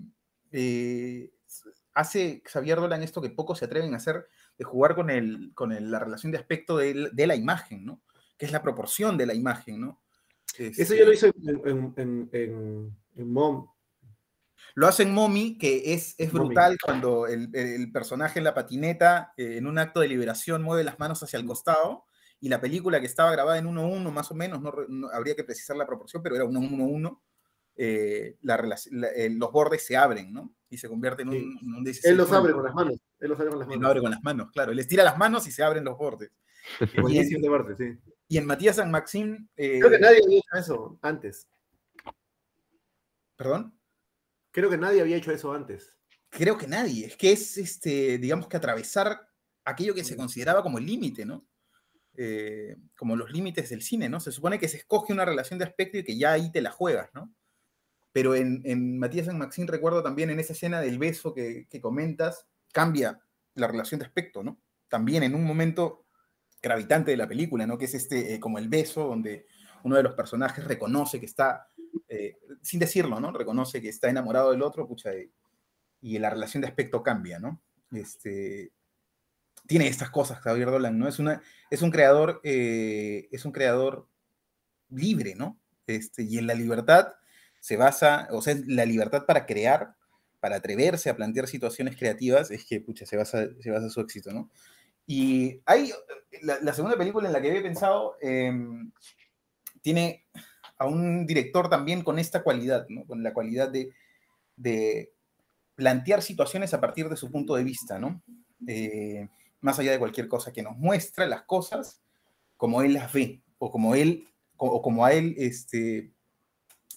eh, 0.53 1.31
hace 1.95 2.43
Xavier 2.45 2.79
Dolan 2.79 3.03
esto 3.03 3.21
que 3.21 3.31
pocos 3.31 3.59
se 3.59 3.67
atreven 3.67 3.93
a 3.95 3.99
hacer, 3.99 4.27
de 4.57 4.65
jugar 4.65 4.95
con, 4.95 5.11
el, 5.11 5.53
con 5.55 5.91
la 5.91 5.99
relación 5.99 6.33
de 6.33 6.39
aspecto 6.39 6.79
de, 6.79 7.11
de 7.13 7.27
la 7.27 7.37
imagen, 7.37 7.85
¿no? 7.85 8.03
que 8.41 8.47
es 8.47 8.53
la 8.53 8.63
proporción 8.63 9.19
de 9.19 9.27
la 9.27 9.35
imagen, 9.35 9.83
¿no? 9.83 10.01
Eso 10.57 10.95
ya 10.95 11.05
lo 11.05 11.13
hizo 11.13 11.27
en, 11.27 12.97
Mom. 13.17 13.69
Lo 14.75 14.89
hace 14.89 15.03
en 15.03 15.13
Mommy, 15.13 15.59
que 15.59 15.93
es, 15.93 16.15
es 16.17 16.33
brutal 16.33 16.79
cuando 16.83 17.27
el, 17.27 17.93
personaje 17.93 18.39
en 18.39 18.45
la 18.45 18.55
patineta, 18.55 19.35
eh, 19.37 19.59
en 19.59 19.67
un 19.67 19.79
acto 19.79 20.01
de 20.01 20.09
liberación, 20.09 20.63
mueve 20.63 20.85
las 20.85 20.99
manos 20.99 21.23
hacia 21.23 21.39
el 21.39 21.45
costado, 21.45 22.07
y 22.41 22.49
la 22.49 22.61
película 22.61 23.01
que 23.01 23.07
estaba 23.07 23.33
grabada 23.33 23.59
en 23.59 23.67
1-1 23.67 24.11
más 24.11 24.31
o 24.31 24.35
menos, 24.35 24.61
no, 24.61 25.09
habría 25.11 25.37
que 25.37 25.45
precisar 25.45 25.77
la 25.77 25.87
proporción, 25.87 26.23
pero 26.23 26.37
era 26.37 26.45
1-1-1, 26.45 27.21
eh, 27.77 28.37
los 29.33 29.53
bordes 29.53 29.85
se 29.85 29.97
abren, 29.97 30.33
¿no? 30.33 30.55
Y 30.69 30.79
se 30.79 30.89
convierte 30.89 31.23
en 31.23 31.29
un, 31.29 31.85
Él 32.03 32.17
los 32.17 32.33
abre 32.33 32.53
con 32.53 32.65
las 32.65 32.75
manos. 32.75 32.99
Él 33.19 33.29
los 33.29 33.41
abre 33.41 33.51
con 33.51 33.59
las 33.59 33.69
manos. 33.69 33.81
Él 33.81 33.87
abre 33.87 34.01
con 34.01 34.11
las 34.11 34.23
manos, 34.23 34.51
claro. 34.53 34.73
Él 34.73 34.79
estira 34.79 35.05
las 35.05 35.19
manos 35.19 35.47
y 35.47 35.51
se 35.51 35.63
abren 35.63 35.85
los 35.85 35.99
bordes. 35.99 36.31
y, 37.09 37.19
en, 37.19 37.43
de 37.43 37.49
bordes, 37.49 37.79
sí. 37.79 37.99
Y 38.29 38.39
en 38.39 38.47
Matías 38.47 38.77
San 38.77 38.91
Maxim. 38.91 39.49
Eh, 39.57 39.79
Creo 39.81 39.91
que 39.91 39.99
nadie 39.99 40.21
había 40.25 40.39
hecho 40.39 40.57
eso 40.57 40.99
antes. 41.03 41.49
¿Perdón? 43.37 43.75
Creo 44.53 44.71
que 44.71 44.79
nadie 44.79 45.01
había 45.01 45.17
hecho 45.17 45.33
eso 45.33 45.53
antes. 45.53 45.97
Creo 46.29 46.57
que 46.57 46.67
nadie. 46.67 47.07
Es 47.07 47.17
que 47.17 47.33
es, 47.33 47.59
este, 47.59 48.19
digamos 48.19 48.47
que 48.47 48.57
atravesar 48.57 49.29
aquello 49.65 49.95
que 49.95 50.05
se 50.05 50.17
consideraba 50.17 50.63
como 50.63 50.79
el 50.79 50.87
límite, 50.87 51.25
¿no? 51.25 51.45
Eh, 52.17 52.77
como 52.97 53.17
los 53.17 53.31
límites 53.31 53.71
del 53.71 53.83
cine, 53.83 54.09
¿no? 54.09 54.21
Se 54.21 54.33
supone 54.33 54.59
que 54.59 54.69
se 54.69 54.79
escoge 54.79 55.13
una 55.13 55.25
relación 55.25 55.59
de 55.59 55.65
aspecto 55.65 55.99
y 55.99 56.05
que 56.05 56.19
ya 56.19 56.33
ahí 56.33 56.51
te 56.51 56.61
la 56.61 56.71
juegas, 56.71 57.09
¿no? 57.15 57.33
Pero 58.13 58.35
en, 58.35 58.63
en 58.65 58.99
Matías 58.99 59.27
San 59.27 59.39
Maxim 59.39 59.67
recuerdo 59.67 60.03
también 60.03 60.31
en 60.31 60.41
esa 60.41 60.53
escena 60.53 60.81
del 60.81 60.99
beso 60.99 61.33
que, 61.33 61.67
que 61.71 61.81
comentas, 61.81 62.47
cambia 62.73 63.21
la 63.55 63.69
relación 63.69 64.01
de 64.01 64.07
aspecto, 64.07 64.43
¿no? 64.43 64.61
También 64.89 65.23
en 65.23 65.35
un 65.35 65.45
momento 65.45 66.07
gravitante 66.63 67.11
de 67.11 67.17
la 67.17 67.29
película, 67.29 67.67
¿no? 67.67 67.79
Que 67.79 67.87
es 67.87 67.95
este, 67.95 68.35
eh, 68.35 68.41
como 68.41 68.59
el 68.59 68.69
beso, 68.69 69.07
donde 69.07 69.47
uno 69.83 69.97
de 69.97 70.03
los 70.03 70.15
personajes 70.15 70.65
reconoce 70.65 71.19
que 71.21 71.27
está, 71.27 71.69
eh, 72.09 72.39
sin 72.63 72.81
decirlo, 72.81 73.21
¿no? 73.21 73.33
Reconoce 73.33 73.81
que 73.81 73.89
está 73.89 74.11
enamorado 74.11 74.51
del 74.51 74.63
otro, 74.63 74.87
pucha, 74.87 75.11
y, 76.03 76.19
la 76.19 76.31
relación 76.31 76.63
de 76.63 76.69
aspecto 76.69 77.03
cambia, 77.03 77.39
¿no? 77.39 77.63
Este, 77.93 78.73
tiene 79.71 79.87
estas 79.87 80.11
cosas 80.11 80.41
Javier 80.41 80.69
Dolan, 80.69 80.99
¿no? 80.99 81.07
Es, 81.07 81.21
una, 81.21 81.43
es 81.71 81.81
un 81.81 81.93
creador, 81.93 82.41
eh, 82.43 83.29
es 83.31 83.45
un 83.45 83.53
creador 83.53 84.09
libre, 84.89 85.37
¿no? 85.37 85.61
Este, 85.87 86.25
y 86.25 86.39
en 86.39 86.49
la 86.49 86.55
libertad 86.55 87.13
se 87.61 87.77
basa, 87.77 88.27
o 88.33 88.43
sea, 88.43 88.57
la 88.67 88.85
libertad 88.85 89.27
para 89.27 89.47
crear, 89.47 89.95
para 90.41 90.57
atreverse 90.57 91.09
a 91.09 91.15
plantear 91.15 91.47
situaciones 91.47 91.97
creativas, 91.97 92.51
es 92.51 92.65
que, 92.65 92.81
pucha, 92.81 93.07
se 93.07 93.17
basa, 93.17 93.47
se 93.61 93.71
basa 93.71 93.89
su 93.91 94.01
éxito, 94.01 94.33
¿no? 94.33 94.51
Y 95.07 95.61
hay, 95.67 95.93
la, 96.43 96.75
segunda 96.75 96.99
película 96.99 97.29
en 97.29 97.33
la 97.33 97.41
que 97.41 97.51
había 97.51 97.63
pensado 97.63 98.17
em, 98.21 98.91
tiene 99.83 100.25
a 100.79 100.87
un 100.87 101.27
director 101.27 101.71
también 101.71 102.03
con 102.03 102.19
esta 102.19 102.43
cualidad, 102.43 102.87
¿no? 102.89 103.05
con 103.05 103.23
la 103.23 103.33
cualidad 103.33 103.69
de, 103.69 103.93
de, 104.57 105.13
plantear 105.77 106.23
situaciones 106.23 106.75
a 106.75 106.81
partir 106.81 107.09
de 107.09 107.17
su 107.17 107.31
punto 107.31 107.55
de 107.55 107.63
vista. 107.63 108.01
¿no? 108.01 108.21
Eh, 108.67 109.29
más 109.61 109.79
allá 109.79 109.93
de 109.93 109.99
cualquier 109.99 110.29
cosa, 110.29 110.53
que 110.53 110.63
nos 110.63 110.77
muestra 110.77 111.27
las 111.27 111.43
cosas 111.43 112.01
como 112.57 112.83
él 112.83 112.95
las 112.95 113.13
ve, 113.13 113.43
o 113.59 113.71
como 113.71 113.95
él, 113.95 114.27
o 114.57 114.83
como 114.83 115.05
a 115.05 115.13
él, 115.13 115.35
este, 115.39 116.13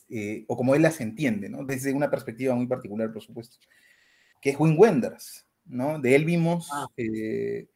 eh, 0.09 0.43
o 0.47 0.57
como 0.57 0.75
él 0.75 0.81
las 0.81 0.99
entiende, 1.01 1.49
¿no? 1.49 1.63
Desde 1.63 1.93
una 1.93 2.09
perspectiva 2.09 2.53
muy 2.55 2.67
particular, 2.67 3.11
por 3.11 3.21
supuesto, 3.23 3.57
que 4.41 4.49
es 4.51 4.59
Wim 4.59 4.77
Wenders, 4.77 5.45
¿no? 5.65 5.99
De 5.99 6.13
él 6.15 6.25
vimos 6.25 6.67
Ah. 6.71 6.87
eh, 6.97 7.67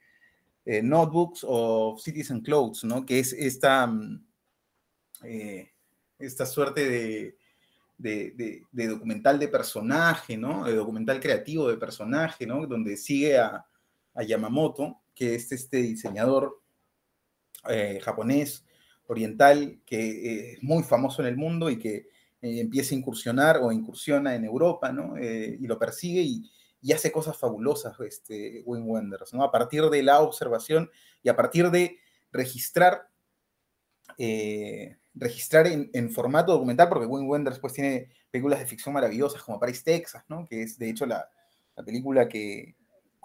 eh, 0.65 0.81
Notebooks 0.83 1.45
of 1.47 2.01
Cities 2.01 2.29
and 2.31 2.43
Clothes, 2.43 2.83
¿no? 2.83 3.05
Que 3.05 3.19
es 3.19 3.31
esta, 3.31 3.87
mm, 3.87 4.21
esta 6.19 6.45
suerte 6.45 6.87
de, 6.89 7.37
de, 7.97 8.31
de- 8.31 8.63
de 8.71 8.87
documental 8.87 9.39
de 9.39 9.47
personaje, 9.47 10.37
¿no? 10.37 10.65
De 10.65 10.75
documental 10.75 11.19
creativo 11.19 11.69
de 11.69 11.77
personaje, 11.77 12.45
¿no? 12.45 12.65
Donde 12.67 12.97
sigue 12.97 13.37
a, 13.37 13.65
a 14.17 14.23
Yamamoto, 14.23 14.99
que 15.15 15.35
es 15.35 15.51
este 15.51 15.77
diseñador 15.77 16.61
eh, 17.69 17.99
japonés, 18.03 18.65
oriental, 19.07 19.79
que 19.85 19.97
eh, 19.99 20.53
es 20.53 20.63
muy 20.63 20.83
famoso 20.83 21.21
en 21.21 21.29
el 21.29 21.37
mundo 21.37 21.69
y 21.69 21.79
que 21.79 22.07
eh, 22.41 22.59
empieza 22.59 22.93
a 22.93 22.97
incursionar 22.97 23.57
o 23.57 23.71
incursiona 23.71 24.35
en 24.35 24.45
Europa, 24.45 24.91
¿no? 24.91 25.17
Eh, 25.17 25.57
y 25.59 25.65
lo 25.65 25.79
persigue 25.79 26.21
y, 26.21 26.51
y 26.81 26.91
hace 26.93 27.11
cosas 27.11 27.35
fabulosas, 27.37 27.99
este, 28.01 28.61
Wim 28.65 28.87
Wenders, 28.87 29.33
¿no? 29.33 29.43
A 29.43 29.51
partir 29.51 29.83
de 29.89 30.03
la 30.03 30.21
observación 30.21 30.89
y 31.23 31.29
a 31.29 31.35
partir 31.35 31.71
de 31.71 31.97
registrar, 32.31 33.09
eh, 34.19 34.97
registrar 35.15 35.67
en, 35.67 35.89
en 35.93 36.11
formato 36.11 36.51
documental, 36.51 36.89
porque 36.89 37.07
Wim 37.07 37.27
Wenders 37.27 37.59
pues 37.59 37.73
tiene 37.73 38.11
películas 38.29 38.59
de 38.59 38.67
ficción 38.67 38.93
maravillosas 38.93 39.41
como 39.41 39.59
Paris, 39.59 39.83
Texas, 39.83 40.23
¿no? 40.27 40.45
Que 40.45 40.61
es 40.61 40.77
de 40.77 40.89
hecho 40.89 41.07
la, 41.07 41.27
la 41.75 41.83
película 41.83 42.29
que 42.29 42.75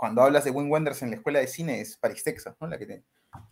cuando 0.03 0.21
hablas 0.23 0.43
de 0.45 0.51
Wim 0.51 0.69
Wenders 0.69 1.01
en 1.03 1.11
la 1.11 1.15
escuela 1.17 1.39
de 1.39 1.47
cine 1.47 1.81
es 1.81 1.97
Paris, 1.97 2.25
Texas, 2.25 2.57
¿no? 2.61 2.67
La 2.67 2.77
que 2.77 2.87
te, 2.87 3.05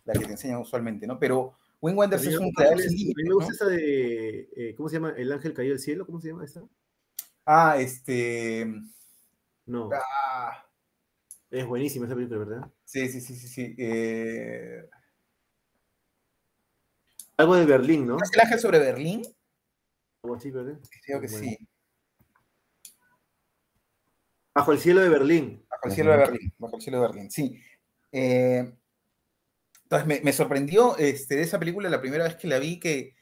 la 0.03 0.11
que 0.11 0.25
te 0.25 0.31
enseñan 0.31 0.59
usualmente, 0.59 1.07
¿no? 1.07 1.17
Pero 1.17 1.55
Wim 1.79 1.97
Wenders 1.97 2.25
es 2.25 2.37
un 2.37 2.51
creador 2.51 2.77
a 2.77 2.81
sin 2.81 2.91
mí 2.91 2.97
límites, 2.97 3.23
me 3.25 3.33
gusta 3.35 3.53
esa 3.53 3.65
de, 3.67 4.49
eh, 4.57 4.75
¿cómo 4.75 4.89
se 4.89 4.95
llama? 4.97 5.13
El 5.15 5.31
ángel 5.31 5.53
cayó 5.53 5.69
del 5.69 5.79
cielo, 5.79 6.05
¿cómo 6.05 6.19
se 6.19 6.27
llama 6.27 6.43
esa? 6.43 6.61
Ah, 7.45 7.77
este... 7.79 8.67
No, 9.65 9.91
Ah, 9.93 10.65
es 11.49 11.65
buenísima 11.65 12.05
esa 12.05 12.15
película, 12.15 12.39
¿verdad? 12.39 12.71
sí, 12.83 13.07
sí, 13.07 13.21
sí, 13.21 13.33
sí, 13.33 13.47
sí. 13.47 13.73
eh, 13.77 14.89
Algo 17.37 17.55
de 17.55 17.65
Berlín, 17.65 18.07
¿no? 18.07 18.17
¿Es 18.21 18.29
el 18.33 18.41
ángel 18.41 18.59
sobre 18.59 18.79
Berlín? 18.79 19.21
Algo 20.23 20.35
así, 20.35 20.51
¿verdad? 20.51 20.77
Creo 21.05 21.21
que 21.21 21.27
Bueno. 21.27 21.45
sí. 21.45 21.57
Bajo 24.53 24.73
el 24.73 24.79
cielo 24.79 24.99
de 24.99 25.07
Berlín. 25.07 25.65
Bajo 25.81 25.87
el 25.87 25.93
cielo 25.93 26.11
de 26.11 26.17
Berlín, 26.17 26.53
bajo 26.59 26.75
el 26.75 26.81
cielo 26.81 27.01
de 27.01 27.07
Berlín, 27.07 27.31
sí. 27.31 27.59
Eh, 28.11 28.71
entonces 29.83 30.07
me, 30.07 30.21
me 30.21 30.31
sorprendió 30.31 30.95
este, 30.97 31.35
de 31.35 31.41
esa 31.41 31.59
película 31.59 31.89
la 31.89 31.99
primera 31.99 32.23
vez 32.23 32.35
que 32.35 32.47
la 32.47 32.59
vi 32.59 32.79
que 32.79 33.15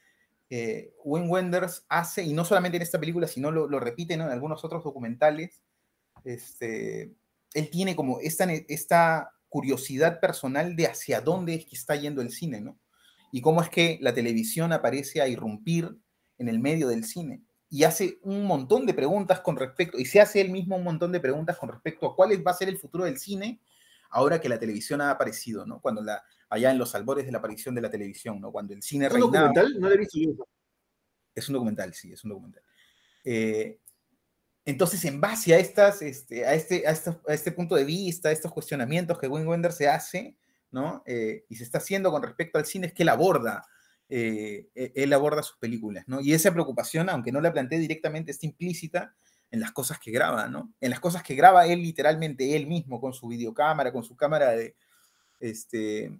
eh, 0.50 0.92
Wim 1.04 1.30
Wenders 1.30 1.86
hace, 1.88 2.22
y 2.22 2.32
no 2.32 2.44
solamente 2.44 2.76
en 2.76 2.82
esta 2.82 3.00
película, 3.00 3.26
sino 3.26 3.50
lo, 3.50 3.68
lo 3.68 3.80
repite 3.80 4.16
¿no? 4.16 4.24
en 4.24 4.30
algunos 4.30 4.64
otros 4.64 4.84
documentales, 4.84 5.62
este, 6.24 7.14
él 7.54 7.70
tiene 7.70 7.96
como 7.96 8.20
esta, 8.20 8.44
esta 8.68 9.32
curiosidad 9.48 10.20
personal 10.20 10.76
de 10.76 10.86
hacia 10.86 11.20
dónde 11.20 11.54
es 11.54 11.66
que 11.66 11.76
está 11.76 11.96
yendo 11.96 12.20
el 12.20 12.30
cine, 12.30 12.60
¿no? 12.60 12.78
Y 13.32 13.40
cómo 13.40 13.62
es 13.62 13.68
que 13.68 13.98
la 14.00 14.12
televisión 14.12 14.72
aparece 14.72 15.22
a 15.22 15.28
irrumpir 15.28 15.96
en 16.38 16.48
el 16.48 16.58
medio 16.58 16.88
del 16.88 17.04
cine 17.04 17.42
y 17.70 17.84
hace 17.84 18.18
un 18.22 18.44
montón 18.44 18.84
de 18.84 18.92
preguntas 18.94 19.40
con 19.40 19.56
respecto, 19.56 19.96
y 19.98 20.04
se 20.04 20.20
hace 20.20 20.40
él 20.40 20.50
mismo 20.50 20.76
un 20.76 20.82
montón 20.84 21.12
de 21.12 21.20
preguntas 21.20 21.56
con 21.56 21.68
respecto 21.70 22.06
a 22.06 22.16
cuál 22.16 22.44
va 22.46 22.50
a 22.50 22.54
ser 22.54 22.68
el 22.68 22.76
futuro 22.78 23.04
del 23.04 23.16
cine 23.18 23.60
ahora 24.10 24.40
que 24.40 24.48
la 24.48 24.58
televisión 24.58 25.00
ha 25.00 25.10
aparecido, 25.12 25.64
¿no? 25.64 25.80
Cuando 25.80 26.02
la, 26.02 26.20
allá 26.48 26.72
en 26.72 26.78
los 26.78 26.94
albores 26.96 27.26
de 27.26 27.30
la 27.32 27.38
aparición 27.38 27.76
de 27.76 27.80
la 27.80 27.90
televisión, 27.90 28.40
¿no? 28.40 28.50
Cuando 28.50 28.74
el 28.74 28.82
cine 28.82 29.06
¿Es 29.06 29.12
un 29.12 29.20
reinaba. 29.20 29.48
documental? 29.48 29.80
No 29.80 29.88
lo 29.88 29.94
he 29.94 29.98
visto 29.98 30.18
yo. 30.18 30.48
Es 31.32 31.48
un 31.48 31.52
documental, 31.52 31.94
sí, 31.94 32.12
es 32.12 32.24
un 32.24 32.30
documental. 32.30 32.62
Eh, 33.24 33.78
entonces, 34.64 35.04
en 35.04 35.20
base 35.20 35.54
a, 35.54 35.58
estas, 35.58 36.02
este, 36.02 36.44
a, 36.44 36.54
este, 36.54 36.86
a, 36.88 36.90
estos- 36.90 37.18
a 37.26 37.32
este 37.34 37.52
punto 37.52 37.76
de 37.76 37.84
vista, 37.84 38.30
a 38.30 38.32
estos 38.32 38.52
cuestionamientos 38.52 39.16
que 39.18 39.28
Wim 39.28 39.46
Wenders 39.46 39.76
se 39.76 39.88
hace, 39.88 40.36
¿no? 40.72 41.04
Eh, 41.06 41.44
y 41.48 41.54
se 41.54 41.62
está 41.62 41.78
haciendo 41.78 42.10
con 42.10 42.22
respecto 42.22 42.58
al 42.58 42.66
cine, 42.66 42.88
es 42.88 42.92
que 42.92 43.04
él 43.04 43.08
aborda, 43.10 43.64
eh, 44.10 44.68
e- 44.74 44.92
él 44.96 45.12
aborda 45.12 45.42
sus 45.42 45.56
películas, 45.58 46.04
¿no? 46.08 46.20
Y 46.20 46.32
esa 46.32 46.52
preocupación, 46.52 47.08
aunque 47.08 47.30
no 47.30 47.40
la 47.40 47.52
plantea 47.52 47.78
directamente, 47.78 48.32
está 48.32 48.44
implícita 48.44 49.14
en 49.52 49.60
las 49.60 49.70
cosas 49.72 50.00
que 50.00 50.10
graba, 50.10 50.48
¿no? 50.48 50.72
En 50.80 50.90
las 50.90 50.98
cosas 50.98 51.22
que 51.22 51.36
graba 51.36 51.66
él 51.66 51.80
literalmente, 51.80 52.56
él 52.56 52.66
mismo, 52.66 53.00
con 53.00 53.12
su 53.12 53.28
videocámara, 53.28 53.92
con 53.92 54.02
su 54.02 54.16
cámara 54.16 54.50
de, 54.50 54.74
este, 55.38 56.18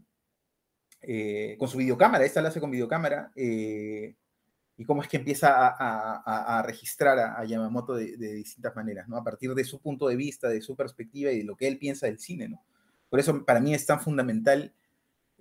eh, 1.02 1.56
con 1.58 1.68
su 1.68 1.78
videocámara, 1.78 2.24
esta 2.24 2.40
la 2.40 2.50
hace 2.50 2.60
con 2.60 2.70
videocámara, 2.70 3.32
eh, 3.34 4.14
y 4.76 4.84
cómo 4.84 5.02
es 5.02 5.08
que 5.08 5.18
empieza 5.18 5.74
a, 5.78 6.62
registrar 6.62 7.18
a, 7.18 7.38
a 7.38 7.44
Yamamoto 7.44 7.94
de, 7.94 8.16
de 8.16 8.34
distintas 8.34 8.74
maneras, 8.76 9.08
¿no? 9.08 9.16
A 9.16 9.24
partir 9.24 9.52
de 9.54 9.64
su 9.64 9.80
punto 9.80 10.08
de 10.08 10.16
vista, 10.16 10.48
de 10.48 10.62
su 10.62 10.76
perspectiva 10.76 11.32
y 11.32 11.38
de 11.38 11.44
lo 11.44 11.56
que 11.56 11.66
él 11.66 11.76
piensa 11.76 12.06
del 12.06 12.18
cine, 12.20 12.48
¿no? 12.48 12.64
Por 13.10 13.18
eso 13.18 13.44
para 13.44 13.60
mí 13.60 13.74
es 13.74 13.84
tan 13.84 14.00
fundamental, 14.00 14.72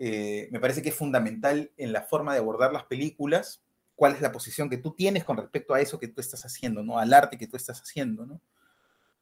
eh, 0.02 0.48
me 0.52 0.62
parece 0.62 0.82
que 0.82 0.90
es 0.90 0.96
fundamental 0.96 1.74
en 1.76 1.92
la 1.92 2.04
forma 2.04 2.32
de 2.32 2.40
abordar 2.40 2.72
las 2.72 2.86
películas, 2.86 3.62
cuál 3.96 4.14
es 4.14 4.22
la 4.22 4.32
posición 4.32 4.70
que 4.70 4.78
tú 4.78 4.94
tienes 4.96 5.26
con 5.26 5.36
respecto 5.36 5.74
a 5.74 5.82
eso 5.82 6.00
que 6.00 6.08
tú 6.08 6.22
estás 6.22 6.46
haciendo, 6.46 6.82
¿no? 6.82 6.98
Al 6.98 7.14
arte 7.14 7.38
que 7.38 7.48
tú 7.48 7.58
estás 7.58 7.82
haciendo, 7.82 8.26
¿no? 8.26 8.42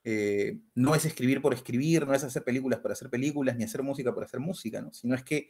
Eh, 0.04 0.60
no 0.76 0.94
es 0.94 1.04
escribir 1.04 1.42
por 1.42 1.56
escribir, 1.56 2.06
no 2.06 2.14
es 2.14 2.24
hacer 2.24 2.44
películas 2.44 2.80
por 2.80 2.92
hacer 2.92 3.10
películas, 3.10 3.58
ni 3.58 3.64
hacer 3.64 3.82
música 3.82 4.14
por 4.14 4.24
hacer 4.24 4.40
música, 4.40 4.80
¿no? 4.80 4.94
Sino 4.94 5.16
es 5.16 5.24
que 5.24 5.50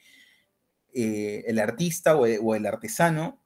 eh, 0.93 1.43
el 1.45 1.59
artista 1.59 2.15
o 2.15 2.25
el, 2.25 2.39
o 2.41 2.55
el 2.55 2.65
artesano 2.65 3.43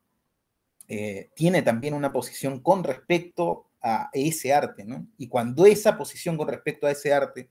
tiene 1.35 1.61
también 1.61 1.93
una 1.93 2.11
posición 2.11 2.59
con 2.59 2.83
respecto 2.83 3.71
a 3.81 4.09
ese 4.11 4.53
arte, 4.53 4.83
¿no? 4.83 5.07
Y 5.17 5.29
cuando 5.29 5.65
esa 5.65 5.97
posición 5.97 6.35
con 6.35 6.49
respecto 6.49 6.85
a 6.85 6.91
ese 6.91 7.13
arte 7.13 7.49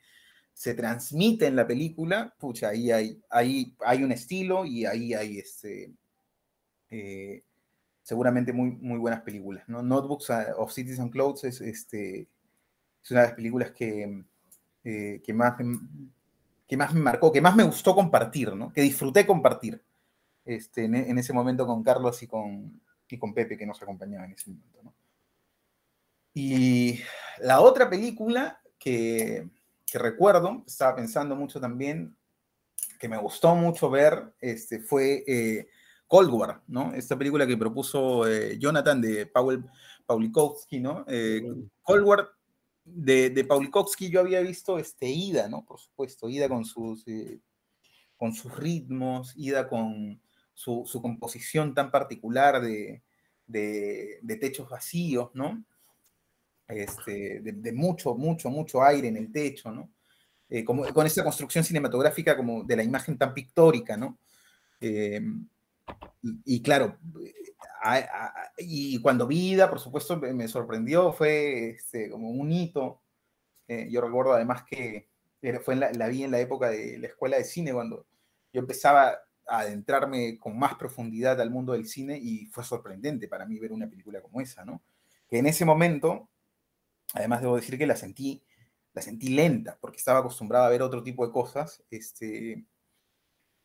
se 0.53 0.75
transmite 0.75 1.47
en 1.47 1.57
la 1.57 1.67
película, 1.67 2.35
pucha, 2.39 2.69
ahí 2.69 2.91
hay, 2.91 3.75
hay 3.81 4.05
un 4.05 4.13
estilo 4.13 4.65
y 4.65 4.85
ahí 4.85 5.15
hay 5.15 5.39
este, 5.39 5.93
eh, 6.91 7.43
seguramente 8.03 8.53
muy, 8.53 8.73
muy 8.73 8.99
buenas 8.99 9.23
películas, 9.23 9.69
¿no? 9.69 9.83
Notebooks 9.83 10.31
uh, 10.31 10.61
of 10.61 10.73
Cities 10.73 10.99
and 10.99 11.13
Clothes 11.13 11.45
es, 11.45 11.61
este, 11.61 12.29
es 13.03 13.11
una 13.11 13.21
de 13.21 13.27
las 13.29 13.37
películas 13.37 13.71
que, 13.71 14.25
eh, 14.85 15.23
que, 15.25 15.33
más, 15.33 15.57
que 16.67 16.77
más 16.77 16.93
me 16.93 17.01
marcó, 17.01 17.33
que 17.33 17.41
más 17.41 17.55
me 17.55 17.63
gustó 17.63 17.95
compartir, 17.95 18.55
¿no? 18.55 18.73
Que 18.73 18.83
disfruté 18.83 19.25
compartir 19.25 19.81
este, 20.45 20.85
en, 20.85 20.97
en 20.97 21.19
ese 21.19 21.33
momento 21.33 21.67
con 21.67 21.83
Carlos 21.83 22.23
y 22.23 22.27
con, 22.27 22.81
y 23.09 23.19
con 23.19 23.33
Pepe, 23.33 23.57
que 23.57 23.67
nos 23.67 23.81
acompañaba 23.81 24.25
en 24.25 24.33
ese 24.33 24.51
momento, 24.51 24.83
¿no? 24.83 24.95
Y 26.35 27.01
la 27.41 27.61
otra 27.61 27.89
película 27.89 28.61
que, 28.79 29.49
que 29.91 29.99
recuerdo, 29.99 30.63
estaba 30.67 30.97
pensando 30.97 31.35
mucho 31.35 31.61
también, 31.61 32.17
que 32.99 33.09
me 33.09 33.19
gustó 33.19 33.55
mucho 33.55 33.91
ver, 33.91 34.35
este, 34.41 34.81
fue 34.81 35.25
eh, 35.27 35.69
Cold 36.07 36.31
War, 36.33 36.63
¿no? 36.69 36.93
Esta 36.95 37.19
película 37.19 37.47
que 37.47 37.57
propuso 37.57 38.27
eh, 38.27 38.59
Jonathan 38.59 39.01
de 39.01 39.27
Paul 39.27 39.69
Paulikowski, 40.07 40.81
¿no? 40.81 41.05
Eh, 41.09 41.43
Cold 41.83 42.05
War 42.05 42.29
de, 42.85 43.31
de 43.31 43.45
Paulikowski 43.45 44.11
yo 44.11 44.21
había 44.21 44.41
visto 44.41 44.79
este, 44.79 45.09
Ida, 45.09 45.49
¿no? 45.49 45.65
Por 45.65 45.81
supuesto, 45.81 46.29
Ida 46.29 46.49
con 46.49 46.65
sus, 46.65 47.05
con 48.17 48.33
sus 48.33 48.57
ritmos, 48.57 49.33
Ida 49.37 49.69
con 49.69 50.21
su, 50.55 50.85
su 50.87 51.01
composición 51.01 51.75
tan 51.75 51.91
particular 51.91 52.61
de, 52.61 53.03
de, 53.47 54.21
de 54.23 54.37
techos 54.37 54.69
vacíos, 54.69 55.31
¿no? 55.35 55.65
Este, 56.71 57.41
de, 57.41 57.73
mucho, 57.73 58.15
mucho, 58.15 58.51
mucho 58.51 58.83
aire 58.83 59.09
en 59.09 59.17
el 59.17 59.33
techo, 59.33 59.73
¿no? 59.73 59.91
Eh, 60.49 60.65
con 60.65 61.07
esta 61.07 61.23
construcción 61.23 61.63
cinematográfica 61.63 62.37
como 62.37 62.65
de 62.65 62.77
la 62.77 62.83
imagen 62.83 63.17
tan 63.17 63.33
pictórica, 63.33 63.97
¿no? 63.97 64.19
Eh, 64.81 65.21
y, 66.45 66.61
claro, 66.61 66.99
y 68.59 69.01
cuando 69.01 69.27
Vida, 69.27 69.71
por 69.71 69.79
supuesto, 69.79 70.17
me, 70.17 70.49
sorprendió, 70.49 71.13
fue 71.13 71.71
este, 71.71 72.11
como 72.11 72.31
un 72.31 72.53
hito. 72.53 73.01
Eh, 73.69 73.89
yo 73.91 74.01
recuerdo 74.01 74.33
además 74.33 74.65
que 74.65 75.09
fue 75.65 75.75
en 75.75 75.81
la, 75.81 75.93
la, 75.93 76.09
vi 76.09 76.25
en 76.25 76.33
la 76.33 76.41
época 76.41 76.69
de 76.71 76.99
la 76.99 77.07
escuela 77.07 77.37
de 77.37 77.45
cine, 77.45 77.73
cuando 77.73 78.07
yo 78.53 78.61
empezaba 78.61 79.19
a 79.49 79.61
adentrarme 79.61 80.39
con 80.39 80.59
más 80.59 80.75
profundidad 80.75 81.41
al 81.41 81.51
mundo 81.51 81.73
del 81.73 81.87
cine 81.87 82.19
y 82.21 82.47
fue 82.47 82.65
sorprendente 82.65 83.29
para 83.29 83.47
mí 83.47 83.59
ver 83.59 83.73
una 83.73 83.89
película 83.89 84.21
como 84.21 84.41
esa, 84.41 84.65
¿no? 84.65 84.83
Que 85.29 85.39
en 85.39 85.47
ese 85.47 85.65
momento, 85.65 86.29
además 87.15 87.41
debo 87.41 87.57
decir 87.57 87.79
que 87.79 87.87
la 87.87 87.97
sentí, 87.97 88.43
la 88.93 89.03
sentí 89.03 89.29
lenta, 89.29 89.79
porque 89.81 89.99
estaba 89.99 90.21
acostumbrada 90.21 90.67
a 90.67 90.71
ver 90.71 90.83
otro 90.83 91.03
tipo 91.03 91.27
de 91.27 91.33
cosas, 91.33 91.83
este, 91.91 92.65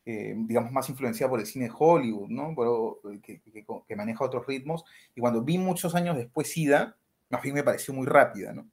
eh, 0.05 0.35
digamos, 0.37 0.71
más 0.71 0.87
influenciada 0.89 1.29
por 1.29 1.39
el 1.39 1.47
cine 1.47 1.65
de 1.65 1.73
Hollywood, 1.77 2.29
¿no? 2.29 2.53
Pero, 2.55 3.01
que, 3.23 3.41
que, 3.41 3.65
que, 3.87 3.95
maneja 3.95 4.23
otros 4.23 4.45
ritmos. 4.45 4.83
Y 5.15 5.21
cuando 5.21 5.41
vi 5.41 5.57
muchos 5.57 5.95
años 5.95 6.15
después 6.15 6.51
Sida, 6.51 6.97
más 7.29 7.41
bien 7.41 7.55
me 7.55 7.63
pareció 7.63 7.93
muy 7.93 8.05
rápida, 8.05 8.53
¿no? 8.53 8.69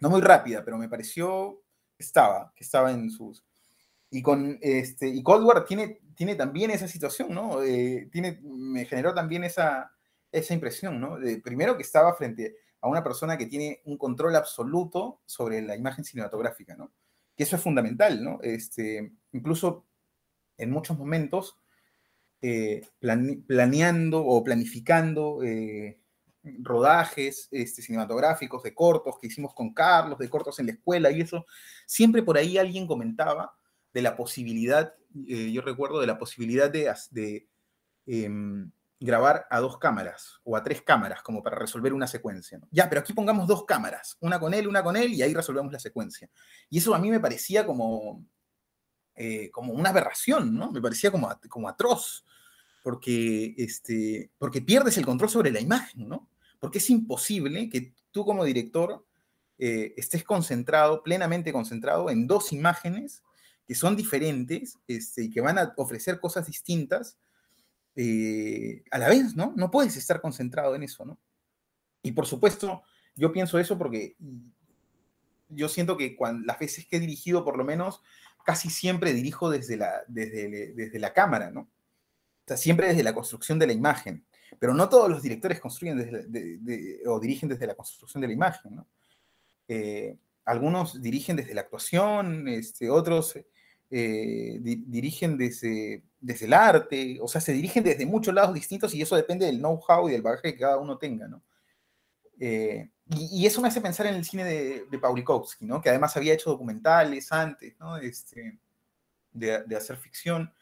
No 0.00 0.10
muy 0.10 0.20
rápida, 0.20 0.64
pero 0.64 0.78
me 0.78 0.88
pareció 0.88 1.62
que 1.96 2.04
estaba, 2.04 2.52
que 2.54 2.64
estaba 2.64 2.90
en 2.90 3.10
sus, 3.10 3.44
Y 4.10 4.22
con 4.22 4.58
este, 4.60 5.08
y 5.08 5.22
Cold 5.22 5.44
War 5.44 5.64
tiene, 5.64 6.00
tiene 6.14 6.34
también 6.34 6.70
esa 6.70 6.88
situación, 6.88 7.34
¿no? 7.34 7.62
Eh, 7.62 8.08
tiene, 8.12 8.40
me 8.42 8.84
generó 8.86 9.14
también 9.14 9.44
esa, 9.44 9.92
esa 10.32 10.54
impresión, 10.54 11.00
¿no? 11.00 11.18
De, 11.18 11.38
primero 11.40 11.76
que 11.76 11.82
estaba 11.82 12.14
frente 12.14 12.56
a 12.80 12.88
una 12.88 13.02
persona 13.02 13.36
que 13.36 13.46
tiene 13.46 13.80
un 13.84 13.96
control 13.96 14.36
absoluto 14.36 15.20
sobre 15.26 15.62
la 15.62 15.76
imagen 15.76 16.04
cinematográfica, 16.04 16.76
¿no? 16.76 16.92
Que 17.36 17.44
eso 17.44 17.56
es 17.56 17.62
fundamental, 17.62 18.22
¿no? 18.22 18.38
Este, 18.42 19.12
incluso 19.32 19.84
en 20.56 20.70
muchos 20.70 20.98
momentos 20.98 21.56
eh, 22.40 22.82
planeando 23.00 24.24
o 24.24 24.44
planificando 24.44 25.42
eh, 25.42 25.98
rodajes 26.60 27.48
este, 27.50 27.82
cinematográficos 27.82 28.62
de 28.62 28.74
cortos 28.74 29.18
que 29.18 29.26
hicimos 29.26 29.54
con 29.54 29.72
Carlos, 29.72 30.18
de 30.18 30.30
cortos 30.30 30.58
en 30.60 30.66
la 30.66 30.72
escuela 30.72 31.10
y 31.10 31.20
eso, 31.20 31.46
siempre 31.86 32.22
por 32.22 32.38
ahí 32.38 32.58
alguien 32.58 32.86
comentaba 32.86 33.56
de 33.92 34.02
la 34.02 34.16
posibilidad, 34.16 34.94
eh, 35.26 35.50
yo 35.50 35.62
recuerdo 35.62 36.00
de 36.00 36.06
la 36.06 36.18
posibilidad 36.18 36.70
de, 36.70 36.94
de 37.10 37.48
em, 38.06 38.70
grabar 39.00 39.46
a 39.50 39.60
dos 39.60 39.78
cámaras 39.78 40.40
o 40.44 40.56
a 40.56 40.62
tres 40.62 40.82
cámaras 40.82 41.22
como 41.22 41.42
para 41.42 41.56
resolver 41.56 41.92
una 41.92 42.06
secuencia. 42.06 42.60
Ya, 42.70 42.88
pero 42.88 43.00
aquí 43.00 43.12
pongamos 43.12 43.46
dos 43.46 43.64
cámaras, 43.64 44.16
una 44.20 44.40
con 44.40 44.54
él, 44.54 44.66
una 44.66 44.82
con 44.82 44.96
él 44.96 45.12
y 45.14 45.22
ahí 45.22 45.32
resolvemos 45.34 45.72
la 45.72 45.78
secuencia. 45.78 46.28
Y 46.68 46.78
eso 46.78 46.94
a 46.94 46.98
mí 46.98 47.10
me 47.10 47.20
parecía 47.20 47.64
como, 47.64 48.24
eh, 49.14 49.50
como 49.50 49.72
una 49.72 49.90
aberración, 49.90 50.54
¿no? 50.54 50.72
Me 50.72 50.80
parecía 50.80 51.10
como, 51.10 51.28
como 51.48 51.68
atroz, 51.68 52.24
porque, 52.82 53.54
este, 53.56 54.30
porque 54.38 54.62
pierdes 54.62 54.98
el 54.98 55.06
control 55.06 55.30
sobre 55.30 55.52
la 55.52 55.60
imagen, 55.60 56.08
¿no? 56.08 56.28
Porque 56.58 56.78
es 56.78 56.90
imposible 56.90 57.68
que 57.68 57.94
tú 58.10 58.24
como 58.24 58.44
director 58.44 59.06
eh, 59.58 59.94
estés 59.96 60.24
concentrado, 60.24 61.02
plenamente 61.04 61.52
concentrado 61.52 62.10
en 62.10 62.26
dos 62.26 62.52
imágenes 62.52 63.22
que 63.66 63.74
son 63.74 63.96
diferentes 63.96 64.78
este, 64.88 65.24
y 65.24 65.30
que 65.30 65.40
van 65.40 65.58
a 65.58 65.74
ofrecer 65.76 66.18
cosas 66.18 66.46
distintas 66.46 67.18
eh, 68.00 68.84
a 68.92 68.98
la 68.98 69.08
vez, 69.08 69.34
¿no? 69.34 69.52
No 69.56 69.72
puedes 69.72 69.96
estar 69.96 70.20
concentrado 70.20 70.76
en 70.76 70.84
eso, 70.84 71.04
¿no? 71.04 71.18
Y 72.00 72.12
por 72.12 72.26
supuesto, 72.26 72.84
yo 73.16 73.32
pienso 73.32 73.58
eso 73.58 73.76
porque 73.76 74.14
yo 75.48 75.68
siento 75.68 75.96
que 75.96 76.14
cuando, 76.14 76.46
las 76.46 76.60
veces 76.60 76.86
que 76.86 76.98
he 76.98 77.00
dirigido, 77.00 77.44
por 77.44 77.58
lo 77.58 77.64
menos, 77.64 78.00
casi 78.44 78.70
siempre 78.70 79.12
dirijo 79.12 79.50
desde 79.50 79.76
la, 79.76 80.04
desde, 80.06 80.74
desde 80.74 80.98
la 81.00 81.12
cámara, 81.12 81.50
¿no? 81.50 81.62
O 81.62 82.46
sea, 82.46 82.56
siempre 82.56 82.86
desde 82.86 83.02
la 83.02 83.14
construcción 83.14 83.58
de 83.58 83.66
la 83.66 83.72
imagen. 83.72 84.24
Pero 84.60 84.74
no 84.74 84.88
todos 84.88 85.10
los 85.10 85.20
directores 85.20 85.58
construyen 85.58 85.98
desde, 85.98 87.00
o 87.08 87.18
dirigen 87.18 87.48
desde 87.48 87.66
la 87.66 87.74
construcción 87.74 88.20
de 88.20 88.28
la 88.28 88.32
imagen, 88.32 88.76
¿no? 88.76 88.86
Eh, 89.66 90.16
algunos 90.44 91.02
dirigen 91.02 91.34
desde 91.34 91.52
la 91.52 91.62
actuación, 91.62 92.46
este, 92.46 92.90
otros 92.90 93.34
eh, 93.90 94.58
dirigen 94.60 95.38
desde, 95.38 96.02
desde 96.20 96.46
el 96.46 96.52
arte, 96.52 97.18
o 97.20 97.28
sea, 97.28 97.40
se 97.40 97.52
dirigen 97.52 97.84
desde 97.84 98.06
muchos 98.06 98.34
lados 98.34 98.54
distintos 98.54 98.94
y 98.94 99.02
eso 99.02 99.16
depende 99.16 99.46
del 99.46 99.58
know-how 99.58 100.08
y 100.08 100.12
del 100.12 100.22
bagaje 100.22 100.52
que 100.52 100.58
cada 100.58 100.78
uno 100.78 100.98
tenga, 100.98 101.28
¿no? 101.28 101.42
Eh, 102.40 102.90
y, 103.10 103.46
eso 103.46 103.60
me 103.60 103.68
hace 103.68 103.80
pensar 103.80 104.06
en 104.06 104.14
el 104.14 104.24
cine 104.24 104.44
de, 104.44 104.86
de 104.90 104.98
Paulikowski, 104.98 105.64
¿no? 105.64 105.80
Que 105.80 105.88
además 105.88 106.16
había 106.16 106.34
hecho 106.34 106.50
documentales 106.50 107.32
antes, 107.32 107.74
¿no? 107.80 107.96
Este, 107.96 108.58
de, 109.32 109.64
de 109.64 109.76
hacer 109.76 109.96
ficción, 109.96 110.52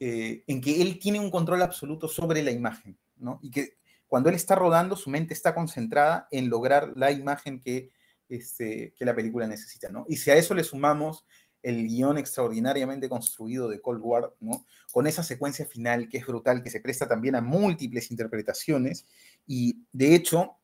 eh, 0.00 0.42
en 0.46 0.60
que 0.60 0.82
él 0.82 0.98
tiene 0.98 1.20
un 1.20 1.30
control 1.30 1.62
absoluto 1.62 2.08
sobre 2.08 2.42
la 2.42 2.50
imagen, 2.50 2.98
¿no? 3.16 3.38
Y 3.42 3.50
que 3.50 3.78
cuando 4.06 4.28
él 4.28 4.34
está 4.34 4.54
rodando, 4.54 4.96
su 4.96 5.10
mente 5.10 5.34
está 5.34 5.54
concentrada 5.54 6.28
en 6.30 6.48
lograr 6.48 6.92
la 6.96 7.10
imagen 7.10 7.60
que, 7.60 7.90
este, 8.28 8.92
que 8.96 9.04
la 9.04 9.14
película 9.14 9.46
necesita, 9.46 9.88
¿no? 9.90 10.04
Y 10.08 10.16
si 10.16 10.30
a 10.30 10.36
eso 10.36 10.54
le 10.54 10.64
sumamos 10.64 11.24
el 11.64 11.88
guion 11.88 12.18
extraordinariamente 12.18 13.08
construido 13.08 13.68
de 13.68 13.80
Cold 13.80 14.02
War, 14.02 14.34
¿no? 14.40 14.66
Con 14.92 15.06
esa 15.06 15.22
secuencia 15.22 15.64
final 15.64 16.10
que 16.10 16.18
es 16.18 16.26
brutal, 16.26 16.62
que 16.62 16.68
se 16.68 16.80
presta 16.80 17.08
también 17.08 17.34
a 17.34 17.40
múltiples 17.40 18.10
interpretaciones. 18.10 19.06
Y 19.46 19.82
de 19.90 20.14
hecho, 20.14 20.58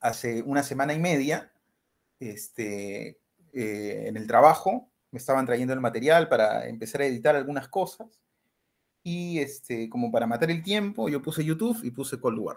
hace 0.00 0.42
una 0.42 0.64
semana 0.64 0.94
y 0.94 0.98
media, 0.98 1.52
este, 2.18 3.20
eh, 3.52 4.04
en 4.08 4.16
el 4.16 4.26
trabajo, 4.26 4.90
me 5.12 5.18
estaban 5.18 5.46
trayendo 5.46 5.74
el 5.74 5.80
material 5.80 6.28
para 6.28 6.66
empezar 6.68 7.02
a 7.02 7.06
editar 7.06 7.36
algunas 7.36 7.68
cosas. 7.68 8.20
Y 9.04 9.38
este, 9.38 9.88
como 9.88 10.10
para 10.10 10.26
matar 10.26 10.50
el 10.50 10.62
tiempo, 10.64 11.08
yo 11.08 11.22
puse 11.22 11.44
YouTube 11.44 11.78
y 11.84 11.92
puse 11.92 12.18
Cold 12.18 12.38
War. 12.40 12.56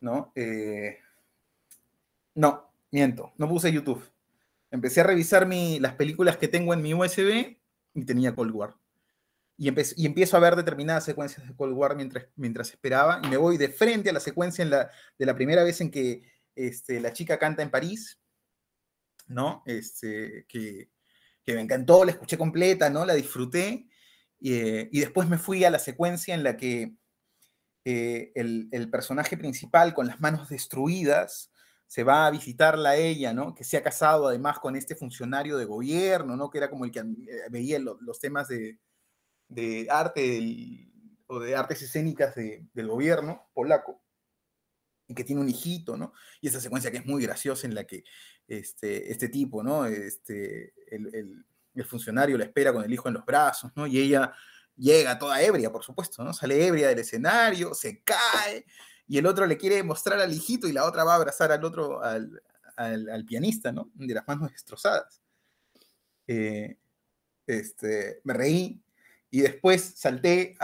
¿No? 0.00 0.32
Eh, 0.34 0.98
no, 2.34 2.72
miento, 2.90 3.32
no 3.38 3.48
puse 3.48 3.72
YouTube 3.72 4.13
empecé 4.74 5.00
a 5.00 5.04
revisar 5.04 5.48
las 5.48 5.94
películas 5.94 6.36
que 6.36 6.48
tengo 6.48 6.74
en 6.74 6.82
mi 6.82 6.94
USB 6.94 7.56
y 7.94 8.04
tenía 8.04 8.34
Cold 8.34 8.52
War. 8.52 8.76
Y, 9.56 9.68
y, 9.70 10.06
empiezo 10.06 10.36
a 10.36 10.40
ver 10.40 10.56
determinadas 10.56 11.04
secuencias 11.04 11.46
de 11.46 11.54
Cold 11.54 11.74
War 11.74 11.94
mientras, 11.94 12.26
mientras 12.34 12.70
esperaba 12.70 13.20
y 13.22 13.28
me 13.28 13.36
voy 13.36 13.56
de 13.56 13.68
frente 13.68 14.10
a 14.10 14.12
la 14.12 14.18
secuencia 14.18 14.64
de 14.64 15.26
la 15.26 15.34
primera 15.36 15.62
vez 15.62 15.80
en 15.80 15.92
que 15.92 16.22
este, 16.56 17.00
la 17.00 17.12
chica 17.12 17.38
canta 17.38 17.62
en 17.62 17.70
París, 17.70 18.20
¿no? 19.28 19.62
Este, 19.64 20.44
que, 20.48 20.90
me 21.46 21.60
encantó, 21.60 22.04
la 22.04 22.10
escuché 22.10 22.36
completa, 22.36 22.90
¿no? 22.90 23.04
La 23.04 23.14
disfruté. 23.14 23.86
Y, 24.40 24.98
después 24.98 25.28
me 25.28 25.38
fui 25.38 25.64
a 25.64 25.70
la 25.70 25.78
secuencia 25.78 26.34
en 26.34 26.42
la 26.42 26.56
que 26.56 26.96
eh, 27.84 28.32
el, 28.34 28.68
el, 28.72 28.90
personaje 28.90 29.36
principal 29.36 29.94
con 29.94 30.08
las 30.08 30.20
manos 30.20 30.48
destruidas 30.48 31.52
se 31.94 32.02
va 32.02 32.26
a 32.26 32.30
visitarla 32.32 32.96
ella, 32.96 33.32
¿no? 33.32 33.54
Que 33.54 33.62
se 33.62 33.76
ha 33.76 33.82
casado 33.84 34.26
además 34.26 34.58
con 34.58 34.74
este 34.74 34.96
funcionario 34.96 35.56
de 35.56 35.64
gobierno, 35.64 36.36
¿no? 36.36 36.50
Que 36.50 36.58
era 36.58 36.68
como 36.68 36.84
el 36.84 36.90
que 36.90 36.98
eh, 36.98 37.04
veía 37.52 37.78
los 37.78 38.18
temas 38.18 38.48
de, 38.48 39.86
arte 39.88 40.90
o 41.28 41.38
de 41.38 41.54
artes 41.54 41.82
escénicas 41.82 42.34
del 42.34 42.88
gobierno 42.88 43.48
polaco 43.54 44.02
y 45.06 45.14
que 45.14 45.22
tiene 45.22 45.40
un 45.40 45.48
hijito, 45.48 45.96
¿no? 45.96 46.12
Y 46.40 46.48
esa 46.48 46.60
secuencia 46.60 46.90
que 46.90 46.96
es 46.96 47.06
muy 47.06 47.22
graciosa 47.22 47.64
en 47.68 47.76
la 47.76 47.84
que 47.84 48.02
este, 48.48 49.12
este 49.12 49.28
tipo, 49.28 49.62
¿no? 49.62 49.86
Este, 49.86 50.74
el, 50.88 51.44
el, 51.74 51.84
funcionario 51.84 52.36
la 52.36 52.46
espera 52.46 52.72
con 52.72 52.82
el 52.82 52.92
hijo 52.92 53.06
en 53.06 53.14
los 53.14 53.24
brazos, 53.24 53.70
¿no? 53.76 53.86
Y 53.86 53.98
ella 54.00 54.34
llega 54.74 55.16
toda 55.16 55.40
ebria, 55.40 55.70
por 55.70 55.84
supuesto, 55.84 56.24
¿no? 56.24 56.32
Sale 56.32 56.66
ebria 56.66 56.88
del 56.88 56.98
escenario, 56.98 57.72
se 57.72 58.02
cae, 58.02 58.66
y 59.06 59.18
el 59.18 59.26
otro 59.26 59.46
le 59.46 59.58
quiere 59.58 59.82
mostrar 59.82 60.20
al 60.20 60.32
hijito 60.32 60.66
y 60.66 60.72
la 60.72 60.84
otra 60.84 61.04
va 61.04 61.12
a 61.12 61.16
abrazar 61.16 61.52
al 61.52 61.64
otro, 61.64 62.02
al, 62.02 63.24
pianista, 63.26 63.70
¿no? 63.72 63.90
De 63.94 64.14
las 64.14 64.26
manos 64.26 64.50
destrozadas. 64.52 65.22
Eh, 66.26 66.78
este, 67.46 68.20
me 68.24 68.32
reí 68.32 68.82
y 69.30 69.40
después 69.40 69.94
salté 69.96 70.56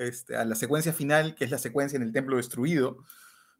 este, 0.00 0.36
a, 0.36 0.44
la 0.44 0.54
secuencia 0.54 0.92
final, 0.92 1.34
que 1.34 1.44
es 1.44 1.50
la 1.50 1.58
secuencia 1.58 1.96
en 1.96 2.02
el 2.02 2.12
templo 2.12 2.36
destruido, 2.36 3.04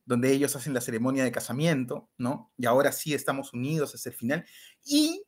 donde 0.05 0.32
ellos 0.32 0.57
hacen 0.57 0.74
la 0.74 0.80
ceremonia 0.80 1.24
de 1.24 1.32
casamiento, 1.32 2.11
¿no? 2.18 2.53
Y 2.59 2.66
ahora 2.66 2.93
sí 2.93 3.14
estamos 3.14 3.53
unidos 3.53 3.95
hacia 3.95 4.11
el 4.11 4.16
final. 4.16 4.47
Y 4.85 5.24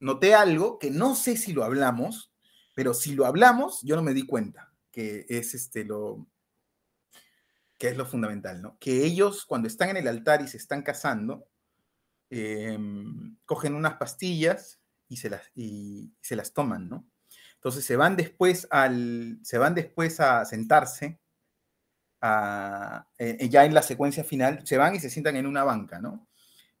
noté 0.00 0.34
algo 0.34 0.78
que 0.78 0.90
no 0.90 1.14
sé 1.14 1.36
si 1.36 1.52
lo 1.52 1.64
hablamos, 1.64 2.32
pero 2.74 2.94
si 2.94 3.14
lo 3.14 3.26
hablamos, 3.26 3.80
yo 3.82 3.96
no 3.96 4.02
me 4.02 4.14
di 4.14 4.24
cuenta, 4.24 4.72
que 4.90 5.26
es 5.28 5.54
este, 5.54 5.84
lo, 5.84 6.26
que 7.82 7.88
es 7.88 7.96
lo 7.96 8.06
fundamental, 8.06 8.62
¿no? 8.62 8.78
Que 8.78 9.04
ellos 9.04 9.44
cuando 9.44 9.66
están 9.66 9.90
en 9.90 9.96
el 9.96 10.06
altar 10.06 10.40
y 10.40 10.46
se 10.46 10.56
están 10.56 10.82
casando, 10.82 11.48
em, 12.30 13.36
cogen 13.44 13.74
unas 13.74 13.94
pastillas 13.94 14.80
y 15.08 15.16
se, 15.16 15.28
las, 15.28 15.42
y 15.56 16.14
se 16.20 16.36
las 16.36 16.52
toman, 16.52 16.88
¿no? 16.88 17.08
Entonces 17.56 17.84
se 17.84 17.96
van 17.96 18.14
después, 18.14 18.68
al, 18.70 19.40
se 19.42 19.58
van 19.58 19.74
después 19.74 20.20
a 20.20 20.44
sentarse, 20.44 21.18
eh, 23.18 23.48
ya 23.50 23.64
en 23.64 23.74
la 23.74 23.82
secuencia 23.82 24.22
final, 24.22 24.64
se 24.64 24.76
van 24.76 24.94
y 24.94 25.00
se 25.00 25.10
sientan 25.10 25.34
en 25.34 25.48
una 25.48 25.64
banca, 25.64 25.98
¿no? 25.98 26.28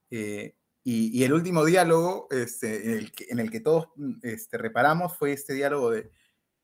Eh, 0.08 0.54
y, 0.84 1.24
el 1.24 1.32
último 1.32 1.64
diálogo 1.64 2.28
este, 2.30 2.98
en, 3.28 3.40
el 3.40 3.50
que, 3.50 3.58
todos 3.58 3.88
este, 4.22 4.56
reparamos 4.56 5.16
fue 5.18 5.32
este 5.32 5.52
diálogo 5.54 5.90
de 5.90 6.12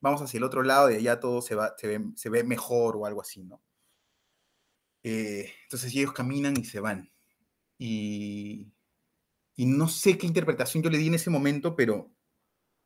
vamos 0.01 0.23
hacia 0.23 0.39
el 0.39 0.45
otro 0.45 0.63
lado 0.63 0.93
y 0.93 0.95
allá 0.95 1.19
todo 1.19 1.43
se, 1.43 1.57
va, 1.57 1.75
se 1.77 2.29
ve 2.31 2.45
mejor 2.45 2.97
o 2.97 3.05
algo 3.05 3.21
así, 3.21 3.43
¿no? 3.43 3.61
Eh, 5.11 5.51
entonces 5.63 5.95
ellos 5.95 6.13
caminan 6.13 6.55
y 6.59 6.65
se 6.67 6.81
van. 6.81 7.11
Y, 7.79 8.71
y, 9.57 9.65
no 9.65 9.89
sé 9.89 10.19
qué 10.19 10.27
interpretación 10.27 10.83
yo 10.83 10.91
le 10.91 10.99
di 10.99 11.07
en 11.07 11.15
ese 11.15 11.31
momento, 11.31 11.75
pero 11.75 12.11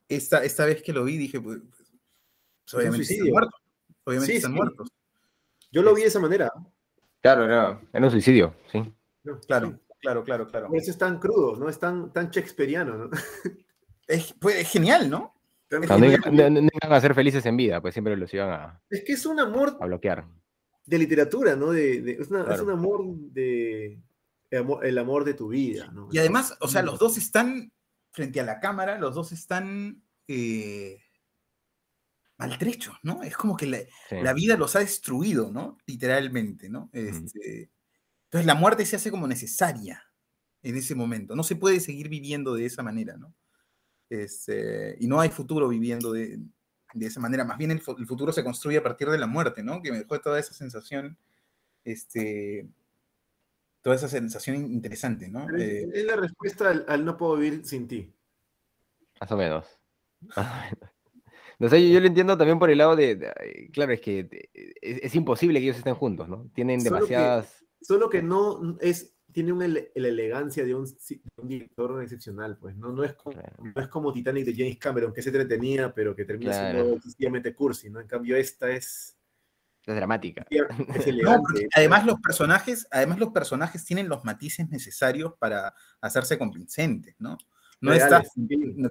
esta, 0.09 0.45
esta 0.45 0.65
vez 0.65 0.83
que 0.85 0.93
lo 0.93 1.03
vi 1.03 1.17
dije, 1.17 1.41
pues, 1.41 1.59
pues 1.69 2.75
obviamente 2.75 3.03
están 3.03 3.29
muertos. 3.29 3.61
Obviamente 4.05 4.37
están 4.37 4.53
muertos. 4.53 4.89
Yo 5.73 5.83
lo 5.83 5.95
vi 5.95 6.03
de 6.03 6.09
esa 6.09 6.21
manera. 6.21 6.53
Claro, 7.21 7.45
era, 7.45 7.81
era 7.93 8.05
un 8.05 8.13
suicidio, 8.13 8.55
sí. 8.71 8.93
claro, 9.49 9.81
claro, 10.01 10.23
claro, 10.23 10.47
claro. 10.47 10.69
Por 10.69 10.77
eso 10.77 10.93
es 10.93 10.99
tan 10.99 11.19
crudo, 11.19 11.57
¿no? 11.57 11.69
Es 11.69 11.81
tan, 11.81 12.13
tan 12.13 12.31
shakespeariano, 12.31 12.99
¿no? 12.99 13.11
Es, 14.07 14.35
pues, 14.35 14.57
es 14.57 14.71
genial, 14.71 15.09
¿no? 15.09 15.35
no, 15.71 15.79
iban 15.87 16.93
a 16.93 17.01
ser 17.01 17.15
felices 17.15 17.47
en 17.47 17.57
vida, 17.57 17.81
pues 17.81 17.95
siempre 17.95 18.17
los 18.17 18.35
iban 18.35 18.51
a. 18.51 18.83
Es 18.91 19.05
que 19.05 19.13
es 19.15 19.25
un 19.25 19.41
amor. 19.41 19.79
A 19.81 19.87
bloquear 19.87 20.27
de 20.85 20.99
literatura, 20.99 21.57
¿no? 21.57 21.71
De, 21.71 22.19
es, 22.21 22.31
un 22.31 22.71
amor 22.71 23.05
de 23.33 24.01
el 24.51 24.99
amor 24.99 25.25
de 25.25 25.35
tu 25.35 25.49
vida, 25.49 25.91
¿no? 25.93 26.09
Y 26.13 26.19
además, 26.19 26.57
o 26.61 26.69
sea, 26.69 26.83
los 26.83 26.99
dos 26.99 27.17
están 27.17 27.73
frente 28.11 28.41
a 28.41 28.45
la 28.45 28.61
cámara, 28.61 28.99
los 28.99 29.15
dos 29.15 29.33
están 29.33 30.03
eh, 30.29 31.01
maltrechos, 32.37 32.97
¿no? 33.03 33.23
Es 33.23 33.37
como 33.37 33.57
que 33.57 33.89
la, 34.11 34.33
vida 34.35 34.57
los 34.57 34.77
ha 34.77 34.81
destruido, 34.81 35.51
¿no? 35.51 35.79
Literalmente, 35.87 36.69
¿no? 36.69 36.91
Este, 36.93 37.71
entonces 38.25 38.47
la 38.47 38.55
muerte 38.55 38.85
se 38.85 38.97
hace 38.97 39.11
como 39.11 39.27
necesaria 39.27 40.03
en 40.63 40.77
ese 40.77 40.95
momento. 40.95 41.35
No 41.35 41.45
se 41.45 41.57
puede 41.57 41.81
seguir 41.81 42.09
viviendo 42.09 42.55
de 42.55 42.67
esa 42.67 42.83
manera, 42.83 43.17
¿no? 43.17 43.35
Este, 44.11 44.97
y 45.01 45.07
no 45.07 45.21
hay 45.21 45.31
futuro 45.31 45.69
viviendo 45.69 46.13
de, 46.13 46.39
esa 47.01 47.21
manera. 47.21 47.45
Más 47.45 47.59
bien 47.59 47.71
el, 47.71 47.81
futuro 47.81 48.33
se 48.33 48.45
construye 48.45 48.79
a 48.79 48.83
partir 48.83 49.09
de 49.09 49.19
la 49.19 49.27
muerte, 49.27 49.63
¿no? 49.63 49.83
Que 49.83 49.91
me 49.91 49.99
dejó 49.99 50.21
toda 50.21 50.39
esa 50.39 50.55
sensación, 50.55 51.17
este, 51.85 52.69
toda 53.81 53.97
esa 53.97 54.09
sensación 54.09 54.57
interesante, 54.57 55.29
¿no? 55.29 55.49
Es, 55.57 55.85
eh, 55.95 56.05
la 56.07 56.17
respuesta 56.17 56.85
al, 56.87 57.05
no 57.05 57.17
puedo 57.17 57.37
vivir 57.37 57.65
sin 57.65 57.89
ti. 57.89 58.13
Más 59.21 59.33
o 59.33 59.37
menos. 59.37 59.67
No 61.59 61.69
sé, 61.69 61.89
yo, 61.89 62.01
lo 62.01 62.09
entiendo 62.09 62.37
también 62.37 62.59
por 62.59 62.71
el 62.71 62.79
lado 62.79 62.97
de, 62.97 63.71
claro, 63.73 63.93
es 63.93 64.01
que 64.01 64.51
es, 64.81 65.15
imposible 65.15 65.61
que 65.61 65.67
ellos 65.67 65.77
estén 65.77 65.95
juntos, 65.95 66.29
¿no? 66.29 66.51
Tienen 66.55 66.83
demasiadas... 66.83 67.65
Solo 67.81 68.11
que, 68.11 68.21
no 68.21 68.77
es, 68.81 69.15
tiene 69.33 69.53
una 69.53 69.67
la 69.69 69.81
elegancia 69.95 70.65
de 70.65 70.75
un, 70.75 70.87
director 71.43 72.03
excepcional, 72.03 72.57
pues, 72.59 72.77
¿no? 72.77 72.93
No 72.93 73.05
es, 73.05 73.15
como, 73.15 73.37
no 73.75 73.83
es 73.83 73.89
como 73.89 74.13
Titanic 74.13 74.45
de 74.45 74.55
James 74.55 74.79
Cameron, 74.79 75.13
que 75.13 75.23
se 75.23 75.31
entretenía, 75.31 75.93
pero 75.93 76.15
que 76.15 76.25
termina 76.25 76.53
siendo 76.53 77.01
sencillamente 77.01 77.55
cursi, 77.55 77.91
¿no? 77.91 78.01
En 78.01 78.07
cambio, 78.07 78.37
esta 78.37 78.71
es... 78.71 79.17
Es 79.85 79.97
dramática. 79.97 80.47
además 81.75 82.07
los 82.07 82.21
personajes, 82.21 82.87
además 82.91 83.19
los 83.19 83.31
personajes 83.31 83.85
tienen 83.85 84.09
los 84.09 84.25
matices 84.25 84.69
necesarios 84.71 85.35
para 85.39 85.75
hacerse 86.01 86.39
convincentes, 86.39 87.17
¿no? 87.19 87.37
No 87.83 87.93
está, 87.93 88.23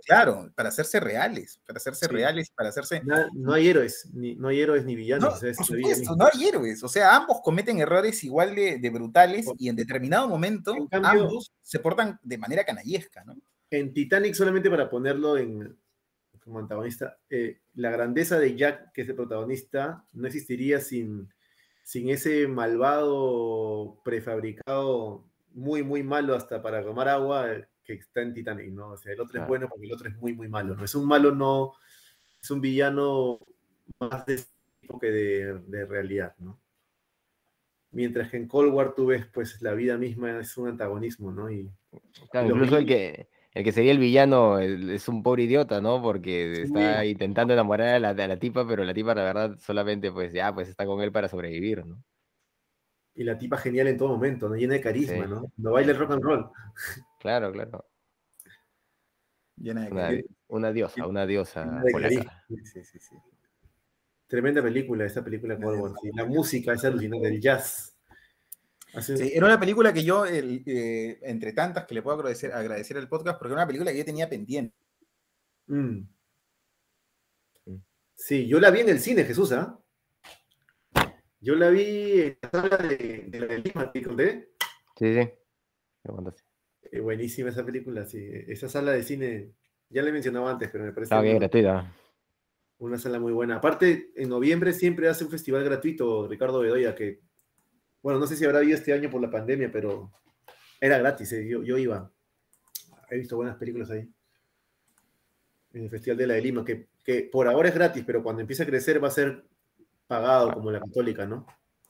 claro, 0.06 0.52
para 0.54 0.68
hacerse 0.68 1.00
reales, 1.00 1.62
para 1.66 1.78
hacerse 1.78 2.10
reales, 2.10 2.52
para 2.52 2.70
hacerse... 2.70 3.02
No, 3.34 3.54
hay 3.54 3.70
héroes, 3.70 4.10
ni, 4.12 4.36
no 4.36 4.50
hay 4.50 4.60
héroes 4.60 4.84
ni 4.84 4.98
villanos. 4.98 5.42
No, 5.42 5.54
por 5.56 5.66
supuesto, 5.66 6.16
no 6.18 6.26
hay 6.26 6.46
héroes, 6.46 6.84
o 6.84 6.90
sea, 6.90 7.16
ambos 7.16 7.40
cometen 7.42 7.80
errores 7.80 8.22
igual 8.26 8.54
de, 8.54 8.90
brutales 8.90 9.48
y 9.58 9.70
en 9.70 9.78
determinado 9.78 10.28
momento 10.28 10.76
ambos 10.92 11.54
se 11.62 11.80
portan 11.80 12.20
de 12.22 12.38
manera 12.38 12.66
canallesca, 12.66 13.24
¿no? 13.24 13.38
En 13.70 13.94
Titanic, 13.94 14.34
solamente 14.34 14.70
para 14.70 14.90
ponerlo 14.90 15.38
en, 15.38 15.78
como 16.44 16.60
antagonista, 16.60 17.18
eh, 17.30 17.62
la 17.76 17.92
grandeza 17.92 18.40
de 18.40 18.58
Jack, 18.58 18.92
que 18.92 19.04
es 19.04 19.10
el 19.10 19.16
protagonista, 19.16 20.04
no 20.12 20.28
existiría 20.28 20.82
sin, 20.82 21.34
sin 21.86 22.10
ese 22.10 22.46
malvado 22.50 24.02
prefabricado 24.04 25.24
muy, 25.54 25.82
muy 25.82 26.04
malo 26.04 26.36
hasta 26.36 26.62
para 26.62 26.84
tomar 26.84 27.08
agua, 27.08 27.48
que 27.96 28.02
está 28.02 28.22
en 28.22 28.34
Titanic, 28.34 28.72
¿no? 28.72 28.92
O 28.92 28.98
sea, 28.98 29.14
el 29.14 29.22
otro 29.22 29.42
es 29.42 29.48
bueno 29.48 29.68
porque 29.70 29.86
el 29.86 29.94
otro 29.94 30.10
es 30.10 30.16
muy, 30.18 30.34
muy 30.34 30.48
malo, 30.48 30.76
¿no? 30.76 30.84
Es 30.84 30.96
un 30.96 31.08
malo, 31.08 31.34
no, 31.34 31.74
es 32.42 32.52
un 32.52 32.62
villano 32.62 33.40
más 34.00 34.26
de 34.26 34.42
tipo 34.80 35.00
que 35.00 35.12
de, 35.12 35.86
realidad, 35.86 36.36
¿no? 36.40 36.60
Mientras 37.92 38.30
que 38.30 38.38
en 38.38 38.48
Cold 38.48 38.74
War 38.74 38.96
tú 38.96 39.08
ves, 39.08 39.26
pues, 39.34 39.62
la 39.62 39.74
vida 39.74 39.98
misma 39.98 40.40
es 40.40 40.58
un 40.58 40.70
antagonismo, 40.70 41.32
¿no? 41.32 41.52
Y, 41.52 41.70
claro, 42.32 42.48
incluso 42.48 42.78
el 42.78 42.86
que, 42.86 43.28
el 43.54 43.64
que 43.66 43.72
sería 43.74 43.92
el 43.92 44.00
villano 44.00 44.60
es 44.60 45.08
un 45.10 45.24
pobre 45.24 45.44
idiota, 45.44 45.82
¿no? 45.82 46.02
Porque 46.02 46.64
está 46.64 47.06
intentando 47.06 47.54
enamorar 47.54 47.96
a 47.96 48.00
la, 48.00 48.10
a 48.10 48.28
la, 48.28 48.40
tipa, 48.40 48.66
pero 48.66 48.84
la 48.86 48.94
tipa, 48.94 49.14
la 49.14 49.24
verdad, 49.24 49.58
solamente, 49.60 50.12
pues, 50.12 50.32
ya, 50.32 50.54
pues, 50.54 50.70
está 50.70 50.86
con 50.86 51.02
él 51.02 51.12
para 51.12 51.28
sobrevivir, 51.28 51.86
¿no? 51.86 52.02
Y 53.14 53.26
la 53.26 53.38
tipa 53.38 53.58
genial 53.58 53.88
en 53.88 53.98
todo 53.98 54.08
momento, 54.08 54.48
¿no? 54.48 54.56
Llena 54.56 54.76
de 54.76 54.82
carisma, 54.82 55.28
¿no? 55.28 55.52
No 55.58 55.72
baila 55.74 55.92
el 55.92 55.98
rock 55.98 56.12
and 56.12 56.24
roll. 56.24 56.50
Claro, 57.22 57.52
claro. 57.52 57.86
Llena 59.56 59.82
de 59.82 60.26
una, 60.48 60.72
diosa, 60.72 61.06
una 61.06 61.28
diosa 61.28 61.84
Sí, 62.50 62.84
sí, 62.84 63.00
sí. 63.00 63.16
Tremenda 64.26 64.64
película, 64.64 65.06
esta 65.06 65.24
película 65.24 65.60
Cold 65.60 65.94
La 66.16 66.26
música 66.26 66.74
es 66.74 66.84
alucinante, 66.84 67.28
el 67.28 67.40
jazz. 67.40 67.96
era 69.20 69.46
una 69.46 69.60
película 69.60 69.94
que 69.94 70.04
yo, 70.04 70.26
eh, 70.26 71.20
entre 71.22 71.54
tantas 71.54 71.86
que 71.86 71.94
le 71.94 72.02
puedo 72.02 72.18
agradecer, 72.18 72.52
agradecer 72.54 72.98
al 72.98 73.08
podcast, 73.08 73.38
porque 73.38 73.54
era 73.54 73.62
una 73.62 73.68
película 73.68 73.92
que 73.92 74.00
yo 74.00 74.06
tenía 74.06 74.28
pendiente. 74.28 74.76
Mm. 75.68 76.00
Sí, 78.16 78.48
yo 78.48 78.60
la 78.60 78.72
vi 78.72 78.80
en 78.80 78.90
el 78.90 79.00
cine, 79.00 79.26
Jesús, 79.26 79.52
¿ah? 79.52 79.80
Yo 81.40 81.54
la 81.56 81.70
vi 81.70 82.22
en 82.22 82.38
la 82.42 82.50
sala 82.50 82.78
de, 82.78 83.26
de 83.28 83.40
la 83.40 83.58
Lima, 83.58 83.92
¿te 83.92 84.02
conté? 84.02 84.54
Sí, 84.98 85.14
sí. 85.14 85.30
Eh, 86.92 87.00
buenísima 87.00 87.50
esa 87.50 87.66
película, 87.66 88.06
sí. 88.06 88.20
Esa 88.48 88.68
sala 88.68 88.92
de 88.92 89.04
cine, 89.04 89.52
ya 89.90 90.02
la 90.02 90.10
he 90.10 90.14
mencionado 90.14 90.48
antes, 90.48 90.70
pero 90.70 90.84
me 90.84 90.92
parece. 90.92 91.14
Está 91.14 91.22
bien, 91.22 91.40
gratuita. 91.40 91.92
Una 92.80 92.98
sala 92.98 93.20
muy 93.20 93.32
buena. 93.32 93.56
Aparte, 93.56 94.12
en 94.16 94.30
noviembre 94.30 94.74
siempre 94.74 95.08
hace 95.08 95.24
un 95.24 95.30
festival 95.32 95.64
gratuito, 95.64 96.28
Ricardo 96.28 96.60
Bedoya, 96.60 96.94
que, 96.94 97.22
bueno, 98.02 98.20
no 98.20 98.28
sé 98.28 98.36
si 98.36 98.44
habrá 98.44 98.60
habido 98.60 98.76
este 98.76 98.92
año 98.92 99.10
por 99.10 99.22
la 99.22 99.30
pandemia, 99.30 99.72
pero 99.72 100.12
era 100.82 100.98
gratis, 100.98 101.32
eh, 101.32 101.48
yo, 101.48 101.64
yo 101.64 101.78
iba. 101.78 102.12
He 103.10 103.18
visto 103.18 103.38
buenas 103.38 103.56
películas 103.56 103.90
ahí. 103.92 104.10
En 105.74 105.84
el 105.84 105.90
Festival 105.90 106.18
de 106.18 106.28
la 106.28 106.34
de 106.34 106.42
Lima, 106.42 106.66
que, 106.66 106.88
que 107.06 107.30
por 107.32 107.48
ahora 107.48 107.70
es 107.70 107.76
gratis, 107.76 108.04
pero 108.06 108.22
cuando 108.22 108.42
empiece 108.42 108.64
a 108.64 108.66
crecer 108.66 109.02
va 109.02 109.08
a 109.08 109.12
ser 109.12 109.46
pagado 110.08 110.52
como 110.52 110.72
la 110.72 110.82
católica, 110.82 111.26
¿no? 111.26 111.46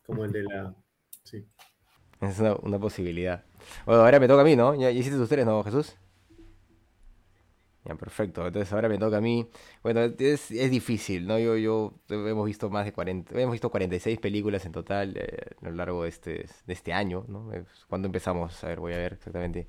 Como 0.06 0.26
el 0.26 0.32
de 0.32 0.44
la... 0.44 0.76
Sí. 1.24 1.48
Es 2.30 2.40
una, 2.40 2.80
posibilidad. 2.80 3.44
Bueno, 3.86 4.02
ahora 4.02 4.20
me 4.20 4.28
toca 4.28 4.42
a 4.42 4.46
mí, 4.46 4.56
¿no? 4.56 4.76
Ya, 4.76 4.92
hiciste 4.92 5.18
ustedes, 5.18 5.46
¿no, 5.46 5.64
Jesús? 5.64 5.96
Ya, 7.84 7.96
perfecto. 7.96 8.46
Entonces 8.46 8.72
ahora 8.74 8.88
me 8.90 9.00
toca 9.00 9.18
a 9.18 9.22
mí. 9.22 9.48
Bueno, 9.82 10.02
es, 10.02 10.50
difícil, 10.50 11.26
¿no? 11.26 11.40
Yo, 11.40 11.58
yo 11.58 11.94
hemos 12.10 12.46
visto 12.46 12.70
más 12.70 12.86
de 12.86 12.94
40, 12.94 13.40
hemos 13.40 13.54
visto 13.54 13.72
46 13.72 14.20
películas 14.20 14.66
en 14.66 14.72
total 14.72 15.18
eh, 15.18 15.56
a 15.64 15.70
lo 15.70 15.76
largo 15.76 16.04
de 16.04 16.10
este, 16.10 16.46
de 16.68 16.74
este 16.74 16.94
año, 16.94 17.26
¿no? 17.28 17.52
¿Cuándo 17.90 18.08
empezamos? 18.08 18.64
A 18.64 18.68
ver, 18.68 18.80
voy 18.80 18.94
a 18.94 18.98
ver 18.98 19.14
exactamente. 19.14 19.68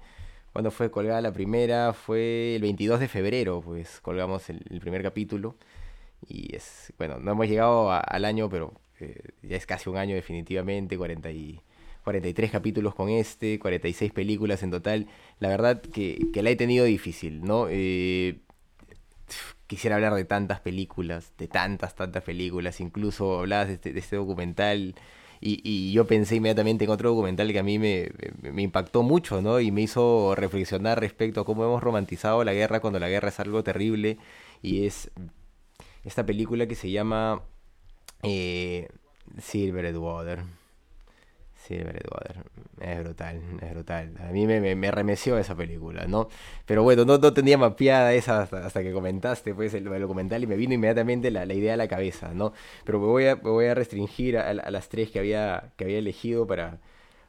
¿Cuándo 0.52 0.70
fue 0.70 0.90
colgada 0.90 1.22
la 1.22 1.32
primera? 1.32 1.94
Fue 1.94 2.56
el 2.56 2.62
22 2.62 3.00
de 3.00 3.08
febrero, 3.08 3.62
pues 3.62 4.00
colgamos 4.02 4.50
el 4.50 4.80
primer 4.80 5.02
capítulo. 5.02 5.56
Y 6.26 6.54
es, 6.54 6.92
bueno, 6.98 7.18
no 7.18 7.32
hemos 7.32 7.48
llegado 7.48 7.90
al 7.92 8.24
año, 8.24 8.48
pero 8.48 8.74
eh, 9.00 9.20
ya 9.42 9.56
es 9.56 9.66
casi 9.66 9.88
un 9.90 9.96
año 9.96 10.14
definitivamente, 10.14 10.96
40 10.96 11.30
y, 11.32 11.60
43 12.04 12.50
capítulos 12.50 12.94
con 12.94 13.08
este, 13.08 13.58
46 13.58 14.12
películas 14.12 14.62
en 14.62 14.70
total. 14.70 15.06
La 15.38 15.48
verdad 15.48 15.80
que, 15.80 16.28
que 16.32 16.42
la 16.42 16.50
he 16.50 16.56
tenido 16.56 16.84
difícil, 16.84 17.42
¿no? 17.42 17.66
Eh, 17.70 18.40
quisiera 19.66 19.96
hablar 19.96 20.14
de 20.14 20.24
tantas 20.24 20.60
películas, 20.60 21.32
de 21.38 21.48
tantas, 21.48 21.94
tantas 21.94 22.22
películas, 22.22 22.80
incluso 22.80 23.40
hablabas 23.40 23.68
de 23.68 23.74
este, 23.74 23.98
este 23.98 24.16
documental. 24.16 24.94
Y, 25.40 25.60
y, 25.64 25.92
yo 25.92 26.06
pensé 26.06 26.36
inmediatamente 26.36 26.84
en 26.84 26.90
otro 26.90 27.10
documental 27.10 27.50
que 27.52 27.58
a 27.58 27.64
mí 27.64 27.78
me, 27.78 28.12
me, 28.42 28.62
impactó 28.62 29.02
mucho, 29.02 29.42
¿no? 29.42 29.58
Y 29.58 29.72
me 29.72 29.82
hizo 29.82 30.34
reflexionar 30.36 31.00
respecto 31.00 31.40
a 31.40 31.44
cómo 31.44 31.64
hemos 31.64 31.82
romantizado 31.82 32.44
la 32.44 32.52
guerra 32.52 32.80
cuando 32.80 33.00
la 33.00 33.08
guerra 33.08 33.30
es 33.30 33.40
algo 33.40 33.64
terrible 33.64 34.18
y 34.62 34.86
es 34.86 35.10
esta 36.04 36.24
película 36.26 36.66
que 36.68 36.76
se 36.76 36.90
llama 36.90 37.42
eh, 38.22 38.88
Silver 39.40 39.96
Water. 39.98 40.61
Silver 41.66 42.02
Water. 42.10 42.44
Es 42.80 43.04
brutal, 43.04 43.40
es 43.60 43.70
brutal. 43.70 44.14
A 44.18 44.32
mí 44.32 44.46
me, 44.46 44.74
me, 44.74 44.90
remeció 44.90 45.38
esa 45.38 45.54
película, 45.54 46.06
¿no? 46.06 46.28
Pero 46.66 46.82
bueno, 46.82 47.04
no, 47.04 47.18
no 47.18 47.32
tenía 47.32 47.56
mapeada 47.56 48.12
esa 48.14 48.42
hasta, 48.42 48.82
que 48.82 48.92
comentaste 48.92 49.54
pues, 49.54 49.72
el, 49.74 49.84
documental 49.84 50.42
y 50.42 50.46
me 50.46 50.56
vino 50.56 50.74
inmediatamente 50.74 51.30
la, 51.30 51.44
idea 51.52 51.74
a 51.74 51.76
la 51.76 51.88
cabeza, 51.88 52.32
¿no? 52.34 52.52
Pero 52.84 52.98
me 52.98 53.06
voy 53.06 53.26
a, 53.26 53.36
voy 53.36 53.66
a 53.66 53.74
restringir 53.74 54.38
a, 54.38 54.52
las 54.52 54.88
tres 54.88 55.10
que 55.10 55.20
había, 55.20 55.72
que 55.76 55.84
había 55.84 55.98
elegido 55.98 56.46
para, 56.46 56.80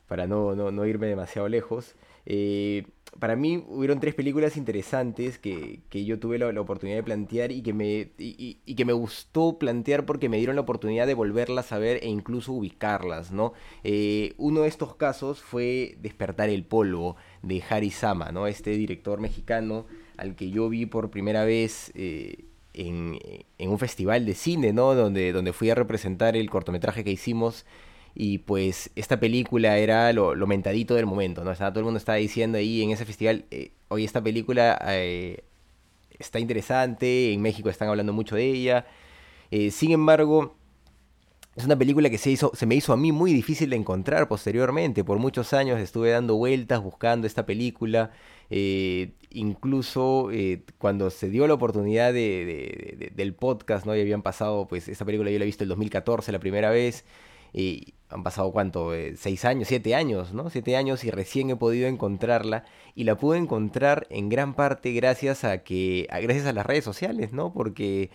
para 0.07 0.25
no, 0.27 0.55
no, 0.55 0.71
no 0.71 0.85
irme 0.85 1.07
demasiado 1.07 1.47
lejos. 1.47 1.95
Eh, 2.25 2.83
para 3.19 3.35
mí 3.35 3.63
hubieron 3.67 3.99
tres 3.99 4.15
películas 4.15 4.57
interesantes 4.57 5.37
que, 5.37 5.81
yo 5.91 6.19
tuve 6.19 6.39
la, 6.39 6.59
oportunidad 6.59 6.97
de 6.97 7.03
plantear 7.03 7.51
y 7.51 7.61
que, 7.61 7.73
me, 7.73 8.11
y, 8.17 8.75
que 8.75 8.85
me 8.85 8.93
gustó 8.93 9.59
plantear 9.59 10.05
porque 10.05 10.29
me 10.29 10.37
dieron 10.37 10.55
la 10.55 10.63
oportunidad 10.63 11.05
de 11.07 11.13
volverlas 11.13 11.71
a 11.71 11.77
ver 11.77 11.99
e 12.03 12.09
incluso 12.09 12.53
ubicarlas, 12.53 13.31
¿no? 13.31 13.53
Eh, 13.83 14.33
uno 14.37 14.61
de 14.61 14.67
estos 14.67 14.95
casos 14.95 15.41
fue 15.41 15.97
Despertar 16.01 16.49
el 16.49 16.63
Polvo 16.65 17.15
de 17.43 17.61
Harry 17.69 17.91
Sama, 17.91 18.31
¿no? 18.31 18.47
Este 18.47 18.71
director 18.71 19.19
mexicano 19.19 19.85
al 20.17 20.35
que 20.35 20.49
yo 20.49 20.69
vi 20.69 20.85
por 20.85 21.09
primera 21.11 21.45
vez 21.45 21.91
eh, 21.95 22.45
en, 22.73 23.19
en, 23.57 23.69
un 23.69 23.79
festival 23.79 24.25
de 24.25 24.33
cine, 24.33 24.73
¿no? 24.73 24.95
Donde, 24.95 25.31
donde 25.31 25.53
fui 25.53 25.69
a 25.69 25.75
representar 25.75 26.35
el 26.35 26.49
cortometraje 26.49 27.03
que 27.03 27.11
hicimos 27.11 27.65
y 28.15 28.39
pues 28.39 28.91
esta 28.95 29.19
película 29.19 29.77
era 29.77 30.13
lo, 30.13 30.35
mentadito 30.47 30.93
del 30.95 31.05
momento, 31.05 31.43
¿no? 31.43 31.51
Estaba, 31.51 31.71
todo 31.71 31.79
el 31.79 31.85
mundo 31.85 31.97
estaba 31.97 32.17
diciendo 32.17 32.57
ahí 32.57 32.83
en 32.83 32.91
ese 32.91 33.05
festival, 33.05 33.45
eh, 33.49 33.71
oye, 33.87 34.05
esta 34.05 34.21
película 34.21 34.79
eh, 34.89 35.43
está 36.19 36.39
interesante, 36.39 37.33
en 37.33 37.41
México 37.41 37.69
están 37.69 37.89
hablando 37.89 38.13
mucho 38.13 38.35
de 38.35 38.45
ella. 38.45 38.85
Eh, 39.49 39.71
sin 39.71 39.91
embargo, 39.91 40.55
es 41.55 41.65
una 41.65 41.75
película 41.77 42.09
que 42.09 42.19
se, 42.19 42.29
hizo, 42.29 42.51
se 42.53 42.65
me 42.67 42.75
hizo 42.75 42.93
a 42.93 42.97
mí 42.97 43.11
muy 43.11 43.33
difícil 43.33 43.71
de 43.71 43.77
encontrar 43.77 44.27
posteriormente. 44.27 45.03
Por 45.03 45.17
muchos 45.17 45.53
años 45.53 45.79
estuve 45.79 46.11
dando 46.11 46.35
vueltas 46.35 46.81
buscando 46.83 47.25
esta 47.25 47.45
película. 47.47 48.11
Eh, 48.49 49.13
incluso 49.31 50.29
cuando 50.77 51.09
se 51.09 51.29
dio 51.29 51.47
la 51.47 51.55
oportunidad 51.55 52.13
de, 52.13 53.11
del 53.15 53.33
podcast, 53.33 53.85
¿no? 53.85 53.95
Y 53.95 54.01
habían 54.01 54.21
pasado, 54.21 54.67
pues 54.67 54.87
esta 54.87 55.05
película 55.05 55.31
yo 55.31 55.39
la 55.39 55.45
he 55.45 55.47
visto 55.47 55.63
en 55.63 55.65
el 55.65 55.69
2014 55.69 56.31
la 56.31 56.39
primera 56.39 56.69
vez. 56.69 57.05
Y 57.53 57.93
han 58.09 58.23
pasado 58.23 58.51
cuánto, 58.51 58.93
eh, 58.93 59.15
seis 59.17 59.45
años, 59.45 59.67
siete 59.67 59.95
años, 59.95 60.33
¿no? 60.33 60.49
Siete 60.49 60.75
años 60.75 61.03
y 61.03 61.11
recién 61.11 61.49
he 61.49 61.55
podido 61.55 61.87
encontrarla. 61.87 62.65
Y 62.95 63.05
la 63.05 63.15
pude 63.15 63.37
encontrar 63.37 64.07
en 64.09 64.29
gran 64.29 64.53
parte 64.53 64.91
gracias 64.93 65.43
a 65.43 65.59
que, 65.63 66.07
gracias 66.21 66.45
a 66.45 66.53
las 66.53 66.65
redes 66.65 66.83
sociales, 66.83 67.33
¿no? 67.33 67.53
Porque 67.53 68.11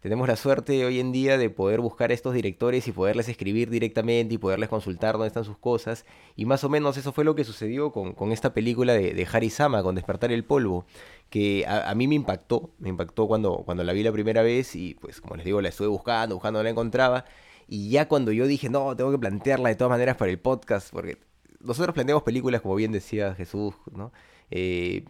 tenemos 0.00 0.26
la 0.28 0.36
suerte 0.36 0.86
hoy 0.86 0.98
en 0.98 1.12
día 1.12 1.36
de 1.36 1.50
poder 1.50 1.80
buscar 1.80 2.10
a 2.10 2.14
estos 2.14 2.32
directores 2.32 2.88
y 2.88 2.92
poderles 2.92 3.28
escribir 3.28 3.68
directamente 3.68 4.34
y 4.34 4.38
poderles 4.38 4.70
consultar 4.70 5.14
dónde 5.14 5.26
están 5.26 5.44
sus 5.44 5.58
cosas. 5.58 6.06
Y 6.36 6.46
más 6.46 6.64
o 6.64 6.70
menos 6.70 6.96
eso 6.96 7.12
fue 7.12 7.24
lo 7.24 7.34
que 7.34 7.44
sucedió 7.44 7.92
con, 7.92 8.32
esta 8.32 8.54
película 8.54 8.94
de, 8.94 9.12
de, 9.12 9.28
Harry 9.30 9.50
Sama, 9.50 9.82
con 9.82 9.94
Despertar 9.94 10.32
el 10.32 10.44
Polvo, 10.44 10.86
que 11.28 11.66
a, 11.66 11.94
mí 11.94 12.08
me 12.08 12.14
impactó, 12.14 12.70
me 12.78 12.88
impactó 12.88 13.26
cuando, 13.28 13.58
cuando 13.64 13.84
la 13.84 13.92
vi 13.92 14.02
la 14.02 14.12
primera 14.12 14.42
vez 14.42 14.74
y 14.74 14.94
pues 14.94 15.20
como 15.20 15.36
les 15.36 15.44
digo, 15.44 15.60
la 15.60 15.68
estuve 15.68 15.88
buscando, 15.88 16.34
buscando, 16.36 16.60
no 16.60 16.64
la 16.64 16.70
encontraba. 16.70 17.26
Y 17.72 17.88
ya 17.88 18.08
cuando 18.08 18.32
yo 18.32 18.48
dije, 18.48 18.68
no, 18.68 18.96
tengo 18.96 19.12
que 19.12 19.18
plantearla 19.18 19.68
de 19.68 19.76
todas 19.76 19.90
maneras 19.90 20.16
para 20.16 20.32
el 20.32 20.40
podcast, 20.40 20.90
porque 20.90 21.18
nosotros 21.60 21.94
planteamos 21.94 22.24
películas, 22.24 22.62
como 22.62 22.74
bien 22.74 22.90
decía 22.90 23.32
Jesús, 23.36 23.76
¿no? 23.92 24.12
Eh, 24.50 25.04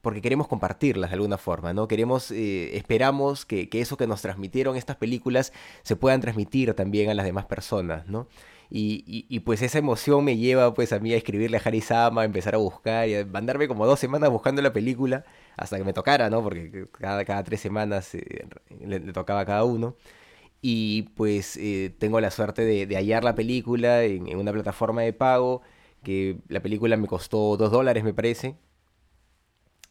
porque 0.00 0.22
queremos 0.22 0.48
compartirlas 0.48 1.10
de 1.10 1.16
alguna 1.16 1.36
forma, 1.36 1.74
¿no? 1.74 1.88
Queremos, 1.88 2.30
eh, 2.30 2.78
esperamos 2.78 3.44
que, 3.44 3.68
eso 3.74 3.98
que 3.98 4.06
nos 4.06 4.22
transmitieron 4.22 4.74
estas 4.74 4.96
películas 4.96 5.52
se 5.82 5.94
puedan 5.94 6.22
transmitir 6.22 6.72
también 6.72 7.10
a 7.10 7.14
las 7.14 7.26
demás 7.26 7.44
personas, 7.44 8.06
¿no? 8.08 8.26
Y, 8.70 9.40
pues 9.40 9.60
esa 9.60 9.76
emoción 9.76 10.24
me 10.24 10.38
lleva 10.38 10.72
pues 10.72 10.94
a 10.94 10.98
mí 10.98 11.12
a 11.12 11.18
escribirle 11.18 11.58
a 11.58 11.60
Harry 11.62 11.82
Sama, 11.82 12.22
a 12.22 12.24
empezar 12.24 12.54
a 12.54 12.58
buscar 12.58 13.06
y 13.06 13.16
a 13.16 13.26
mandarme 13.26 13.68
como 13.68 13.84
dos 13.86 14.00
semanas 14.00 14.30
buscando 14.30 14.62
la 14.62 14.72
película 14.72 15.26
hasta 15.58 15.76
que 15.76 15.84
me 15.84 15.92
tocara, 15.92 16.30
¿no? 16.30 16.42
Porque 16.42 16.86
cada, 16.98 17.22
cada 17.26 17.44
tres 17.44 17.60
semanas 17.60 18.14
eh, 18.14 18.46
le, 18.80 18.98
tocaba 19.12 19.40
a 19.40 19.44
cada 19.44 19.64
uno. 19.64 19.94
Y 20.62 21.02
pues 21.16 21.56
eh, 21.56 21.94
tengo 21.98 22.20
la 22.20 22.30
suerte 22.30 22.64
de, 22.64 22.96
hallar 22.96 23.24
la 23.24 23.34
película 23.34 24.04
en, 24.04 24.36
una 24.36 24.52
plataforma 24.52 25.02
de 25.02 25.12
pago, 25.12 25.62
que 26.04 26.38
la 26.48 26.60
película 26.62 26.96
me 26.96 27.08
costó 27.08 27.56
dos 27.56 27.72
dólares 27.72 28.04
me 28.04 28.14
parece, 28.14 28.56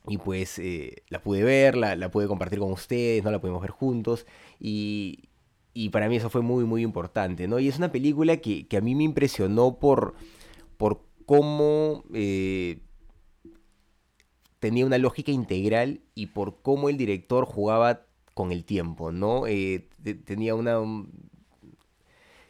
y 0.08 0.18
pues 0.18 0.58
eh, 0.60 1.04
la 1.10 1.22
pude 1.22 1.44
ver, 1.44 1.76
la, 1.78 1.96
la, 1.96 2.10
pude 2.10 2.28
compartir 2.28 2.60
con 2.60 2.72
ustedes, 2.72 3.24
¿no? 3.24 3.32
La 3.32 3.40
pudimos 3.40 3.62
ver 3.62 3.72
juntos. 3.72 4.26
Y, 4.60 5.30
y, 5.74 5.90
para 5.90 6.10
mí 6.10 6.16
eso 6.16 6.30
fue 6.30 6.42
muy, 6.42 6.64
muy 6.66 6.82
importante, 6.84 7.48
¿no? 7.48 7.60
Y 7.60 7.68
es 7.68 7.78
una 7.78 7.92
película 7.92 8.38
que, 8.38 8.68
que 8.68 8.78
a 8.78 8.82
mí 8.82 8.96
me 8.96 9.04
impresionó 9.04 9.78
por, 9.78 10.16
por 10.78 11.04
cómo 11.26 12.04
eh, 12.14 12.80
tenía 14.60 14.86
una 14.86 14.98
lógica 14.98 15.32
integral 15.32 16.02
y 16.16 16.28
por 16.28 16.62
cómo 16.62 16.90
el 16.90 16.98
director 16.98 17.46
jugaba 17.46 18.06
con 18.34 18.52
el 18.52 18.64
tiempo, 18.66 19.12
¿no? 19.12 19.46
Tenía 20.26 20.56
una, 20.56 20.80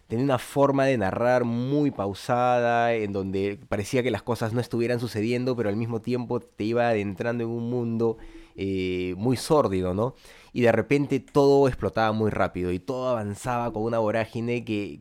tenía 0.08 0.26
una 0.26 0.40
forma 0.40 0.86
de 0.86 0.98
narrar 0.98 1.46
muy 1.46 1.92
pausada, 1.92 2.94
en 2.94 3.14
donde 3.14 3.58
parecía 3.70 4.04
que 4.04 4.12
las 4.12 4.24
cosas 4.24 4.52
no 4.52 4.60
estuvieran 4.60 5.00
sucediendo, 5.00 5.56
pero 5.56 5.70
al 5.70 5.78
mismo 5.78 6.02
tiempo 6.02 6.40
te 6.42 6.66
iba 6.66 6.90
adentrando 6.90 7.46
en 7.46 7.50
un 7.50 7.70
mundo 7.70 8.18
eh, 8.56 9.14
muy 9.18 9.38
sórdido, 9.38 9.94
¿no? 9.94 10.16
Y 10.52 10.62
de 10.62 10.72
repente 10.74 11.22
todo 11.22 11.68
explotaba 11.68 12.12
muy 12.12 12.30
rápido 12.30 12.72
y 12.74 12.80
todo 12.80 13.08
avanzaba 13.10 13.72
con 13.72 13.84
una 13.84 14.00
vorágine 14.00 14.66
que, 14.66 15.00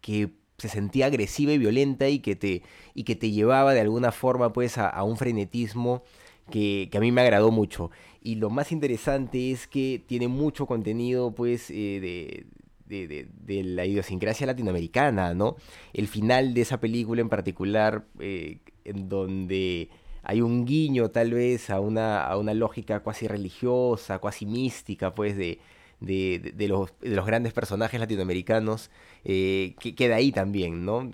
que 0.00 0.30
se 0.58 0.68
sentía 0.68 1.06
agresiva 1.06 1.52
y 1.52 1.58
violenta 1.58 2.08
y 2.08 2.20
que 2.20 2.36
te, 2.36 2.62
y 2.94 3.04
que 3.04 3.16
te 3.16 3.30
llevaba 3.30 3.74
de 3.74 3.80
alguna 3.80 4.12
forma 4.12 4.52
pues 4.52 4.78
a, 4.78 5.02
un 5.02 5.16
frenetismo 5.16 6.04
que, 6.50 6.88
que, 6.90 6.98
a 6.98 7.00
mí 7.00 7.10
me 7.10 7.22
agradó 7.22 7.50
mucho. 7.50 7.90
Y 8.26 8.34
lo 8.34 8.50
más 8.50 8.72
interesante 8.72 9.52
es 9.52 9.68
que 9.68 10.02
tiene 10.04 10.26
mucho 10.26 10.66
contenido 10.66 11.30
pues 11.30 11.70
eh, 11.70 12.44
de, 12.88 13.28
de, 13.46 13.62
la 13.62 13.86
idiosincrasia 13.86 14.48
latinoamericana, 14.48 15.32
¿no? 15.32 15.54
El 15.92 16.08
final 16.08 16.52
de 16.52 16.62
esa 16.62 16.80
película 16.80 17.20
en 17.20 17.28
particular, 17.28 18.04
eh, 18.18 18.58
en 18.84 19.08
donde 19.08 19.90
hay 20.24 20.40
un 20.40 20.64
guiño 20.64 21.08
tal 21.10 21.34
vez 21.34 21.70
a 21.70 21.78
una, 21.78 22.26
a 22.26 22.36
una 22.36 22.52
lógica 22.52 22.98
cuasi 22.98 23.28
religiosa, 23.28 24.18
cuasi 24.18 24.44
mística, 24.44 25.14
pues, 25.14 25.36
de, 25.36 25.60
de, 26.00 26.66
los, 26.66 26.98
de 27.00 27.14
los 27.14 27.26
grandes 27.26 27.52
personajes 27.52 28.00
latinoamericanos, 28.00 28.90
eh, 29.22 29.76
que 29.78 29.94
queda 29.94 30.16
ahí 30.16 30.32
también, 30.32 30.84
¿no? 30.84 31.08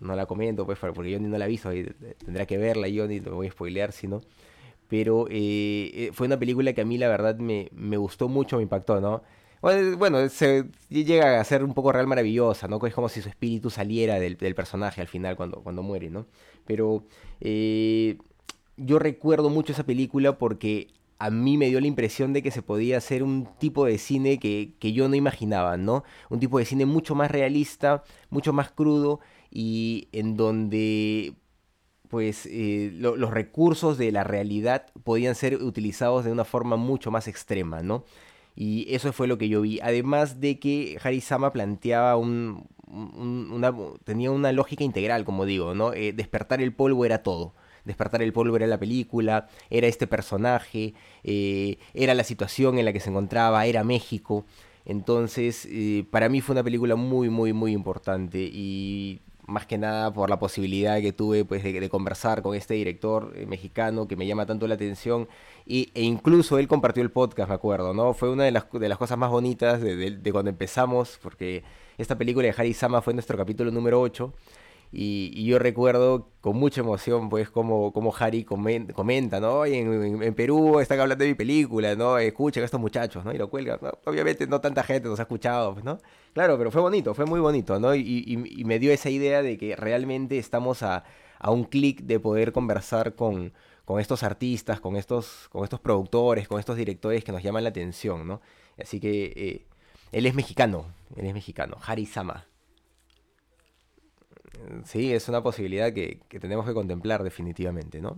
¿no? 0.00 0.16
la 0.16 0.24
comento, 0.24 0.64
pues, 0.64 0.78
porque 0.78 1.10
yo 1.10 1.18
ni 1.18 1.28
no 1.28 1.36
la 1.36 1.44
aviso, 1.44 1.70
tendrá 2.24 2.46
que 2.46 2.56
verla, 2.56 2.88
yo 2.88 3.06
ni 3.06 3.20
lo 3.20 3.34
voy 3.34 3.48
a 3.48 3.50
spoilear, 3.50 3.92
sino 3.92 4.22
pero 4.88 5.26
eh, 5.30 6.10
fue 6.12 6.26
una 6.26 6.38
película 6.38 6.72
que 6.72 6.80
a 6.82 6.84
mí 6.84 6.98
la 6.98 7.08
verdad 7.08 7.36
me, 7.36 7.68
me 7.72 7.96
gustó 7.96 8.28
mucho, 8.28 8.56
me 8.56 8.62
impactó, 8.62 9.00
¿no? 9.00 9.22
Bueno, 9.96 10.28
se 10.28 10.66
llega 10.90 11.40
a 11.40 11.44
ser 11.44 11.64
un 11.64 11.72
poco 11.72 11.90
real 11.90 12.06
maravillosa, 12.06 12.68
¿no? 12.68 12.84
Es 12.86 12.92
como 12.92 13.08
si 13.08 13.22
su 13.22 13.30
espíritu 13.30 13.70
saliera 13.70 14.20
del, 14.20 14.36
personaje 14.54 15.00
al 15.00 15.08
final 15.08 15.36
cuando, 15.36 15.62
cuando 15.62 15.82
muere, 15.82 16.10
¿no? 16.10 16.26
Pero 16.66 17.04
eh, 17.40 18.18
yo 18.76 18.98
recuerdo 18.98 19.48
mucho 19.48 19.72
esa 19.72 19.86
película 19.86 20.36
porque 20.36 20.88
a 21.18 21.30
mí 21.30 21.56
me 21.56 21.68
dio 21.68 21.80
la 21.80 21.86
impresión 21.86 22.34
de 22.34 22.42
que 22.42 22.50
se 22.50 22.60
podía 22.60 22.98
hacer 22.98 23.22
un 23.22 23.48
tipo 23.58 23.86
de 23.86 23.96
cine 23.96 24.38
que, 24.38 24.74
yo 24.92 25.08
no 25.08 25.14
imaginaba, 25.14 25.78
¿no? 25.78 26.04
Un 26.28 26.40
tipo 26.40 26.58
de 26.58 26.66
cine 26.66 26.84
mucho 26.84 27.14
más 27.14 27.30
realista, 27.30 28.04
mucho 28.28 28.52
más 28.52 28.70
crudo 28.70 29.20
y 29.50 30.08
en 30.12 30.36
donde 30.36 31.32
pues 32.14 32.46
eh, 32.48 32.92
los 32.92 33.32
recursos 33.32 33.98
de 33.98 34.12
la 34.12 34.22
realidad 34.22 34.86
podían 35.02 35.34
ser 35.34 35.56
utilizados 35.56 36.24
de 36.24 36.30
una 36.30 36.44
forma 36.44 36.76
mucho 36.76 37.10
más 37.10 37.26
extrema, 37.26 37.82
¿no? 37.82 38.04
Y 38.54 38.86
eso 38.94 39.12
fue 39.12 39.26
lo 39.26 39.36
que 39.36 39.48
yo 39.48 39.62
vi. 39.62 39.80
Además 39.80 40.40
de 40.40 40.60
que 40.60 40.96
Harisama 41.02 41.52
planteaba 41.52 42.16
un, 42.16 42.68
una, 42.86 43.74
tenía 44.04 44.30
una 44.30 44.52
lógica 44.52 44.84
integral, 44.84 45.24
como 45.24 45.44
digo, 45.44 45.74
¿no? 45.74 45.92
Eh, 45.92 46.12
despertar 46.12 46.62
el 46.62 46.72
polvo 46.72 47.04
era 47.04 47.24
todo. 47.24 47.52
Despertar 47.84 48.22
el 48.22 48.32
polvo 48.32 48.54
era 48.54 48.68
la 48.68 48.78
película, 48.78 49.48
era 49.68 49.88
este 49.88 50.06
personaje, 50.06 50.94
eh, 51.24 51.78
era 51.94 52.14
la 52.14 52.22
situación 52.22 52.78
en 52.78 52.84
la 52.84 52.92
que 52.92 53.00
se 53.00 53.10
encontraba, 53.10 53.66
era 53.66 53.82
México. 53.82 54.44
Entonces, 54.84 55.66
para 56.12 56.28
mí 56.28 56.40
fue 56.40 56.52
una 56.52 56.62
película 56.62 56.94
muy, 56.94 57.28
muy, 57.28 57.52
muy 57.52 57.72
importante. 57.72 58.38
Y 58.38 59.20
más 59.46 59.66
que 59.66 59.78
nada 59.78 60.12
por 60.12 60.30
la 60.30 60.38
posibilidad 60.38 61.00
que 61.00 61.12
tuve 61.12 61.44
pues, 61.44 61.62
de, 61.62 61.88
conversar 61.88 62.42
con 62.42 62.54
este 62.54 62.74
director 62.74 63.32
eh, 63.36 63.46
mexicano 63.46 64.08
que 64.08 64.16
me 64.16 64.26
llama 64.26 64.46
tanto 64.46 64.66
la 64.66 64.74
atención 64.74 65.28
y, 65.66 65.90
e 65.94 66.02
incluso 66.02 66.58
él 66.58 66.68
compartió 66.68 67.02
el 67.02 67.10
podcast, 67.10 67.48
me 67.48 67.54
acuerdo, 67.54 67.94
¿no? 67.94 68.14
Fue 68.14 68.30
una 68.30 68.44
de 68.44 68.52
las, 68.52 68.70
de 68.72 68.88
las 68.88 68.98
cosas 68.98 69.18
más 69.18 69.30
bonitas 69.30 69.80
de, 69.80 69.96
de, 69.96 70.32
cuando 70.32 70.50
empezamos, 70.50 71.18
porque 71.22 71.62
esta 71.98 72.16
película 72.16 72.46
de 72.46 72.54
Harry 72.56 72.74
Sama 72.74 73.02
fue 73.02 73.14
nuestro 73.14 73.36
capítulo 73.36 73.70
número 73.70 74.00
8 74.00 74.32
y, 74.96 75.44
yo 75.44 75.58
recuerdo 75.58 76.28
con 76.40 76.56
mucha 76.56 76.80
emoción, 76.80 77.28
pues, 77.28 77.50
como, 77.50 77.92
como 77.92 78.14
Harry 78.16 78.44
comenta, 78.44 79.40
¿no? 79.40 79.64
en, 79.64 80.22
en, 80.22 80.34
Perú 80.34 80.78
están 80.78 81.00
hablando 81.00 81.24
de 81.24 81.30
mi 81.30 81.34
película, 81.34 81.96
¿no? 81.96 82.16
Escuchen 82.18 82.62
a 82.62 82.66
estos 82.66 82.80
muchachos, 82.80 83.24
¿no? 83.24 83.32
Y 83.32 83.38
lo 83.38 83.50
cuelgan, 83.50 83.80
Obviamente 84.04 84.46
no 84.46 84.60
tanta 84.60 84.84
gente 84.84 85.08
nos 85.08 85.18
ha 85.18 85.22
escuchado, 85.22 85.72
pues, 85.72 85.84
¿no? 85.84 85.98
Claro, 86.32 86.56
pero 86.56 86.70
fue 86.70 86.80
bonito, 86.80 87.12
fue 87.12 87.26
muy 87.26 87.40
bonito, 87.40 87.80
¿no? 87.80 87.94
Y, 87.94 88.36
me 88.64 88.78
dio 88.78 88.92
esa 88.92 89.10
idea 89.10 89.42
de 89.42 89.58
que 89.58 89.74
realmente 89.74 90.38
estamos 90.38 90.82
a, 90.82 91.04
un 91.46 91.64
clic 91.64 92.02
de 92.02 92.20
poder 92.20 92.52
conversar 92.52 93.14
con, 93.16 93.52
con 93.84 94.00
estos 94.00 94.22
artistas, 94.22 94.80
con 94.80 94.96
estos, 94.96 95.48
con 95.50 95.64
estos 95.64 95.80
productores, 95.80 96.46
con 96.48 96.60
estos 96.60 96.76
directores 96.76 97.24
que 97.24 97.32
nos 97.32 97.42
llaman 97.42 97.64
la 97.64 97.70
atención, 97.70 98.26
¿no? 98.26 98.40
Así 98.80 99.00
que 99.00 99.32
eh, 99.36 99.66
él 100.12 100.26
es 100.26 100.34
mexicano, 100.34 100.86
él 101.16 101.26
es 101.26 101.34
mexicano, 101.34 101.76
Harry 101.84 102.06
Sama. 102.06 102.46
Sí, 104.84 105.12
es 105.12 105.28
una 105.28 105.42
posibilidad 105.42 105.92
que, 105.92 106.20
tenemos 106.40 106.66
que 106.66 106.74
contemplar 106.74 107.22
definitivamente, 107.22 108.00
¿no? 108.00 108.14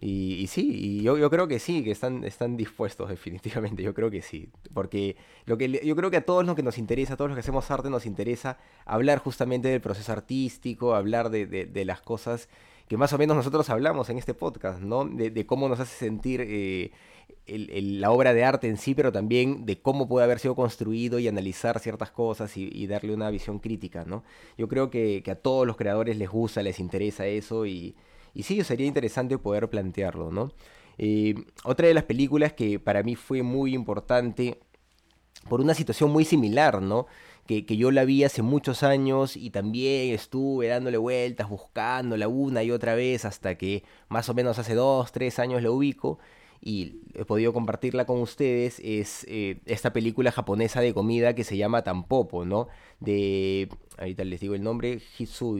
Y, 0.00 0.46
sí, 0.48 0.70
y 0.70 1.02
yo, 1.02 1.16
yo, 1.16 1.30
creo 1.30 1.48
que 1.48 1.58
sí, 1.58 1.82
que 1.82 1.90
están, 1.90 2.24
están 2.24 2.58
dispuestos 2.58 3.08
definitivamente, 3.08 3.82
yo 3.82 3.94
creo 3.94 4.10
que 4.10 4.20
sí. 4.20 4.50
Porque 4.74 5.16
lo 5.46 5.56
que 5.56 5.80
yo 5.82 5.96
creo 5.96 6.10
que 6.10 6.18
a 6.18 6.24
todos 6.24 6.44
los 6.44 6.54
que 6.54 6.62
nos 6.62 6.76
interesa, 6.76 7.14
a 7.14 7.16
todos 7.16 7.30
los 7.30 7.36
que 7.36 7.40
hacemos 7.40 7.70
arte 7.70 7.88
nos 7.88 8.04
interesa 8.04 8.58
hablar 8.84 9.18
justamente 9.18 9.68
del 9.68 9.80
proceso 9.80 10.12
artístico, 10.12 10.94
hablar 10.94 11.30
de, 11.30 11.46
de, 11.46 11.84
las 11.86 12.02
cosas 12.02 12.50
que 12.86 12.98
más 12.98 13.14
o 13.14 13.18
menos 13.18 13.34
nosotros 13.34 13.70
hablamos 13.70 14.10
en 14.10 14.18
este 14.18 14.34
podcast, 14.34 14.82
¿no? 14.82 15.06
De, 15.06 15.46
cómo 15.46 15.70
nos 15.70 15.80
hace 15.80 15.96
sentir 15.96 16.42
eh, 16.42 16.92
la 17.46 18.10
obra 18.10 18.32
de 18.32 18.44
arte 18.44 18.68
en 18.68 18.78
sí, 18.78 18.94
pero 18.94 19.12
también 19.12 19.66
de 19.66 19.80
cómo 19.80 20.08
puede 20.08 20.24
haber 20.24 20.38
sido 20.38 20.54
construido 20.54 21.18
y 21.18 21.28
analizar 21.28 21.78
ciertas 21.78 22.10
cosas 22.10 22.56
y, 22.56 22.86
darle 22.86 23.14
una 23.14 23.30
visión 23.30 23.58
crítica, 23.58 24.04
¿no? 24.04 24.24
Yo 24.56 24.68
creo 24.68 24.90
que, 24.90 25.22
a 25.30 25.34
todos 25.34 25.66
los 25.66 25.76
creadores 25.76 26.16
les 26.16 26.30
gusta, 26.30 26.62
les 26.62 26.80
interesa 26.80 27.26
eso 27.26 27.66
y, 27.66 27.96
y 28.34 28.44
sí, 28.44 28.62
sería 28.64 28.86
interesante 28.86 29.36
poder 29.38 29.68
plantearlo, 29.68 30.30
¿no? 30.30 30.52
Eh, 30.96 31.34
otra 31.64 31.88
de 31.88 31.94
las 31.94 32.04
películas 32.04 32.52
que 32.52 32.78
para 32.78 33.02
mí 33.02 33.16
fue 33.16 33.42
muy 33.42 33.74
importante 33.74 34.60
por 35.48 35.60
una 35.60 35.74
situación 35.74 36.10
muy 36.10 36.24
similar, 36.24 36.80
¿no? 36.80 37.06
Que, 37.46 37.66
que, 37.66 37.76
yo 37.76 37.90
la 37.90 38.06
vi 38.06 38.24
hace 38.24 38.40
muchos 38.40 38.82
años 38.82 39.36
y 39.36 39.50
también 39.50 40.14
estuve 40.14 40.68
dándole 40.68 40.96
vueltas, 40.96 41.48
buscándola 41.50 42.26
una 42.26 42.62
y 42.62 42.70
otra 42.70 42.94
vez 42.94 43.26
hasta 43.26 43.56
que 43.56 43.84
más 44.08 44.30
o 44.30 44.34
menos 44.34 44.58
hace 44.58 44.74
dos, 44.74 45.12
tres 45.12 45.38
años 45.38 45.62
la 45.62 45.70
ubico 45.70 46.18
y 46.66 47.02
he 47.12 47.26
podido 47.26 47.52
compartirla 47.52 48.06
con 48.06 48.22
ustedes, 48.22 48.80
es 48.82 49.26
eh, 49.28 49.60
esta 49.66 49.92
película 49.92 50.32
japonesa 50.32 50.80
de 50.80 50.94
comida 50.94 51.34
que 51.34 51.44
se 51.44 51.58
llama 51.58 51.82
Tampopo, 51.82 52.46
¿no? 52.46 52.68
De, 53.00 53.68
ahorita 53.98 54.24
les 54.24 54.40
digo 54.40 54.54
el 54.54 54.62
nombre, 54.62 54.98
Hisu, 55.18 55.58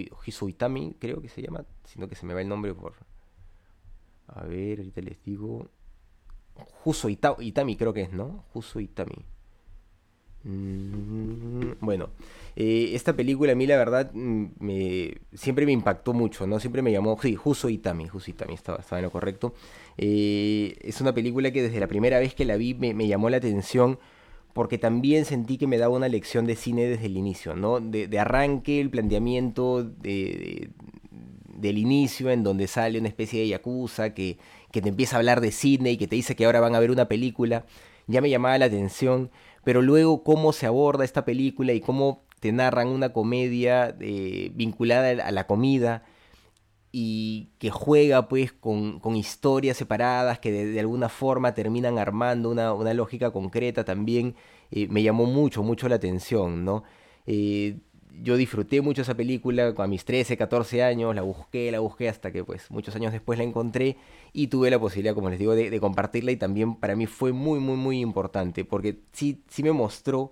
Itami, 0.48 0.96
creo 0.98 1.20
que 1.20 1.28
se 1.28 1.42
llama, 1.42 1.66
sino 1.84 2.08
que 2.08 2.14
se 2.14 2.24
me 2.24 2.32
va 2.32 2.40
el 2.40 2.48
nombre 2.48 2.72
por... 2.72 2.94
A 4.28 4.44
ver, 4.44 4.78
ahorita 4.78 5.02
les 5.02 5.22
digo... 5.22 5.68
Itami 7.40 7.76
creo 7.76 7.92
que 7.92 8.02
es, 8.02 8.12
¿no? 8.12 8.42
Itami. 8.54 9.26
Mm, 10.44 11.72
bueno, 11.80 12.10
eh, 12.54 12.90
esta 12.92 13.14
película 13.14 13.52
a 13.52 13.54
mí 13.54 13.66
la 13.66 13.78
verdad 13.78 14.10
mm, 14.12 14.44
me, 14.58 15.14
siempre 15.32 15.64
me 15.64 15.72
impactó 15.72 16.12
mucho, 16.12 16.46
¿no? 16.46 16.60
Siempre 16.60 16.82
me 16.82 16.92
llamó, 16.92 17.18
sí, 17.20 17.38
Huso 17.42 17.70
Itami, 17.70 18.08
Itami, 18.26 18.54
estaba, 18.54 18.78
estaba 18.78 18.98
en 18.98 19.04
lo 19.04 19.10
correcto. 19.10 19.54
Eh, 19.96 20.76
es 20.82 21.00
una 21.00 21.14
película 21.14 21.50
que 21.50 21.62
desde 21.62 21.80
la 21.80 21.86
primera 21.86 22.18
vez 22.18 22.34
que 22.34 22.44
la 22.44 22.56
vi 22.56 22.74
me, 22.74 23.06
llamó 23.06 23.30
la 23.30 23.36
atención 23.36 23.98
porque 24.52 24.78
también 24.78 25.24
sentí 25.24 25.58
que 25.58 25.66
me 25.66 25.78
daba 25.78 25.96
una 25.96 26.08
lección 26.08 26.46
de 26.46 26.56
cine 26.56 26.86
desde 26.86 27.06
el 27.06 27.16
inicio, 27.16 27.56
¿no? 27.56 27.80
De, 27.80 28.18
arranque, 28.18 28.80
el 28.80 28.90
planteamiento 28.90 29.82
de, 29.82 30.70
del 31.56 31.78
inicio, 31.78 32.30
en 32.30 32.44
donde 32.44 32.68
sale 32.68 32.98
una 32.98 33.08
especie 33.08 33.40
de 33.40 33.48
yakuza 33.48 34.14
que, 34.14 34.38
que 34.70 34.80
te 34.80 34.90
empieza 34.90 35.16
a 35.16 35.18
hablar 35.18 35.40
de 35.40 35.50
cine 35.50 35.92
y 35.92 35.96
que 35.96 36.06
te 36.06 36.16
dice 36.16 36.36
que 36.36 36.44
ahora 36.44 36.60
van 36.60 36.76
a 36.76 36.80
ver 36.80 36.92
una 36.92 37.08
película, 37.08 37.66
ya 38.06 38.20
me 38.20 38.30
llamaba 38.30 38.58
la 38.58 38.66
atención 38.66 39.30
pero 39.64 39.80
luego 39.82 40.22
cómo 40.22 40.52
se 40.52 40.66
aborda 40.66 41.04
esta 41.04 41.24
película 41.24 41.72
y 41.72 41.80
cómo 41.80 42.22
te 42.38 42.52
narran 42.52 42.88
una 42.88 43.12
comedia 43.12 43.96
eh, 44.00 44.52
vinculada 44.54 45.26
a 45.26 45.32
la 45.32 45.46
comida 45.46 46.04
y 46.96 47.48
que 47.58 47.72
juega 47.72 48.28
pues 48.28 48.52
con, 48.52 49.00
historias 49.16 49.76
separadas 49.76 50.38
que 50.38 50.52
de, 50.52 50.78
alguna 50.78 51.08
forma 51.08 51.52
terminan 51.52 51.98
armando 51.98 52.50
una, 52.50 52.94
lógica 52.94 53.32
concreta 53.32 53.84
también 53.84 54.36
eh, 54.70 54.86
me 54.88 55.02
llamó 55.02 55.26
mucho, 55.26 55.64
mucho 55.64 55.88
la 55.88 55.96
atención, 55.96 56.64
¿no? 56.64 56.84
Eh, 57.26 57.78
yo 58.22 58.36
disfruté 58.36 58.80
mucho 58.80 59.02
esa 59.02 59.16
película 59.16 59.74
a 59.76 59.86
mis 59.88 60.04
13, 60.04 60.36
14 60.36 60.84
años, 60.84 61.16
la 61.16 61.22
busqué, 61.22 61.72
la 61.72 61.80
busqué 61.80 62.08
hasta 62.08 62.30
que 62.30 62.44
pues 62.44 62.70
muchos 62.70 62.94
años 62.94 63.10
después 63.10 63.38
la 63.40 63.44
encontré 63.44 63.96
y 64.32 64.46
tuve 64.46 64.70
la 64.70 64.78
posibilidad, 64.78 65.16
como 65.16 65.30
les 65.30 65.40
digo, 65.40 65.56
de, 65.56 65.80
compartirla 65.80 66.30
y 66.30 66.36
también 66.36 66.76
para 66.76 66.94
mí 66.94 67.06
fue 67.06 67.32
muy, 67.32 67.58
muy, 67.58 67.76
muy 67.76 67.98
importante 67.98 68.64
porque 68.64 69.00
sí, 69.10 69.42
sí 69.48 69.64
me 69.64 69.72
mostró 69.72 70.30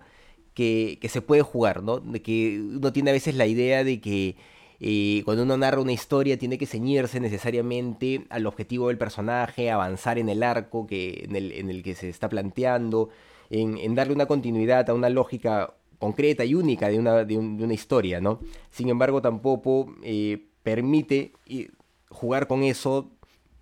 que, 0.55 1.01
se 1.09 1.23
puede 1.23 1.43
jugar, 1.43 1.83
¿no? 1.83 1.99
De 1.99 2.23
que 2.23 2.61
uno 2.61 2.93
tiene 2.93 3.11
a 3.11 3.15
veces 3.15 3.35
la 3.35 3.47
idea 3.47 3.83
de 3.83 4.01
que 4.01 4.37
eh, 4.85 5.23
cuando 5.25 5.45
uno 5.45 5.57
narra 5.57 5.81
una 5.81 5.93
historia 5.93 6.37
tiene 6.37 6.59
que 6.59 6.67
ceñirse 6.67 7.21
necesariamente 7.21 8.27
al 8.31 8.47
objetivo 8.47 8.89
del 8.89 8.99
personaje, 8.99 9.71
avanzar 9.71 10.19
en 10.19 10.29
el 10.29 10.43
arco 10.43 10.89
que, 10.89 11.29
en, 11.29 11.71
el, 11.71 11.83
que 11.85 11.95
se 11.95 12.09
está 12.09 12.29
planteando, 12.29 13.09
en, 13.49 13.95
darle 13.95 14.13
una 14.13 14.27
continuidad 14.27 14.91
a 14.91 14.95
una 14.95 15.09
lógica 15.09 15.75
concreta 16.01 16.45
y 16.45 16.55
única 16.55 16.89
de 16.89 16.99
una, 16.99 17.75
historia, 17.75 18.21
¿no? 18.21 18.41
Sin 18.73 18.89
embargo, 18.89 19.23
tampoco 19.23 19.95
eh, 20.03 20.49
permite 20.65 21.33
eh, 21.47 21.71
jugar 22.09 22.49
con 22.49 22.65
eso, 22.65 23.13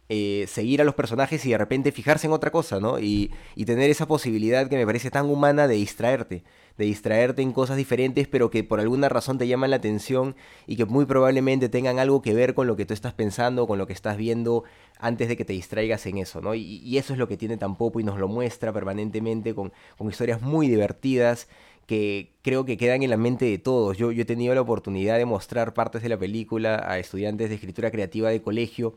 eh, 0.09 0.47
seguir 0.49 0.81
a 0.81 0.85
los 0.85 0.95
personajes 0.95 1.45
y 1.45 1.51
de 1.51 1.59
repente 1.59 1.93
fijarse 1.93 2.29
en 2.29 2.33
otra 2.33 2.51
cosa, 2.51 2.81
¿no? 2.81 2.99
Y, 2.99 3.31
tener 3.67 3.91
esa 3.91 4.07
posibilidad 4.07 4.71
que 4.71 4.77
me 4.77 4.87
parece 4.87 5.11
tan 5.11 5.27
humana 5.29 5.69
de 5.69 5.75
distraerte, 5.75 6.45
de 6.81 6.87
distraerte 6.87 7.43
en 7.43 7.53
cosas 7.53 7.77
diferentes, 7.77 8.27
pero 8.27 8.49
que 8.49 8.65
por 8.65 8.81
alguna 8.81 9.11
razón 9.11 9.37
te 9.37 9.47
llaman 9.47 9.69
la 9.69 9.77
atención 9.77 10.35
y 10.67 10.77
que 10.77 10.87
muy 10.87 11.05
probablemente 11.05 11.69
tengan 11.69 11.99
algo 11.99 12.23
que 12.23 12.33
ver 12.33 12.55
con 12.55 12.67
lo 12.67 12.75
que 12.75 12.87
tú 12.87 12.95
estás 12.95 13.13
pensando, 13.13 13.67
con 13.67 13.77
lo 13.77 13.87
que 13.87 13.93
estás 13.93 14.17
viendo 14.17 14.65
antes 14.99 15.29
de 15.29 15.37
que 15.37 15.45
te 15.45 15.53
distraigas 15.53 16.07
en 16.07 16.17
eso, 16.17 16.41
¿no? 16.41 16.55
Y, 16.55 16.97
eso 16.97 17.13
es 17.13 17.19
lo 17.19 17.29
que 17.29 17.37
tiene 17.37 17.59
Tampopo 17.59 18.01
y 18.01 18.05
nos 18.05 18.19
lo 18.19 18.29
muestra 18.29 18.73
permanentemente 18.73 19.55
con, 19.55 19.73
con 19.99 20.09
historias 20.09 20.41
muy 20.41 20.69
divertidas 20.69 21.49
que 21.87 22.33
creo 22.41 22.65
que 22.65 22.79
quedan 22.79 23.03
en 23.03 23.11
la 23.11 23.19
mente 23.19 23.45
de 23.45 23.59
todos. 23.59 23.99
Yo, 23.99 24.11
yo 24.11 24.23
he 24.23 24.25
tenido 24.25 24.55
la 24.55 24.63
oportunidad 24.63 25.19
de 25.19 25.27
mostrar 25.27 25.75
partes 25.75 26.03
de 26.03 26.09
la 26.09 26.19
película 26.19 26.83
a 26.87 26.99
estudiantes 26.99 27.51
de 27.51 27.57
escritura 27.57 27.91
creativa 27.91 28.31
de 28.31 28.41
colegio 28.41 28.95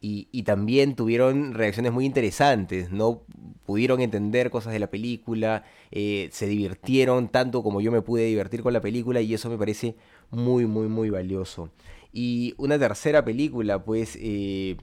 y, 0.00 0.42
también 0.44 0.94
tuvieron 0.94 1.54
reacciones 1.54 1.92
muy 1.92 2.04
interesantes, 2.04 2.90
¿no? 2.90 3.22
Pudieron 3.66 4.00
entender 4.00 4.50
cosas 4.50 4.72
de 4.72 4.78
la 4.78 4.90
película, 4.90 5.64
eh, 5.90 6.28
se 6.32 6.46
divirtieron 6.46 7.28
tanto 7.28 7.62
como 7.62 7.80
yo 7.80 7.92
me 7.92 8.02
pude 8.02 8.24
divertir 8.24 8.62
con 8.62 8.72
la 8.72 8.80
película 8.80 9.20
y 9.20 9.34
eso 9.34 9.50
me 9.50 9.58
parece 9.58 9.96
muy, 10.30 10.66
muy, 10.66 10.88
muy 10.88 11.10
valioso. 11.10 11.70
Y 12.12 12.54
una 12.58 12.78
tercera 12.78 13.24
película, 13.24 13.84
pues... 13.84 14.16
Eh, 14.20 14.76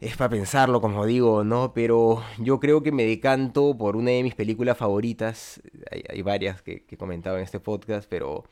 es 0.00 0.16
para 0.16 0.30
pensarlo, 0.30 0.80
como 0.80 1.04
digo, 1.04 1.44
¿no? 1.44 1.74
Pero 1.74 2.22
yo 2.38 2.58
creo 2.58 2.82
que 2.82 2.90
me 2.90 3.04
decanto 3.04 3.76
por 3.76 3.96
una 3.96 4.12
de 4.12 4.22
mis 4.22 4.34
películas 4.34 4.78
favoritas. 4.78 5.60
Hay, 5.90 6.22
varias 6.22 6.62
que, 6.62 6.86
he 6.88 6.96
comentado 6.96 7.36
en 7.36 7.44
este 7.44 7.60
podcast, 7.60 8.08
pero 8.08 8.44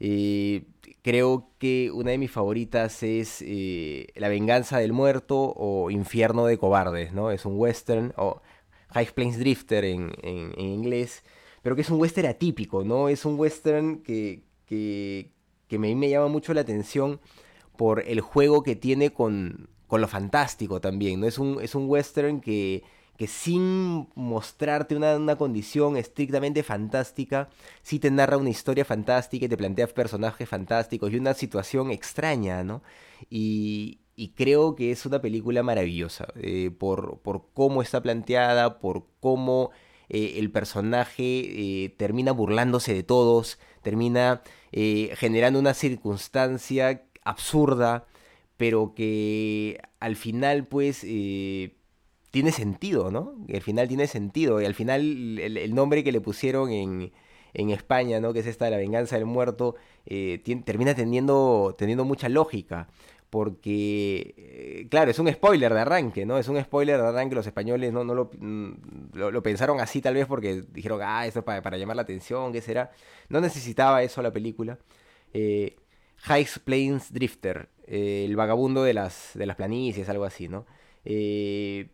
eh, 0.00 0.64
creo 1.02 1.50
que 1.58 1.90
una 1.92 2.10
de 2.10 2.18
mis 2.18 2.30
favoritas 2.30 3.02
es 3.02 3.42
eh, 3.42 4.08
La 4.14 4.28
venganza 4.28 4.78
del 4.78 4.92
muerto 4.92 5.52
o 5.56 5.90
Infierno 5.90 6.46
de 6.46 6.58
cobardes, 6.58 7.12
¿no? 7.12 7.30
Es 7.30 7.44
un 7.44 7.58
western, 7.58 8.12
o 8.16 8.40
High 8.90 9.12
Plains 9.14 9.38
Drifter 9.38 9.84
en, 9.84 10.12
inglés, 10.58 11.22
pero 11.62 11.76
que 11.76 11.82
es 11.82 11.90
un 11.90 12.00
western 12.00 12.28
atípico, 12.28 12.84
¿no? 12.84 13.08
Es 13.08 13.24
un 13.24 13.38
western 13.38 14.02
que, 14.02 14.42
que, 14.66 15.32
que 15.68 15.78
me, 15.78 15.94
me 15.94 16.10
llama 16.10 16.28
mucho 16.28 16.52
la 16.54 16.62
atención 16.62 17.20
por 17.76 18.00
el 18.06 18.20
juego 18.20 18.62
que 18.62 18.76
tiene 18.76 19.12
con, 19.12 19.68
con 19.86 20.00
lo 20.00 20.08
fantástico 20.08 20.80
también, 20.80 21.20
¿no? 21.20 21.26
Es 21.26 21.38
un, 21.38 21.58
es 21.62 21.74
un 21.74 21.88
western 21.88 22.40
que, 22.40 22.82
que 23.22 23.28
sin 23.28 24.08
mostrarte 24.16 24.96
una, 24.96 25.14
una, 25.16 25.36
condición 25.36 25.96
estrictamente 25.96 26.64
fantástica, 26.64 27.48
sí 27.80 28.00
te 28.00 28.10
narra 28.10 28.36
una 28.36 28.50
historia 28.50 28.84
fantástica 28.84 29.46
y 29.46 29.48
te 29.48 29.56
plantea 29.56 29.86
personajes 29.86 30.48
fantásticos 30.48 31.12
y 31.12 31.18
una 31.18 31.32
situación 31.32 31.92
extraña, 31.92 32.64
¿no? 32.64 32.82
Y, 33.30 34.00
y 34.16 34.30
creo 34.30 34.74
que 34.74 34.90
es 34.90 35.06
una 35.06 35.20
película 35.22 35.62
maravillosa, 35.62 36.26
eh, 36.34 36.72
por, 36.76 37.20
por, 37.20 37.44
cómo 37.54 37.80
está 37.80 38.02
planteada, 38.02 38.80
por 38.80 39.06
cómo 39.20 39.70
eh, 40.08 40.34
el 40.38 40.50
personaje 40.50 41.84
eh, 41.84 41.94
termina 41.96 42.32
burlándose 42.32 42.92
de 42.92 43.04
todos, 43.04 43.60
termina 43.82 44.42
generando 44.72 45.60
una 45.60 45.74
circunstancia 45.74 47.04
absurda, 47.22 48.06
pero 48.56 48.94
que 48.96 49.80
al 50.00 50.16
final 50.16 50.66
pues 50.66 51.04
tiene 52.32 52.50
sentido, 52.50 53.12
¿no? 53.12 53.36
Al 53.52 53.60
final 53.60 53.86
tiene 53.86 54.08
sentido 54.08 54.60
y 54.60 54.64
al 54.64 54.74
final 54.74 55.38
el, 55.38 55.74
nombre 55.74 56.02
que 56.02 56.10
le 56.10 56.20
pusieron 56.20 56.70
en, 56.70 57.12
en, 57.54 57.70
España, 57.70 58.18
¿no? 58.18 58.32
Que 58.32 58.40
es 58.40 58.46
esta 58.46 58.64
de 58.64 58.72
la 58.72 58.78
venganza 58.78 59.14
del 59.16 59.26
muerto, 59.26 59.76
eh, 60.06 60.42
termina 60.64 60.94
teniendo, 60.94 61.76
teniendo 61.78 62.04
mucha 62.04 62.28
lógica. 62.28 62.88
Porque, 63.30 64.34
eh, 64.36 64.88
claro, 64.90 65.10
es 65.10 65.18
un 65.18 65.32
spoiler 65.32 65.72
de 65.72 65.80
arranque, 65.80 66.26
¿no? 66.26 66.36
Es 66.36 66.48
un 66.48 66.60
spoiler 66.60 67.00
de 67.00 67.06
arranque. 67.06 67.34
Los 67.34 67.46
españoles 67.46 67.90
no, 67.92 68.04
no 68.04 68.14
lo, 68.14 68.30
mm, 68.38 68.72
lo, 69.14 69.42
pensaron 69.42 69.80
así, 69.80 70.02
tal 70.02 70.14
vez 70.14 70.26
porque 70.26 70.64
dijeron, 70.72 71.00
ah, 71.02 71.26
esto 71.26 71.38
es 71.38 71.44
para, 71.44 71.62
para, 71.62 71.78
llamar 71.78 71.96
la 71.96 72.02
atención, 72.02 72.52
¿qué 72.52 72.60
será? 72.60 72.90
No 73.30 73.40
necesitaba 73.40 74.02
eso 74.02 74.20
la 74.20 74.32
película. 74.32 74.78
High 76.22 76.46
Plains 76.64 77.12
Drifter, 77.12 77.68
eh, 77.86 78.24
el 78.26 78.36
vagabundo 78.36 78.84
de 78.84 78.94
las, 78.94 79.32
de 79.34 79.46
las 79.46 79.56
planicies, 79.56 80.08
algo 80.08 80.24
así, 80.24 80.48
¿no? 80.48 80.66
Eh, 81.04 81.88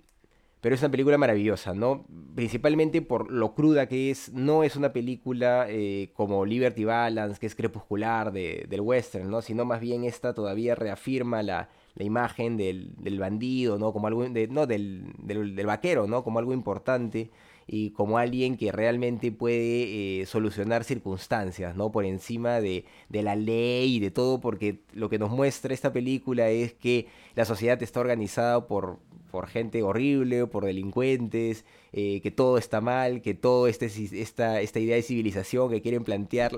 pero 0.61 0.75
es 0.75 0.81
una 0.81 0.91
película 0.91 1.19
maravillosa, 1.19 1.73
¿no? 1.73 2.05
Principalmente 2.35 3.01
por 3.03 3.31
lo 3.31 3.55
cruda 3.55 3.87
que 3.87 4.11
es, 4.11 4.33
no 4.33 4.65
es 4.65 4.77
una 4.77 4.93
película 4.93 5.67
eh, 5.69 6.11
como 6.15 6.45
Liberty 6.45 6.85
Balance, 6.85 7.39
que 7.39 7.47
es 7.47 7.55
crepuscular 7.55 8.33
del 8.33 8.81
western, 8.81 9.31
¿no? 9.31 9.41
Sino 9.41 9.65
más 9.65 9.81
bien 9.81 10.05
esta 10.05 10.35
todavía 10.35 10.75
reafirma 10.75 11.43
la, 11.43 11.69
imagen 11.99 12.57
del, 12.57 13.19
bandido, 13.19 13.79
¿no? 13.79 13.93
Como 13.93 14.07
algo, 14.07 14.29
de, 14.29 14.49
no, 14.49 14.67
del, 14.67 15.13
del, 15.19 15.57
del, 15.57 15.67
vaquero, 15.67 16.07
¿no? 16.07 16.23
Como 16.23 16.39
algo 16.39 16.53
importante 16.53 17.31
y 17.69 17.91
como 17.91 18.17
alguien 18.17 18.57
que 18.57 18.73
realmente 18.73 19.31
puede 19.31 20.23
eh, 20.23 20.27
solucionar 20.27 20.85
circunstancias, 20.85 21.77
¿no? 21.77 21.93
Por 21.93 22.07
encima 22.07 22.61
de, 22.61 22.87
la 23.11 23.37
ley 23.37 23.97
y 23.97 24.01
de 24.01 24.11
todo, 24.11 24.41
porque 24.41 24.81
lo 24.95 25.11
que 25.11 25.19
nos 25.19 25.31
muestra 25.31 25.75
esta 25.75 25.93
película 25.93 26.49
es 26.49 26.73
que 26.73 27.09
la 27.35 27.45
sociedad 27.45 27.81
está 27.83 28.01
organizada 28.01 28.67
por, 28.67 28.99
por 29.31 29.47
gente 29.47 29.83
horrible, 29.83 30.47
por 30.47 30.65
delincuentes, 30.65 31.65
eh, 31.93 32.21
que 32.21 32.31
todo 32.31 32.59
está 32.59 32.81
mal, 32.81 33.23
que 33.23 33.35
todo 33.35 33.69
este, 33.69 33.87
esta, 33.87 34.61
esta 34.61 34.81
idea 34.81 34.97
de 34.97 35.03
civilización 35.03 35.71
que 35.71 35.83
quieren 35.83 36.05
plantear 36.05 36.53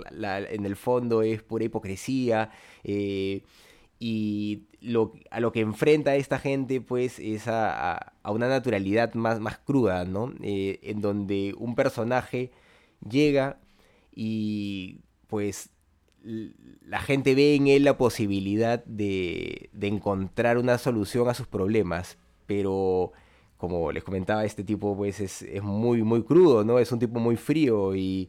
en 0.50 0.64
el 0.64 0.76
fondo 0.76 1.22
es 1.22 1.42
pura 1.42 1.64
hipocresía. 1.64 2.50
Eh, 2.84 3.42
y 4.02 4.62
a 5.30 5.40
lo 5.40 5.52
que 5.52 5.60
enfrenta 5.60 6.16
esta 6.16 6.38
gente 6.38 6.80
pues 6.80 7.18
es 7.18 7.46
a, 7.46 8.14
una 8.24 8.48
naturalidad 8.48 9.12
más, 9.12 9.40
más 9.40 9.58
cruda, 9.58 10.06
¿no? 10.06 10.32
Eh, 10.42 10.80
en 10.82 11.02
donde 11.02 11.54
un 11.58 11.74
personaje 11.74 12.50
llega 13.06 13.60
y 14.10 15.00
pues 15.26 15.70
la 16.22 17.00
gente 17.00 17.34
ve 17.34 17.54
en 17.54 17.66
él 17.66 17.84
la 17.84 17.98
posibilidad 17.98 18.82
de, 18.84 19.68
de 19.72 19.86
encontrar 19.86 20.56
una 20.58 20.78
solución 20.78 21.28
a 21.28 21.34
sus 21.34 21.46
problemas, 21.46 22.18
pero 22.50 23.12
como 23.56 23.92
les 23.92 24.02
comentaba, 24.02 24.44
este 24.44 24.64
tipo 24.64 24.96
pues 24.96 25.20
es, 25.20 25.42
es, 25.42 25.62
muy, 25.62 26.02
muy 26.02 26.24
crudo, 26.24 26.64
¿no? 26.64 26.80
Es 26.80 26.90
un 26.90 26.98
tipo 26.98 27.20
muy 27.20 27.36
frío 27.36 27.94
y, 27.94 28.28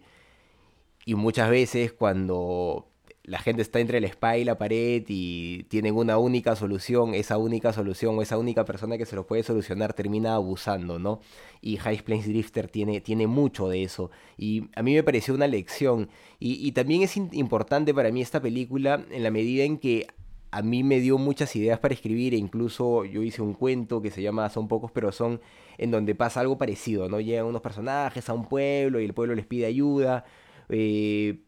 y 1.06 1.16
muchas 1.16 1.50
veces 1.50 1.92
cuando 1.92 2.86
la 3.24 3.40
gente 3.40 3.64
está 3.64 3.80
entre 3.80 3.98
el 3.98 4.04
spa 4.04 4.38
y 4.38 4.44
la 4.44 4.60
pared 4.60 5.04
y 5.08 5.64
tienen 5.70 5.96
una 5.96 6.20
única 6.20 6.56
solución, 6.56 7.16
esa 7.16 7.40
única 7.40 7.74
solución 7.74 8.16
o 8.16 8.22
esa 8.22 8.38
única 8.38 8.64
persona 8.64 8.96
que 8.96 9.08
se 9.08 9.16
lo 9.16 9.26
puede 9.26 9.42
solucionar 9.42 9.94
termina 9.94 10.36
abusando, 10.36 11.00
¿no? 11.00 11.20
Y 11.62 11.78
High 11.78 12.04
Plains 12.04 12.28
Drifter 12.28 12.68
tiene, 12.68 13.02
tiene 13.02 13.26
mucho 13.26 13.70
de 13.70 13.82
eso. 13.82 14.12
Y 14.38 14.70
a 14.76 14.84
mí 14.84 14.94
me 14.94 15.02
pareció 15.02 15.34
una 15.34 15.48
lección. 15.48 16.10
Y, 16.40 16.68
y 16.68 16.74
también 16.74 17.02
es 17.02 17.18
importante 17.18 17.92
para 17.92 18.12
mí 18.12 18.22
esta 18.22 18.40
película 18.40 19.04
en 19.10 19.24
la 19.24 19.32
medida 19.32 19.64
en 19.64 19.80
que 19.80 20.06
a 20.52 20.62
mí 20.62 20.84
me 20.84 21.00
dio 21.00 21.18
muchas 21.18 21.56
ideas 21.56 21.80
para 21.80 21.94
escribir 21.94 22.34
e 22.34 22.38
incluso 22.38 23.06
yo 23.06 23.24
hice 23.24 23.42
un 23.42 23.54
cuento 23.54 24.02
que 24.02 24.12
se 24.12 24.22
llama 24.22 24.50
Son 24.50 24.68
pocos 24.68 24.92
pero 24.92 25.12
son, 25.12 25.42
en 25.78 25.92
donde 25.92 26.14
pasa 26.14 26.42
algo 26.42 26.58
parecido, 26.58 27.08
¿no? 27.10 27.20
Llegan 27.22 27.46
unos 27.46 27.62
personajes 27.62 28.30
a 28.30 28.34
un 28.34 28.48
pueblo 28.48 29.00
y 29.00 29.06
el 29.06 29.14
pueblo 29.14 29.34
les 29.34 29.46
pide 29.46 29.66
ayuda. 29.66 30.26
Eh, 30.70 31.40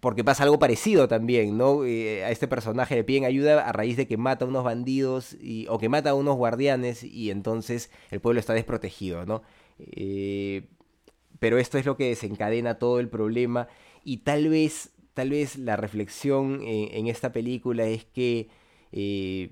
porque 0.00 0.24
pasa 0.24 0.42
algo 0.42 0.58
parecido 0.58 1.08
también, 1.08 1.56
¿no? 1.56 1.84
Eh, 1.84 2.24
a 2.24 2.30
este 2.30 2.48
personaje 2.48 2.94
le 2.94 3.04
piden 3.04 3.24
ayuda 3.24 3.66
a 3.66 3.72
raíz 3.72 3.96
de 3.96 4.06
que 4.06 4.16
mata 4.16 4.44
a 4.44 4.48
unos 4.48 4.64
bandidos 4.64 5.36
o 5.68 5.78
que 5.78 5.88
mata 5.88 6.10
a 6.10 6.14
unos 6.14 6.36
guardianes 6.36 7.02
y 7.02 7.30
entonces 7.30 7.90
el 8.10 8.20
pueblo 8.20 8.40
está 8.40 8.52
desprotegido, 8.52 9.24
¿no? 9.24 9.42
Eh, 9.78 10.68
pero 11.38 11.58
esto 11.58 11.78
es 11.78 11.86
lo 11.86 11.96
que 11.96 12.08
desencadena 12.08 12.78
todo 12.78 13.00
el 13.00 13.08
problema 13.08 13.68
y 14.04 14.18
tal 14.18 14.48
vez 14.48 14.90
tal 15.16 15.30
vez 15.30 15.56
la 15.56 15.76
reflexión 15.76 16.60
en, 16.62 17.06
esta 17.06 17.32
película 17.32 17.86
es 17.86 18.04
que 18.04 18.50
eh, 18.92 19.48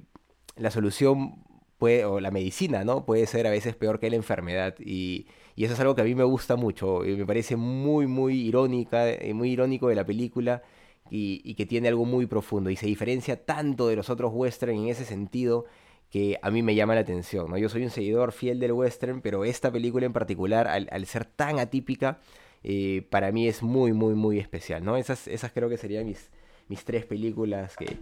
la 0.57 0.71
solución 0.71 1.43
puede, 1.79 2.05
o 2.05 2.21
la 2.21 2.31
medicina, 2.31 2.85
¿no? 2.85 3.07
Puede 3.07 3.27
ser 3.27 3.47
a 3.47 3.51
veces 3.51 3.75
peor 3.75 3.99
que 3.99 4.11
la 4.11 4.17
enfermedad. 4.17 4.75
Y, 4.79 5.27
eso 5.57 5.73
es 5.73 5.81
algo 5.81 5.95
que 5.95 6.03
a 6.03 6.05
mí 6.05 6.15
me 6.15 6.25
gusta 6.25 6.57
mucho. 6.57 7.03
Y 7.07 7.17
me 7.17 7.25
parece 7.25 7.57
muy, 7.57 8.07
muy 8.07 8.43
irónica, 8.43 9.09
eh, 9.09 9.33
muy 9.33 9.53
irónico 9.53 9.89
de 9.89 9.95
la 9.95 10.05
película. 10.05 10.63
Y, 11.09 11.55
que 11.55 11.65
tiene 11.65 11.89
algo 11.89 12.05
muy 12.05 12.27
profundo. 12.27 12.69
Y 12.69 12.77
se 12.77 12.87
diferencia 12.87 13.43
tanto 13.47 13.89
de 13.89 13.97
los 13.97 14.11
otros 14.11 14.33
western 14.35 14.73
en 14.73 14.89
ese 14.89 15.07
sentido 15.07 15.65
que 16.11 16.39
a 16.43 16.51
mí 16.51 16.63
me 16.63 16.75
llama 16.75 16.95
la 16.95 17.01
atención. 17.01 17.51
¿no? 17.51 17.57
Yo 17.57 17.71
soy 17.71 17.85
un 17.85 17.91
seguidor 17.91 18.33
fiel 18.33 18.61
del 18.61 18.73
western, 18.73 19.23
pero 19.23 19.47
esta 19.47 19.73
película 19.73 20.05
en 20.05 20.13
particular, 20.13 20.69
al 20.69 21.07
ser 21.07 21.25
tan 21.25 21.59
atípica, 21.59 22.21
eh, 22.67 23.07
para 23.11 23.31
mí 23.31 23.47
es 23.47 23.63
muy, 23.63 23.93
muy, 23.93 24.15
muy 24.15 24.39
especial, 24.39 24.83
¿no? 24.83 24.97
Esas, 24.97 25.29
esas 25.29 25.53
creo 25.53 25.69
que 25.69 25.77
serían 25.77 26.07
mis, 26.07 26.31
mis 26.69 26.83
tres 26.83 27.05
películas 27.05 27.77
que, 27.77 27.99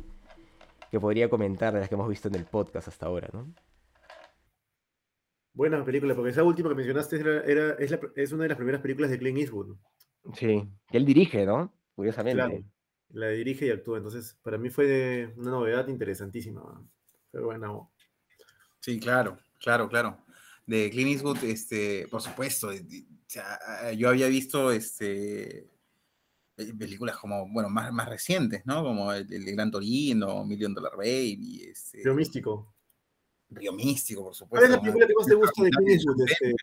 que 0.89 1.01
podría 1.01 1.29
comentar 1.29 1.75
de 1.75 1.81
las 1.81 1.89
que 1.89 1.97
hemos 1.97 2.09
visto 2.09 2.29
en 2.29 2.37
el 2.37 2.45
podcast 2.45 2.87
hasta 2.87 3.07
ahora, 3.07 3.29
¿no? 3.33 3.53
Buena 5.53 5.85
película, 5.85 6.15
porque 6.15 6.31
esa 6.31 6.45
última 6.45 6.69
que 6.69 6.77
mencionaste 6.77 7.17
era, 7.45 7.73
es, 7.73 8.33
una 8.33 8.45
de 8.45 8.51
las 8.51 8.57
primeras 8.57 8.81
películas 8.81 9.11
de 9.11 9.19
Clint 9.19 9.39
Eastwood. 9.39 9.77
Sí, 10.35 10.63
que 10.89 10.97
él 10.97 11.05
dirige, 11.05 11.45
¿no? 11.45 11.75
Curiosamente. 11.97 12.41
Claro, 12.41 12.65
la 13.11 13.29
dirige 13.31 13.67
y 13.67 13.71
actúa, 13.71 13.99
entonces 13.99 14.39
para 14.43 14.59
mí 14.59 14.71
fue 14.71 15.35
una 15.37 15.51
novedad 15.51 15.89
interesantísima. 15.89 16.81
Fue 17.33 17.43
buena. 17.43 17.69
Sí, 18.79 19.01
claro, 19.01 19.39
claro, 19.59 19.89
claro. 19.89 20.19
De 20.67 20.89
Clint 20.89 21.11
Eastwood, 21.11 21.43
este, 21.43 22.07
por 22.09 22.23
supuesto, 22.23 22.71
yo 23.97 24.09
había 24.09 24.29
visto 24.29 24.71
este, 24.73 25.71
películas 26.79 27.17
como, 27.17 27.49
bueno, 27.49 27.69
más, 27.69 27.93
más 27.93 28.09
recientes, 28.09 28.65
¿no? 28.67 28.83
Como 28.83 29.13
el, 29.13 29.33
el 29.33 29.45
Gran 29.53 29.71
Torino, 29.71 30.45
Million 30.45 30.75
Dollar 30.75 30.97
Baby. 30.97 31.65
Este, 31.71 32.03
Río 32.03 32.15
Místico. 32.15 32.75
Río 33.51 33.73
Místico, 33.73 34.25
por 34.25 34.35
supuesto. 34.35 34.61
¿Cuál 34.61 34.65
es 34.65 34.71
la 34.71 34.81
película 34.81 35.07
que 35.07 35.15
más 35.15 35.27
te 35.27 35.35
gusta 35.35 35.63
de 35.63 35.71
Clint 35.71 35.91
Eastwood? 35.91 36.23
Este, 36.29 36.55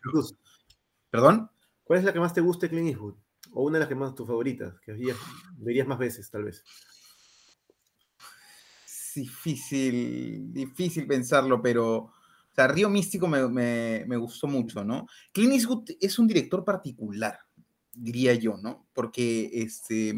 ¿Perdón? 1.10 1.50
¿Cuál 1.84 1.98
es 1.98 2.04
la 2.04 2.12
que 2.12 2.20
más 2.20 2.34
te 2.34 2.40
gusta 2.40 2.66
de 2.66 2.70
Clint 2.70 2.88
Eastwood? 2.88 3.14
O 3.52 3.64
una 3.64 3.74
de 3.74 3.80
las 3.80 3.88
que 3.88 3.94
más 3.94 4.14
tus 4.14 4.26
favoritas, 4.26 4.78
que 4.80 4.94
verías 5.56 5.86
más 5.86 5.98
veces, 5.98 6.30
tal 6.30 6.44
vez. 6.44 6.64
Difícil, 9.14 10.52
difícil 10.52 11.06
pensarlo, 11.06 11.60
pero 11.60 12.12
o 12.50 12.54
sea, 12.54 12.66
Río 12.66 12.90
Místico 12.90 13.28
me, 13.28 14.16
gustó 14.16 14.48
mucho, 14.48 14.84
¿no? 14.84 15.06
Clint 15.32 15.52
Eastwood 15.52 15.90
es 16.00 16.18
un 16.18 16.26
director 16.26 16.64
particular, 16.64 17.38
diría 17.92 18.34
yo, 18.34 18.56
¿no? 18.56 18.88
Porque 18.92 19.50
este, 19.52 20.14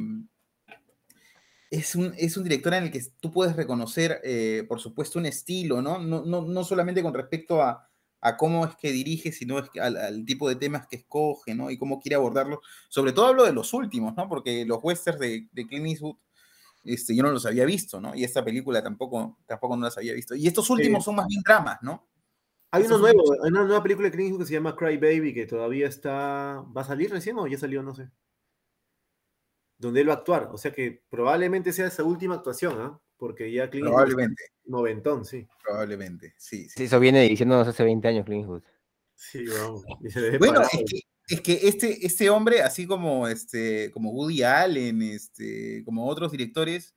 es, 1.71 1.95
un, 1.95 2.15
es 2.17 2.37
un 2.39 2.45
director 2.45 2.73
en 2.73 2.85
el 2.85 2.91
que 2.91 3.03
tú 3.21 3.31
puedes 3.31 3.55
reconocer, 3.55 4.21
eh, 4.25 4.65
por 4.67 4.81
supuesto, 4.81 5.19
un 5.19 5.27
estilo, 5.27 5.83
¿no? 5.83 5.99
No, 5.99 6.23
no, 6.25 6.65
solamente 6.65 7.03
con 7.03 7.13
respecto 7.13 7.61
a, 7.63 7.87
cómo 8.39 8.65
es 8.65 8.77
que 8.77 8.93
dirige, 8.93 9.31
sino 9.31 9.59
es 9.59 9.69
al, 9.79 10.25
tipo 10.25 10.49
de 10.49 10.57
temas 10.57 10.87
que 10.87 10.97
escoge, 10.97 11.55
¿no? 11.55 11.71
Y 11.71 11.77
cómo 11.77 12.01
quiere 12.01 12.15
abordarlos. 12.17 12.61
Sobre 12.89 13.13
todo 13.13 13.27
hablo 13.27 13.45
de 13.45 13.53
los 13.53 13.75
últimos, 13.75 14.15
¿no? 14.17 14.27
Porque 14.27 14.65
los 14.65 14.79
westerns 14.83 15.21
de, 15.21 15.49
de 15.53 15.67
Clint 15.67 15.87
Eastwood, 15.87 16.17
este, 16.85 17.15
yo 17.15 17.23
no 17.23 17.31
los 17.31 17.45
había 17.45 17.67
visto, 17.67 18.01
¿no? 18.01 18.15
Y 18.15 18.25
esta 18.25 18.43
película 18.43 18.83
tampoco, 18.83 19.39
tampoco 19.47 19.77
no 19.77 19.85
las 19.85 19.99
había 19.99 20.15
visto. 20.15 20.35
Y 20.35 20.47
estos 20.47 20.71
últimos 20.71 21.05
son 21.05 21.17
más 21.17 21.27
bien 21.27 21.43
dramas, 21.45 21.79
¿no? 21.83 22.12
Hay 22.75 22.85
uno 22.85 22.97
nuevo, 22.97 23.23
hay 23.45 23.51
una 23.51 23.65
nueva 23.65 23.83
película 23.83 24.09
de 24.09 24.17
Clint 24.17 24.39
que 24.39 24.47
se 24.47 24.55
llama 24.55 24.75
Cry 24.75 24.97
Baby, 24.97 25.35
que 25.35 25.47
todavía 25.47 25.87
está. 25.87 26.65
¿Va 26.75 26.81
a 26.81 26.85
salir 26.85 27.11
recién 27.11 27.39
o 27.39 27.47
ya 27.47 27.59
salió? 27.59 27.83
No 27.83 27.95
sé. 27.95 28.09
Donde 29.77 30.01
él 30.01 30.09
va 30.09 30.15
a 30.15 30.17
actuar. 30.17 30.49
O 30.53 30.57
sea 30.57 30.73
que 30.73 31.03
probablemente 31.11 31.73
sea 31.73 31.87
esa 31.87 32.03
última 32.03 32.37
actuación, 32.37 32.81
¿ah? 32.81 32.99
Porque 33.19 33.53
ya 33.53 33.69
Clint 33.69 33.89
Probablemente. 33.89 34.45
Noventón, 34.65 35.25
sí. 35.27 35.47
Probablemente, 35.63 36.35
sí, 36.39 36.69
sí. 36.69 36.85
eso 36.85 36.99
viene 36.99 37.29
diciéndonos 37.29 37.69
hace 37.69 37.85
20 37.85 38.09
años, 38.09 38.25
Clint 38.25 38.65
Sí, 39.15 39.45
vamos. 39.47 39.85
bueno, 40.39 40.63
es 41.29 41.41
que, 41.41 41.61
este, 41.63 42.05
este 42.05 42.31
hombre, 42.31 42.63
así 42.63 42.87
como, 42.87 43.29
este, 43.29 43.91
como 43.93 44.11
Woody 44.11 44.43
Allen, 44.43 45.03
este, 45.03 45.85
como 45.85 46.09
otros 46.09 46.33
directores, 46.33 46.95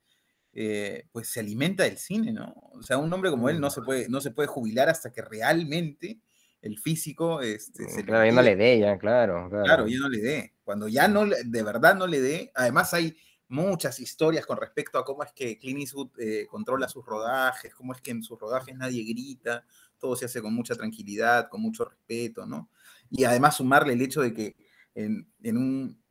eh, 0.58 1.06
pues 1.12 1.28
se 1.28 1.40
alimenta 1.40 1.84
del 1.84 1.98
cine, 1.98 2.32
¿no? 2.32 2.54
O 2.72 2.82
sea, 2.82 2.96
un 2.96 3.12
hombre 3.12 3.28
como 3.30 3.50
él 3.50 3.60
no 3.60 3.68
se 3.68 3.82
puede, 3.82 4.08
no 4.08 4.22
se 4.22 4.30
puede 4.30 4.46
jubilar 4.46 4.88
hasta 4.88 5.12
que 5.12 5.20
realmente 5.20 6.18
el 6.62 6.78
físico 6.78 7.42
este, 7.42 7.86
se 7.90 8.06
claro, 8.06 8.24
ya 8.24 8.32
no 8.32 8.40
le 8.40 8.56
dé, 8.56 8.78
ya, 8.78 8.96
claro, 8.96 9.50
claro. 9.50 9.86
ya 9.86 9.98
no 9.98 10.08
le 10.08 10.18
dé. 10.18 10.54
Cuando 10.64 10.88
ya 10.88 11.08
no, 11.08 11.26
de 11.26 11.62
verdad 11.62 11.94
no 11.94 12.06
le 12.06 12.22
dé, 12.22 12.52
además 12.54 12.94
hay 12.94 13.14
muchas 13.48 14.00
historias 14.00 14.46
con 14.46 14.56
respecto 14.56 14.98
a 14.98 15.04
cómo 15.04 15.22
es 15.24 15.32
que 15.32 15.58
Clint 15.58 15.80
Eastwood 15.80 16.18
eh, 16.18 16.46
controla 16.48 16.88
sus 16.88 17.04
rodajes, 17.04 17.74
cómo 17.74 17.92
es 17.92 18.00
que 18.00 18.12
en 18.12 18.22
sus 18.22 18.40
rodajes 18.40 18.74
nadie 18.74 19.04
grita, 19.04 19.62
todo 19.98 20.16
se 20.16 20.24
hace 20.24 20.40
con 20.40 20.54
mucha 20.54 20.74
tranquilidad, 20.74 21.50
con 21.50 21.60
mucho 21.60 21.84
respeto, 21.84 22.46
¿no? 22.46 22.70
Y 23.10 23.24
además 23.24 23.58
sumarle 23.58 23.92
el 23.92 24.00
hecho 24.00 24.22
de 24.22 24.32
que 24.32 24.56
en, 24.94 25.28
un, 25.44 26.02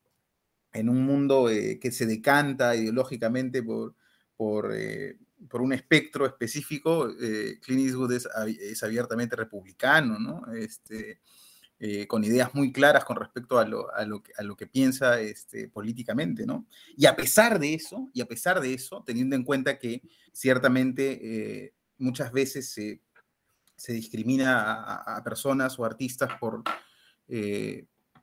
en 0.72 0.88
un 0.88 1.04
mundo 1.04 1.50
eh, 1.50 1.80
que 1.80 1.92
se 1.92 2.06
decanta 2.06 2.76
ideológicamente 2.76 3.64
por, 3.64 3.96
por, 4.36 4.72
eh, 4.76 5.18
por 5.50 5.62
un 5.62 5.74
espectro 5.74 6.26
específico, 6.26 7.10
eh, 7.10 7.60
Clint 7.62 7.88
Eastwood 7.88 8.14
es, 8.14 8.84
abiertamente 8.84 9.36
republicano, 9.36 10.20
¿no? 10.20 10.54
Este, 10.54 11.22
eh, 11.80 12.08
con 12.08 12.24
ideas 12.24 12.54
muy 12.54 12.72
claras 12.72 13.04
con 13.04 13.18
respecto 13.18 13.60
a 13.60 13.66
lo, 13.66 13.94
a 13.94 14.06
lo, 14.06 14.56
que, 14.56 14.68
piensa 14.68 15.20
este, 15.20 15.68
políticamente, 15.68 16.46
¿no? 16.46 16.68
Y 16.96 17.06
a 17.06 17.16
pesar 17.16 17.60
de 17.60 17.74
eso, 17.74 18.10
y 18.14 18.22
a 18.22 18.26
pesar 18.26 18.60
de 18.62 18.74
eso, 18.74 19.04
teniendo 19.06 19.36
en 19.36 19.44
cuenta 19.44 19.78
que 19.78 20.02
ciertamente 20.32 21.74
muchas 21.98 22.32
veces 22.32 22.70
se, 22.72 23.02
se 23.76 23.94
discrimina 23.94 24.84
a, 24.84 25.24
personas 25.24 25.78
o 25.78 25.86
artistas 25.86 26.30
por, 26.40 26.64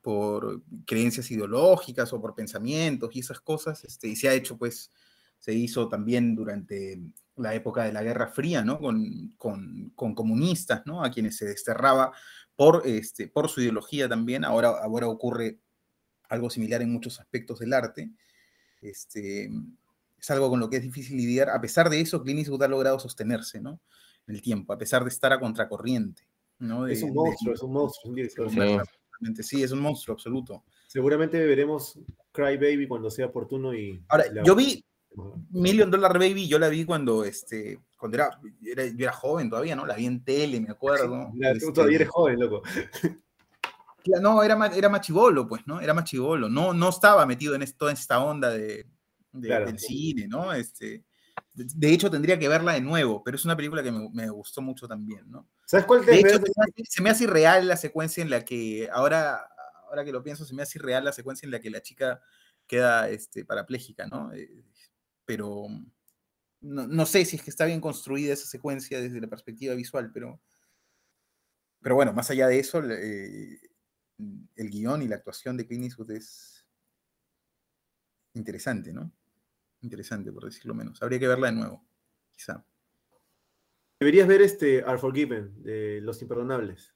por 0.01 0.63
creencias 0.85 1.29
ideológicas 1.31 2.11
o 2.11 2.19
por 2.19 2.35
pensamientos 2.35 3.15
y 3.15 3.19
esas 3.19 3.39
cosas, 3.39 3.83
este, 3.83 4.07
y 4.07 4.15
se 4.15 4.29
ha 4.29 4.33
hecho 4.33 4.57
pues 4.57 4.91
se 5.43 5.53
hizo 5.53 5.89
también 5.89 6.35
durante 6.35 7.01
la 7.35 7.53
época 7.53 7.83
de 7.83 7.91
la 7.91 8.01
Guerra 8.01 8.27
Fría, 8.27 8.63
¿no? 8.63 8.79
Con, 8.79 9.33
comunistas, 9.97 10.83
¿no? 10.85 11.03
A 11.03 11.11
quienes 11.11 11.35
se 11.35 11.43
desterraba 11.43 12.13
por, 12.55 12.83
este, 12.85 13.27
por 13.27 13.49
su 13.49 13.59
ideología 13.59 14.07
también. 14.07 14.45
Ahora, 14.45 14.69
ahora 14.69 15.09
ocurre 15.09 15.59
algo 16.29 16.49
similar 16.49 16.81
en 16.81 16.93
muchos 16.93 17.19
aspectos 17.19 17.59
del 17.59 17.73
arte. 17.73 18.09
Este, 18.81 19.51
es 20.17 20.31
algo 20.31 20.49
con 20.49 20.61
lo 20.61 20.69
que 20.69 20.77
es 20.77 20.83
difícil 20.83 21.17
lidiar. 21.17 21.49
A 21.49 21.59
pesar 21.59 21.89
de 21.89 21.99
eso, 21.99 22.23
Clint 22.23 22.39
Eastwood 22.39 22.63
ha 22.63 22.69
logrado 22.69 22.97
sostenerse, 22.97 23.59
¿no? 23.59 23.81
En 24.25 24.35
el 24.35 24.41
tiempo, 24.41 24.71
a 24.71 24.77
pesar 24.77 25.03
de 25.03 25.09
estar 25.09 25.33
a 25.33 25.41
contracorriente. 25.41 26.25
¿no? 26.59 26.87
es 26.87 27.03
un 27.03 27.13
monstruo, 27.13 27.53
es 27.53 27.61
un 27.61 27.73
monstruo, 27.73 28.15
Sí. 28.49 29.43
sí, 29.43 29.61
es 29.61 29.73
un 29.73 29.81
monstruo 29.81 30.13
absoluto. 30.13 30.63
Seguramente 30.87 31.45
veremos 31.45 31.99
Cry 32.31 32.55
Baby 32.55 32.87
cuando 32.87 33.11
sea 33.11 33.25
oportuno 33.25 33.73
y... 33.73 34.01
Ahora, 34.07 34.23
yo 34.45 34.55
vi, 34.55 34.85
Million 35.51 35.91
Dollar 35.91 36.13
Baby 36.13 36.47
yo 36.47 36.57
la 36.59 36.69
vi 36.69 36.85
cuando, 36.85 37.23
este, 37.23 37.79
cuando 37.97 38.17
era, 38.17 38.39
era, 38.65 38.85
yo 38.85 39.05
era 39.05 39.13
joven 39.13 39.49
todavía, 39.49 39.75
¿no? 39.75 39.85
La 39.85 39.95
vi 39.95 40.05
en 40.05 40.23
tele, 40.23 40.59
me 40.59 40.71
acuerdo. 40.71 41.31
Ya, 41.35 41.51
tú 41.51 41.57
Este, 41.57 41.71
todavía 41.71 41.95
eres 41.97 42.09
joven, 42.09 42.39
loco. 42.39 42.61
No, 44.21 44.43
era 44.43 44.55
más, 44.55 44.75
era 44.75 44.89
más 44.89 45.01
chivolo, 45.01 45.47
pues, 45.47 45.65
¿no? 45.65 45.79
Era 45.79 45.93
más 45.93 46.03
chivolo. 46.05 46.49
No, 46.49 46.73
no 46.73 46.89
estaba 46.89 47.25
metido 47.25 47.55
en 47.55 47.61
es- 47.61 47.77
toda 47.77 47.91
esta 47.93 48.19
onda 48.19 48.49
de, 48.49 48.85
de- 49.31 49.47
Claro. 49.47 49.65
del 49.65 49.79
cine, 49.79 50.27
¿no? 50.27 50.51
Este, 50.51 51.05
de, 51.53 51.65
de 51.73 51.93
hecho, 51.93 52.11
tendría 52.11 52.37
que 52.37 52.49
verla 52.49 52.73
de 52.73 52.81
nuevo, 52.81 53.23
pero 53.23 53.37
es 53.37 53.45
una 53.45 53.55
película 53.55 53.81
que 53.81 53.91
me, 53.91 54.09
me 54.11 54.29
gustó 54.29 54.61
mucho 54.61 54.87
también, 54.87 55.29
¿no? 55.31 55.47
¿Sabes 55.65 55.85
cuál 55.85 56.05
De 56.05 56.19
hecho, 56.19 56.35
se 56.35 56.39
me, 56.39 56.63
hace, 56.65 56.83
se 56.89 57.01
me 57.01 57.09
hace 57.11 57.23
irreal 57.23 57.67
la 57.67 57.77
secuencia 57.77 58.21
en 58.21 58.29
la 58.29 58.43
que, 58.43 58.89
ahora, 58.91 59.47
ahora 59.87 60.03
que 60.03 60.11
lo 60.11 60.21
pienso, 60.21 60.43
se 60.43 60.53
me 60.53 60.63
hace 60.63 60.79
irreal 60.79 61.05
la 61.05 61.13
secuencia 61.13 61.45
en 61.45 61.51
la 61.51 61.59
que 61.59 61.69
la 61.69 61.81
chica 61.81 62.21
queda 62.67 63.09
este, 63.09 63.45
parapléjica, 63.45 64.05
¿no? 64.07 64.33
Eh, 64.33 64.63
pero 65.25 65.67
no, 66.61 66.87
no 66.87 67.05
sé 67.05 67.25
si 67.25 67.35
es 67.35 67.43
que 67.43 67.49
está 67.49 67.65
bien 67.65 67.81
construida 67.81 68.33
esa 68.33 68.47
secuencia 68.47 69.01
desde 69.01 69.21
la 69.21 69.27
perspectiva 69.27 69.75
visual, 69.75 70.11
pero, 70.13 70.41
pero 71.81 71.95
bueno, 71.95 72.13
más 72.13 72.29
allá 72.29 72.47
de 72.47 72.59
eso, 72.59 72.81
eh, 72.89 73.59
el 74.55 74.69
guion 74.69 75.01
y 75.01 75.07
la 75.07 75.17
actuación 75.17 75.57
de 75.57 75.67
Clint 75.67 75.85
Eastwood 75.85 76.11
es 76.11 76.65
interesante, 78.33 78.93
¿no? 78.93 79.11
Interesante, 79.81 80.31
por 80.31 80.45
decirlo 80.45 80.73
menos. 80.73 81.01
Habría 81.01 81.19
que 81.19 81.27
verla 81.27 81.47
de 81.47 81.53
nuevo, 81.53 81.85
quizá. 82.31 82.65
Deberías 83.99 84.27
ver 84.27 84.41
este 84.41 84.83
Are 84.83 84.97
Forgiven, 84.97 85.61
de 85.61 85.99
Los 86.01 86.21
Imperdonables. 86.21 86.95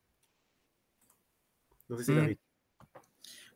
No 1.87 1.97
sé 1.97 2.03
si 2.05 2.11
la 2.13 2.19
has 2.21 2.25
Mm, 2.25 2.29
visto. 2.29 2.46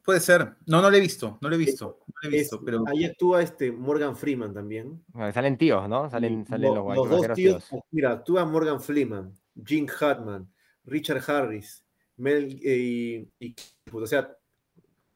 Puede 0.04 0.20
ser. 0.20 0.56
No, 0.66 0.82
no 0.82 0.90
lo 0.90 0.98
he 0.98 1.00
visto, 1.00 1.38
no 1.42 1.50
lo 1.50 1.56
he 1.56 1.58
visto, 1.60 2.00
no 2.08 2.14
lo 2.24 2.30
he 2.30 2.36
Es- 2.38 2.42
visto, 2.44 2.64
pero 2.66 2.84
Ahí 2.88 3.06
actúa 3.06 3.42
este 3.44 3.72
Morgan 3.72 4.16
Freeman 4.16 4.54
también. 4.54 5.04
Bueno, 5.10 5.32
Salen 5.32 5.58
tíos, 5.58 5.88
¿no? 5.88 6.10
Salen, 6.10 6.46
los, 6.50 6.60
los 6.96 7.10
dos 7.10 7.34
tíos, 7.34 7.68
tíos. 7.70 7.84
mira, 7.92 8.12
actúa 8.12 8.46
Morgan 8.46 8.82
Freeman, 8.82 9.32
Gene 9.64 9.88
Hartman, 10.00 10.52
Richard 10.86 11.22
Harris, 11.30 11.86
Mel 12.18 12.60
eh, 12.64 12.78
y, 13.40 13.46
y 13.48 13.56
Eastwood. 13.86 14.04
o 14.04 14.08
sea, 14.08 14.36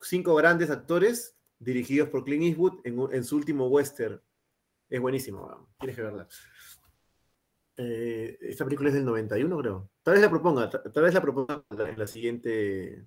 cinco 0.01 0.35
grandes 0.35 0.69
actores 0.69 1.35
dirigidos 1.57 2.09
por 2.09 2.23
Clint 2.23 2.43
Eastwood 2.43 2.79
en, 2.83 3.23
su 3.23 3.37
último 3.37 3.67
western. 3.67 4.21
Es 4.87 5.01
buenísimo, 5.01 5.67
tienes 5.79 5.95
que 5.95 6.01
verla. 6.03 6.27
Eh, 7.77 8.37
esta 8.41 8.63
película 8.63 8.89
es 8.89 8.95
del 8.95 9.05
91, 9.05 9.57
creo. 9.57 9.89
Tal 10.03 10.13
vez 10.13 10.23
la 10.23 10.29
proponga, 10.29 10.69
ta- 10.69 10.83
tal 10.83 11.03
vez 11.03 11.13
la 11.13 11.21
proponga 11.21 11.63
en 11.69 11.99
la 11.99 12.07
siguiente, 12.07 13.05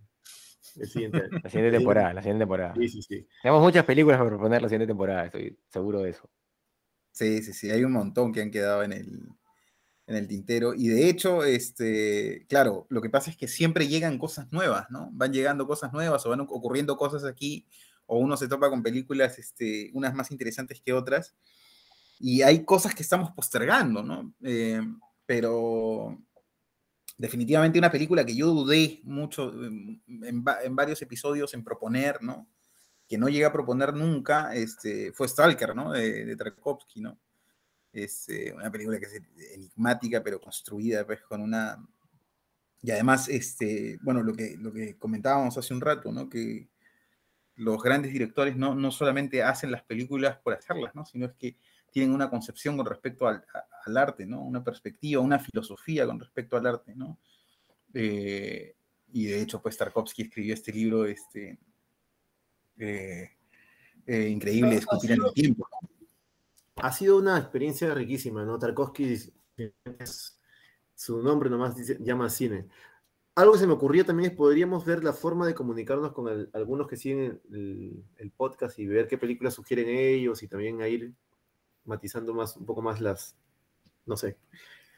el 0.77 0.89
siguiente 0.89 1.19
año. 1.19 1.29
La 1.45 1.51
siguiente 1.51 1.77
temporada, 1.77 2.15
la 2.15 2.23
siguiente 2.23 2.43
temporada. 2.43 2.75
Sí, 2.75 2.89
sí, 2.89 3.03
sí. 3.03 3.27
Tenemos 3.43 3.63
muchas 3.63 3.85
películas 3.85 4.19
para 4.19 4.31
proponer 4.31 4.63
la 4.63 4.69
siguiente 4.69 4.87
temporada, 4.87 5.27
estoy 5.27 5.59
seguro 5.69 6.01
de 6.03 6.11
eso. 6.11 6.31
Sí, 7.13 7.43
sí, 7.43 7.53
sí, 7.53 7.71
hay 7.71 7.85
un 7.85 7.93
montón 7.93 8.33
que 8.33 8.41
han 8.41 8.51
quedado 8.51 8.83
en 8.83 8.93
el, 8.93 9.29
en 10.07 10.17
el 10.17 10.27
tintero. 10.27 10.75
Y 10.75 10.89
de 10.89 11.09
hecho, 11.09 11.45
este, 11.45 12.47
claro, 12.49 12.87
lo 12.91 13.03
que 13.03 13.11
pasa 13.11 13.31
es 13.31 13.37
que 13.37 13.49
siempre 13.49 13.89
llegan 13.89 14.19
cosas 14.19 14.51
nuevas, 14.53 14.91
¿no? 14.91 15.11
Van 15.13 15.33
llegando 15.33 15.67
cosas 15.67 15.93
nuevas 15.93 16.25
o 16.25 16.31
van 16.31 16.41
ocurriendo 16.41 16.97
cosas 16.97 17.25
aquí, 17.25 17.67
o 18.07 18.19
uno 18.19 18.37
se 18.37 18.49
topa 18.49 18.71
con 18.71 18.83
películas, 18.83 19.39
este, 19.39 19.91
unas 19.95 20.15
más 20.15 20.31
interesantes 20.31 20.81
que 20.81 20.93
otras. 20.93 21.35
Y 22.19 22.43
hay 22.43 22.65
cosas 22.65 22.95
que 22.95 23.03
estamos 23.03 23.31
postergando, 23.33 24.03
¿no? 24.03 24.35
Eh, 24.43 24.81
pero 25.27 26.19
definitivamente 27.19 27.79
una 27.79 27.91
película 27.91 28.25
que 28.25 28.35
yo 28.35 28.47
dudé 28.47 29.01
mucho 29.05 29.53
en, 29.53 30.01
en 30.09 30.43
va- 30.43 30.63
en 30.63 30.75
varios 30.75 31.03
episodios 31.03 31.53
en 31.53 31.63
proponer, 31.65 32.23
¿no? 32.23 32.49
que 33.09 33.17
no 33.19 33.29
llegué 33.29 33.47
a 33.47 33.53
proponer 33.53 33.95
nunca, 33.95 34.55
este, 34.55 35.13
fue 35.15 35.29
Stalker, 35.29 35.75
¿no? 35.75 35.93
De, 35.93 36.27
de 36.27 36.37
¿no? 36.97 37.19
Es 37.91 38.29
eh, 38.29 38.53
una 38.55 38.71
película 38.71 39.01
que 39.01 39.07
es 39.07 39.23
enigmática, 39.55 40.23
pero 40.23 40.39
construida 40.39 41.07
pues, 41.07 41.23
con 41.23 41.41
una... 41.41 41.83
Y 42.83 42.91
además, 42.91 43.29
este, 43.31 43.99
bueno, 44.03 44.23
lo 44.23 44.35
que, 44.35 44.57
lo 44.59 44.71
que 44.75 44.99
comentábamos 44.99 45.57
hace 45.57 45.73
un 45.73 45.81
rato, 45.81 46.13
¿no? 46.13 46.29
Que 46.29 46.69
los 47.57 47.83
grandes 47.83 48.13
directores 48.13 48.57
no, 48.57 48.75
no 48.75 48.93
solamente 48.93 49.43
hacen 49.43 49.71
las 49.73 49.83
películas 49.85 50.37
por 50.37 50.53
hacerlas, 50.53 50.95
¿no? 50.95 51.07
Sino 51.07 51.35
que 51.39 51.57
tienen 51.99 52.15
una 52.15 52.31
concepción 52.31 52.77
con 52.77 52.87
respecto 52.87 53.27
al, 53.27 53.45
al 53.87 53.97
arte, 53.97 54.25
¿no? 54.25 54.41
Una 54.43 54.63
perspectiva, 54.63 55.21
una 55.21 55.39
filosofía 55.39 56.07
con 56.07 56.21
respecto 56.21 56.57
al 56.57 56.67
arte, 56.67 56.95
¿no? 56.95 57.19
Eh, 57.93 58.75
y 59.13 59.27
de 59.27 59.41
hecho, 59.43 59.61
pues 59.61 59.77
Tarkovsky 59.77 60.23
escribió 60.23 60.55
este 60.55 60.73
libro, 60.73 61.07
este, 61.07 61.59
eh, 62.79 63.31
eh, 64.07 64.29
increíble, 64.29 64.81
sí, 65.01 65.07
en 65.13 65.13
el 65.25 65.33
tiempo. 65.33 65.67
ha 66.77 66.93
sido 66.93 67.19
una 67.19 67.37
experiencia 67.39 67.93
riquísima, 67.95 68.45
¿no? 68.45 68.59
Tarkovsky 68.59 69.13
es- 69.13 69.33
su 70.95 71.21
nombre 71.23 71.51
nomás 71.51 71.77
dice- 71.77 71.99
llama 72.01 72.31
cine. 72.31 72.67
Algo 73.35 73.53
que 73.55 73.59
se 73.61 73.67
me 73.67 73.73
ocurrió 73.73 74.05
también 74.05 74.31
es 74.31 74.37
podríamos 74.37 74.85
ver 74.85 75.03
la 75.03 75.13
forma 75.13 75.47
de 75.47 75.55
comunicarnos 75.55 76.13
con 76.13 76.29
el- 76.29 76.51
algunos 76.53 76.87
que 76.87 76.97
siguen 76.97 77.41
el, 77.53 78.05
el 78.17 78.31
podcast 78.31 78.79
y 78.79 78.87
ver 78.87 79.09
qué 79.09 79.19
películas 79.19 79.55
sugieren 79.55 79.89
ellos 79.89 80.43
y 80.43 80.49
también 80.49 80.81
a 80.83 80.89
ir 80.89 81.13
matizando 81.89 82.33
más 82.35 82.57
un 82.57 82.65
poco 82.67 82.83
más 82.83 83.01
las 83.01 83.35
no 84.07 84.17
sé. 84.17 84.37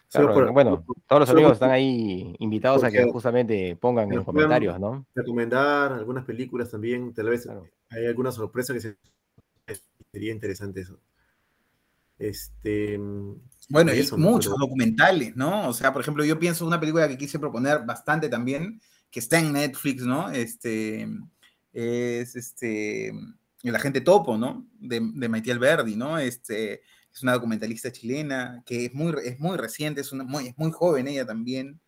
Solo 0.09 0.27
Claro, 0.27 0.35
por- 0.47 0.53
bueno, 0.53 0.85
todos 1.07 1.21
los 1.21 1.31
amigos 1.31 1.53
están 1.53 1.71
ahí 1.71 2.35
invitados 2.41 2.83
a 2.85 2.91
que 2.91 3.05
justamente 3.11 3.77
pongan 3.77 4.11
en 4.11 4.17
los 4.17 4.25
comentarios, 4.25 4.79
¿no? 4.79 5.07
recomendar 5.15 5.93
algunas 5.93 6.25
películas 6.25 6.71
también, 6.71 7.13
tal 7.15 7.29
vez 7.29 7.45
Claro. 7.45 7.67
hay 7.91 8.07
alguna 8.07 8.33
sorpresa 8.33 8.73
que 8.75 8.81
se- 8.81 8.97
sería 10.13 10.33
interesante 10.33 10.81
eso. 10.81 10.99
Este 12.19 12.99
Bueno, 13.69 13.93
y 13.95 13.97
y 13.97 14.01
eso, 14.01 14.17
¿no? 14.19 14.31
muchos 14.31 14.53
Pero- 14.53 14.67
documentales, 14.67 15.37
¿no? 15.37 15.69
O 15.69 15.73
sea, 15.73 15.93
por 15.93 16.03
ejemplo, 16.03 16.25
yo 16.25 16.39
pienso 16.39 16.67
una 16.67 16.79
película 16.81 17.09
que 17.09 17.17
quise 17.17 17.39
proponer 17.39 17.85
bastante 17.87 18.29
también, 18.29 18.81
que 19.11 19.21
está 19.21 19.39
en 19.39 19.53
Netflix, 19.53 20.03
¿no? 20.05 20.29
Este, 20.31 21.09
es 21.73 22.37
este, 22.37 23.13
El 23.63 23.77
Agente 23.77 24.01
Topo, 24.01 24.39
¿no? 24.39 24.67
De, 24.79 25.01
de 25.01 25.29
Maite 25.29 25.53
Alberdi, 25.53 25.97
¿no? 25.97 26.19
Este, 26.19 26.83
es 27.13 27.23
una 27.23 27.33
documentalista 27.33 27.93
chilena 27.93 28.63
que 28.65 28.87
es 28.87 28.95
muy, 28.95 29.15
es 29.25 29.39
muy 29.39 29.57
reciente, 29.57 30.01
es, 30.01 30.13
una, 30.13 30.25
muy, 30.25 30.49
es 30.49 30.59
muy 30.59 30.71
joven 30.71 31.09
ella 31.09 31.27
también, 31.27 31.81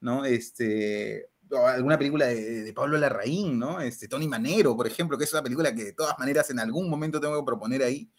¿no? 0.00 0.24
Este, 0.24 1.28
alguna 1.66 1.98
película 1.98 2.26
de, 2.26 2.62
de 2.62 2.72
Pablo 2.72 2.96
Larraín, 2.98 3.58
¿no? 3.58 3.80
Este, 3.80 4.08
Tony 4.08 4.28
Manero, 4.28 4.76
por 4.76 4.86
ejemplo, 4.86 5.18
que 5.18 5.24
es 5.24 5.32
una 5.32 5.42
película 5.42 5.74
que 5.74 5.84
de 5.84 5.92
todas 5.92 6.18
maneras 6.18 6.50
en 6.50 6.60
algún 6.60 6.88
momento 6.88 7.20
tengo 7.20 7.38
que 7.38 7.46
proponer 7.46 7.82
ahí. 7.82 8.10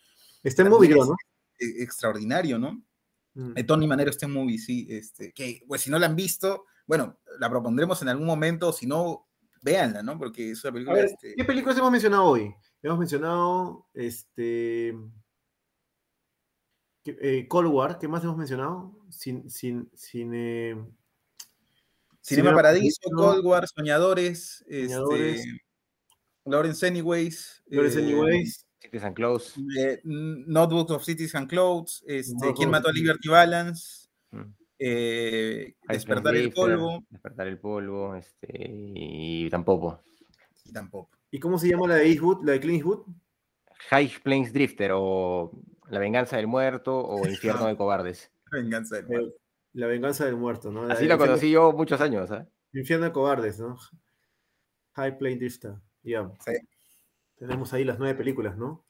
está 0.43 0.61
en 0.61 0.69
Movie, 0.69 0.91
es 0.91 0.97
¿no? 0.97 1.15
e- 1.59 1.83
extraordinario, 1.83 2.59
¿no? 2.59 2.83
Mm. 3.33 3.53
Eh, 3.55 3.63
Tony 3.63 3.87
Manero 3.87 4.09
está 4.09 4.25
en 4.25 4.33
movie, 4.33 4.57
sí, 4.57 4.87
este, 4.89 5.31
que 5.31 5.61
pues 5.67 5.81
si 5.81 5.89
no 5.89 5.97
la 5.97 6.07
han 6.07 6.15
visto, 6.15 6.65
bueno, 6.85 7.19
la 7.39 7.49
propondremos 7.49 8.01
en 8.01 8.09
algún 8.09 8.25
momento, 8.25 8.73
si 8.73 8.85
no, 8.85 9.29
véanla, 9.61 10.03
¿no? 10.03 10.17
Porque 10.17 10.51
es 10.51 10.63
una 10.63 10.73
película, 10.73 10.97
ver, 10.97 11.05
este, 11.05 11.35
¿qué 11.35 11.45
películas 11.45 11.77
hemos 11.77 11.91
mencionado 11.91 12.25
hoy? 12.25 12.53
Hemos 12.83 12.97
mencionado 12.99 13.87
este 13.93 14.95
¿qué- 17.03 17.17
eh, 17.21 17.47
Cold 17.47 17.67
War, 17.71 17.99
¿qué 17.99 18.07
más 18.07 18.23
hemos 18.23 18.37
mencionado? 18.37 18.97
Sin, 19.09 19.49
sin, 19.49 19.89
sin, 19.95 20.31
eh, 20.33 20.71
Cinema 22.23 22.49
Cinema 22.49 22.55
Paradiso, 22.55 22.99
Cold 23.15 23.45
War, 23.45 23.67
Soñadores, 23.67 24.63
Soñadores. 24.67 25.39
este, 25.39 25.61
Lawrence 26.45 26.87
Anyways, 26.87 27.63
Flores 27.69 27.95
eh, 27.95 27.99
Anyways, 27.99 28.67
Cities 28.79 29.03
and 29.03 29.15
Close. 29.15 29.59
eh, 29.79 30.01
Notebooks 30.03 30.91
of 30.91 31.03
Cities 31.03 31.35
and 31.35 31.47
Clothes, 31.49 32.03
este, 32.07 32.53
¿Quién 32.55 32.69
mató 32.69 32.89
a 32.89 32.93
Liberty 32.93 33.29
Balance? 33.29 34.07
Mm. 34.31 34.53
Eh, 34.79 35.75
Despertar 35.87 36.35
el 36.35 36.51
polvo, 36.51 37.03
Despertar 37.09 37.47
el 37.47 37.59
polvo, 37.59 38.15
este, 38.15 38.47
y 38.51 39.49
tampoco. 39.51 40.01
y 40.65 40.71
tampoco. 40.71 41.11
¿Y 41.31 41.39
cómo 41.39 41.57
se 41.57 41.69
llama 41.69 41.87
la 41.87 41.95
de 41.95 42.07
Eastwood, 42.09 42.43
la 42.45 42.51
de 42.53 42.59
Clint 42.59 42.77
Eastwood? 42.77 43.05
High 43.89 44.11
Plains 44.23 44.53
Drifter 44.53 44.91
o 44.93 45.51
La 45.89 45.99
venganza 45.99 46.37
del 46.37 46.47
muerto 46.47 46.97
o 46.99 47.27
Infierno 47.27 47.65
de 47.67 47.75
cobardes. 47.75 48.31
Venganza 48.51 48.97
del 48.97 49.05
Eh, 49.05 49.15
Mal. 49.17 49.33
la 49.73 49.87
venganza 49.87 50.25
del 50.25 50.35
muerto, 50.37 50.71
¿no? 50.71 50.85
La 50.85 50.93
Así 50.93 51.03
Infierno- 51.03 51.25
conocí 51.25 51.51
yo 51.51 51.71
muchos 51.73 51.99
años, 52.01 52.31
¿ah? 52.31 52.47
Infierno 52.73 53.05
de 53.07 53.11
cobardes, 53.11 53.59
¿no? 53.59 53.77
High 54.93 55.17
Plane 55.17 55.35
Drifter, 55.37 55.75
ya. 56.03 56.31
Sí. 56.45 56.53
Tenemos 57.35 57.73
ahí 57.73 57.83
las 57.83 57.97
nueve 57.99 58.15
películas, 58.15 58.55
¿no? 58.57 58.85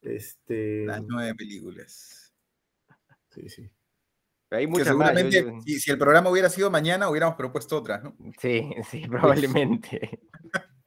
Este, 0.00 0.86
Las 0.86 1.02
nueve 1.02 1.34
películas. 1.34 2.32
sí, 3.30 3.48
sí. 3.48 3.70
Hay 4.50 4.64
Que 4.64 4.70
muchas 4.70 4.94
más. 4.96 5.12
yo- 5.14 5.14
seguramente, 5.30 5.42
yo- 5.42 5.60
si, 5.62 5.80
si 5.80 5.90
el 5.90 5.98
programa 5.98 6.30
hubiera 6.30 6.48
sido 6.48 6.70
mañana, 6.70 7.10
hubiéramos 7.10 7.36
propuesto 7.36 7.76
otras, 7.76 8.02
¿no? 8.02 8.16
Sí, 8.40 8.70
sí, 8.90 9.02
probablemente. 9.08 10.20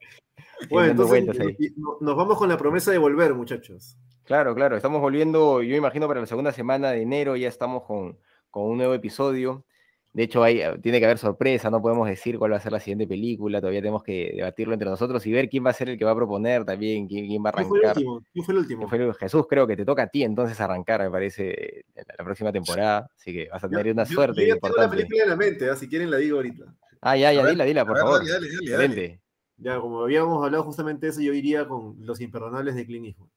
Bueno, 0.70 0.90
entonces 0.92 1.28
ahí. 1.40 1.56
nos 2.00 2.16
vamos 2.16 2.38
con 2.38 2.48
la 2.48 2.56
promesa 2.56 2.90
de 2.92 2.98
volver, 2.98 3.34
muchachos. 3.34 3.96
Claro, 4.24 4.54
claro, 4.54 4.76
estamos 4.76 5.00
volviendo, 5.00 5.62
yo 5.62 5.76
imagino 5.76 6.06
para 6.06 6.20
la 6.20 6.26
segunda 6.26 6.52
semana 6.52 6.92
de 6.92 7.02
enero 7.02 7.36
ya 7.36 7.48
estamos 7.48 7.82
con, 7.84 8.18
con 8.50 8.64
un 8.64 8.76
nuevo 8.76 8.94
episodio. 8.94 9.64
De 10.12 10.24
hecho, 10.24 10.42
hay, 10.42 10.60
eh, 10.60 10.78
tiene 10.82 10.98
que 11.00 11.06
haber 11.06 11.18
sorpresa, 11.18 11.70
no 11.70 11.80
podemos 11.80 12.06
decir 12.06 12.38
cuál 12.38 12.52
va 12.52 12.56
a 12.56 12.60
ser 12.60 12.70
la 12.72 12.80
siguiente 12.80 13.06
película, 13.06 13.60
todavía 13.60 13.80
tenemos 13.80 14.02
que 14.02 14.32
debatirlo 14.36 14.74
entre 14.74 14.88
nosotros 14.88 15.26
y 15.26 15.32
ver 15.32 15.48
quién 15.48 15.64
va 15.64 15.70
a 15.70 15.72
ser 15.72 15.88
el 15.88 15.98
que 15.98 16.04
va 16.04 16.10
a 16.10 16.16
proponer 16.16 16.64
también, 16.64 17.08
quién, 17.08 17.26
quién 17.26 17.42
va 17.44 17.48
a 17.48 17.52
¿Quién 17.52 17.66
fue 17.68 17.78
el 17.78 17.84
arrancar. 17.86 17.96
último? 18.02 18.22
¿Quién 18.32 18.44
fue 18.44 18.52
el 18.54 18.58
último? 18.58 18.88
Fue 18.88 18.98
el- 18.98 19.14
Jesús, 19.14 19.46
creo 19.48 19.66
que 19.66 19.76
te 19.76 19.84
toca 19.86 20.02
a 20.02 20.06
ti 20.08 20.22
entonces 20.22 20.60
arrancar, 20.60 21.00
me 21.02 21.10
parece, 21.10 21.84
la 21.94 22.24
próxima 22.24 22.52
temporada, 22.52 23.08
así 23.16 23.32
que 23.32 23.48
vas 23.50 23.64
a 23.64 23.68
Yo- 23.68 23.78
tener 23.78 23.92
una 23.94 24.04
yo- 24.04 24.14
suerte 24.14 24.42
yo 24.46 24.54
ya 24.54 24.60
tengo 24.60 24.76
la 24.76 24.90
película 24.90 25.22
en 25.22 25.28
la 25.30 25.36
mente, 25.36 25.70
¿ah? 25.70 25.76
si 25.76 25.88
quieren 25.88 26.10
la 26.10 26.18
digo 26.18 26.36
ahorita. 26.36 26.64
Ah, 27.00 27.16
ya, 27.16 27.32
ya, 27.32 27.42
ver, 27.42 27.52
dila, 27.52 27.64
dila, 27.64 27.84
por 27.86 27.94
ver, 27.96 28.02
favor. 28.04 28.18
dale, 28.28 28.48
dale, 28.48 28.70
dale. 28.70 29.20
Ya, 29.62 29.80
como 29.80 30.02
habíamos 30.02 30.44
hablado 30.44 30.64
justamente 30.64 31.06
de 31.06 31.10
eso, 31.12 31.20
yo 31.20 31.32
iría 31.32 31.66
con 31.68 31.96
Los 32.04 32.20
Imperdonables 32.20 32.74
de 32.74 32.84
Clint 32.84 33.06
Eastwood. 33.06 33.28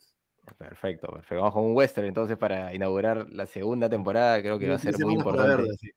Perfecto, 0.58 1.08
perfecto. 1.08 1.36
Vamos 1.36 1.54
con 1.54 1.64
un 1.66 1.76
western 1.76 2.08
entonces 2.08 2.38
para 2.38 2.74
inaugurar 2.74 3.28
la 3.32 3.46
segunda 3.46 3.90
temporada, 3.90 4.42
creo 4.42 4.60
que 4.60 4.70
va 4.70 4.76
a 4.76 4.80
ser 4.80 4.98
muy 5.00 5.14
importante. 5.16 5.56
verla, 5.56 5.74
sí. 5.80 5.90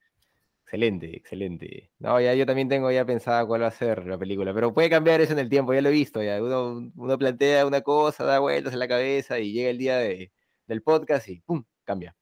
Excelente, 0.65 1.17
excelente. 1.17 1.91
No, 1.99 2.21
ya 2.21 2.35
yo 2.35 2.45
también 2.45 2.69
tengo 2.69 2.91
ya 2.91 3.05
pensada 3.07 3.47
cuál 3.47 3.63
va 3.63 3.69
a 3.69 3.71
ser 3.71 4.07
la 4.07 4.19
película, 4.19 4.53
pero 4.53 4.75
puede 4.75 4.91
cambiar 4.91 5.21
eso 5.23 5.33
en 5.33 5.39
el 5.39 5.49
tiempo, 5.49 5.73
ya 5.73 5.81
lo 5.81 5.89
he 5.89 5.93
visto, 5.93 6.23
ya. 6.23 6.43
Uno, 6.43 6.91
uno 6.95 7.19
plantea 7.19 7.67
una 7.67 7.81
cosa, 7.81 8.25
da 8.25 8.39
vueltas 8.39 8.75
en 8.75 8.79
la 8.79 8.89
cabeza 8.89 9.39
y 9.39 9.53
llega 9.53 9.71
el 9.71 9.79
día 9.79 9.97
de- 9.97 10.31
del 10.67 10.83
podcast 10.83 11.27
y 11.29 11.41
¡pum! 11.41 11.65
cambia. 11.85 12.15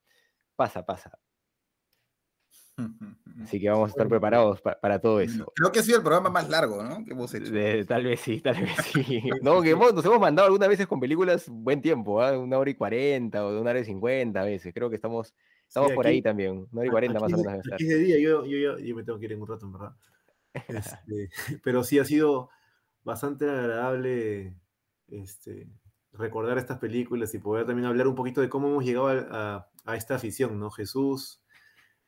Pasa, 0.54 0.84
pasa. 0.86 1.18
Así 3.42 3.60
que 3.60 3.68
vamos 3.68 3.88
a 3.88 3.90
estar 3.90 4.08
preparados 4.08 4.60
pa- 4.62 4.78
para 4.80 4.98
todo 4.98 5.20
eso. 5.20 5.52
Creo 5.54 5.70
que 5.70 5.80
ha 5.80 5.82
sido 5.82 5.98
el 5.98 6.02
programa 6.02 6.30
más 6.30 6.48
largo, 6.48 6.82
¿no? 6.82 7.04
Que 7.04 7.12
hemos 7.12 7.32
hecho. 7.34 7.50
De- 7.52 7.84
tal 7.84 8.04
vez 8.04 8.20
sí, 8.20 8.40
tal 8.40 8.60
vez 8.62 8.70
sí. 8.92 9.20
No, 9.42 9.60
que 9.62 9.70
hemos- 9.70 9.92
nos 9.92 10.04
hemos 10.04 10.18
mandado 10.20 10.46
algunas 10.46 10.68
veces 10.68 10.86
con 10.86 11.00
películas 11.00 11.46
buen 11.48 11.82
tiempo, 11.82 12.22
¿ah? 12.22 12.38
una 12.38 12.58
hora 12.58 12.70
y 12.70 12.74
cuarenta 12.74 13.44
o 13.44 13.52
de 13.52 13.60
una 13.60 13.70
hora 13.70 13.80
y 13.80 13.84
cincuenta 13.84 14.40
a 14.40 14.44
veces. 14.44 14.72
Creo 14.72 14.88
que 14.88 14.96
estamos, 14.96 15.34
estamos 15.68 15.90
Sí, 15.90 15.94
por 15.96 16.06
ahí 16.06 16.22
también, 16.22 16.66
una 16.72 16.80
hora 16.80 16.86
y 16.86 16.90
cuarenta 16.90 17.20
más 17.20 17.32
o 17.32 17.36
menos. 17.36 17.60
Aquí 17.72 17.82
es 17.84 17.88
de 17.90 17.98
día, 17.98 18.18
yo, 18.18 18.44
yo, 18.46 18.78
yo 18.78 18.96
me 18.96 19.04
tengo 19.04 19.18
que 19.18 19.26
ir 19.26 19.32
en 19.32 19.42
un 19.42 19.48
rato, 19.48 19.66
en 19.66 19.72
verdad. 19.72 19.92
Este, 20.68 21.28
pero 21.62 21.84
sí 21.84 21.98
ha 21.98 22.04
sido 22.06 22.48
bastante 23.04 23.48
agradable 23.50 24.56
este, 25.08 25.68
recordar 26.12 26.56
estas 26.58 26.78
películas 26.78 27.34
y 27.34 27.38
poder 27.38 27.66
también 27.66 27.86
hablar 27.86 28.08
un 28.08 28.14
poquito 28.14 28.40
de 28.40 28.48
cómo 28.48 28.68
hemos 28.68 28.84
llegado 28.84 29.08
a, 29.08 29.26
a- 29.30 29.68
a 29.84 29.94
esta 29.96 30.14
afición, 30.16 30.58
¿no? 30.58 30.70
Jesús, 30.70 31.42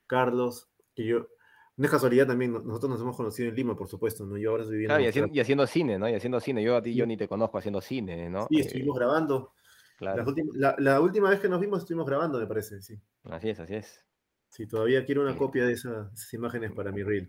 Carlos, 0.07 0.69
yo. 1.07 1.29
No 1.77 1.85
es 1.85 1.91
casualidad 1.91 2.27
también, 2.27 2.53
no- 2.53 2.59
nosotros 2.61 2.91
nos 2.91 3.01
hemos 3.01 3.17
conocido 3.17 3.49
en 3.49 3.55
Lima, 3.55 3.77
por 3.77 3.87
supuesto, 3.89 4.27
¿no? 4.27 4.37
Yo 4.37 4.51
ahora 4.51 4.65
estoy 4.65 4.79
viviendo 4.79 4.93
Claro, 4.95 5.03
y, 5.03 5.05
en 5.05 5.09
haciendo, 5.11 5.27
Montserrat. 5.29 5.37
y 5.37 5.41
haciendo 5.43 5.67
cine, 5.67 5.99
¿no? 5.99 6.09
Y 6.09 6.15
haciendo 6.15 6.41
cine. 6.41 6.63
Yo 6.65 6.77
a 6.77 6.83
ti, 6.83 6.95
yo 6.95 7.07
ni 7.07 7.17
te 7.17 7.29
conozco 7.29 7.59
haciendo 7.59 7.81
cine, 7.81 8.29
¿no? 8.29 8.47
Sí, 8.51 8.57
Eh, 8.59 8.61
estuvimos 8.63 8.97
grabando. 8.99 9.53
claro. 9.97 10.25
Últimas- 10.27 10.57
la, 10.57 10.75
la 10.79 11.01
última 11.01 11.31
vez 11.31 11.39
que 11.41 11.49
nos 11.49 11.61
vimos 11.61 11.81
estuvimos 11.81 12.07
grabando, 12.07 12.39
me 12.41 12.47
parece, 12.49 12.81
sí. 12.83 13.01
Así 13.25 13.51
es, 13.51 13.61
así 13.61 13.75
es. 13.77 14.05
Sí, 14.49 14.67
todavía 14.67 15.05
quiero 15.05 15.23
una 15.23 15.33
Sí. 15.33 15.39
copia 15.39 15.67
de 15.67 15.75
esa- 15.75 16.11
esas 16.13 16.35
imágenes 16.35 16.73
para 16.73 16.91
mi 16.91 17.03
reel. 17.05 17.29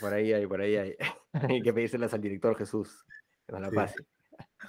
Por 0.00 0.12
ahí 0.12 0.32
hay, 0.32 0.46
por 0.46 0.60
ahí 0.60 0.76
hay. 0.76 0.96
Hay 1.58 1.62
que 1.62 1.72
pedírselas 1.72 2.14
al 2.14 2.20
director 2.20 2.56
Jesús, 2.56 3.04
que 3.46 3.52
nos 3.52 3.60
la 3.60 3.70
Sí. 3.70 3.76
pase. 3.76 3.96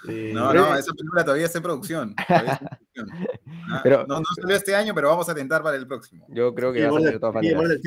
Eh, 0.09 0.31
No, 0.34 0.53
no, 0.53 0.76
esa 0.76 0.91
película 0.93 1.23
todavía 1.23 1.45
está 1.47 1.57
en 1.59 1.63
producción. 1.63 2.15
todavía 2.15 2.53
está 2.53 2.80
en 2.95 3.05
producción. 3.07 3.09
Ah, 3.72 3.80
Pero- 3.84 4.05
no, 4.07 4.19
no 4.19 4.26
salió 4.35 4.55
este 4.55 4.76
año, 4.76 4.93
pero 4.93 5.09
vamos 5.09 5.27
a 5.30 5.34
tentar 5.34 5.63
para 5.63 5.77
el 5.77 5.88
próximo. 5.88 6.26
Yo 6.30 6.53
creo 6.53 6.72
que 6.73 6.85
va 6.88 6.97
a 6.97 6.99
la- 6.99 7.11
de 7.11 7.19
todas 7.19 7.34
maneras. 7.35 7.80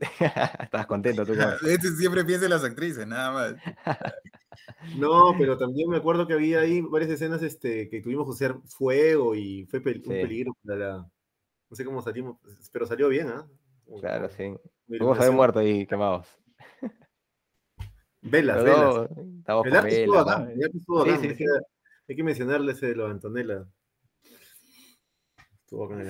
Estás 0.62 0.86
contento 0.86 1.24
tú. 1.26 1.32
Este 1.66 1.88
siempre 1.92 2.24
piensa 2.24 2.44
en 2.46 2.50
las 2.50 2.64
actrices, 2.64 3.06
nada 3.06 3.32
más. 3.32 3.54
No, 4.96 5.34
pero 5.38 5.56
también 5.56 5.88
me 5.88 5.98
acuerdo 5.98 6.26
que 6.26 6.32
había 6.34 6.60
ahí 6.60 6.80
varias 6.80 7.10
escenas 7.12 7.42
este, 7.42 7.88
que 7.88 8.00
tuvimos 8.00 8.24
que 8.26 8.30
usar 8.32 8.60
fuego 8.66 9.34
y 9.34 9.64
fue 9.66 9.80
pel- 9.80 10.02
un 10.04 10.08
peligro 10.14 10.52
para 10.64 10.78
la. 10.78 10.96
No 11.70 11.76
sé 11.76 11.84
cómo 11.84 12.02
salimos, 12.02 12.38
pero 12.72 12.84
salió 12.86 13.08
bien, 13.08 13.28
¿ah? 13.28 13.46
Claro, 14.00 14.28
sí. 14.30 14.44
Vamos 14.44 14.56
a 14.56 14.56
haber 14.88 14.96
iluminación. 15.00 15.34
muerto 15.36 15.58
ahí 15.60 15.86
quemados. 15.86 16.26
Velas, 18.20 18.62
Pero 18.62 18.64
velas. 19.04 19.10
estamos 19.38 19.66
El 19.66 19.70
con 19.72 19.72
velas, 19.72 21.22
hay 21.22 21.30
sí. 21.30 21.36
que- 21.36 21.44
Hay 22.08 22.16
que 22.16 22.24
mencionarle 22.24 22.72
ese 22.72 22.86
de 22.86 22.96
lo 22.96 23.04
de 23.04 23.10
Antonella. 23.12 23.64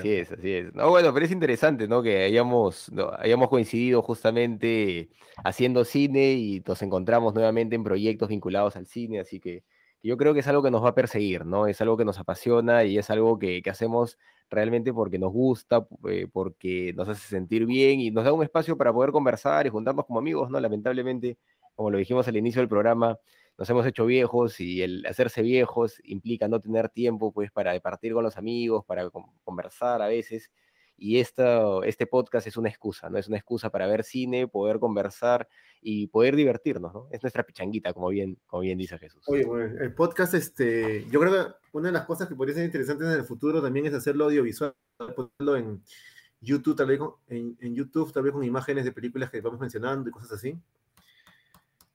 Así 0.01 0.13
es, 0.13 0.31
así 0.33 0.53
es. 0.53 0.75
No, 0.75 0.91
bueno, 0.91 1.13
pero 1.13 1.27
es 1.27 1.33
interesante, 1.33 1.89
¿no? 1.89 2.03
Que 2.03 2.25
hayamos, 2.25 2.91
no, 2.93 3.11
hayamos 3.19 3.49
coincidido 3.49 4.03
justamente 4.03 5.11
haciendo 5.45 5.85
cine 5.85 6.33
y 6.35 6.63
nos 6.67 6.81
encontramos 6.83 7.35
nuevamente 7.35 7.75
en 7.75 7.83
proyectos 7.83 8.29
vinculados 8.29 8.77
al 8.77 8.87
cine, 8.87 9.21
así 9.21 9.41
que 9.41 9.65
yo 10.03 10.17
creo 10.17 10.33
que 10.33 10.41
es 10.41 10.47
algo 10.47 10.63
que 10.63 10.71
nos 10.71 10.85
va 10.85 10.91
a 10.91 10.95
perseguir, 10.95 11.45
¿no? 11.45 11.67
Es 11.67 11.81
algo 11.81 11.97
que 11.97 12.05
nos 12.05 12.19
apasiona 12.19 12.85
y 12.85 12.99
es 12.99 13.11
algo 13.11 13.39
que, 13.39 13.63
que 13.63 13.71
hacemos 13.71 14.17
realmente 14.51 14.93
porque 14.93 15.19
nos 15.19 15.33
gusta, 15.33 15.87
eh, 16.09 16.29
porque 16.33 16.93
nos 16.95 17.09
hace 17.09 17.27
sentir 17.27 17.67
bien 17.67 18.01
y 18.01 18.11
nos 18.11 18.25
da 18.25 18.33
un 18.33 18.43
espacio 18.43 18.77
para 18.77 18.93
poder 18.93 19.11
conversar 19.11 19.67
y 19.67 19.71
juntarnos 19.71 20.07
como 20.07 20.21
amigos, 20.21 20.51
¿no? 20.51 20.61
Lamentablemente, 20.61 21.39
como 21.75 21.91
lo 21.91 21.99
dijimos 21.99 22.29
al 22.29 22.37
inicio 22.37 22.61
del 22.61 22.69
programa, 22.69 23.19
nos 23.59 23.69
hemos 23.69 23.85
hecho 23.87 24.07
viejos 24.07 24.61
y 24.61 24.83
el 24.83 25.05
hacerse 25.07 25.43
viejos 25.43 26.01
implica 26.05 26.47
no 26.49 26.61
tener 26.61 26.89
tiempo 26.89 27.33
pues 27.33 27.51
para 27.51 27.73
departir 27.73 28.13
con 28.13 28.23
los 28.23 28.37
amigos, 28.37 28.85
para 28.85 29.11
con- 29.11 29.25
conversar 29.45 30.01
a 30.01 30.07
veces. 30.07 30.51
Y 31.01 31.19
esta, 31.21 31.63
este 31.85 32.07
podcast 32.09 32.49
es 32.49 32.57
una 32.57 32.69
excusa, 32.69 33.09
¿no? 33.09 33.19
Es 33.19 33.29
una 33.29 33.37
excusa 33.37 33.71
para 33.71 33.87
ver 33.87 34.03
cine, 34.03 34.49
poder 34.49 34.81
conversar 34.81 35.49
y 35.81 36.09
poder 36.09 36.35
divertirnos, 36.35 36.93
¿no? 36.93 37.07
Es 37.13 37.23
nuestra 37.23 37.45
pichanguita, 37.45 37.93
como 37.93 38.09
bien, 38.09 38.37
como 38.47 38.63
bien 38.63 38.79
dice 38.79 38.99
Jesús. 38.99 39.23
Oye, 39.29 39.45
bueno, 39.45 39.81
el 39.81 39.95
podcast, 39.95 40.35
este, 40.35 41.07
yo 41.09 41.21
creo 41.21 41.33
que 41.33 41.53
una 41.73 41.89
de 41.89 41.93
las 41.93 42.05
cosas 42.05 42.29
que 42.29 42.35
podría 42.35 42.57
ser 42.57 42.65
interesantes 42.65 43.07
en 43.07 43.15
el 43.15 43.25
futuro 43.25 43.63
también 43.63 43.87
es 43.87 43.95
hacerlo 43.95 44.25
audiovisual, 44.25 44.75
ponerlo 45.15 45.57
en 45.57 45.83
YouTube, 46.41 46.77
tal 46.77 46.87
vez 46.87 46.99
con, 46.99 47.15
en, 47.29 47.57
en 47.61 47.75
YouTube, 47.77 48.13
tal 48.13 48.25
vez 48.25 48.33
con 48.33 48.43
imágenes 48.43 48.85
de 48.85 48.91
películas 48.91 49.31
que 49.31 49.41
vamos 49.41 49.61
mencionando 49.61 50.09
y 50.09 50.13
cosas 50.13 50.33
así. 50.33 50.57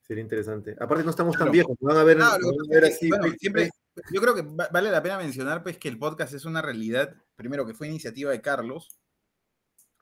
Sería 0.06 0.24
interesante. 0.24 0.76
Aparte 0.80 1.04
no 1.04 1.10
estamos 1.12 1.34
tan 1.34 1.44
Claro. 1.50 1.52
viejos, 1.54 1.78
van 1.80 1.98
a 1.98 2.04
ver, 2.04 2.18
Claro, 2.18 2.46
van 2.46 2.56
a 2.70 2.74
ver 2.74 2.86
así. 2.86 3.08
bueno, 3.10 3.24
pues, 3.28 3.38
siempre, 3.40 3.70
yo 4.12 4.22
creo 4.22 4.36
que 4.36 4.42
va- 4.42 4.68
vale 4.72 4.92
la 4.92 5.02
pena 5.02 5.18
mencionar 5.18 5.64
pues, 5.64 5.78
que 5.78 5.88
el 5.88 5.98
podcast 5.98 6.34
es 6.34 6.46
una 6.46 6.62
realidad, 6.62 7.16
primero 7.36 7.66
que 7.66 7.74
fue 7.74 7.88
iniciativa 7.88 8.32
de 8.32 8.42
Carlos, 8.42 8.98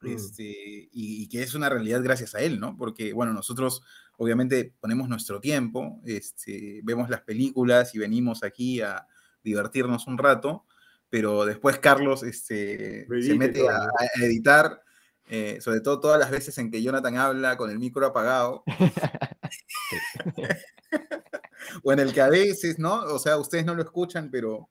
Mm. 0.01 0.07
este, 0.07 0.43
y, 0.43 0.89
y 1.23 1.29
que 1.29 1.43
es 1.43 1.53
una 1.53 1.69
realidad 1.69 2.01
gracias 2.03 2.33
a 2.33 2.39
él, 2.41 2.59
¿no? 2.59 2.75
Porque, 2.75 3.13
bueno, 3.13 3.33
nosotros 3.33 3.83
obviamente 4.17 4.73
ponemos 4.79 5.07
nuestro 5.07 5.39
tiempo, 5.39 6.01
este, 6.05 6.81
vemos 6.83 7.07
las 7.11 7.21
películas 7.21 7.93
y 7.93 7.99
venimos 7.99 8.41
aquí 8.43 8.81
a 8.81 9.05
divertirnos 9.43 10.07
un 10.07 10.17
rato, 10.17 10.65
pero 11.09 11.45
después 11.45 11.77
Carlos 11.77 12.23
este, 12.23 13.05
se 13.21 13.35
mete 13.35 13.69
a, 13.69 13.75
a 13.83 14.23
editar, 14.25 14.81
eh, 15.29 15.59
sobre 15.61 15.81
todo 15.81 15.99
todas 15.99 16.19
las 16.19 16.31
veces 16.31 16.57
en 16.57 16.71
que 16.71 16.81
Jonathan 16.81 17.17
habla 17.17 17.55
con 17.57 17.69
el 17.69 17.77
micro 17.77 18.03
apagado. 18.07 18.63
o 21.83 21.93
en 21.93 21.99
el 21.99 22.13
que 22.13 22.21
a 22.21 22.29
veces, 22.29 22.79
¿no? 22.79 23.01
O 23.03 23.19
sea, 23.19 23.37
ustedes 23.37 23.65
no 23.65 23.75
lo 23.75 23.83
escuchan, 23.83 24.29
pero 24.31 24.69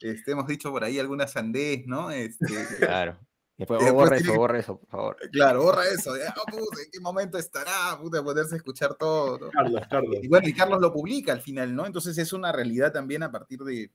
este, 0.00 0.32
hemos 0.32 0.46
dicho 0.46 0.70
por 0.70 0.84
ahí 0.84 0.98
algunas 0.98 1.32
sandés, 1.32 1.86
¿no? 1.86 2.10
Este, 2.10 2.46
Claro. 2.78 3.18
Después, 3.58 3.78
después 3.80 3.92
borra 3.94 4.16
tiene 4.16 4.30
eso, 4.32 4.40
borra 4.40 4.58
eso, 4.58 4.78
por 4.78 4.88
favor. 4.88 5.16
claro, 5.32 5.62
borra 5.62 5.86
eso. 5.86 6.14
de, 6.14 6.26
"Ah, 6.26 6.34
puta, 6.50 6.80
¿En 6.82 6.90
qué 6.90 6.98
momento 6.98 7.36
estará? 7.36 7.98
Puta, 8.00 8.22
poderse 8.22 8.56
escuchar 8.56 8.94
todo. 8.94 9.38
¿no? 9.38 9.50
Carlos, 9.50 9.82
Carlos. 9.90 10.16
Y 10.22 10.28
bueno, 10.28 10.48
y 10.48 10.54
Carlos 10.54 10.80
lo 10.80 10.90
publica 10.90 11.32
al 11.32 11.42
final, 11.42 11.74
¿no? 11.76 11.84
Entonces 11.84 12.16
es 12.16 12.32
una 12.32 12.52
realidad 12.52 12.90
también 12.90 13.22
a 13.22 13.30
partir 13.30 13.58
de, 13.60 13.92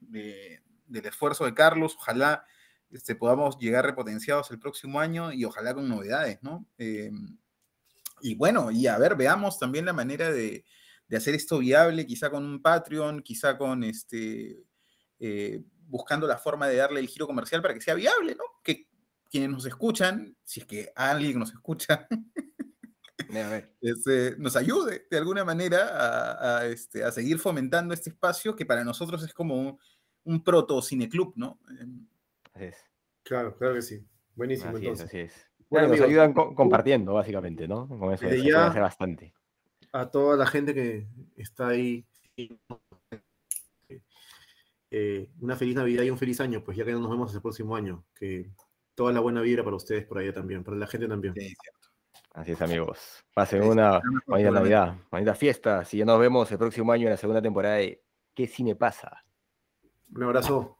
de- 0.00 0.60
del 0.86 1.06
esfuerzo 1.06 1.44
de 1.44 1.54
Carlos. 1.54 1.94
Ojalá 2.00 2.44
este, 2.90 3.14
podamos 3.14 3.56
llegar 3.60 3.86
repotenciados 3.86 4.50
el 4.50 4.58
próximo 4.58 4.98
año 4.98 5.32
y 5.32 5.44
ojalá 5.44 5.72
con 5.72 5.88
novedades, 5.88 6.42
¿no? 6.42 6.66
Eh, 6.76 7.12
y 8.22 8.34
bueno, 8.34 8.70
y 8.70 8.86
a 8.86 8.98
ver, 8.98 9.16
veamos 9.16 9.58
también 9.58 9.84
la 9.84 9.92
manera 9.92 10.30
de, 10.30 10.64
de 11.08 11.16
hacer 11.16 11.34
esto 11.34 11.58
viable, 11.58 12.06
quizá 12.06 12.30
con 12.30 12.44
un 12.44 12.62
Patreon, 12.62 13.22
quizá 13.22 13.58
con 13.58 13.82
este, 13.84 14.64
eh, 15.18 15.62
buscando 15.86 16.26
la 16.26 16.38
forma 16.38 16.68
de 16.68 16.76
darle 16.76 17.00
el 17.00 17.08
giro 17.08 17.26
comercial 17.26 17.62
para 17.62 17.74
que 17.74 17.80
sea 17.80 17.94
viable, 17.94 18.36
¿no? 18.36 18.44
Que 18.62 18.88
quienes 19.28 19.50
nos 19.50 19.66
escuchan, 19.66 20.36
si 20.44 20.60
es 20.60 20.66
que 20.66 20.92
alguien 20.94 21.38
nos 21.38 21.50
escucha, 21.52 22.06
A 22.10 23.48
ver. 23.48 23.74
este, 23.80 24.36
nos 24.38 24.56
ayude 24.56 25.06
de 25.10 25.18
alguna 25.18 25.44
manera 25.44 25.88
a, 25.88 26.58
a, 26.58 26.66
este, 26.66 27.04
a 27.04 27.12
seguir 27.12 27.38
fomentando 27.38 27.92
este 27.94 28.10
espacio 28.10 28.54
que 28.54 28.66
para 28.66 28.84
nosotros 28.84 29.22
es 29.24 29.34
como 29.34 29.56
un, 29.56 29.78
un 30.24 30.44
proto 30.44 30.80
cineclub, 30.82 31.32
¿no? 31.36 31.60
Así 32.52 32.64
es. 32.64 32.76
Claro, 33.22 33.56
claro 33.56 33.74
que 33.74 33.82
sí. 33.82 34.06
Buenísimo, 34.34 34.76
Así 34.76 34.86
es, 34.86 35.00
entonces. 35.00 35.06
así 35.06 35.18
es. 35.18 35.49
Bueno, 35.70 35.86
nos 35.88 35.92
amigos, 35.92 36.08
ayudan 36.10 36.32
co- 36.34 36.54
compartiendo, 36.54 37.14
básicamente, 37.14 37.66
¿no? 37.68 37.88
Con 37.88 38.12
eso, 38.12 38.26
eso 38.26 38.44
ya- 38.44 38.66
hacer 38.66 38.82
bastante. 38.82 39.32
A 39.92 40.10
toda 40.10 40.36
la 40.36 40.46
gente 40.46 40.74
que 40.74 41.06
está 41.36 41.68
ahí. 41.68 42.04
eh, 44.90 45.28
una 45.40 45.56
feliz 45.56 45.76
Navidad 45.76 46.02
y 46.02 46.10
un 46.10 46.18
feliz 46.18 46.40
año, 46.40 46.62
pues 46.64 46.76
ya 46.76 46.84
que 46.84 46.92
no 46.92 46.98
nos 47.00 47.10
vemos 47.10 47.32
el 47.34 47.40
próximo 47.40 47.76
año. 47.76 48.04
Que 48.14 48.50
toda 48.94 49.12
la 49.12 49.20
buena 49.20 49.40
vibra 49.40 49.62
para 49.64 49.76
ustedes 49.76 50.04
por 50.04 50.18
allá 50.18 50.32
también, 50.32 50.64
para 50.64 50.76
la 50.76 50.86
gente 50.86 51.06
también. 51.08 51.34
sí, 51.34 51.40
cierto. 51.40 51.88
Así 52.32 52.52
es, 52.52 52.62
amigos. 52.62 53.24
Pasen 53.34 53.62
una 53.62 54.00
bonita. 54.26 54.50
Navidad, 54.50 54.94
bonita 55.10 55.34
fiesta. 55.34 55.84
Si 55.84 55.98
ya 55.98 56.04
nos 56.04 56.18
vemos 56.20 56.50
el 56.52 56.58
próximo 56.58 56.92
año 56.92 57.04
en 57.04 57.10
la 57.10 57.16
segunda 57.16 57.42
temporada 57.42 57.76
de 57.76 58.02
¿Qué 58.34 58.46
cine 58.46 58.76
pasa? 58.76 59.24
Un 60.14 60.22
abrazo. 60.22 60.78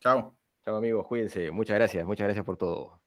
Chao. 0.00 0.34
Chao, 0.64 0.76
amigos. 0.76 1.06
Cuídense. 1.06 1.50
Muchas 1.50 1.76
gracias. 1.76 2.06
Muchas 2.06 2.24
gracias 2.26 2.44
por 2.44 2.56
todo. 2.58 2.92